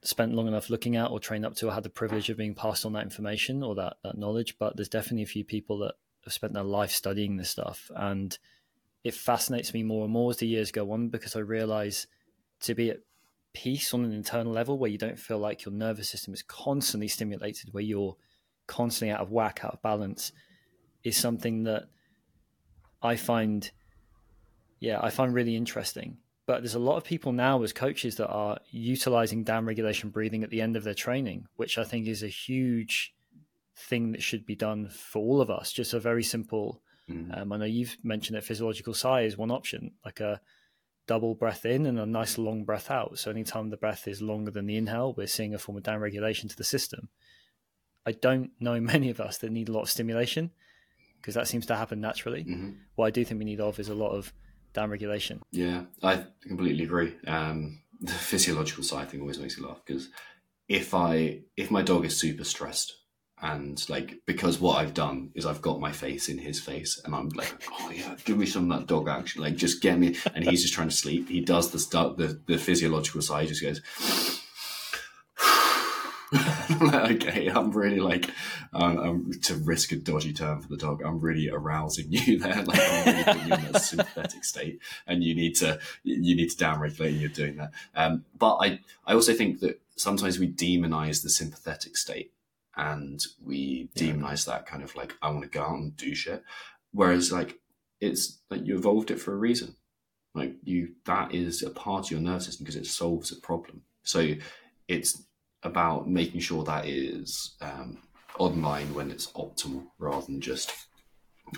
spent 0.03 0.35
long 0.35 0.49
enough 0.49 0.71
looking 0.71 0.97
at 0.97 1.11
or 1.11 1.21
trained 1.21 1.47
up 1.47 1.55
to 1.57 1.69
or 1.69 1.73
had 1.73 1.83
the 1.83 1.91
privilege 1.91 2.29
of 2.29 2.37
being 2.37 2.55
passed 2.55 2.85
on 2.85 2.93
that 2.95 3.05
information 3.05 3.63
or 3.63 3.75
that, 3.77 3.97
that 4.03 4.19
knowledge. 4.19 4.57
But 4.59 4.77
there's 4.77 4.89
definitely 4.89 5.23
a 5.23 5.27
few 5.27 5.45
people 5.45 5.79
that 5.79 5.95
have 6.25 6.33
spent 6.33 6.53
their 6.53 6.63
life 6.63 6.91
studying 6.91 7.37
this 7.37 7.51
stuff. 7.51 7.91
And 7.95 8.37
it 9.05 9.15
fascinates 9.15 9.73
me 9.73 9.83
more 9.83 10.05
and 10.05 10.13
more 10.13 10.31
as 10.31 10.39
the 10.39 10.49
years 10.49 10.73
go 10.73 10.91
on 10.93 11.09
because 11.09 11.37
I 11.37 11.41
realize 11.41 12.07
to 12.61 12.75
be 12.75 12.91
at 12.91 12.99
peace 13.53 13.95
on 13.95 14.05
an 14.05 14.13
internal 14.13 14.53
level 14.53 14.79
where 14.79 14.91
you 14.91 14.99
don't 14.99 15.19
feel 15.19 15.39
like 15.39 15.65
your 15.65 15.73
nervous 15.73 16.11
system 16.11 16.35
is 16.35 16.43
constantly 16.43 17.09
stimulated, 17.09 17.73
where 17.73 17.83
you're 17.83 18.17
constantly 18.67 19.13
out 19.13 19.21
of 19.21 19.31
whack, 19.31 19.61
out 19.63 19.75
of 19.75 19.83
balance, 19.83 20.33
is 21.07 21.17
something 21.17 21.63
that 21.63 21.85
I 23.01 23.15
find, 23.15 23.71
yeah, 24.81 24.99
I 25.01 25.11
find 25.11 25.33
really 25.33 25.55
interesting. 25.55 26.19
But 26.47 26.63
there's 26.63 26.75
a 26.75 26.81
lot 26.81 26.97
of 26.97 27.05
people 27.05 27.33
now 27.33 27.63
as 27.63 27.73
coaches 27.73 28.17
that 28.17 28.29
are 28.29 28.59
utilizing 28.71 29.45
down 29.45 29.67
regulation 29.67 30.11
breathing 30.11 30.43
at 30.43 30.51
the 30.51 30.61
end 30.61 30.77
of 30.77 30.83
their 30.83 30.95
training, 30.95 31.47
which 31.55 31.79
I 31.79 31.85
think 31.85 32.09
is 32.09 32.25
a 32.25 32.29
huge 32.29 33.15
thing 33.77 34.13
that 34.13 34.23
should 34.23 34.45
be 34.45 34.57
done 34.57 34.89
for 34.89 35.21
all 35.21 35.41
of 35.41 35.49
us. 35.49 35.71
Just 35.71 35.95
a 35.95 36.01
very 36.01 36.25
simple. 36.25 36.83
Mm. 37.09 37.41
Um, 37.41 37.53
I 37.53 37.57
know 37.59 37.65
you've 37.65 37.97
mentioned 38.03 38.37
that 38.37 38.45
physiological 38.45 38.95
sigh 38.95 39.23
is 39.23 39.37
one 39.37 39.53
option, 39.53 39.93
like 40.05 40.19
a 40.19 40.41
double 41.07 41.37
breath 41.37 41.65
in 41.65 41.87
and 41.87 42.01
a 42.01 42.07
nice 42.07 42.37
long 42.37 42.65
breath 42.65 42.91
out. 42.91 43.17
So 43.17 43.31
anytime 43.31 43.71
the 43.71 43.77
breath 43.77 44.09
is 44.09 44.21
longer 44.21 44.51
than 44.51 44.67
the 44.67 44.77
inhale, 44.77 45.15
we're 45.17 45.29
seeing 45.29 45.55
a 45.55 45.59
form 45.59 45.79
of 45.79 45.85
down 45.85 46.01
regulation 46.01 46.49
to 46.49 46.57
the 46.57 46.65
system. 46.65 47.11
I 48.05 48.11
don't 48.11 48.51
know 48.59 48.81
many 48.95 49.09
of 49.11 49.21
us 49.21 49.39
that 49.39 49.53
need 49.53 49.69
a 49.69 49.73
lot 49.73 49.83
of 49.83 49.91
stimulation 49.91 50.51
because 51.27 51.35
that 51.35 51.49
seems 51.49 51.67
to 51.67 51.75
happen 51.75 52.01
naturally. 52.01 52.45
Mm-hmm. 52.45 52.71
What 52.95 53.07
I 53.07 53.11
do 53.11 53.25
think 53.25 53.41
we 53.41 53.45
need 53.45 53.59
of 53.59 53.81
is 53.81 53.89
a 53.89 53.97
lot 53.97 54.11
of 54.11 54.33
down 54.73 54.91
regulation. 54.91 55.43
Yeah, 55.51 55.83
I 56.01 56.25
completely 56.47 56.85
agree. 56.85 57.15
Um, 57.27 57.83
the 58.01 58.13
physiological 58.13 58.85
sigh 58.85 59.07
thing 59.07 59.21
always 59.21 59.41
makes 59.41 59.59
me 59.59 59.67
laugh 59.67 59.81
because 59.85 60.09
if 60.69 60.95
I 60.95 61.41
if 61.57 61.73
my 61.73 61.83
dog 61.83 62.05
is 62.05 62.17
super 62.17 62.45
stressed 62.45 62.95
and 63.43 63.85
like 63.89 64.21
because 64.25 64.61
what 64.61 64.77
I've 64.77 64.95
done 64.95 65.33
is 65.35 65.47
I've 65.47 65.63
got 65.63 65.81
my 65.81 65.91
face 65.91 66.29
in 66.29 66.39
his 66.39 66.61
face 66.61 67.03
and 67.05 67.13
I'm 67.13 67.31
like, 67.31 67.53
oh 67.73 67.91
yeah, 67.91 68.15
give 68.25 68.39
me 68.39 68.47
some 68.47 68.71
of 68.71 68.79
that 68.79 68.87
dog 68.87 69.09
action, 69.09 69.43
like 69.43 69.57
just 69.57 69.83
get 69.83 69.99
me. 69.99 70.15
And 70.33 70.45
he's 70.45 70.63
just 70.63 70.75
trying 70.75 70.91
to 70.91 70.95
sleep. 70.95 71.29
He 71.29 71.41
does 71.41 71.73
the 71.73 71.81
stuff, 71.81 72.19
the 72.19 72.41
the 72.47 72.57
physiological 72.57 73.21
sigh. 73.21 73.43
He 73.43 73.49
just 73.49 73.63
goes 73.63 73.81
okay, 77.13 77.49
I'm 77.49 77.71
really 77.73 78.01
like, 78.01 78.31
um, 78.73 78.99
um, 78.99 79.31
to 79.45 79.55
risk 79.57 79.93
a 79.93 79.97
dodgy 79.97 80.33
term 80.33 80.61
for 80.61 80.69
the 80.69 80.77
dog, 80.77 81.03
I'm 81.03 81.21
really 81.21 81.49
arousing 81.49 82.07
you 82.11 82.39
there. 82.39 82.63
Like, 82.63 82.81
I'm 82.81 83.05
really 83.05 83.25
putting 83.25 83.49
you 83.49 83.69
in 83.69 83.77
a 83.77 83.81
sympathetic 83.81 84.45
state, 84.45 84.81
and 85.07 85.23
you 85.23 85.35
need 85.35 85.55
to 85.57 85.79
you 86.03 86.37
need 86.37 86.51
to 86.51 86.57
downregulate. 86.57 87.19
You're 87.19 87.29
doing 87.29 87.57
that, 87.57 87.73
um, 87.95 88.25
but 88.39 88.57
I 88.57 88.81
I 89.07 89.15
also 89.15 89.35
think 89.35 89.61
that 89.61 89.81
sometimes 89.97 90.39
we 90.39 90.51
demonize 90.51 91.23
the 91.23 91.31
sympathetic 91.31 91.97
state, 91.97 92.33
and 92.77 93.25
we 93.45 93.89
demonize 93.97 94.47
yeah. 94.47 94.55
that 94.55 94.67
kind 94.67 94.83
of 94.83 94.95
like 94.97 95.15
I 95.23 95.31
want 95.31 95.43
to 95.45 95.51
go 95.51 95.63
out 95.63 95.79
and 95.79 95.97
do 95.97 96.15
shit, 96.15 96.43
whereas 96.93 97.33
like 97.33 97.59
it's 98.01 98.39
like 98.51 98.67
you 98.67 98.77
evolved 98.77 99.11
it 99.11 99.21
for 99.21 99.33
a 99.33 99.39
reason. 99.39 99.77
Like 100.35 100.57
you, 100.65 100.93
that 101.07 101.35
is 101.35 101.63
a 101.63 101.71
part 101.71 102.07
of 102.07 102.11
your 102.11 102.21
nervous 102.21 102.45
system 102.45 102.65
because 102.65 102.77
it 102.77 102.87
solves 102.87 103.33
a 103.33 103.37
problem. 103.37 103.83
So 104.03 104.35
it's 104.87 105.23
about 105.67 106.09
making 106.09 106.41
sure 106.41 106.65
that 106.65 106.87
is 106.87 107.57
um, 107.61 107.99
online 108.39 108.93
when 108.95 109.11
it's 109.11 109.29
optimal 109.33 109.87
rather 109.99 110.27
than 110.27 110.41
just 110.41 110.73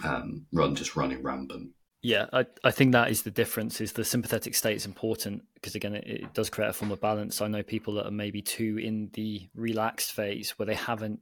um, 0.04 0.46
run 0.52 0.74
just 0.74 0.96
running 0.96 1.22
rampant. 1.22 1.70
Yeah, 2.00 2.26
I, 2.32 2.46
I 2.62 2.70
think 2.70 2.92
that 2.92 3.10
is 3.10 3.22
the 3.22 3.30
difference. 3.30 3.80
Is 3.80 3.92
the 3.92 4.04
sympathetic 4.04 4.54
state 4.54 4.76
is 4.76 4.86
important 4.86 5.42
because 5.54 5.74
again, 5.74 5.94
it, 5.94 6.06
it 6.06 6.34
does 6.34 6.48
create 6.48 6.68
a 6.68 6.72
form 6.72 6.92
of 6.92 7.00
balance. 7.00 7.40
I 7.40 7.48
know 7.48 7.62
people 7.62 7.94
that 7.94 8.06
are 8.06 8.12
maybe 8.12 8.40
too 8.40 8.78
in 8.78 9.10
the 9.14 9.48
relaxed 9.54 10.12
phase 10.12 10.50
where 10.58 10.66
they 10.66 10.74
haven't 10.74 11.20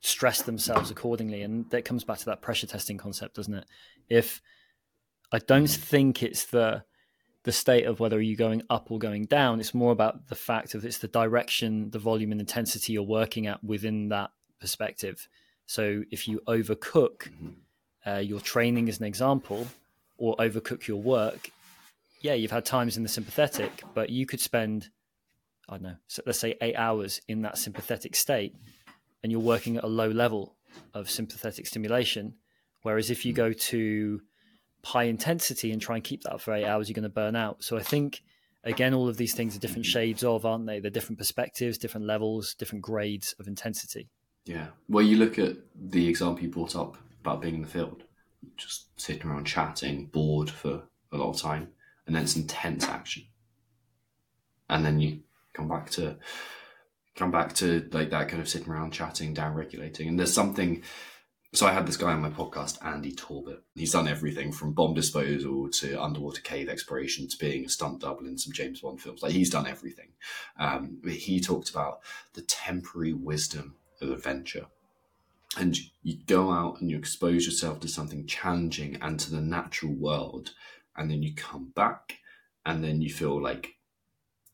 stressed 0.00 0.46
themselves 0.46 0.90
accordingly, 0.90 1.42
and 1.42 1.70
that 1.70 1.84
comes 1.84 2.02
back 2.02 2.18
to 2.18 2.24
that 2.26 2.42
pressure 2.42 2.66
testing 2.66 2.98
concept, 2.98 3.36
doesn't 3.36 3.54
it? 3.54 3.64
If 4.08 4.42
I 5.30 5.38
don't 5.38 5.68
think 5.68 6.22
it's 6.22 6.46
the 6.46 6.82
the 7.46 7.52
state 7.52 7.86
of 7.86 8.00
whether 8.00 8.20
you're 8.20 8.36
going 8.36 8.60
up 8.68 8.90
or 8.90 8.98
going 8.98 9.24
down. 9.24 9.60
It's 9.60 9.72
more 9.72 9.92
about 9.92 10.26
the 10.26 10.34
fact 10.34 10.74
of 10.74 10.84
it's 10.84 10.98
the 10.98 11.06
direction, 11.06 11.90
the 11.90 12.00
volume, 12.00 12.32
and 12.32 12.40
intensity 12.40 12.92
you're 12.92 13.04
working 13.04 13.46
at 13.46 13.62
within 13.62 14.08
that 14.08 14.32
perspective. 14.60 15.28
So 15.64 16.02
if 16.10 16.26
you 16.26 16.40
overcook 16.48 17.30
mm-hmm. 17.30 17.50
uh, 18.04 18.18
your 18.18 18.40
training, 18.40 18.88
as 18.88 18.98
an 18.98 19.04
example, 19.04 19.68
or 20.18 20.34
overcook 20.38 20.88
your 20.88 21.00
work, 21.00 21.52
yeah, 22.20 22.34
you've 22.34 22.50
had 22.50 22.64
times 22.64 22.96
in 22.96 23.04
the 23.04 23.08
sympathetic, 23.08 23.84
but 23.94 24.10
you 24.10 24.26
could 24.26 24.40
spend, 24.40 24.88
I 25.68 25.74
don't 25.74 25.82
know, 25.84 25.96
so 26.08 26.22
let's 26.26 26.40
say 26.40 26.56
eight 26.60 26.74
hours 26.74 27.20
in 27.28 27.42
that 27.42 27.58
sympathetic 27.58 28.16
state, 28.16 28.56
and 29.22 29.30
you're 29.30 29.40
working 29.40 29.76
at 29.76 29.84
a 29.84 29.88
low 29.88 30.08
level 30.08 30.56
of 30.94 31.08
sympathetic 31.08 31.68
stimulation. 31.68 32.34
Whereas 32.82 33.08
if 33.08 33.24
you 33.24 33.32
mm. 33.32 33.36
go 33.36 33.52
to 33.52 34.20
high 34.86 35.04
intensity 35.04 35.72
and 35.72 35.82
try 35.82 35.96
and 35.96 36.04
keep 36.04 36.22
that 36.22 36.40
for 36.40 36.54
eight 36.54 36.64
hours, 36.64 36.88
you're 36.88 36.94
going 36.94 37.02
to 37.02 37.08
burn 37.08 37.34
out. 37.34 37.64
So 37.64 37.76
I 37.76 37.82
think 37.82 38.22
again, 38.62 38.94
all 38.94 39.08
of 39.08 39.16
these 39.16 39.34
things 39.34 39.56
are 39.56 39.60
different 39.60 39.86
shades 39.86 40.22
of, 40.22 40.46
aren't 40.46 40.66
they? 40.66 40.80
They're 40.80 40.90
different 40.90 41.18
perspectives, 41.18 41.78
different 41.78 42.06
levels, 42.06 42.54
different 42.54 42.82
grades 42.82 43.34
of 43.38 43.46
intensity. 43.46 44.08
Yeah. 44.44 44.68
Well, 44.88 45.04
you 45.04 45.16
look 45.16 45.38
at 45.38 45.56
the 45.74 46.08
example 46.08 46.42
you 46.42 46.50
brought 46.50 46.76
up 46.76 46.96
about 47.20 47.40
being 47.40 47.56
in 47.56 47.62
the 47.62 47.68
field, 47.68 48.04
just 48.56 49.00
sitting 49.00 49.28
around 49.28 49.44
chatting, 49.44 50.06
bored 50.06 50.50
for 50.50 50.84
a 51.12 51.16
lot 51.16 51.30
of 51.30 51.40
time, 51.40 51.68
and 52.06 52.14
then 52.14 52.22
it's 52.22 52.36
intense 52.36 52.84
action, 52.84 53.24
and 54.68 54.84
then 54.84 55.00
you 55.00 55.20
come 55.52 55.68
back 55.68 55.90
to 55.90 56.16
come 57.16 57.30
back 57.30 57.54
to 57.54 57.88
like 57.92 58.10
that 58.10 58.28
kind 58.28 58.40
of 58.40 58.48
sitting 58.48 58.70
around 58.72 58.92
chatting, 58.92 59.34
down 59.34 59.54
regulating, 59.54 60.06
and 60.06 60.18
there's 60.18 60.32
something 60.32 60.82
so 61.56 61.66
I 61.66 61.72
had 61.72 61.86
this 61.86 61.96
guy 61.96 62.12
on 62.12 62.20
my 62.20 62.28
podcast, 62.28 62.84
Andy 62.84 63.12
Talbot. 63.12 63.62
He's 63.74 63.92
done 63.92 64.08
everything 64.08 64.52
from 64.52 64.74
bomb 64.74 64.92
disposal 64.92 65.70
to 65.70 66.02
underwater 66.02 66.42
cave 66.42 66.68
exploration 66.68 67.28
to 67.28 67.38
being 67.38 67.64
a 67.64 67.68
stunt 67.70 68.00
double 68.00 68.26
in 68.26 68.36
some 68.36 68.52
James 68.52 68.82
Bond 68.82 69.00
films. 69.00 69.22
Like 69.22 69.32
he's 69.32 69.48
done 69.48 69.66
everything. 69.66 70.08
Um, 70.58 70.98
he 71.08 71.40
talked 71.40 71.70
about 71.70 72.00
the 72.34 72.42
temporary 72.42 73.14
wisdom 73.14 73.76
of 74.02 74.10
adventure. 74.10 74.66
And 75.56 75.78
you 76.02 76.18
go 76.26 76.50
out 76.50 76.82
and 76.82 76.90
you 76.90 76.98
expose 76.98 77.46
yourself 77.46 77.80
to 77.80 77.88
something 77.88 78.26
challenging 78.26 78.98
and 79.00 79.18
to 79.20 79.30
the 79.30 79.40
natural 79.40 79.94
world, 79.94 80.50
and 80.94 81.10
then 81.10 81.22
you 81.22 81.34
come 81.34 81.72
back, 81.74 82.18
and 82.66 82.84
then 82.84 83.00
you 83.00 83.10
feel 83.10 83.40
like 83.40 83.76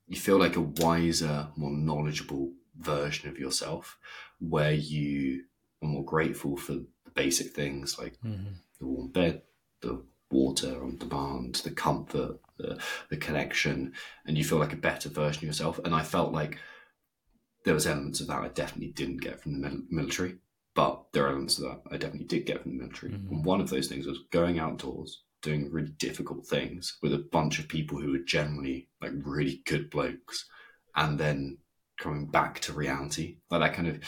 you 0.07 0.21
feel 0.21 0.39
like 0.39 0.55
a 0.55 0.61
wiser, 0.61 1.49
more 1.57 1.73
knowledgeable 1.73 2.53
version 2.79 3.29
of 3.29 3.39
yourself, 3.39 3.99
where 4.39 4.73
you 4.73 5.45
are 5.83 5.89
more 5.89 6.05
grateful 6.05 6.57
for 6.57 6.77
basic 7.15 7.55
things 7.55 7.99
like 7.99 8.19
mm-hmm. 8.25 8.53
the 8.79 8.87
warm 8.87 9.09
bed, 9.09 9.43
the 9.81 10.03
water 10.31 10.83
on 10.83 10.97
demand, 10.97 11.57
the 11.57 11.71
comfort, 11.71 12.41
the, 12.59 12.81
the 13.11 13.17
connection, 13.17 13.93
and 14.27 14.39
you 14.39 14.45
feel 14.45 14.59
like 14.59 14.73
a 14.73 14.77
better 14.77 15.09
version 15.09 15.41
of 15.41 15.49
yourself. 15.49 15.79
And 15.85 15.95
I 15.95 16.03
felt 16.03 16.33
like 16.33 16.59
there 17.65 17.75
was 17.75 17.87
elements 17.87 18.21
of 18.21 18.27
that 18.29 18.43
I 18.43 18.49
definitely 18.49 18.93
didn't 18.93 19.21
get 19.21 19.41
from 19.41 19.61
the 19.61 19.85
military, 19.91 20.37
but 20.75 21.05
there 21.13 21.27
are 21.27 21.31
elements 21.31 21.59
of 21.59 21.65
that 21.65 21.81
I 21.91 21.97
definitely 21.97 22.27
did 22.27 22.47
get 22.47 22.63
from 22.63 22.73
the 22.73 22.83
military. 22.83 23.13
Mm-hmm. 23.13 23.35
And 23.35 23.45
one 23.45 23.61
of 23.61 23.71
those 23.71 23.89
things 23.89 24.07
was 24.07 24.21
going 24.31 24.59
outdoors, 24.59 25.23
doing 25.43 25.71
really 25.71 25.93
difficult 25.99 26.47
things 26.47 26.99
with 27.03 27.13
a 27.13 27.27
bunch 27.31 27.59
of 27.59 27.69
people 27.69 28.01
who 28.01 28.13
were 28.13 28.19
generally 28.19 28.89
like 29.01 29.13
really 29.25 29.63
good 29.67 29.91
blokes, 29.91 30.47
and 30.97 31.19
then 31.19 31.59
coming 31.99 32.27
back 32.27 32.59
to 32.61 32.73
reality, 32.73 33.37
like 33.51 33.61
that 33.61 33.75
kind 33.75 33.89
of 33.89 34.01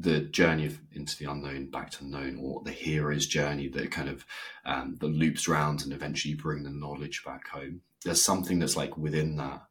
the 0.00 0.20
journey 0.20 0.64
of 0.64 0.80
into 0.92 1.18
the 1.18 1.28
unknown 1.30 1.66
back 1.66 1.90
to 1.90 2.06
known 2.06 2.38
or 2.40 2.62
the 2.62 2.70
hero's 2.70 3.26
journey 3.26 3.66
that 3.66 3.90
kind 3.90 4.08
of 4.08 4.24
um, 4.64 4.96
that 5.00 5.08
loops 5.08 5.48
around 5.48 5.82
and 5.82 5.92
eventually 5.92 6.34
bring 6.34 6.62
the 6.62 6.70
knowledge 6.70 7.24
back 7.24 7.48
home. 7.48 7.80
There's 8.04 8.22
something 8.22 8.60
that's 8.60 8.76
like 8.76 8.96
within 8.96 9.36
that 9.36 9.62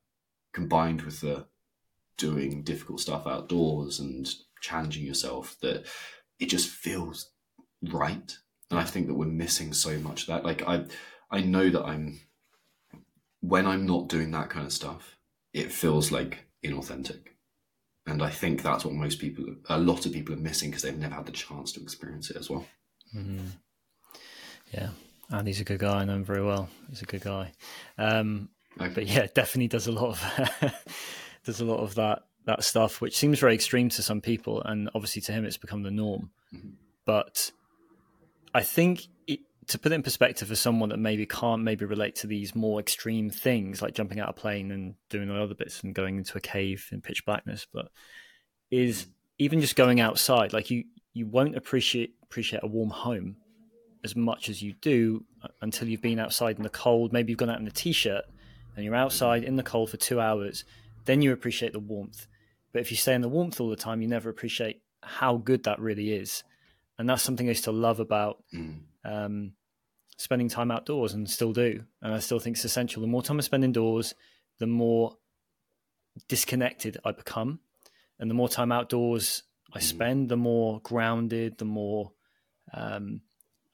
combined 0.52 1.04
with 1.04 1.22
the 1.22 1.46
doing 2.18 2.64
difficult 2.64 3.00
stuff 3.00 3.26
outdoors 3.26 4.00
and 4.00 4.30
challenging 4.60 5.06
yourself 5.06 5.56
that 5.62 5.86
it 6.40 6.48
just 6.48 6.70
feels 6.70 7.32
right. 7.82 8.38
And 8.70 8.80
i 8.80 8.84
think 8.84 9.08
that 9.08 9.14
we're 9.14 9.28
missing 9.28 9.72
so 9.72 9.98
much 10.00 10.24
of 10.24 10.28
that. 10.28 10.44
Like 10.44 10.62
i 10.68 10.84
i 11.32 11.40
know 11.42 11.70
that 11.70 11.86
i'm 11.86 12.20
when 13.40 13.66
i'm 13.66 13.86
not 13.86 14.10
doing 14.10 14.32
that 14.32 14.50
kind 14.50 14.66
of 14.66 14.74
stuff 14.74 15.18
it 15.54 15.72
feels 15.72 16.12
like 16.12 16.46
inauthentic 16.66 17.37
and 18.08 18.24
I 18.24 18.30
think 18.30 18.64
that's 18.64 18.86
what 18.86 18.94
most 18.94 19.20
people, 19.20 19.46
a 19.70 19.78
lot 19.78 20.06
of 20.06 20.14
people, 20.14 20.34
are 20.34 20.40
missing 20.40 20.70
because 20.70 20.84
they've 20.84 20.98
never 20.98 21.16
had 21.16 21.26
the 21.26 21.32
chance 21.32 21.74
to 21.74 21.82
experience 21.82 22.32
it 22.32 22.38
as 22.38 22.50
well. 22.50 22.66
Mm-hmm. 23.16 23.46
Yeah, 24.72 24.90
Andy's 25.32 25.62
a 25.62 25.66
good 25.66 25.80
guy. 25.80 26.00
I 26.00 26.06
know 26.06 26.16
him 26.16 26.24
very 26.24 26.44
well. 26.44 26.70
He's 26.90 27.02
a 27.02 27.06
good 27.06 27.22
guy. 27.22 27.52
Um, 27.98 28.50
okay. 28.80 28.92
But 28.94 29.08
yeah, 29.08 29.28
definitely 29.34 29.68
does 29.68 29.88
a 29.88 29.92
lot 29.92 30.10
of 30.10 30.74
does 31.46 31.60
a 31.60 31.66
lot 31.66 31.80
of 31.80 31.96
that 31.96 32.24
that 32.46 32.64
stuff, 32.64 33.02
which 33.02 33.18
seems 33.18 33.40
very 33.40 33.54
extreme 33.54 33.90
to 33.90 34.02
some 34.02 34.22
people, 34.22 34.62
and 34.64 34.90
obviously 34.96 35.22
to 35.24 35.34
him, 35.34 35.46
it's 35.46 35.58
become 35.58 35.84
the 35.84 35.92
norm. 35.92 36.32
Mm-hmm. 36.56 36.70
But 37.06 37.52
I 38.54 38.64
think 38.64 39.08
to 39.68 39.78
put 39.78 39.92
it 39.92 39.96
in 39.96 40.04
perspective 40.04 40.48
for 40.48 40.56
someone 40.56 40.90
that 40.90 40.98
maybe 40.98 41.26
can't 41.26 41.62
maybe 41.62 41.86
relate 41.86 42.16
to 42.16 42.28
these 42.28 42.56
more 42.56 42.80
extreme 42.80 43.30
things 43.30 43.82
like 43.82 43.94
jumping 43.94 44.20
out 44.20 44.30
a 44.30 44.34
plane 44.34 44.72
and 44.72 44.96
doing 45.10 45.30
all 45.30 45.38
the 45.38 45.44
other 45.44 45.56
bits 45.56 45.84
and 45.84 45.94
going 45.94 46.18
into 46.18 46.38
a 46.38 46.42
cave 46.42 46.88
in 46.92 47.02
pitch 47.02 47.26
blackness 47.26 47.68
but 47.74 47.90
is 48.72 49.08
even 49.38 49.60
just 49.60 49.76
going 49.76 50.00
outside 50.00 50.54
like 50.54 50.70
you 50.70 50.84
you 51.14 51.26
won't 51.26 51.56
appreciate 51.56 52.14
appreciate 52.24 52.64
a 52.64 52.68
warm 52.68 52.90
home 52.90 53.36
as 54.04 54.16
much 54.16 54.50
as 54.50 54.62
you 54.62 54.74
do 54.74 55.26
until 55.62 55.88
you've 55.88 56.02
been 56.02 56.20
outside 56.20 56.58
in 56.58 56.64
the 56.64 56.70
cold. 56.70 57.12
Maybe 57.12 57.32
you've 57.32 57.40
gone 57.40 57.50
out 57.50 57.60
in 57.60 57.68
a 57.68 57.72
t-shirt 57.72 58.24
and 58.76 58.86
you're 58.86 58.96
outside 58.96 59.44
in 59.44 59.56
the 59.56 59.64
cold 59.64 59.90
for 59.90 59.98
2 59.98 60.20
hours 60.20 60.64
then 61.06 61.22
you 61.22 61.32
appreciate 61.32 61.72
the 61.72 61.80
warmth. 61.80 62.28
But 62.74 62.82
if 62.82 62.92
you 62.92 62.98
stay 62.98 63.14
in 63.14 63.22
the 63.22 63.30
warmth 63.30 63.60
all 63.60 63.70
the 63.70 63.76
time 63.76 64.02
you 64.02 64.08
never 64.08 64.30
appreciate 64.30 64.82
how 65.02 65.38
good 65.38 65.64
that 65.64 65.80
really 65.80 66.12
is. 66.12 66.44
And 67.00 67.10
that's 67.10 67.22
something 67.22 67.48
I 67.48 67.50
used 67.50 67.64
to 67.66 67.72
love 67.72 68.00
about 68.00 68.44
mm. 68.54 68.80
Um, 69.04 69.54
spending 70.18 70.50
time 70.50 70.72
outdoors 70.72 71.14
and 71.14 71.30
still 71.30 71.54
do. 71.54 71.84
And 72.02 72.14
I 72.14 72.20
still 72.20 72.40
think 72.40 72.56
it's 72.56 72.66
essential. 72.66 73.02
The 73.02 73.08
more 73.08 73.22
time 73.22 73.38
I 73.38 73.42
spend 73.42 73.64
indoors, 73.64 74.16
the 74.60 74.68
more 74.68 75.18
disconnected 76.28 76.98
I 77.06 77.12
become. 77.12 77.60
And 78.20 78.30
the 78.30 78.36
more 78.36 78.50
time 78.50 78.72
outdoors 78.72 79.44
I 79.74 79.80
mm. 79.80 79.84
spend, 79.84 80.30
the 80.30 80.38
more 80.38 80.82
grounded, 80.82 81.60
the 81.60 81.66
more, 81.66 82.12
um, 82.74 83.22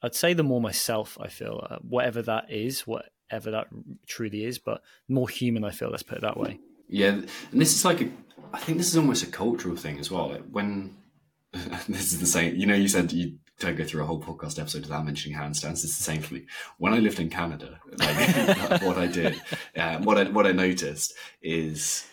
I'd 0.02 0.14
say, 0.14 0.34
the 0.34 0.42
more 0.42 0.60
myself 0.60 1.16
I 1.20 1.28
feel, 1.28 1.66
uh, 1.68 1.78
whatever 1.78 2.20
that 2.22 2.50
is, 2.50 2.86
whatever 2.86 3.50
that 3.50 3.68
truly 4.06 4.44
is, 4.44 4.58
but 4.58 4.82
more 5.08 5.28
human 5.28 5.64
I 5.64 5.70
feel, 5.70 5.88
let's 5.88 6.02
put 6.02 6.18
it 6.18 6.22
that 6.22 6.36
way. 6.36 6.58
Yeah. 6.88 7.22
And 7.52 7.60
this 7.60 7.74
is 7.74 7.86
like, 7.86 8.02
a, 8.02 8.10
I 8.52 8.58
think 8.58 8.76
this 8.76 8.88
is 8.88 8.98
almost 8.98 9.22
a 9.22 9.28
cultural 9.28 9.76
thing 9.76 9.98
as 9.98 10.10
well. 10.10 10.28
Like 10.28 10.44
when, 10.50 10.94
this 11.88 12.12
is 12.12 12.20
the 12.20 12.26
same, 12.26 12.54
you 12.56 12.66
know, 12.66 12.74
you 12.74 12.88
said 12.88 13.12
you 13.12 13.38
don't 13.60 13.76
go 13.76 13.84
through 13.84 14.02
a 14.02 14.06
whole 14.06 14.20
podcast 14.20 14.58
episode 14.58 14.82
without 14.82 15.04
mentioning 15.04 15.38
handstands. 15.38 15.84
It's 15.84 15.96
the 15.96 16.02
same 16.02 16.22
for 16.22 16.34
me. 16.34 16.46
When 16.78 16.92
I 16.92 16.98
lived 16.98 17.20
in 17.20 17.30
Canada, 17.30 17.80
like, 17.98 18.82
what 18.82 18.98
I 18.98 19.06
did, 19.06 19.40
uh, 19.76 19.98
what 19.98 20.18
I 20.18 20.24
what 20.24 20.46
I 20.46 20.52
noticed 20.52 21.14
is 21.40 22.06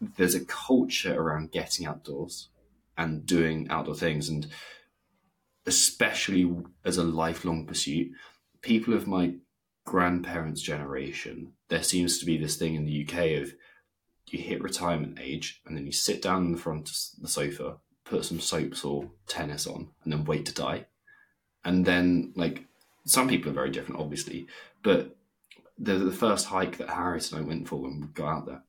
there's 0.00 0.34
a 0.34 0.44
culture 0.44 1.20
around 1.20 1.52
getting 1.52 1.86
outdoors 1.86 2.48
and 2.96 3.26
doing 3.26 3.68
outdoor 3.70 3.94
things, 3.94 4.28
and 4.28 4.46
especially 5.66 6.50
as 6.84 6.96
a 6.96 7.04
lifelong 7.04 7.66
pursuit, 7.66 8.12
people 8.60 8.94
of 8.94 9.06
my 9.06 9.34
grandparents' 9.84 10.62
generation, 10.62 11.52
there 11.68 11.82
seems 11.82 12.18
to 12.18 12.26
be 12.26 12.36
this 12.36 12.56
thing 12.56 12.74
in 12.74 12.84
the 12.84 13.06
UK 13.06 13.42
of 13.42 13.52
you 14.28 14.38
hit 14.38 14.62
retirement 14.62 15.18
age 15.20 15.60
and 15.66 15.76
then 15.76 15.84
you 15.84 15.92
sit 15.92 16.22
down 16.22 16.46
in 16.46 16.52
the 16.52 16.58
front 16.58 16.88
of 16.88 16.96
the 17.20 17.28
sofa 17.28 17.76
put 18.12 18.26
some 18.26 18.40
soaps 18.40 18.84
or 18.84 19.10
tennis 19.26 19.66
on, 19.66 19.88
and 20.04 20.12
then 20.12 20.24
wait 20.24 20.44
to 20.44 20.54
die. 20.54 20.84
And 21.64 21.86
then, 21.86 22.32
like, 22.36 22.66
some 23.06 23.26
people 23.26 23.50
are 23.50 23.54
very 23.54 23.70
different, 23.70 24.02
obviously, 24.02 24.46
but 24.82 25.16
the, 25.78 25.94
the 25.94 26.12
first 26.12 26.46
hike 26.46 26.76
that 26.76 26.90
Harris 26.90 27.32
and 27.32 27.42
I 27.42 27.48
went 27.48 27.68
for 27.68 27.76
when 27.76 28.02
we 28.02 28.06
got 28.08 28.36
out 28.36 28.46
there, 28.46 28.62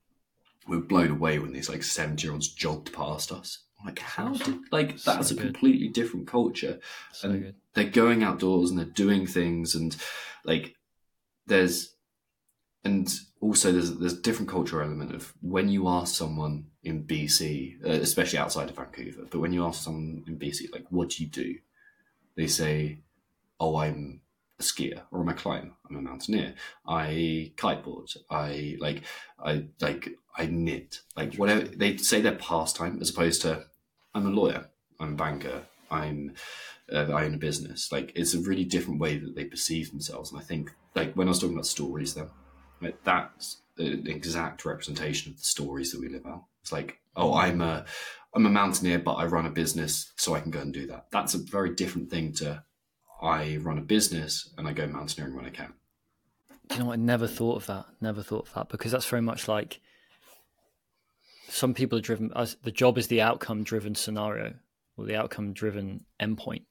we 0.65 0.77
were 0.77 0.83
blown 0.83 1.11
away 1.11 1.39
when 1.39 1.51
these 1.51 1.67
like 1.67 1.83
70 1.83 2.23
year 2.23 2.31
olds 2.31 2.47
jogged 2.47 2.93
past 2.93 3.33
us. 3.33 3.59
Like, 3.85 3.99
how 3.99 4.33
did, 4.33 4.59
like, 4.71 4.97
that's 5.01 5.27
so 5.27 5.35
a 5.35 5.37
completely 5.37 5.89
different 5.89 6.25
culture. 6.25 6.79
So 7.11 7.29
and 7.29 7.43
good. 7.43 7.55
they're 7.73 7.83
going 7.83 8.23
outdoors 8.23 8.69
and 8.69 8.79
they're 8.79 8.85
doing 8.85 9.27
things, 9.27 9.75
and 9.75 9.93
like, 10.45 10.75
there's, 11.47 11.93
and 12.84 13.09
also 13.39 13.71
there's 13.71 13.95
there's 13.95 14.13
a 14.13 14.21
different 14.21 14.49
cultural 14.49 14.85
element 14.85 15.14
of 15.14 15.34
when 15.41 15.69
you 15.69 15.88
ask 15.88 16.15
someone 16.15 16.65
in 16.84 17.03
BC, 17.05 17.85
uh, 17.85 17.89
especially 17.89 18.39
outside 18.39 18.69
of 18.69 18.76
Vancouver, 18.76 19.26
but 19.30 19.39
when 19.39 19.53
you 19.53 19.65
ask 19.65 19.84
someone 19.84 20.23
in 20.27 20.38
BC, 20.38 20.72
like, 20.72 20.85
what 20.89 21.10
do 21.10 21.23
you 21.23 21.30
do? 21.30 21.55
They 22.35 22.47
say, 22.47 22.99
oh, 23.60 23.77
I'm 23.77 24.22
a 24.60 24.64
skier 24.64 25.01
or 25.11 25.22
I'm 25.22 25.30
a 25.30 25.34
climber. 25.34 25.72
I'm 25.89 25.97
a 25.97 26.01
mountaineer. 26.01 26.55
I 26.88 27.53
kiteboard. 27.55 28.18
I 28.30 28.76
like, 28.80 29.03
I 29.39 29.65
like, 29.80 30.10
I 30.38 30.47
knit. 30.47 30.99
Like 31.15 31.35
whatever 31.35 31.61
they 31.61 31.97
say, 31.97 32.22
their 32.22 32.35
pastime 32.35 32.99
as 33.01 33.11
opposed 33.11 33.41
to, 33.43 33.65
I'm 34.14 34.27
a 34.27 34.31
lawyer. 34.31 34.69
I'm 34.99 35.14
a 35.14 35.15
banker. 35.15 35.64
I'm, 35.89 36.34
uh, 36.91 37.11
I 37.11 37.26
own 37.26 37.35
a 37.35 37.38
business. 37.38 37.91
Like 37.91 38.11
it's 38.15 38.34
a 38.34 38.39
really 38.39 38.65
different 38.65 38.99
way 38.99 39.18
that 39.18 39.35
they 39.35 39.45
perceive 39.45 39.91
themselves. 39.91 40.31
And 40.31 40.41
I 40.41 40.43
think, 40.43 40.72
like 40.95 41.14
when 41.14 41.27
I 41.27 41.31
was 41.31 41.39
talking 41.39 41.55
about 41.55 41.65
stories, 41.65 42.14
then 42.15 42.30
like, 42.84 43.03
that's 43.03 43.61
an 43.77 44.07
exact 44.07 44.65
representation 44.65 45.31
of 45.31 45.38
the 45.38 45.43
stories 45.43 45.91
that 45.91 46.01
we 46.01 46.10
live 46.10 46.26
out. 46.26 46.45
It's 46.61 46.72
like, 46.72 46.99
oh, 47.15 47.34
I'm 47.34 47.61
a 47.61 47.85
I'm 48.35 48.45
a 48.45 48.49
mountaineer, 48.49 48.99
but 48.99 49.14
I 49.14 49.26
run 49.26 49.45
a 49.45 49.51
business, 49.51 50.11
so 50.15 50.34
I 50.34 50.39
can 50.39 50.51
go 50.51 50.61
and 50.61 50.73
do 50.73 50.88
that. 50.88 51.05
That's 51.11 51.35
a 51.35 51.38
very 51.38 51.76
different 51.76 52.10
thing 52.10 52.34
to 52.34 52.64
I 53.22 53.57
run 53.57 53.77
a 53.77 53.81
business 53.81 54.53
and 54.57 54.68
I 54.68 54.73
go 54.73 54.88
mountaineering 54.88 55.35
when 55.35 55.45
I 55.45 55.49
can. 55.49 55.73
You 56.72 56.80
know, 56.80 56.91
I 56.91 56.95
never 56.95 57.27
thought 57.27 57.57
of 57.57 57.65
that. 57.68 57.85
Never 58.01 58.22
thought 58.22 58.47
of 58.47 58.53
that 58.53 58.69
because 58.69 58.91
that's 58.91 59.05
very 59.05 59.22
much 59.22 59.47
like 59.47 59.80
some 61.47 61.73
people 61.73 61.99
are 61.99 62.01
driven 62.01 62.31
as 62.35 62.55
the 62.64 62.72
job 62.72 62.97
is 62.97 63.07
the 63.07 63.22
outcome 63.22 63.64
driven 63.64 63.95
scenario 63.95 64.53
or 64.97 65.05
the 65.05 65.15
outcome 65.15 65.53
driven 65.53 66.05
endpoint. 66.19 66.64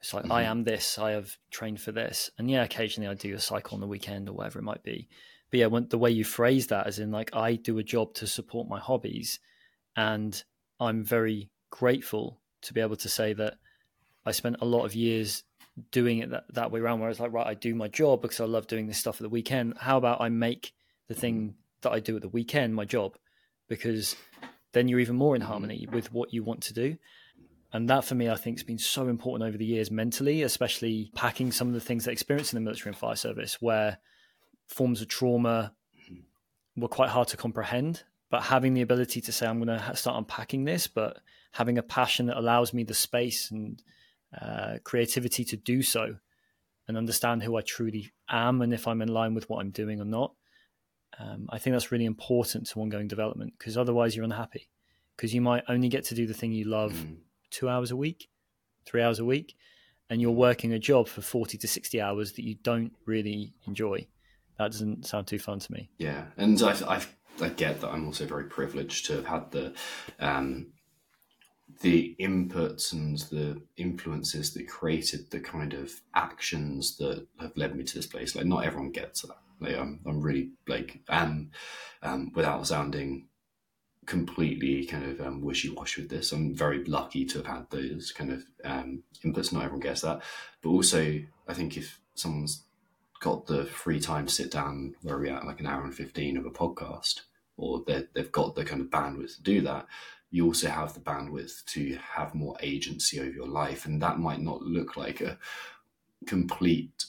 It's 0.00 0.14
like 0.14 0.24
mm-hmm. 0.24 0.32
I 0.32 0.44
am 0.44 0.64
this, 0.64 0.98
I 0.98 1.10
have 1.10 1.36
trained 1.50 1.80
for 1.80 1.92
this, 1.92 2.30
and 2.38 2.50
yeah, 2.50 2.62
occasionally 2.62 3.08
I 3.08 3.14
do 3.14 3.34
a 3.34 3.40
cycle 3.40 3.74
on 3.74 3.80
the 3.80 3.86
weekend 3.86 4.28
or 4.28 4.32
whatever 4.32 4.58
it 4.58 4.62
might 4.62 4.82
be 4.82 5.08
but 5.50 5.60
yeah, 5.60 5.66
when, 5.66 5.88
the 5.88 5.98
way 5.98 6.10
you 6.10 6.24
phrase 6.24 6.68
that, 6.68 6.86
as 6.86 6.98
in 6.98 7.10
like 7.10 7.34
I 7.34 7.54
do 7.54 7.78
a 7.78 7.82
job 7.82 8.14
to 8.14 8.26
support 8.26 8.68
my 8.68 8.78
hobbies, 8.78 9.40
and 9.96 10.42
I'm 10.78 11.04
very 11.04 11.50
grateful 11.70 12.40
to 12.62 12.74
be 12.74 12.80
able 12.80 12.96
to 12.96 13.08
say 13.08 13.32
that 13.34 13.54
I 14.24 14.32
spent 14.32 14.56
a 14.60 14.66
lot 14.66 14.84
of 14.84 14.94
years 14.94 15.44
doing 15.90 16.18
it 16.18 16.30
that, 16.30 16.44
that 16.54 16.70
way 16.70 16.80
around 16.80 17.00
where 17.00 17.10
it's 17.10 17.20
like 17.20 17.32
right 17.32 17.46
i 17.46 17.54
do 17.54 17.74
my 17.74 17.88
job 17.88 18.20
because 18.20 18.40
i 18.40 18.44
love 18.44 18.66
doing 18.66 18.86
this 18.86 18.98
stuff 18.98 19.16
at 19.16 19.22
the 19.22 19.28
weekend. 19.28 19.74
How 19.78 19.96
about 19.96 20.20
i 20.20 20.28
make 20.28 20.74
the 21.08 21.14
thing 21.14 21.54
that 21.82 21.90
i 21.90 22.00
do 22.00 22.16
at 22.16 22.22
the 22.22 22.28
weekend 22.28 22.74
my 22.74 22.84
job? 22.84 23.16
Because 23.68 24.16
then 24.72 24.88
you're 24.88 25.00
even 25.00 25.16
more 25.16 25.34
in 25.34 25.42
harmony 25.42 25.88
with 25.90 26.12
what 26.12 26.32
you 26.32 26.42
want 26.42 26.62
to 26.64 26.74
do. 26.74 26.96
And 27.72 27.88
that 27.88 28.04
for 28.04 28.14
me 28.14 28.28
i 28.28 28.36
think 28.36 28.58
has 28.58 28.64
been 28.64 28.78
so 28.78 29.08
important 29.08 29.48
over 29.48 29.56
the 29.56 29.64
years 29.64 29.90
mentally 29.90 30.42
especially 30.42 31.10
packing 31.14 31.52
some 31.52 31.68
of 31.68 31.74
the 31.74 31.80
things 31.80 32.04
that 32.04 32.10
I 32.10 32.12
experienced 32.12 32.52
in 32.52 32.58
the 32.58 32.64
military 32.64 32.90
and 32.90 32.98
fire 32.98 33.16
service 33.16 33.62
where 33.62 33.98
forms 34.70 35.00
of 35.00 35.08
trauma 35.08 35.72
were 36.76 36.88
quite 36.88 37.10
hard 37.10 37.28
to 37.28 37.36
comprehend 37.36 38.04
but 38.30 38.42
having 38.42 38.74
the 38.74 38.82
ability 38.82 39.20
to 39.20 39.32
say 39.32 39.46
i'm 39.46 39.62
going 39.62 39.78
to 39.78 39.96
start 39.96 40.16
unpacking 40.16 40.64
this 40.64 40.86
but 40.86 41.18
having 41.52 41.78
a 41.78 41.82
passion 41.82 42.26
that 42.26 42.38
allows 42.38 42.72
me 42.72 42.84
the 42.84 42.94
space 42.94 43.50
and 43.50 43.82
uh, 44.40 44.76
creativity 44.84 45.44
to 45.44 45.56
do 45.56 45.82
so 45.82 46.16
and 46.86 46.96
understand 46.96 47.42
who 47.42 47.56
I 47.56 47.60
truly 47.60 48.12
am 48.28 48.62
and 48.62 48.72
if 48.72 48.86
I'm 48.86 49.02
in 49.02 49.08
line 49.08 49.34
with 49.34 49.48
what 49.48 49.60
I'm 49.60 49.70
doing 49.70 50.00
or 50.00 50.04
not. 50.04 50.34
Um, 51.18 51.48
I 51.50 51.58
think 51.58 51.74
that's 51.74 51.92
really 51.92 52.04
important 52.04 52.66
to 52.68 52.80
ongoing 52.80 53.08
development 53.08 53.54
because 53.58 53.76
otherwise 53.76 54.14
you're 54.14 54.24
unhappy 54.24 54.68
because 55.16 55.34
you 55.34 55.40
might 55.40 55.64
only 55.68 55.88
get 55.88 56.04
to 56.06 56.14
do 56.14 56.26
the 56.26 56.34
thing 56.34 56.52
you 56.52 56.64
love 56.64 56.92
mm. 56.92 57.16
two 57.50 57.68
hours 57.68 57.90
a 57.90 57.96
week, 57.96 58.28
three 58.86 59.02
hours 59.02 59.18
a 59.18 59.24
week, 59.24 59.56
and 60.08 60.20
you're 60.20 60.30
working 60.30 60.72
a 60.72 60.78
job 60.78 61.08
for 61.08 61.20
40 61.20 61.58
to 61.58 61.68
60 61.68 62.00
hours 62.00 62.32
that 62.32 62.44
you 62.44 62.56
don't 62.62 62.92
really 63.06 63.52
enjoy. 63.66 64.06
That 64.60 64.72
doesn't 64.72 65.06
sound 65.06 65.26
too 65.26 65.38
fun 65.38 65.58
to 65.58 65.72
me. 65.72 65.88
Yeah. 65.96 66.24
And 66.36 66.62
I, 66.62 66.72
I, 66.86 67.02
I 67.40 67.48
get 67.48 67.80
that 67.80 67.88
I'm 67.88 68.04
also 68.04 68.26
very 68.26 68.44
privileged 68.44 69.06
to 69.06 69.14
have 69.14 69.24
had 69.24 69.50
the 69.52 69.72
um, 70.18 70.66
the 71.80 72.14
inputs 72.20 72.92
and 72.92 73.16
the 73.30 73.62
influences 73.78 74.52
that 74.52 74.68
created 74.68 75.30
the 75.30 75.40
kind 75.40 75.72
of 75.72 76.02
actions 76.14 76.98
that 76.98 77.26
have 77.40 77.56
led 77.56 77.74
me 77.74 77.84
to 77.84 77.94
this 77.94 78.06
place. 78.06 78.36
Like, 78.36 78.44
not 78.44 78.66
everyone 78.66 78.90
gets 78.90 79.22
that. 79.22 79.38
Like, 79.60 79.78
I'm, 79.78 80.00
I'm 80.04 80.20
really 80.20 80.50
like, 80.68 81.00
am 81.08 81.52
um, 82.02 82.30
without 82.34 82.66
sounding 82.66 83.28
completely 84.04 84.84
kind 84.84 85.04
of 85.10 85.26
um, 85.26 85.40
wishy-washy 85.40 86.02
with 86.02 86.10
this. 86.10 86.32
I'm 86.32 86.54
very 86.54 86.84
lucky 86.84 87.24
to 87.24 87.38
have 87.38 87.46
had 87.46 87.70
those 87.70 88.12
kind 88.12 88.30
of 88.30 88.44
um, 88.62 89.04
inputs. 89.24 89.54
Not 89.54 89.62
everyone 89.62 89.80
gets 89.80 90.02
that, 90.02 90.20
but 90.60 90.68
also 90.68 91.18
I 91.48 91.54
think 91.54 91.78
if 91.78 91.98
someone's 92.14 92.64
got 93.20 93.46
the 93.46 93.66
free 93.66 94.00
time 94.00 94.26
to 94.26 94.32
sit 94.32 94.50
down 94.50 94.94
where 95.02 95.18
we're 95.18 95.34
at, 95.34 95.46
like 95.46 95.60
an 95.60 95.66
hour 95.66 95.84
and 95.84 95.94
fifteen 95.94 96.36
of 96.36 96.46
a 96.46 96.50
podcast, 96.50 97.20
or 97.56 97.84
they've 97.86 98.32
got 98.32 98.54
the 98.54 98.64
kind 98.64 98.80
of 98.80 98.88
bandwidth 98.88 99.36
to 99.36 99.42
do 99.42 99.60
that, 99.60 99.86
you 100.30 100.46
also 100.46 100.68
have 100.68 100.94
the 100.94 101.00
bandwidth 101.00 101.64
to 101.66 101.98
have 102.14 102.34
more 102.34 102.56
agency 102.60 103.20
over 103.20 103.30
your 103.30 103.48
life. 103.48 103.84
And 103.84 104.00
that 104.02 104.18
might 104.18 104.40
not 104.40 104.62
look 104.62 104.96
like 104.96 105.20
a 105.20 105.38
complete 106.26 107.06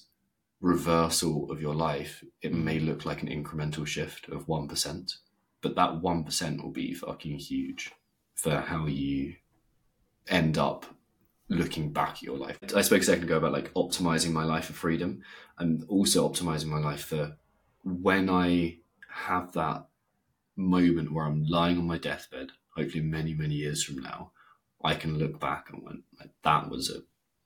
reversal 0.59 1.51
of 1.51 1.61
your 1.61 1.75
life. 1.75 2.23
It 2.41 2.53
may 2.53 2.79
mm. 2.79 2.87
look 2.87 3.05
like 3.05 3.21
an 3.21 3.29
incremental 3.29 3.85
shift 3.85 4.27
of 4.29 4.47
1%, 4.47 5.15
but 5.61 5.75
that 5.75 6.01
1% 6.01 6.63
will 6.63 6.71
be 6.71 6.93
fucking 6.93 7.37
huge 7.37 7.91
for 8.35 8.59
how 8.59 8.87
you 8.87 9.35
end 10.27 10.57
up 10.57 10.85
looking 11.51 11.91
back 11.91 12.11
at 12.11 12.23
your 12.23 12.37
life. 12.37 12.57
I 12.75 12.81
spoke 12.81 13.01
a 13.01 13.05
second 13.05 13.25
ago 13.25 13.37
about 13.37 13.53
like 13.53 13.73
optimizing 13.73 14.31
my 14.31 14.43
life 14.43 14.65
for 14.65 14.73
freedom 14.73 15.21
and 15.57 15.83
also 15.87 16.27
optimizing 16.27 16.67
my 16.67 16.79
life 16.79 17.05
for 17.05 17.35
when 17.83 18.29
I 18.29 18.77
have 19.09 19.51
that 19.53 19.87
moment 20.55 21.11
where 21.11 21.25
I'm 21.25 21.45
lying 21.45 21.77
on 21.77 21.87
my 21.87 21.97
deathbed 21.97 22.51
hopefully 22.75 23.03
many 23.03 23.33
many 23.33 23.55
years 23.55 23.83
from 23.83 23.97
now 23.97 24.31
i 24.83 24.93
can 24.93 25.17
look 25.17 25.39
back 25.39 25.69
and 25.71 25.83
went 25.83 26.03
like 26.19 26.31
that 26.43 26.69
was 26.69 26.89
a 26.89 27.01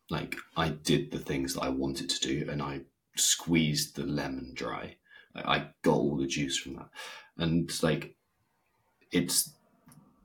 like 0.10 0.36
i 0.56 0.70
did 0.70 1.12
the 1.12 1.20
things 1.20 1.54
that 1.54 1.62
i 1.62 1.70
wanted 1.70 2.10
to 2.10 2.20
do 2.20 2.48
and 2.50 2.62
i 2.62 2.80
squeezed 3.16 3.96
the 3.96 4.06
lemon 4.06 4.52
dry 4.54 4.96
i 5.36 5.66
got 5.82 5.96
all 5.96 6.18
the 6.18 6.28
juice 6.28 6.58
from 6.58 6.76
that 6.76 6.90
and 7.38 7.72
like 7.84 8.16
it's 9.12 9.52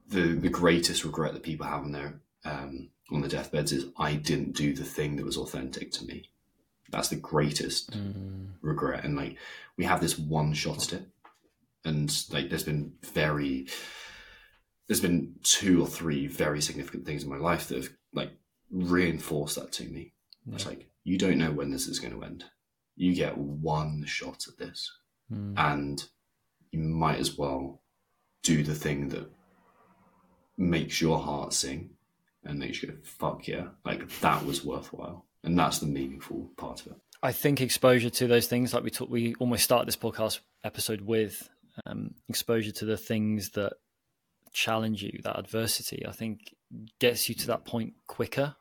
the 0.08 0.34
the 0.34 0.48
greatest 0.48 1.04
regret 1.04 1.32
that 1.32 1.42
people 1.42 1.66
have 1.66 1.84
in 1.84 1.92
their 1.92 2.20
um, 2.44 2.88
on 3.12 3.20
the 3.20 3.28
deathbeds 3.28 3.72
is 3.72 3.86
i 3.98 4.14
didn't 4.14 4.52
do 4.52 4.72
the 4.72 4.84
thing 4.84 5.16
that 5.16 5.24
was 5.24 5.36
authentic 5.36 5.90
to 5.90 6.04
me 6.04 6.24
that's 6.90 7.08
the 7.08 7.16
greatest 7.16 7.92
mm. 7.92 8.48
regret 8.62 9.04
and 9.04 9.16
like 9.16 9.36
we 9.76 9.84
have 9.84 10.00
this 10.00 10.18
one 10.18 10.52
shot 10.52 10.92
at 10.92 11.00
it 11.00 11.08
and 11.84 12.24
like 12.30 12.48
there's 12.48 12.64
been 12.64 12.92
very 13.02 13.66
there's 14.90 15.00
been 15.00 15.36
two 15.44 15.80
or 15.80 15.86
three 15.86 16.26
very 16.26 16.60
significant 16.60 17.06
things 17.06 17.22
in 17.22 17.30
my 17.30 17.36
life 17.36 17.68
that 17.68 17.76
have 17.76 17.90
like 18.12 18.32
reinforced 18.72 19.54
that 19.54 19.70
to 19.70 19.84
me. 19.84 20.12
Yeah. 20.44 20.56
It's 20.56 20.66
like 20.66 20.88
you 21.04 21.16
don't 21.16 21.38
know 21.38 21.52
when 21.52 21.70
this 21.70 21.86
is 21.86 22.00
going 22.00 22.12
to 22.12 22.24
end. 22.24 22.44
You 22.96 23.14
get 23.14 23.38
one 23.38 24.04
shot 24.04 24.46
at 24.48 24.58
this, 24.58 24.90
mm. 25.32 25.54
and 25.56 26.04
you 26.72 26.80
might 26.80 27.18
as 27.18 27.38
well 27.38 27.82
do 28.42 28.64
the 28.64 28.74
thing 28.74 29.10
that 29.10 29.30
makes 30.56 31.00
your 31.00 31.20
heart 31.20 31.52
sing 31.52 31.90
and 32.44 32.60
they 32.60 32.68
you 32.68 32.88
go, 32.88 32.94
"Fuck 33.02 33.48
yeah!" 33.48 33.68
Like 33.84 34.08
that 34.20 34.44
was 34.44 34.64
worthwhile, 34.64 35.26
and 35.42 35.58
that's 35.58 35.78
the 35.78 35.86
meaningful 35.86 36.50
part 36.56 36.80
of 36.82 36.92
it. 36.92 36.98
I 37.22 37.32
think 37.32 37.60
exposure 37.60 38.10
to 38.10 38.26
those 38.26 38.46
things, 38.46 38.72
like 38.72 38.82
we 38.82 38.90
talk, 38.90 39.10
we 39.10 39.34
almost 39.36 39.64
start 39.64 39.86
this 39.86 39.96
podcast 39.96 40.40
episode 40.64 41.02
with 41.02 41.48
um, 41.86 42.14
exposure 42.28 42.72
to 42.72 42.84
the 42.84 42.96
things 42.96 43.50
that 43.50 43.74
challenge 44.52 45.02
you, 45.02 45.20
that 45.22 45.38
adversity, 45.38 46.06
I 46.06 46.12
think 46.12 46.54
gets 46.98 47.28
you 47.28 47.34
to 47.36 47.46
that 47.48 47.64
point 47.64 47.94
quicker. 48.06 48.56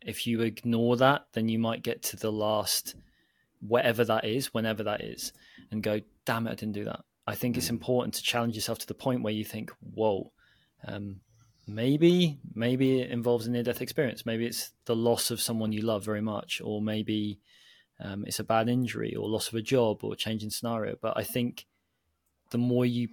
If 0.00 0.26
you 0.26 0.40
ignore 0.40 0.96
that, 0.96 1.26
then 1.32 1.48
you 1.48 1.58
might 1.58 1.82
get 1.82 2.02
to 2.04 2.16
the 2.16 2.32
last, 2.32 2.96
whatever 3.60 4.04
that 4.04 4.24
is, 4.24 4.52
whenever 4.52 4.82
that 4.82 5.02
is, 5.02 5.32
and 5.70 5.82
go, 5.82 6.00
damn 6.24 6.46
it, 6.46 6.50
I 6.50 6.54
didn't 6.54 6.74
do 6.74 6.84
that. 6.84 7.00
I 7.26 7.36
think 7.36 7.56
it's 7.56 7.70
important 7.70 8.14
to 8.14 8.22
challenge 8.22 8.56
yourself 8.56 8.78
to 8.80 8.86
the 8.86 8.94
point 8.94 9.22
where 9.22 9.32
you 9.32 9.44
think, 9.44 9.70
whoa, 9.80 10.32
um, 10.86 11.20
maybe, 11.74 12.38
maybe 12.54 13.00
it 13.00 13.10
involves 13.10 13.46
a 13.46 13.50
near 13.50 13.62
death 13.62 13.80
experience. 13.80 14.26
Maybe 14.26 14.46
it's 14.46 14.72
the 14.84 14.96
loss 14.96 15.30
of 15.30 15.40
someone 15.40 15.72
you 15.72 15.82
love 15.82 16.04
very 16.04 16.20
much, 16.20 16.60
or 16.62 16.80
maybe 16.80 17.40
um, 18.00 18.24
it's 18.26 18.40
a 18.40 18.44
bad 18.44 18.68
injury 18.68 19.14
or 19.14 19.28
loss 19.28 19.48
of 19.48 19.54
a 19.54 19.62
job 19.62 20.02
or 20.02 20.14
change 20.14 20.42
in 20.42 20.50
scenario. 20.50 20.96
But 21.00 21.16
I 21.16 21.24
think 21.24 21.66
the 22.50 22.58
more 22.58 22.84
you 22.84 23.08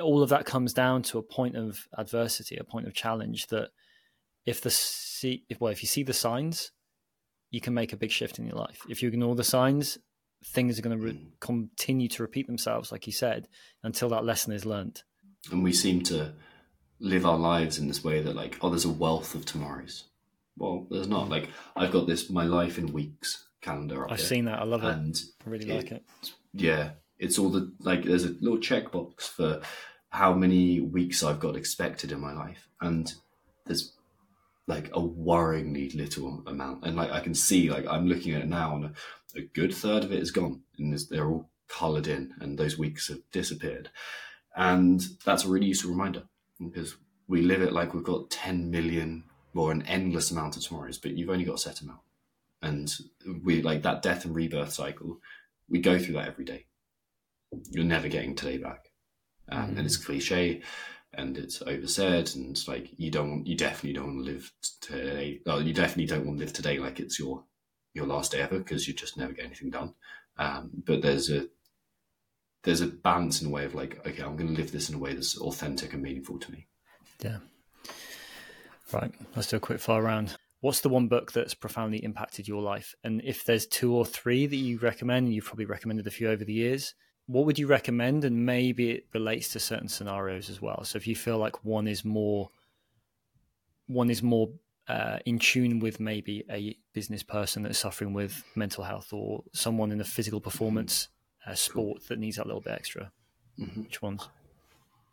all 0.00 0.22
of 0.22 0.30
that 0.30 0.46
comes 0.46 0.72
down 0.72 1.02
to 1.02 1.18
a 1.18 1.22
point 1.22 1.56
of 1.56 1.86
adversity, 1.96 2.56
a 2.56 2.64
point 2.64 2.86
of 2.86 2.94
challenge 2.94 3.48
that 3.48 3.68
if 4.46 4.60
the 4.62 4.70
see 4.70 5.44
if, 5.48 5.60
well 5.60 5.72
if 5.72 5.82
you 5.82 5.88
see 5.88 6.02
the 6.02 6.14
signs, 6.14 6.72
you 7.50 7.60
can 7.60 7.74
make 7.74 7.92
a 7.92 7.96
big 7.96 8.10
shift 8.10 8.38
in 8.38 8.46
your 8.46 8.56
life. 8.56 8.80
If 8.88 9.02
you 9.02 9.08
ignore 9.08 9.34
the 9.34 9.44
signs, 9.44 9.98
things 10.44 10.78
are 10.78 10.82
going 10.82 10.98
to 10.98 11.04
re- 11.04 11.12
hmm. 11.12 11.28
continue 11.40 12.08
to 12.08 12.22
repeat 12.22 12.46
themselves, 12.46 12.90
like 12.90 13.06
you 13.06 13.12
said, 13.12 13.48
until 13.82 14.08
that 14.10 14.24
lesson 14.24 14.52
is 14.52 14.64
learned. 14.64 15.02
And 15.50 15.62
we 15.62 15.72
seem 15.72 16.02
to 16.04 16.32
live 17.00 17.26
our 17.26 17.38
lives 17.38 17.78
in 17.78 17.88
this 17.88 18.04
way 18.04 18.20
that 18.20 18.36
like, 18.36 18.58
oh, 18.60 18.70
there's 18.70 18.84
a 18.84 18.90
wealth 18.90 19.34
of 19.34 19.44
tomorrows. 19.44 20.04
Well, 20.56 20.86
there's 20.90 21.08
not. 21.08 21.26
Mm. 21.26 21.30
Like 21.30 21.48
I've 21.74 21.92
got 21.92 22.06
this 22.06 22.30
my 22.30 22.44
life 22.44 22.78
in 22.78 22.92
weeks 22.92 23.46
calendar. 23.62 24.04
I've 24.04 24.18
here, 24.18 24.26
seen 24.26 24.44
that. 24.44 24.60
I 24.60 24.64
love 24.64 24.84
and 24.84 25.14
it. 25.14 25.22
I 25.46 25.50
really 25.50 25.70
it, 25.70 25.76
like 25.76 25.92
it. 25.92 26.04
Yeah, 26.52 26.90
it's 27.18 27.38
all 27.38 27.48
the 27.48 27.72
like. 27.80 28.04
There's 28.04 28.24
a 28.24 28.36
little 28.40 28.58
checkbox 28.58 29.22
for 29.22 29.62
how 30.10 30.34
many 30.34 30.80
weeks 30.80 31.22
I've 31.22 31.40
got 31.40 31.56
expected 31.56 32.12
in 32.12 32.20
my 32.20 32.32
life, 32.32 32.68
and 32.80 33.12
there's 33.64 33.94
like 34.66 34.88
a 34.88 35.00
worryingly 35.00 35.94
little 35.96 36.42
amount. 36.46 36.84
And 36.84 36.96
like 36.96 37.10
I 37.10 37.20
can 37.20 37.34
see, 37.34 37.70
like 37.70 37.86
I'm 37.86 38.06
looking 38.06 38.34
at 38.34 38.42
it 38.42 38.48
now, 38.48 38.76
and 38.76 38.84
a, 38.84 38.92
a 39.36 39.42
good 39.42 39.74
third 39.74 40.04
of 40.04 40.12
it 40.12 40.20
is 40.20 40.30
gone, 40.30 40.62
and 40.78 40.98
they're 41.10 41.28
all 41.28 41.48
coloured 41.68 42.06
in, 42.06 42.34
and 42.40 42.58
those 42.58 42.78
weeks 42.78 43.08
have 43.08 43.20
disappeared. 43.32 43.88
And 44.56 45.00
that's 45.24 45.44
a 45.44 45.48
really 45.48 45.68
useful 45.68 45.92
reminder 45.92 46.24
because 46.60 46.96
we 47.28 47.42
live 47.42 47.62
it 47.62 47.72
like 47.72 47.94
we've 47.94 48.04
got 48.04 48.30
10 48.30 48.70
million 48.70 49.24
or 49.54 49.72
an 49.72 49.82
endless 49.82 50.30
amount 50.30 50.56
of 50.56 50.62
tomorrows, 50.62 50.98
but 50.98 51.16
you've 51.16 51.30
only 51.30 51.44
got 51.44 51.56
a 51.56 51.58
set 51.58 51.80
amount. 51.80 52.00
And 52.62 52.92
we 53.42 53.62
like 53.62 53.82
that 53.82 54.02
death 54.02 54.24
and 54.24 54.34
rebirth 54.34 54.72
cycle, 54.72 55.20
we 55.68 55.80
go 55.80 55.98
through 55.98 56.14
that 56.14 56.28
every 56.28 56.44
day. 56.44 56.66
You're 57.70 57.84
never 57.84 58.08
getting 58.08 58.34
today 58.34 58.58
back 58.58 58.90
um, 59.50 59.70
mm. 59.70 59.78
and 59.78 59.86
it's 59.86 59.96
cliche 59.96 60.62
and 61.14 61.36
it's 61.36 61.60
oversaid 61.62 62.30
and 62.36 62.56
like 62.68 62.90
you 62.96 63.10
don't 63.10 63.44
you 63.46 63.56
definitely 63.56 63.92
don't 63.92 64.14
want 64.16 64.26
to 64.26 64.32
live 64.32 64.52
today 64.80 65.40
well, 65.44 65.60
you 65.60 65.74
definitely 65.74 66.06
don't 66.06 66.24
want 66.24 66.38
to 66.38 66.44
live 66.44 66.52
today 66.52 66.78
like 66.78 67.00
it's 67.00 67.18
your 67.18 67.44
your 67.94 68.06
last 68.06 68.32
day 68.32 68.40
ever 68.40 68.58
because 68.58 68.86
you 68.86 68.94
just 68.94 69.16
never 69.16 69.32
get 69.32 69.44
anything 69.44 69.70
done 69.70 69.92
um, 70.38 70.70
but 70.86 71.02
there's 71.02 71.30
a 71.30 71.48
there's 72.62 72.80
a 72.80 72.86
balance 72.86 73.40
in 73.40 73.48
a 73.48 73.50
way 73.50 73.64
of 73.64 73.74
like 73.74 74.04
okay 74.06 74.22
i'm 74.22 74.36
going 74.36 74.54
to 74.54 74.60
live 74.60 74.72
this 74.72 74.88
in 74.88 74.94
a 74.94 74.98
way 74.98 75.12
that's 75.12 75.38
authentic 75.38 75.92
and 75.92 76.02
meaningful 76.02 76.38
to 76.38 76.50
me 76.52 76.66
yeah 77.22 77.38
right 78.92 79.12
let's 79.36 79.48
do 79.48 79.56
a 79.56 79.60
quick 79.60 79.80
fire 79.80 80.02
round 80.02 80.36
what's 80.60 80.80
the 80.80 80.88
one 80.88 81.08
book 81.08 81.32
that's 81.32 81.54
profoundly 81.54 81.98
impacted 82.04 82.46
your 82.46 82.62
life 82.62 82.94
and 83.04 83.22
if 83.24 83.44
there's 83.44 83.66
two 83.66 83.94
or 83.94 84.04
three 84.04 84.46
that 84.46 84.56
you 84.56 84.78
recommend 84.78 85.32
you've 85.32 85.44
probably 85.44 85.64
recommended 85.64 86.06
a 86.06 86.10
few 86.10 86.28
over 86.28 86.44
the 86.44 86.52
years 86.52 86.94
what 87.30 87.46
would 87.46 87.58
you 87.58 87.68
recommend? 87.68 88.24
And 88.24 88.44
maybe 88.44 88.90
it 88.90 89.06
relates 89.14 89.50
to 89.50 89.60
certain 89.60 89.88
scenarios 89.88 90.50
as 90.50 90.60
well. 90.60 90.82
So 90.84 90.96
if 90.96 91.06
you 91.06 91.14
feel 91.14 91.38
like 91.38 91.64
one 91.64 91.86
is 91.86 92.04
more, 92.04 92.50
one 93.86 94.10
is 94.10 94.20
more 94.20 94.50
uh, 94.88 95.18
in 95.24 95.38
tune 95.38 95.78
with 95.78 96.00
maybe 96.00 96.44
a 96.50 96.76
business 96.92 97.22
person 97.22 97.62
that's 97.62 97.78
suffering 97.78 98.12
with 98.12 98.42
mental 98.56 98.82
health 98.82 99.12
or 99.12 99.44
someone 99.52 99.92
in 99.92 100.00
a 100.00 100.04
physical 100.04 100.40
performance 100.40 101.08
uh, 101.46 101.54
sport 101.54 102.06
that 102.08 102.18
needs 102.18 102.36
that 102.36 102.46
little 102.46 102.60
bit 102.60 102.74
extra? 102.74 103.12
Mm-hmm. 103.58 103.82
Which 103.82 104.02
ones? 104.02 104.28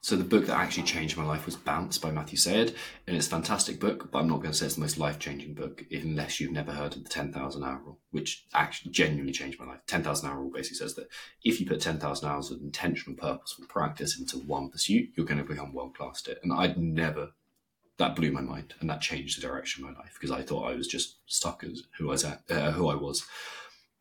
So 0.08 0.16
the 0.16 0.24
book 0.24 0.46
that 0.46 0.58
actually 0.58 0.84
changed 0.84 1.18
my 1.18 1.26
life 1.26 1.46
was 1.46 1.56
Bounce 1.56 1.98
by 1.98 2.12
Matthew 2.12 2.38
Syed, 2.38 2.74
and 3.08 3.18
it's 3.18 3.28
a 3.28 3.32
fantastic 3.32 3.80
book. 3.80 4.10
But 4.12 4.20
I'm 4.20 4.30
not 4.30 4.38
going 4.38 4.52
to 4.52 4.58
say 4.58 4.66
it's 4.68 4.76
the 4.76 4.82
most 4.82 4.98
life 4.98 5.20
changing 5.20 5.54
book 5.54 5.84
unless 5.92 6.40
you've 6.40 6.52
never 6.52 6.72
heard 6.72 6.96
of 6.96 7.04
the 7.04 7.10
10,000 7.10 7.64
hour 7.64 7.82
rule, 7.84 8.00
which 8.12 8.46
actually 8.54 8.92
genuinely 8.92 9.34
changed 9.34 9.60
my 9.60 9.66
life. 9.66 9.82
10,000 9.88 10.30
hour 10.30 10.40
rule 10.40 10.52
basically 10.52 10.78
says 10.78 10.96
that 10.96 11.10
if 11.44 11.60
you 11.60 11.66
put 11.66 11.82
10,000 11.82 12.30
hours 12.30 12.52
of 12.52 12.62
intentional, 12.62 13.18
purposeful 13.18 13.66
practice 13.68 14.18
into 14.18 14.38
one 14.38 14.70
pursuit, 14.70 15.10
you're 15.16 15.26
going 15.26 15.40
to 15.40 15.44
become 15.44 15.74
world 15.74 15.96
class 15.98 16.24
at 16.26 16.34
it. 16.34 16.40
And 16.44 16.54
I'd 16.54 16.78
never. 16.78 17.32
That 17.98 18.16
blew 18.16 18.32
my 18.32 18.42
mind, 18.42 18.76
and 18.80 18.90
that 18.92 19.02
changed 19.02 19.38
the 19.38 19.48
direction 19.48 19.84
of 19.84 19.90
my 19.92 20.00
life 20.00 20.14
because 20.14 20.32
I 20.32 20.44
thought 20.44 20.72
I 20.72 20.76
was 20.76 20.88
just 20.88 21.18
stuck 21.26 21.64
as 21.64 21.82
who 21.98 22.10
I 22.10 22.12
was 22.12 22.24
at, 22.24 22.44
uh, 22.50 22.72
who 22.72 22.88
I 22.88 22.96
was. 22.96 23.26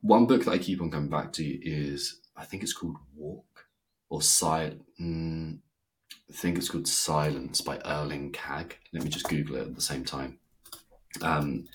One 0.01 0.27
book 0.27 0.45
that 0.45 0.53
I 0.53 0.59
keep 0.59 0.81
on 0.81 0.91
coming 0.91 1.11
back 1.11 1.33
to 1.35 1.45
is 1.45 2.21
I 2.37 2.45
think 2.45 2.63
it's 2.63 2.73
called 2.73 2.97
Walk 3.15 3.67
or 4.09 4.23
Silent. 4.23 4.85
Mm, 5.01 5.59
I 6.29 6.33
think 6.33 6.59
it's 6.59 6.69
called 6.69 6.89
Silence 6.89 7.61
by 7.61 7.79
Erling 7.85 8.33
Kagge. 8.33 8.75
Let 8.93 9.05
me 9.05 9.11
just 9.11 9.29
Google 9.29 9.57
it 9.57 9.69
at 9.69 9.75
the 9.75 9.81
same 9.81 10.05
time. 10.05 10.39
Um, 11.23 11.67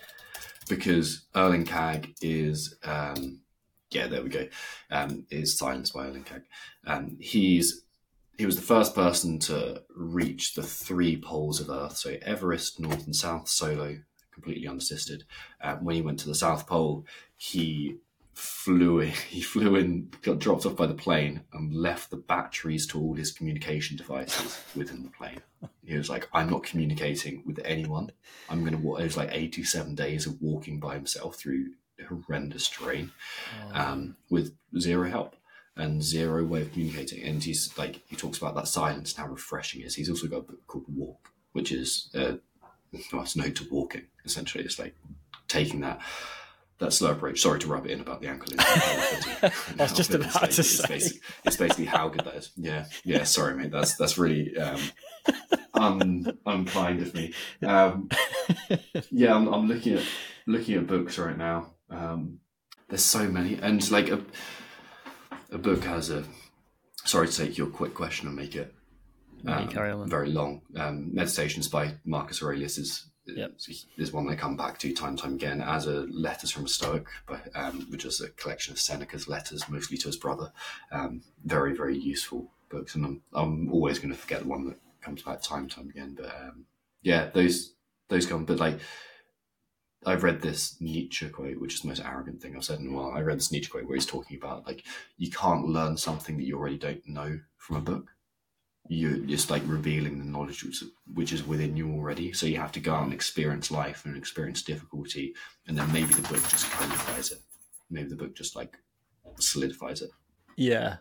because 0.70 1.26
Erling 1.36 1.66
Kagge 1.66 2.14
is, 2.22 2.76
um, 2.84 3.42
yeah, 3.90 4.08
there 4.08 4.24
we 4.24 4.30
go, 4.30 4.48
um, 4.90 5.26
is 5.30 5.58
Silence 5.58 5.92
by 5.92 6.08
Erling 6.08 6.24
Kagge. 6.24 6.46
Um, 6.86 7.18
he's 7.20 7.84
he 8.38 8.46
was 8.46 8.56
the 8.56 8.62
first 8.62 8.96
person 8.96 9.38
to 9.38 9.84
reach 9.96 10.56
the 10.56 10.64
three 10.64 11.16
poles 11.16 11.60
of 11.60 11.70
Earth, 11.70 11.98
so 11.98 12.16
Everest, 12.24 12.80
North 12.80 13.06
and 13.06 13.16
South, 13.16 13.48
solo, 13.48 14.00
completely 14.34 14.68
unassisted. 14.68 15.26
Um, 15.62 15.84
when 15.84 15.96
he 15.96 16.02
went 16.02 16.18
to 16.20 16.28
the 16.28 16.34
South 16.34 16.66
Pole, 16.66 17.06
he 17.38 17.98
flew 18.34 19.00
in, 19.00 19.10
he 19.30 19.42
flew 19.42 19.76
in, 19.76 20.12
got 20.22 20.40
dropped 20.40 20.66
off 20.66 20.76
by 20.76 20.88
the 20.88 20.94
plane, 20.94 21.42
and 21.54 21.74
left 21.74 22.10
the 22.10 22.18
batteries 22.18 22.88
to 22.88 23.00
all 23.00 23.14
his 23.14 23.32
communication 23.32 23.98
devices 23.98 24.60
within 24.76 25.04
the 25.04 25.10
plane. 25.10 25.42
He 25.84 25.98
was 25.98 26.10
like, 26.10 26.28
"I'm 26.34 26.50
not 26.50 26.64
communicating 26.64 27.44
with 27.46 27.60
anyone. 27.66 28.12
I'm 28.50 28.62
going 28.62 28.74
to 28.74 28.80
walk." 28.80 29.00
It 29.00 29.04
was 29.04 29.18
like 29.18 29.30
87 29.32 29.96
days 29.96 30.26
of 30.26 30.42
walking 30.42 30.80
by 30.80 30.96
himself 30.96 31.36
through 31.36 31.72
horrendous 32.08 32.68
terrain, 32.68 33.12
oh. 33.64 33.80
um, 33.80 34.16
with 34.30 34.56
zero 34.78 35.10
help 35.10 35.36
and 35.76 36.04
zero 36.04 36.44
way 36.44 36.62
of 36.62 36.72
communicating. 36.72 37.24
And 37.24 37.44
he's 37.44 37.78
like, 37.78 38.02
he 38.08 38.16
talks 38.16 38.38
about 38.38 38.56
that 38.56 38.68
silence 38.68 39.14
and 39.14 39.26
how 39.26 39.32
refreshing 39.32 39.82
it 39.82 39.86
is. 39.86 39.96
He's 39.96 40.10
also 40.10 40.28
got 40.28 40.40
a 40.40 40.42
book 40.42 40.68
called 40.68 40.86
Walk, 40.94 41.32
which 41.54 41.72
is 41.72 42.10
uh, 42.14 42.34
well, 43.14 43.24
it's 43.24 43.36
no 43.36 43.50
to 43.50 43.68
walking. 43.70 44.08
Essentially, 44.26 44.64
it's 44.64 44.80
like 44.80 44.96
taking 45.48 45.82
that 45.82 46.02
that 46.82 46.92
slow 46.92 47.12
approach. 47.12 47.40
Sorry 47.40 47.60
to 47.60 47.68
rub 47.68 47.86
it 47.86 47.92
in 47.92 48.02
about 48.02 48.22
the 48.22 48.28
ankle. 48.28 48.54
I 48.60 49.52
was 49.78 49.94
just 49.94 50.14
about 50.14 50.34
to 50.34 50.46
it's 50.46 50.70
say. 50.70 50.88
Basically, 50.88 51.22
it's 51.46 51.56
basically 51.56 51.86
how 51.86 52.10
good 52.10 52.26
that 52.26 52.36
is. 52.36 52.52
Yeah, 52.58 52.86
yeah. 53.06 53.24
Sorry, 53.24 53.56
mate. 53.56 53.72
That's 53.72 53.96
that's 53.96 54.18
really 54.18 54.58
um, 54.58 54.82
un, 55.76 56.38
unkind 56.46 57.02
of 57.02 57.14
me. 57.14 57.34
Um, 57.66 58.10
yeah, 59.12 59.36
I'm, 59.36 59.48
I'm, 59.48 59.68
looking 59.68 59.94
at 59.94 60.04
looking 60.48 60.76
at 60.76 60.88
books 60.88 61.18
right 61.18 61.38
now. 61.38 61.76
Um, 61.90 62.40
there's 62.90 63.06
so 63.06 63.30
many, 63.30 63.60
and 63.62 63.90
like 63.92 64.10
a 64.10 64.20
a 65.52 65.58
book 65.58 65.84
has 65.86 66.10
a. 66.10 66.26
Sorry 67.06 67.28
to 67.28 67.36
take 67.36 67.58
your 67.58 67.68
quick 67.68 67.94
question 67.94 68.28
and 68.28 68.36
make 68.36 68.56
it 68.56 68.74
um, 69.46 69.70
very 70.08 70.30
long. 70.30 70.62
Um, 70.76 71.14
Meditations 71.14 71.68
by 71.68 71.96
Marcus 72.06 72.42
Aurelius 72.42 72.78
is 72.78 73.11
yep. 73.36 73.54
is 73.98 74.12
one 74.12 74.28
they 74.28 74.36
come 74.36 74.58
back 74.58 74.78
to 74.80 74.94
time 74.94 75.10
and 75.10 75.20
time 75.20 75.34
again 75.36 75.62
as 75.62 75.88
a 75.88 76.02
letters 76.12 76.52
from 76.52 76.66
a 76.66 76.70
Stoic, 76.70 77.06
but, 77.28 77.50
um, 77.56 77.88
which 77.90 78.06
is 78.06 78.22
a 78.22 78.30
collection 78.30 78.74
of 78.74 78.80
Seneca's 78.80 79.28
letters, 79.28 79.68
mostly 79.70 79.98
to 79.98 80.08
his 80.08 80.18
brother. 80.18 80.52
Um, 80.92 81.22
very, 81.44 81.76
very 81.76 81.98
useful 81.98 82.52
books, 82.70 82.96
and 82.96 83.06
I'm, 83.06 83.22
I'm 83.34 83.72
always 83.72 84.00
going 84.00 84.14
to 84.14 84.20
forget 84.20 84.42
the 84.42 84.48
one 84.48 84.66
that 84.68 84.78
comes 85.02 85.22
back 85.24 85.42
time 85.42 85.64
and 85.64 85.72
time 85.72 85.90
again. 85.90 86.16
But 86.18 86.34
um, 86.36 86.66
yeah, 87.02 87.30
those 87.34 87.74
those 88.10 88.26
come. 88.26 88.46
But 88.46 88.60
like, 88.60 88.80
I've 90.06 90.24
read 90.24 90.42
this 90.42 90.78
Nietzsche 90.80 91.30
quote, 91.30 91.60
which 91.60 91.76
is 91.76 91.82
the 91.82 91.90
most 91.90 92.04
arrogant 92.04 92.42
thing 92.42 92.56
I've 92.56 92.64
said 92.64 92.80
in 92.80 92.88
a 92.88 92.92
while. 92.92 93.12
I 93.12 93.22
read 93.22 93.38
this 93.38 93.52
Nietzsche 93.52 93.70
quote 93.70 93.86
where 93.86 93.96
he's 93.96 94.06
talking 94.06 94.38
about 94.38 94.66
like 94.66 94.84
you 95.18 95.30
can't 95.30 95.68
learn 95.68 95.98
something 95.98 96.38
that 96.38 96.46
you 96.46 96.58
already 96.58 96.78
don't 96.78 97.08
know 97.08 97.40
from 97.58 97.78
a 97.78 97.82
book 97.82 98.12
you're 98.94 99.20
just 99.20 99.50
like 99.50 99.62
revealing 99.66 100.20
the 100.20 100.26
knowledge 100.26 100.66
which, 100.66 100.84
which 101.14 101.32
is 101.32 101.48
within 101.48 101.78
you 101.78 101.94
already. 101.94 102.34
So 102.34 102.46
you 102.46 102.58
have 102.58 102.74
to 102.74 102.82
go 102.82 102.94
out 102.94 103.06
and 103.06 103.14
experience 103.14 103.72
life 103.72 104.04
and 104.04 104.18
experience 104.18 104.64
difficulty, 104.64 105.34
and 105.66 105.78
then 105.78 105.90
maybe 105.94 106.14
the 106.14 106.28
book 106.28 106.46
just 106.50 106.70
clarifies 106.72 107.32
it. 107.32 107.40
Maybe 107.90 108.10
the 108.10 108.18
book 108.18 108.36
just 108.36 108.54
like 108.54 108.78
solidifies 109.40 110.02
it. 110.02 110.10
Yeah, 110.58 110.98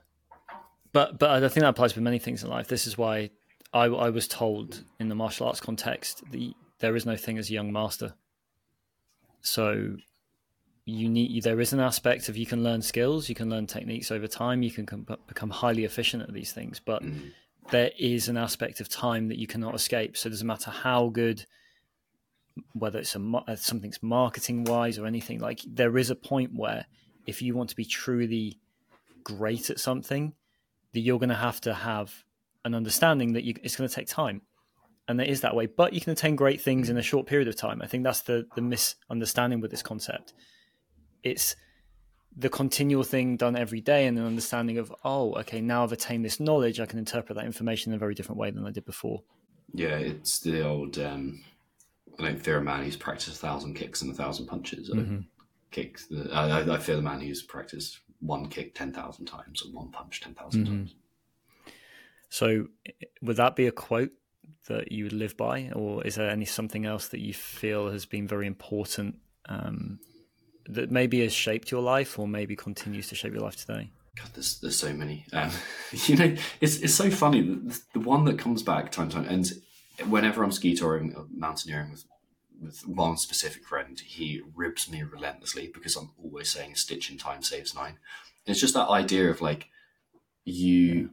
but 0.93 1.19
but 1.19 1.31
I 1.31 1.49
think 1.49 1.63
that 1.63 1.71
applies 1.71 1.97
with 1.97 2.05
many 2.05 2.21
things 2.21 2.45
in 2.45 2.49
life. 2.49 2.69
This 2.69 2.87
is 2.87 2.97
why 2.97 3.31
I, 3.75 3.87
I 3.87 4.11
was 4.11 4.29
told 4.29 4.85
in 5.01 5.09
the 5.09 5.17
martial 5.17 5.49
arts 5.49 5.61
context 5.61 6.23
the 6.31 6.55
there 6.79 6.95
is 6.95 7.05
no 7.05 7.17
thing 7.17 7.39
as 7.39 7.51
a 7.51 7.55
young 7.55 7.73
master. 7.73 8.15
So 9.41 9.97
you 10.85 11.09
need 11.09 11.43
there 11.43 11.61
is 11.61 11.73
an 11.73 11.81
aspect 11.81 12.29
of 12.29 12.37
you 12.37 12.47
can 12.47 12.63
learn 12.63 12.83
skills, 12.83 13.29
you 13.29 13.35
can 13.35 13.51
learn 13.51 13.67
techniques 13.67 14.13
over 14.13 14.29
time, 14.29 14.63
you 14.63 14.71
can 14.71 14.87
com- 14.87 15.07
become 15.27 15.51
highly 15.51 15.85
efficient 15.85 16.23
at 16.23 16.33
these 16.33 16.53
things, 16.53 16.79
but 16.79 17.03
mm 17.03 17.33
there 17.71 17.91
is 17.99 18.29
an 18.29 18.37
aspect 18.37 18.81
of 18.81 18.89
time 18.89 19.29
that 19.29 19.39
you 19.39 19.47
cannot 19.47 19.75
escape. 19.75 20.17
So 20.17 20.27
it 20.29 20.31
doesn't 20.31 20.47
matter 20.47 20.71
how 20.71 21.09
good, 21.09 21.45
whether 22.73 22.99
it's 22.99 23.15
a 23.15 23.43
uh, 23.47 23.57
something's 23.57 24.03
marketing 24.03 24.65
wise 24.65 24.99
or 24.99 25.07
anything. 25.07 25.41
Like 25.41 25.61
there 25.67 25.97
is 25.99 26.11
a 26.11 26.15
point 26.15 26.53
where 26.55 26.87
if 27.27 27.43
you 27.43 27.55
want 27.55 27.71
to 27.71 27.77
be 27.77 27.85
truly 27.85 28.59
great 29.25 29.71
at 29.71 29.79
something, 29.79 30.33
that 30.93 31.01
you're 31.01 31.19
going 31.19 31.29
to 31.29 31.35
have 31.35 31.61
to 31.63 31.75
have 31.75 32.25
an 32.65 32.75
understanding 32.75 33.33
that 33.35 33.45
you, 33.45 33.55
it's 33.63 33.77
going 33.77 33.89
to 33.89 33.95
take 33.95 34.09
time, 34.09 34.43
and 35.09 35.21
it 35.21 35.29
is 35.29 35.41
that 35.43 35.55
way. 35.55 35.67
But 35.67 35.93
you 35.93 36.01
can 36.01 36.13
attain 36.13 36.37
great 36.37 36.61
things 36.61 36.91
in 36.91 36.99
a 36.99 37.03
short 37.03 37.27
period 37.27 37.49
of 37.49 37.57
time. 37.57 37.81
I 37.83 37.87
think 37.87 38.05
that's 38.05 38.23
the 38.23 38.47
the 38.55 38.63
misunderstanding 38.63 39.61
with 39.61 39.71
this 39.71 39.83
concept. 39.83 40.35
It's 41.23 41.57
the 42.37 42.49
continual 42.49 43.03
thing 43.03 43.37
done 43.37 43.57
every 43.57 43.81
day 43.81 44.07
and 44.07 44.19
an 44.19 44.25
understanding 44.25 44.79
of 44.79 44.95
oh 45.05 45.35
okay 45.35 45.61
now 45.61 45.83
i've 45.83 45.93
attained 45.93 46.25
this 46.25 46.41
knowledge 46.41 46.81
i 46.81 46.87
can 46.87 46.99
interpret 46.99 47.37
that 47.37 47.45
information 47.45 47.93
in 47.93 47.97
a 47.97 47.99
very 47.99 48.15
different 48.15 48.39
way 48.39 48.51
than 48.51 48.67
i 48.67 48.71
did 48.71 48.85
before 48.85 49.23
yeah 49.75 49.97
it's 49.97 50.39
the 50.41 50.65
old 50.65 50.99
um 50.99 51.43
i 52.19 52.23
don't 52.23 52.43
fear 52.43 52.59
a 52.59 52.63
man 52.63 52.85
who's 52.85 52.97
practiced 52.97 53.37
a 53.37 53.39
thousand 53.39 53.75
kicks 53.75 54.03
and 54.03 54.11
a 54.11 54.15
thousand 54.15 54.47
punches 54.47 54.91
mm-hmm. 54.91 55.21
kicks 55.71 56.09
I, 56.33 56.61
I, 56.61 56.79
fear 56.79 56.97
the 56.97 57.03
man 57.03 57.21
who's 57.21 57.43
practiced 57.43 58.01
one 58.21 58.49
kick 58.49 58.75
10,000 58.75 59.25
times 59.25 59.63
and 59.65 59.75
one 59.75 59.91
punch 59.91 60.21
10,000 60.21 60.61
mm-hmm. 60.61 60.73
times 60.73 60.95
so 62.29 62.67
would 63.23 63.37
that 63.37 63.57
be 63.57 63.67
a 63.67 63.73
quote 63.73 64.13
that 64.69 64.93
you 64.93 65.05
would 65.05 65.13
live 65.13 65.37
by 65.37 65.71
or 65.75 66.07
is 66.07 66.17
there 66.17 66.31
any 66.31 66.45
something 66.45 66.85
else 66.87 67.09
that 67.09 67.21
you 67.21 67.35
feel 67.35 67.91
has 67.91 68.07
been 68.07 68.29
very 68.29 68.47
important 68.47 69.17
um, 69.49 69.99
that 70.69 70.91
maybe 70.91 71.21
has 71.21 71.33
shaped 71.33 71.71
your 71.71 71.83
life 71.83 72.19
or 72.19 72.29
maybe 72.29 72.57
continues 72.57 73.09
to 73.09 73.15
shape 73.15 73.33
your 73.33 73.43
life 73.43 73.57
today? 73.57 73.91
God, 74.17 74.31
there's 74.35 74.59
there's 74.61 74.79
so 74.79 74.93
many. 74.93 75.25
Um, 75.33 75.51
you 75.93 76.17
know, 76.17 76.37
it's 76.61 76.77
it's 76.79 76.95
so 76.95 77.11
funny. 77.11 77.43
The, 77.43 77.81
the 77.95 78.01
one 78.01 78.25
that 78.25 78.39
comes 78.39 78.63
back 78.63 78.91
time 78.93 79.09
time, 79.09 79.27
and 79.27 79.51
whenever 80.09 80.43
I'm 80.43 80.53
ski 80.53 80.75
touring, 80.75 81.15
or 81.15 81.27
mountaineering 81.33 81.91
with 81.91 82.05
with 82.61 82.87
one 82.87 83.17
specific 83.17 83.65
friend, 83.65 83.99
he 83.99 84.43
ribs 84.55 84.91
me 84.91 85.03
relentlessly 85.03 85.71
because 85.73 85.97
I'm 85.97 86.11
always 86.23 86.51
saying 86.51 86.75
"stitch 86.75 87.11
in 87.11 87.19
time 87.19 87.43
saves 87.43 87.75
nine. 87.75 87.99
It's 88.47 88.61
just 88.61 88.75
that 88.75 88.89
idea 88.89 89.31
of 89.31 89.41
like 89.41 89.69
you 90.45 91.11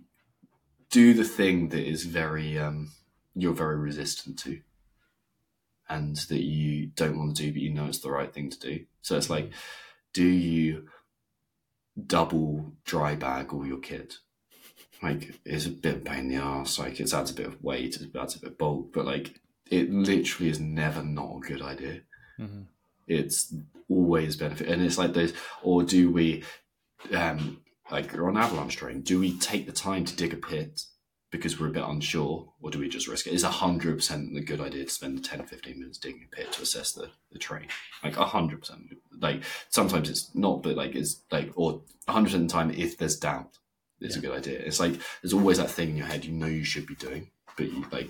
do 0.89 1.13
the 1.13 1.23
thing 1.23 1.69
that 1.69 1.87
is 1.87 2.05
very 2.05 2.57
um, 2.57 2.91
you're 3.35 3.53
very 3.53 3.77
resistant 3.77 4.39
to 4.39 4.59
and 5.89 6.15
that 6.15 6.43
you 6.43 6.87
don't 6.87 7.17
want 7.17 7.35
to 7.37 7.43
do, 7.43 7.51
but 7.51 7.61
you 7.61 7.73
know 7.73 7.85
it's 7.85 7.99
the 7.99 8.11
right 8.11 8.33
thing 8.33 8.49
to 8.49 8.59
do. 8.59 8.85
So 9.01 9.15
it's 9.17 9.29
like, 9.29 9.51
do 10.13 10.25
you 10.25 10.87
double 12.05 12.73
dry 12.85 13.15
bag 13.15 13.53
all 13.53 13.65
your 13.65 13.79
kit? 13.79 14.15
Like, 15.01 15.39
it's 15.45 15.65
a 15.65 15.69
bit 15.69 15.95
of 15.95 16.05
pain 16.05 16.19
in 16.19 16.29
the 16.29 16.35
ass. 16.35 16.79
Like, 16.79 16.99
it 16.99 17.13
adds 17.13 17.31
a 17.31 17.35
bit 17.35 17.45
of 17.45 17.63
weight, 17.63 18.01
it 18.01 18.15
adds 18.15 18.35
a 18.35 18.39
bit 18.39 18.51
of 18.51 18.57
bulk, 18.57 18.91
but 18.93 19.05
like, 19.05 19.39
it 19.69 19.91
literally 19.91 20.49
is 20.49 20.59
never 20.59 21.03
not 21.03 21.37
a 21.37 21.47
good 21.47 21.61
idea. 21.61 22.01
Mm-hmm. 22.39 22.61
It's 23.07 23.53
always 23.89 24.35
benefit, 24.35 24.67
and 24.67 24.81
it's 24.81 24.97
like 24.97 25.13
those. 25.13 25.33
Or 25.61 25.83
do 25.83 26.11
we, 26.11 26.43
um, 27.13 27.61
like, 27.91 28.11
you're 28.11 28.27
on 28.27 28.37
avalanche 28.37 28.77
terrain? 28.77 29.01
Do 29.01 29.19
we 29.19 29.37
take 29.37 29.65
the 29.65 29.71
time 29.71 30.03
to 30.05 30.15
dig 30.15 30.33
a 30.33 30.37
pit 30.37 30.81
because 31.29 31.59
we're 31.59 31.67
a 31.67 31.71
bit 31.71 31.83
unsure, 31.83 32.47
or 32.61 32.71
do 32.71 32.79
we 32.79 32.87
just 32.87 33.07
risk 33.07 33.27
it? 33.27 33.33
It's 33.33 33.43
hundred 33.43 33.97
percent 33.97 34.35
a 34.37 34.41
good 34.41 34.61
idea 34.61 34.85
to 34.85 34.89
spend 34.89 35.23
10, 35.23 35.45
15 35.45 35.79
minutes 35.79 35.97
digging 35.97 36.27
a 36.31 36.35
pit 36.35 36.51
to 36.53 36.61
assess 36.61 36.93
the, 36.93 37.09
the 37.31 37.39
terrain. 37.39 37.67
Like 38.03 38.15
hundred 38.15 38.61
percent. 38.61 38.97
Like 39.19 39.43
sometimes 39.69 40.09
it's 40.09 40.33
not, 40.33 40.63
but 40.63 40.75
like 40.75 40.95
it's 40.95 41.21
like 41.31 41.51
or 41.55 41.81
hundred 42.07 42.27
percent 42.27 42.43
of 42.43 42.49
the 42.49 42.53
time 42.53 42.71
if 42.71 42.97
there's 42.97 43.17
doubt, 43.17 43.57
it's 43.99 44.15
yeah. 44.15 44.19
a 44.19 44.21
good 44.21 44.37
idea. 44.37 44.59
It's 44.59 44.79
like 44.79 44.99
there's 45.21 45.33
always 45.33 45.57
that 45.57 45.71
thing 45.71 45.89
in 45.89 45.97
your 45.97 46.07
head 46.07 46.25
you 46.25 46.31
know 46.31 46.47
you 46.47 46.63
should 46.63 46.87
be 46.87 46.95
doing, 46.95 47.31
but 47.57 47.71
you 47.71 47.85
like 47.91 48.09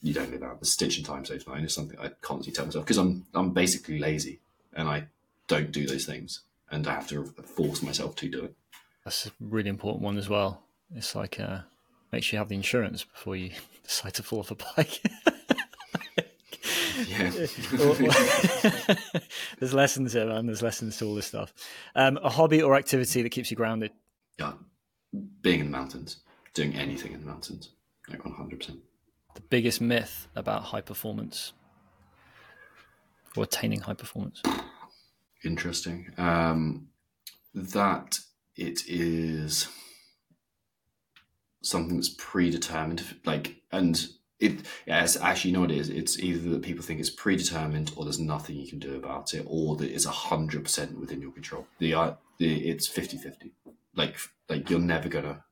you 0.00 0.14
don't 0.14 0.30
live 0.30 0.42
out. 0.42 0.60
The 0.60 0.66
stitching 0.66 1.04
time 1.04 1.24
saves 1.24 1.46
nine 1.46 1.64
is 1.64 1.74
something 1.74 1.98
I 1.98 2.08
constantly 2.20 2.52
tell 2.52 2.66
myself 2.66 2.84
because 2.84 2.98
I'm 2.98 3.26
I'm 3.34 3.50
basically 3.52 3.98
lazy 3.98 4.40
and 4.72 4.88
I 4.88 5.08
don't 5.48 5.72
do 5.72 5.86
those 5.86 6.06
things 6.06 6.42
and 6.70 6.86
I 6.86 6.94
have 6.94 7.08
to 7.08 7.24
force 7.24 7.82
myself 7.82 8.16
to 8.16 8.28
do 8.28 8.44
it. 8.44 8.54
That's 9.04 9.26
a 9.26 9.30
really 9.40 9.68
important 9.68 10.02
one 10.02 10.16
as 10.16 10.28
well. 10.28 10.62
It's 10.94 11.14
like 11.14 11.40
uh, 11.40 11.60
make 12.12 12.22
sure 12.24 12.36
you 12.36 12.38
have 12.38 12.48
the 12.48 12.54
insurance 12.54 13.04
before 13.04 13.36
you 13.36 13.50
decide 13.84 14.14
to 14.14 14.22
fall 14.22 14.40
off 14.40 14.50
a 14.50 14.54
bike. 14.54 15.00
yeah. 17.08 17.30
There's 19.58 19.74
lessons 19.74 20.12
there, 20.12 20.26
man. 20.26 20.46
There's 20.46 20.62
lessons 20.62 20.96
to 20.98 21.06
all 21.06 21.14
this 21.14 21.26
stuff. 21.26 21.52
Um, 21.94 22.18
a 22.22 22.28
hobby 22.28 22.62
or 22.62 22.76
activity 22.76 23.22
that 23.22 23.30
keeps 23.30 23.50
you 23.50 23.56
grounded. 23.56 23.92
Yeah, 24.38 24.52
being 25.42 25.60
in 25.60 25.66
the 25.66 25.76
mountains, 25.76 26.18
doing 26.54 26.74
anything 26.74 27.12
in 27.12 27.20
the 27.20 27.26
mountains, 27.26 27.70
like 28.08 28.24
100. 28.24 28.58
percent 28.58 28.78
The 29.34 29.42
biggest 29.42 29.80
myth 29.80 30.28
about 30.34 30.64
high 30.64 30.80
performance 30.80 31.52
or 33.36 33.44
attaining 33.44 33.80
high 33.80 33.94
performance. 33.94 34.42
Interesting. 35.44 36.12
Um, 36.16 36.88
that 37.54 38.18
it 38.56 38.80
is 38.86 39.68
something 41.62 41.96
that's 41.96 42.08
predetermined, 42.08 43.16
like, 43.24 43.56
and 43.72 44.08
it 44.38 44.60
yeah, 44.86 45.02
it's 45.02 45.16
actually 45.16 45.50
you 45.50 45.54
know 45.54 45.60
what 45.62 45.70
it 45.70 45.78
is. 45.78 45.90
It's 45.90 46.18
either 46.18 46.50
that 46.50 46.62
people 46.62 46.82
think 46.82 47.00
it's 47.00 47.10
predetermined, 47.10 47.92
or 47.96 48.04
there's 48.04 48.18
nothing 48.18 48.56
you 48.56 48.68
can 48.68 48.78
do 48.78 48.96
about 48.96 49.34
it, 49.34 49.44
or 49.46 49.76
that 49.76 49.90
it's 49.90 50.06
hundred 50.06 50.64
percent 50.64 50.98
within 50.98 51.20
your 51.20 51.32
control. 51.32 51.66
The, 51.78 51.94
uh, 51.94 52.14
the 52.38 52.68
it's 52.68 52.88
50-50. 52.88 53.50
Like 53.94 54.16
like 54.48 54.70
you're 54.70 54.80
never 54.80 55.08
gonna 55.08 55.44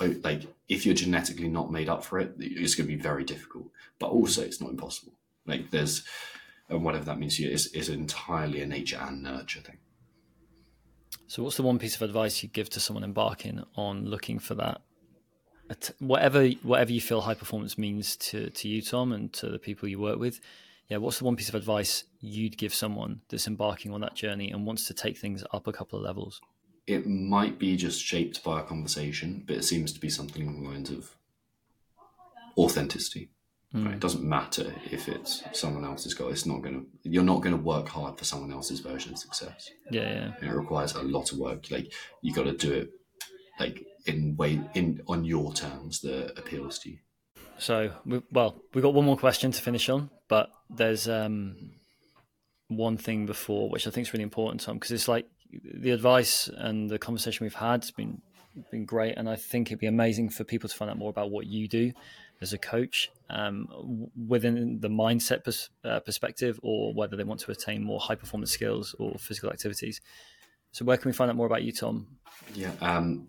like 0.00 0.46
if 0.68 0.86
you're 0.86 0.94
genetically 0.94 1.48
not 1.48 1.70
made 1.70 1.88
up 1.88 2.04
for 2.04 2.18
it, 2.18 2.34
it's 2.38 2.74
going 2.74 2.88
to 2.88 2.96
be 2.96 3.00
very 3.00 3.24
difficult. 3.24 3.66
But 3.98 4.10
also, 4.10 4.42
it's 4.42 4.60
not 4.60 4.70
impossible. 4.70 5.12
Like 5.46 5.70
there's 5.70 6.04
and 6.68 6.84
whatever 6.84 7.04
that 7.04 7.18
means 7.18 7.36
to 7.36 7.44
you 7.44 7.50
is 7.50 7.66
is 7.68 7.88
entirely 7.88 8.62
a 8.62 8.66
nature 8.66 8.98
and 9.00 9.22
nurture 9.22 9.60
thing. 9.60 9.78
So, 11.26 11.42
what's 11.42 11.56
the 11.56 11.62
one 11.62 11.78
piece 11.78 11.96
of 11.96 12.02
advice 12.02 12.42
you 12.42 12.48
give 12.48 12.70
to 12.70 12.80
someone 12.80 13.04
embarking 13.04 13.62
on 13.76 14.06
looking 14.06 14.38
for 14.38 14.54
that 14.56 14.80
whatever 15.98 16.48
whatever 16.62 16.92
you 16.92 17.00
feel 17.00 17.20
high 17.20 17.34
performance 17.34 17.78
means 17.78 18.16
to 18.16 18.50
to 18.50 18.68
you, 18.68 18.82
Tom, 18.82 19.12
and 19.12 19.32
to 19.34 19.48
the 19.48 19.58
people 19.58 19.88
you 19.88 19.98
work 19.98 20.18
with, 20.18 20.40
yeah, 20.88 20.96
what's 20.96 21.18
the 21.18 21.24
one 21.24 21.36
piece 21.36 21.48
of 21.48 21.54
advice 21.54 22.04
you'd 22.20 22.58
give 22.58 22.74
someone 22.74 23.20
that's 23.28 23.46
embarking 23.46 23.92
on 23.92 24.00
that 24.00 24.14
journey 24.14 24.50
and 24.50 24.66
wants 24.66 24.86
to 24.88 24.94
take 24.94 25.16
things 25.16 25.44
up 25.52 25.66
a 25.66 25.72
couple 25.72 25.98
of 25.98 26.04
levels? 26.04 26.40
It 26.86 27.06
might 27.06 27.58
be 27.58 27.76
just 27.76 28.02
shaped 28.02 28.42
by 28.42 28.60
a 28.60 28.64
conversation, 28.64 29.44
but 29.46 29.56
it 29.56 29.64
seems 29.64 29.92
to 29.92 30.00
be 30.00 30.10
something 30.10 30.42
along 30.42 30.64
the 30.64 30.68
lines 30.68 30.90
of 30.90 31.14
authenticity. 32.58 33.30
Mm. 33.72 33.86
Right? 33.86 33.94
It 33.94 34.00
doesn't 34.00 34.24
matter 34.24 34.74
if 34.90 35.08
it's 35.08 35.44
someone 35.52 35.84
else's 35.84 36.14
goal. 36.14 36.30
It's 36.30 36.46
not 36.46 36.62
gonna. 36.62 36.82
You're 37.04 37.22
not 37.22 37.42
gonna 37.42 37.56
work 37.56 37.86
hard 37.88 38.18
for 38.18 38.24
someone 38.24 38.52
else's 38.52 38.80
version 38.80 39.12
of 39.12 39.18
success. 39.18 39.70
Yeah, 39.92 40.32
yeah. 40.42 40.48
It 40.48 40.52
requires 40.52 40.94
a 40.94 41.02
lot 41.02 41.30
of 41.30 41.38
work. 41.38 41.70
Like 41.70 41.92
you 42.20 42.34
got 42.34 42.44
to 42.44 42.52
do 42.52 42.72
it. 42.72 42.90
Like 43.60 43.86
in 44.06 44.36
way 44.36 44.60
in 44.74 45.00
on 45.06 45.24
your 45.24 45.52
terms 45.52 46.00
that 46.00 46.38
appeals 46.38 46.78
to 46.80 46.90
you. 46.90 46.98
So, 47.58 47.92
we, 48.06 48.22
well, 48.32 48.56
we've 48.72 48.82
got 48.82 48.94
one 48.94 49.04
more 49.04 49.18
question 49.18 49.52
to 49.52 49.62
finish 49.62 49.88
on, 49.88 50.10
but 50.28 50.50
there's 50.70 51.08
um, 51.08 51.72
one 52.68 52.96
thing 52.96 53.26
before 53.26 53.68
which 53.68 53.86
I 53.86 53.90
think 53.90 54.06
is 54.06 54.12
really 54.12 54.22
important, 54.22 54.62
Tom, 54.62 54.76
because 54.76 54.92
it's 54.92 55.08
like 55.08 55.26
the 55.52 55.90
advice 55.90 56.48
and 56.48 56.88
the 56.88 56.98
conversation 56.98 57.44
we've 57.44 57.54
had 57.54 57.82
has 57.82 57.90
been 57.90 58.22
been 58.70 58.84
great, 58.84 59.16
and 59.16 59.28
I 59.28 59.36
think 59.36 59.68
it'd 59.68 59.78
be 59.78 59.86
amazing 59.86 60.30
for 60.30 60.44
people 60.44 60.68
to 60.68 60.74
find 60.74 60.90
out 60.90 60.98
more 60.98 61.10
about 61.10 61.30
what 61.30 61.46
you 61.46 61.68
do 61.68 61.92
as 62.40 62.52
a 62.52 62.58
coach 62.58 63.10
um, 63.28 64.08
within 64.26 64.80
the 64.80 64.88
mindset 64.88 65.44
pers- 65.44 65.70
uh, 65.84 66.00
perspective, 66.00 66.58
or 66.62 66.92
whether 66.94 67.16
they 67.16 67.24
want 67.24 67.40
to 67.40 67.50
attain 67.50 67.82
more 67.82 68.00
high 68.00 68.14
performance 68.14 68.50
skills 68.50 68.94
or 68.98 69.14
physical 69.18 69.50
activities. 69.50 70.00
So, 70.72 70.84
where 70.84 70.96
can 70.96 71.08
we 71.08 71.12
find 71.12 71.30
out 71.30 71.36
more 71.36 71.46
about 71.46 71.62
you, 71.62 71.72
Tom? 71.72 72.06
Yeah, 72.54 72.72
um, 72.80 73.28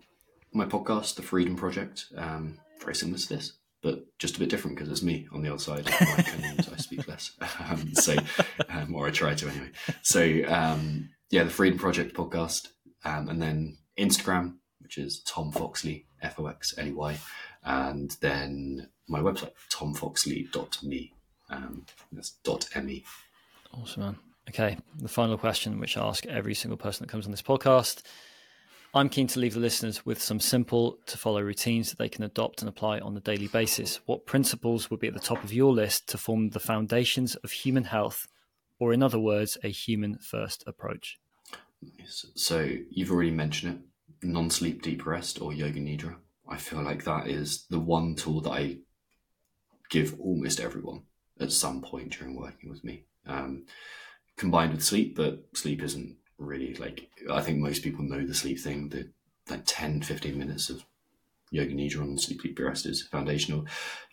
my 0.52 0.64
podcast, 0.64 1.16
The 1.16 1.22
Freedom 1.22 1.56
Project, 1.56 2.06
um, 2.16 2.58
very 2.80 2.94
similar 2.94 3.18
to 3.18 3.28
this, 3.28 3.52
but 3.82 4.04
just 4.18 4.36
a 4.36 4.38
bit 4.38 4.48
different 4.48 4.76
because 4.76 4.90
it's 4.90 5.02
me 5.02 5.26
on 5.32 5.42
the 5.42 5.48
other 5.48 5.58
side 5.58 5.88
I 5.88 6.76
speak 6.76 7.08
less. 7.08 7.32
Um, 7.70 7.94
so, 7.94 8.16
um, 8.68 8.94
or 8.94 9.06
I 9.06 9.10
try 9.10 9.34
to 9.34 9.48
anyway. 9.48 9.70
So, 10.02 10.42
um, 10.48 11.10
yeah, 11.30 11.44
the 11.44 11.50
Freedom 11.50 11.78
Project 11.78 12.14
podcast, 12.14 12.68
um, 13.04 13.28
and 13.28 13.40
then 13.40 13.78
Instagram, 13.98 14.56
which 14.80 14.98
is 14.98 15.20
Tom 15.20 15.52
Foxley, 15.52 16.06
F 16.20 16.38
O 16.38 16.46
X 16.46 16.74
L 16.76 16.86
E 16.86 16.92
Y, 16.92 17.18
and 17.64 18.10
then 18.20 18.88
my 19.08 19.20
website, 19.20 19.52
tomfoxley.me. 19.70 21.12
Um, 21.50 21.86
that's 22.10 22.30
dot 22.44 22.68
me. 22.82 23.04
Awesome, 23.72 24.02
man. 24.02 24.18
Okay, 24.48 24.76
the 24.98 25.08
final 25.08 25.38
question, 25.38 25.78
which 25.78 25.96
I 25.96 26.06
ask 26.06 26.26
every 26.26 26.54
single 26.54 26.76
person 26.76 27.06
that 27.06 27.10
comes 27.10 27.26
on 27.26 27.30
this 27.30 27.42
podcast 27.42 28.02
I'm 28.94 29.08
keen 29.08 29.26
to 29.28 29.40
leave 29.40 29.54
the 29.54 29.60
listeners 29.60 30.04
with 30.04 30.20
some 30.20 30.38
simple 30.38 30.98
to 31.06 31.16
follow 31.16 31.40
routines 31.40 31.88
that 31.88 31.98
they 31.98 32.10
can 32.10 32.24
adopt 32.24 32.60
and 32.60 32.68
apply 32.68 33.00
on 33.00 33.16
a 33.16 33.20
daily 33.20 33.46
basis. 33.48 34.00
What 34.04 34.26
principles 34.26 34.90
would 34.90 35.00
be 35.00 35.08
at 35.08 35.14
the 35.14 35.20
top 35.20 35.42
of 35.42 35.52
your 35.52 35.72
list 35.72 36.08
to 36.10 36.18
form 36.18 36.50
the 36.50 36.60
foundations 36.60 37.34
of 37.36 37.52
human 37.52 37.84
health, 37.84 38.28
or 38.78 38.92
in 38.92 39.02
other 39.02 39.18
words, 39.18 39.56
a 39.64 39.68
human 39.68 40.18
first 40.18 40.62
approach? 40.66 41.18
So 42.34 42.68
you've 42.90 43.10
already 43.10 43.30
mentioned 43.30 43.74
it 43.74 44.26
non 44.26 44.50
sleep 44.50 44.82
deep 44.82 45.06
rest 45.06 45.40
or 45.40 45.54
yoga 45.54 45.80
nidra. 45.80 46.16
I 46.46 46.58
feel 46.58 46.82
like 46.82 47.04
that 47.04 47.28
is 47.28 47.64
the 47.70 47.80
one 47.80 48.14
tool 48.14 48.42
that 48.42 48.50
I 48.50 48.76
give 49.88 50.20
almost 50.20 50.60
everyone 50.60 51.04
at 51.40 51.50
some 51.50 51.80
point 51.80 52.12
during 52.12 52.36
working 52.36 52.68
with 52.68 52.84
me. 52.84 53.04
Um, 53.26 53.64
combined 54.36 54.72
with 54.72 54.84
sleep, 54.84 55.16
but 55.16 55.44
sleep 55.54 55.82
isn't 55.82 56.16
really 56.42 56.74
like 56.74 57.08
I 57.30 57.40
think 57.40 57.58
most 57.58 57.82
people 57.82 58.04
know 58.04 58.26
the 58.26 58.34
sleep 58.34 58.60
thing. 58.60 58.88
The 58.88 59.08
like 59.50 59.62
10, 59.66 60.02
15 60.02 60.38
minutes 60.38 60.70
of 60.70 60.84
yoga 61.50 61.72
nidra 61.72 62.02
on 62.02 62.18
sleep 62.18 62.42
deep 62.42 62.58
rest 62.58 62.86
is 62.86 63.02
foundational. 63.02 63.66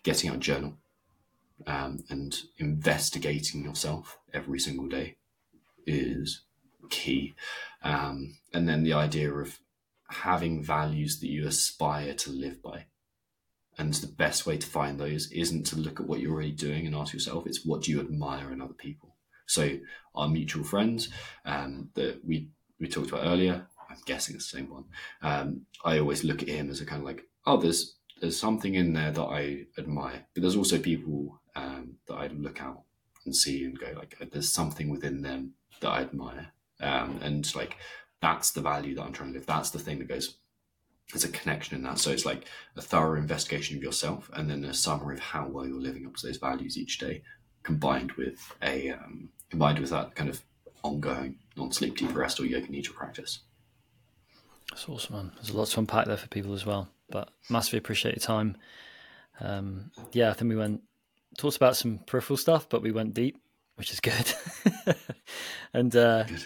Getting 0.03 0.29
out 0.29 0.37
a 0.37 0.39
journal 0.39 0.77
um, 1.67 2.03
and 2.09 2.35
investigating 2.57 3.63
yourself 3.63 4.17
every 4.33 4.59
single 4.59 4.87
day 4.87 5.17
is 5.85 6.41
key. 6.89 7.35
Um, 7.83 8.37
and 8.53 8.67
then 8.67 8.83
the 8.83 8.93
idea 8.93 9.31
of 9.31 9.59
having 10.09 10.63
values 10.63 11.19
that 11.19 11.29
you 11.29 11.47
aspire 11.47 12.13
to 12.15 12.31
live 12.31 12.61
by. 12.61 12.85
And 13.77 13.93
the 13.93 14.07
best 14.07 14.45
way 14.45 14.57
to 14.57 14.67
find 14.67 14.99
those 14.99 15.31
isn't 15.31 15.65
to 15.67 15.77
look 15.77 15.99
at 15.99 16.07
what 16.07 16.19
you're 16.19 16.33
already 16.33 16.51
doing 16.51 16.85
and 16.85 16.95
ask 16.95 17.13
yourself, 17.13 17.47
it's 17.47 17.65
what 17.65 17.83
do 17.83 17.91
you 17.91 18.01
admire 18.01 18.51
in 18.51 18.61
other 18.61 18.73
people? 18.73 19.15
So 19.49 19.79
our 20.13 20.29
mutual 20.29 20.63
friends 20.63 21.09
um, 21.43 21.89
that 21.95 22.21
we 22.23 22.49
we 22.79 22.87
talked 22.87 23.09
about 23.09 23.25
earlier, 23.25 23.67
I'm 23.89 23.97
guessing 24.05 24.35
it's 24.35 24.51
the 24.51 24.57
same 24.59 24.69
one. 24.69 24.85
Um, 25.21 25.65
I 25.83 25.97
always 25.97 26.23
look 26.23 26.41
at 26.41 26.47
him 26.47 26.69
as 26.69 26.81
a 26.81 26.85
kind 26.85 27.01
of 27.01 27.05
like, 27.07 27.23
oh, 27.45 27.57
there's 27.57 27.95
there's 28.21 28.39
something 28.39 28.75
in 28.75 28.93
there 28.93 29.11
that 29.11 29.21
I 29.21 29.65
admire, 29.77 30.23
but 30.33 30.41
there's 30.41 30.55
also 30.55 30.77
people 30.77 31.41
um, 31.55 31.95
that 32.07 32.15
I 32.15 32.27
look 32.27 32.61
out 32.61 32.83
and 33.25 33.35
see 33.35 33.65
and 33.65 33.77
go 33.77 33.93
like, 33.97 34.15
there's 34.31 34.53
something 34.53 34.89
within 34.89 35.21
them 35.21 35.53
that 35.81 35.89
I 35.89 36.01
admire, 36.01 36.47
um, 36.81 37.19
and 37.21 37.55
like 37.55 37.77
that's 38.21 38.51
the 38.51 38.61
value 38.61 38.95
that 38.95 39.03
I'm 39.03 39.13
trying 39.13 39.33
to 39.33 39.39
live. 39.39 39.47
That's 39.47 39.71
the 39.71 39.79
thing 39.79 39.97
that 39.99 40.07
goes. 40.07 40.37
There's 41.11 41.23
a 41.23 41.29
connection 41.29 41.75
in 41.75 41.83
that. 41.85 41.97
So 41.97 42.11
it's 42.11 42.25
like 42.25 42.45
a 42.75 42.83
thorough 42.83 43.17
investigation 43.17 43.77
of 43.77 43.83
yourself, 43.83 44.29
and 44.33 44.47
then 44.47 44.63
a 44.63 44.75
summary 44.75 45.15
of 45.15 45.21
how 45.21 45.47
well 45.47 45.65
you're 45.65 45.81
living 45.81 46.05
up 46.05 46.17
to 46.17 46.27
those 46.27 46.37
values 46.37 46.77
each 46.77 46.99
day, 46.99 47.23
combined 47.63 48.11
with 48.11 48.39
a 48.61 48.91
um, 48.91 49.29
combined 49.49 49.79
with 49.79 49.89
that 49.89 50.15
kind 50.15 50.29
of 50.29 50.41
ongoing 50.83 51.37
non-sleep 51.57 51.97
deep 51.97 52.15
rest 52.15 52.39
or 52.39 52.45
yoga 52.45 52.67
nidra 52.67 52.93
practice. 52.93 53.39
That's 54.69 54.87
awesome, 54.87 55.15
man. 55.15 55.31
There's 55.35 55.49
a 55.49 55.57
lot 55.57 55.67
to 55.67 55.79
unpack 55.79 56.05
there 56.05 56.17
for 56.17 56.27
people 56.27 56.53
as 56.53 56.65
well. 56.65 56.89
But 57.09 57.29
massively 57.49 57.79
appreciate 57.79 58.15
your 58.15 58.21
time. 58.21 58.55
Um, 59.39 59.91
yeah, 60.11 60.29
I 60.29 60.33
think 60.33 60.49
we 60.49 60.55
went 60.55 60.81
talked 61.37 61.57
about 61.57 61.75
some 61.75 61.99
peripheral 62.05 62.37
stuff, 62.37 62.67
but 62.69 62.81
we 62.81 62.91
went 62.91 63.13
deep, 63.13 63.41
which 63.75 63.91
is 63.91 63.99
good. 63.99 64.33
and 65.73 65.95
uh, 65.95 66.23
good. 66.23 66.43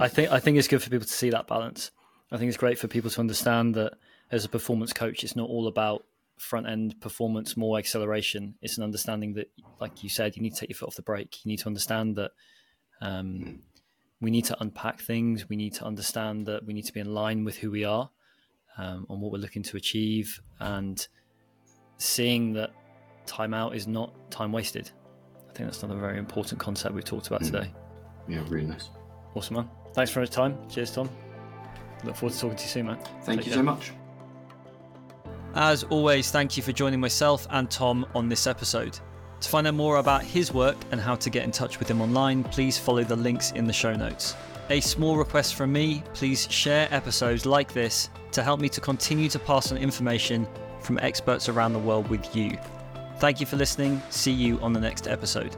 I 0.00 0.08
think 0.08 0.30
I 0.30 0.40
think 0.40 0.58
it's 0.58 0.68
good 0.68 0.82
for 0.82 0.90
people 0.90 1.06
to 1.06 1.12
see 1.12 1.30
that 1.30 1.46
balance. 1.46 1.90
I 2.30 2.36
think 2.36 2.48
it's 2.48 2.58
great 2.58 2.78
for 2.78 2.88
people 2.88 3.10
to 3.10 3.20
understand 3.20 3.74
that 3.74 3.94
as 4.30 4.44
a 4.44 4.48
performance 4.48 4.92
coach, 4.92 5.22
it's 5.24 5.36
not 5.36 5.48
all 5.48 5.66
about 5.66 6.04
front 6.38 6.68
end 6.68 7.00
performance, 7.00 7.56
more 7.56 7.78
acceleration. 7.78 8.54
It's 8.62 8.78
an 8.78 8.84
understanding 8.84 9.34
that, 9.34 9.50
like 9.80 10.02
you 10.02 10.08
said, 10.08 10.36
you 10.36 10.42
need 10.42 10.54
to 10.54 10.60
take 10.60 10.70
your 10.70 10.76
foot 10.76 10.88
off 10.88 10.96
the 10.96 11.02
brake. 11.02 11.44
You 11.44 11.50
need 11.50 11.58
to 11.60 11.66
understand 11.66 12.16
that 12.16 12.32
um, 13.00 13.60
we 14.20 14.30
need 14.30 14.44
to 14.46 14.56
unpack 14.60 15.00
things. 15.00 15.48
We 15.48 15.56
need 15.56 15.74
to 15.74 15.84
understand 15.84 16.46
that 16.46 16.64
we 16.64 16.72
need 16.72 16.86
to 16.86 16.92
be 16.92 17.00
in 17.00 17.12
line 17.12 17.44
with 17.44 17.56
who 17.56 17.70
we 17.70 17.84
are 17.84 18.10
um, 18.78 19.06
on 19.08 19.20
what 19.20 19.32
we're 19.32 19.38
looking 19.38 19.62
to 19.64 19.76
achieve, 19.76 20.40
and 20.60 21.06
seeing 21.98 22.54
that 22.54 22.70
time 23.26 23.54
out 23.54 23.76
is 23.76 23.86
not 23.86 24.12
time 24.30 24.52
wasted. 24.52 24.90
I 25.50 25.52
think 25.52 25.68
that's 25.68 25.82
another 25.82 26.00
very 26.00 26.18
important 26.18 26.58
concept 26.58 26.94
we've 26.94 27.04
talked 27.04 27.26
about 27.26 27.42
mm. 27.42 27.46
today. 27.46 27.74
Yeah, 28.28 28.42
really 28.48 28.66
nice. 28.66 28.88
Awesome, 29.34 29.56
man. 29.56 29.68
Thanks 29.94 30.10
for 30.10 30.20
your 30.20 30.26
time. 30.26 30.56
Cheers, 30.70 30.92
Tom. 30.92 31.10
Look 32.04 32.16
forward 32.16 32.34
to 32.34 32.40
talking 32.40 32.56
to 32.56 32.62
you 32.62 32.68
soon, 32.68 32.86
man. 32.86 32.98
Thank 33.22 33.40
Take 33.40 33.46
you 33.46 33.52
care. 33.52 33.58
so 33.58 33.62
much. 33.62 33.92
As 35.54 35.84
always, 35.84 36.30
thank 36.30 36.56
you 36.56 36.62
for 36.62 36.72
joining 36.72 37.00
myself 37.00 37.46
and 37.50 37.70
Tom 37.70 38.06
on 38.14 38.28
this 38.28 38.46
episode. 38.46 38.98
To 39.40 39.48
find 39.48 39.66
out 39.66 39.74
more 39.74 39.96
about 39.98 40.22
his 40.22 40.54
work 40.54 40.76
and 40.92 41.00
how 41.00 41.14
to 41.16 41.28
get 41.28 41.44
in 41.44 41.50
touch 41.50 41.78
with 41.78 41.90
him 41.90 42.00
online, 42.00 42.44
please 42.44 42.78
follow 42.78 43.04
the 43.04 43.16
links 43.16 43.50
in 43.52 43.66
the 43.66 43.72
show 43.72 43.94
notes. 43.94 44.34
A 44.70 44.80
small 44.80 45.16
request 45.16 45.54
from 45.54 45.72
me 45.72 46.02
please 46.14 46.50
share 46.50 46.88
episodes 46.90 47.44
like 47.44 47.72
this 47.72 48.08
to 48.30 48.42
help 48.42 48.60
me 48.60 48.68
to 48.70 48.80
continue 48.80 49.28
to 49.28 49.38
pass 49.38 49.72
on 49.72 49.78
information 49.78 50.46
from 50.80 50.98
experts 51.00 51.48
around 51.48 51.74
the 51.74 51.78
world 51.78 52.08
with 52.08 52.34
you. 52.34 52.56
Thank 53.18 53.40
you 53.40 53.46
for 53.46 53.56
listening. 53.56 54.00
See 54.08 54.32
you 54.32 54.58
on 54.60 54.72
the 54.72 54.80
next 54.80 55.06
episode. 55.06 55.56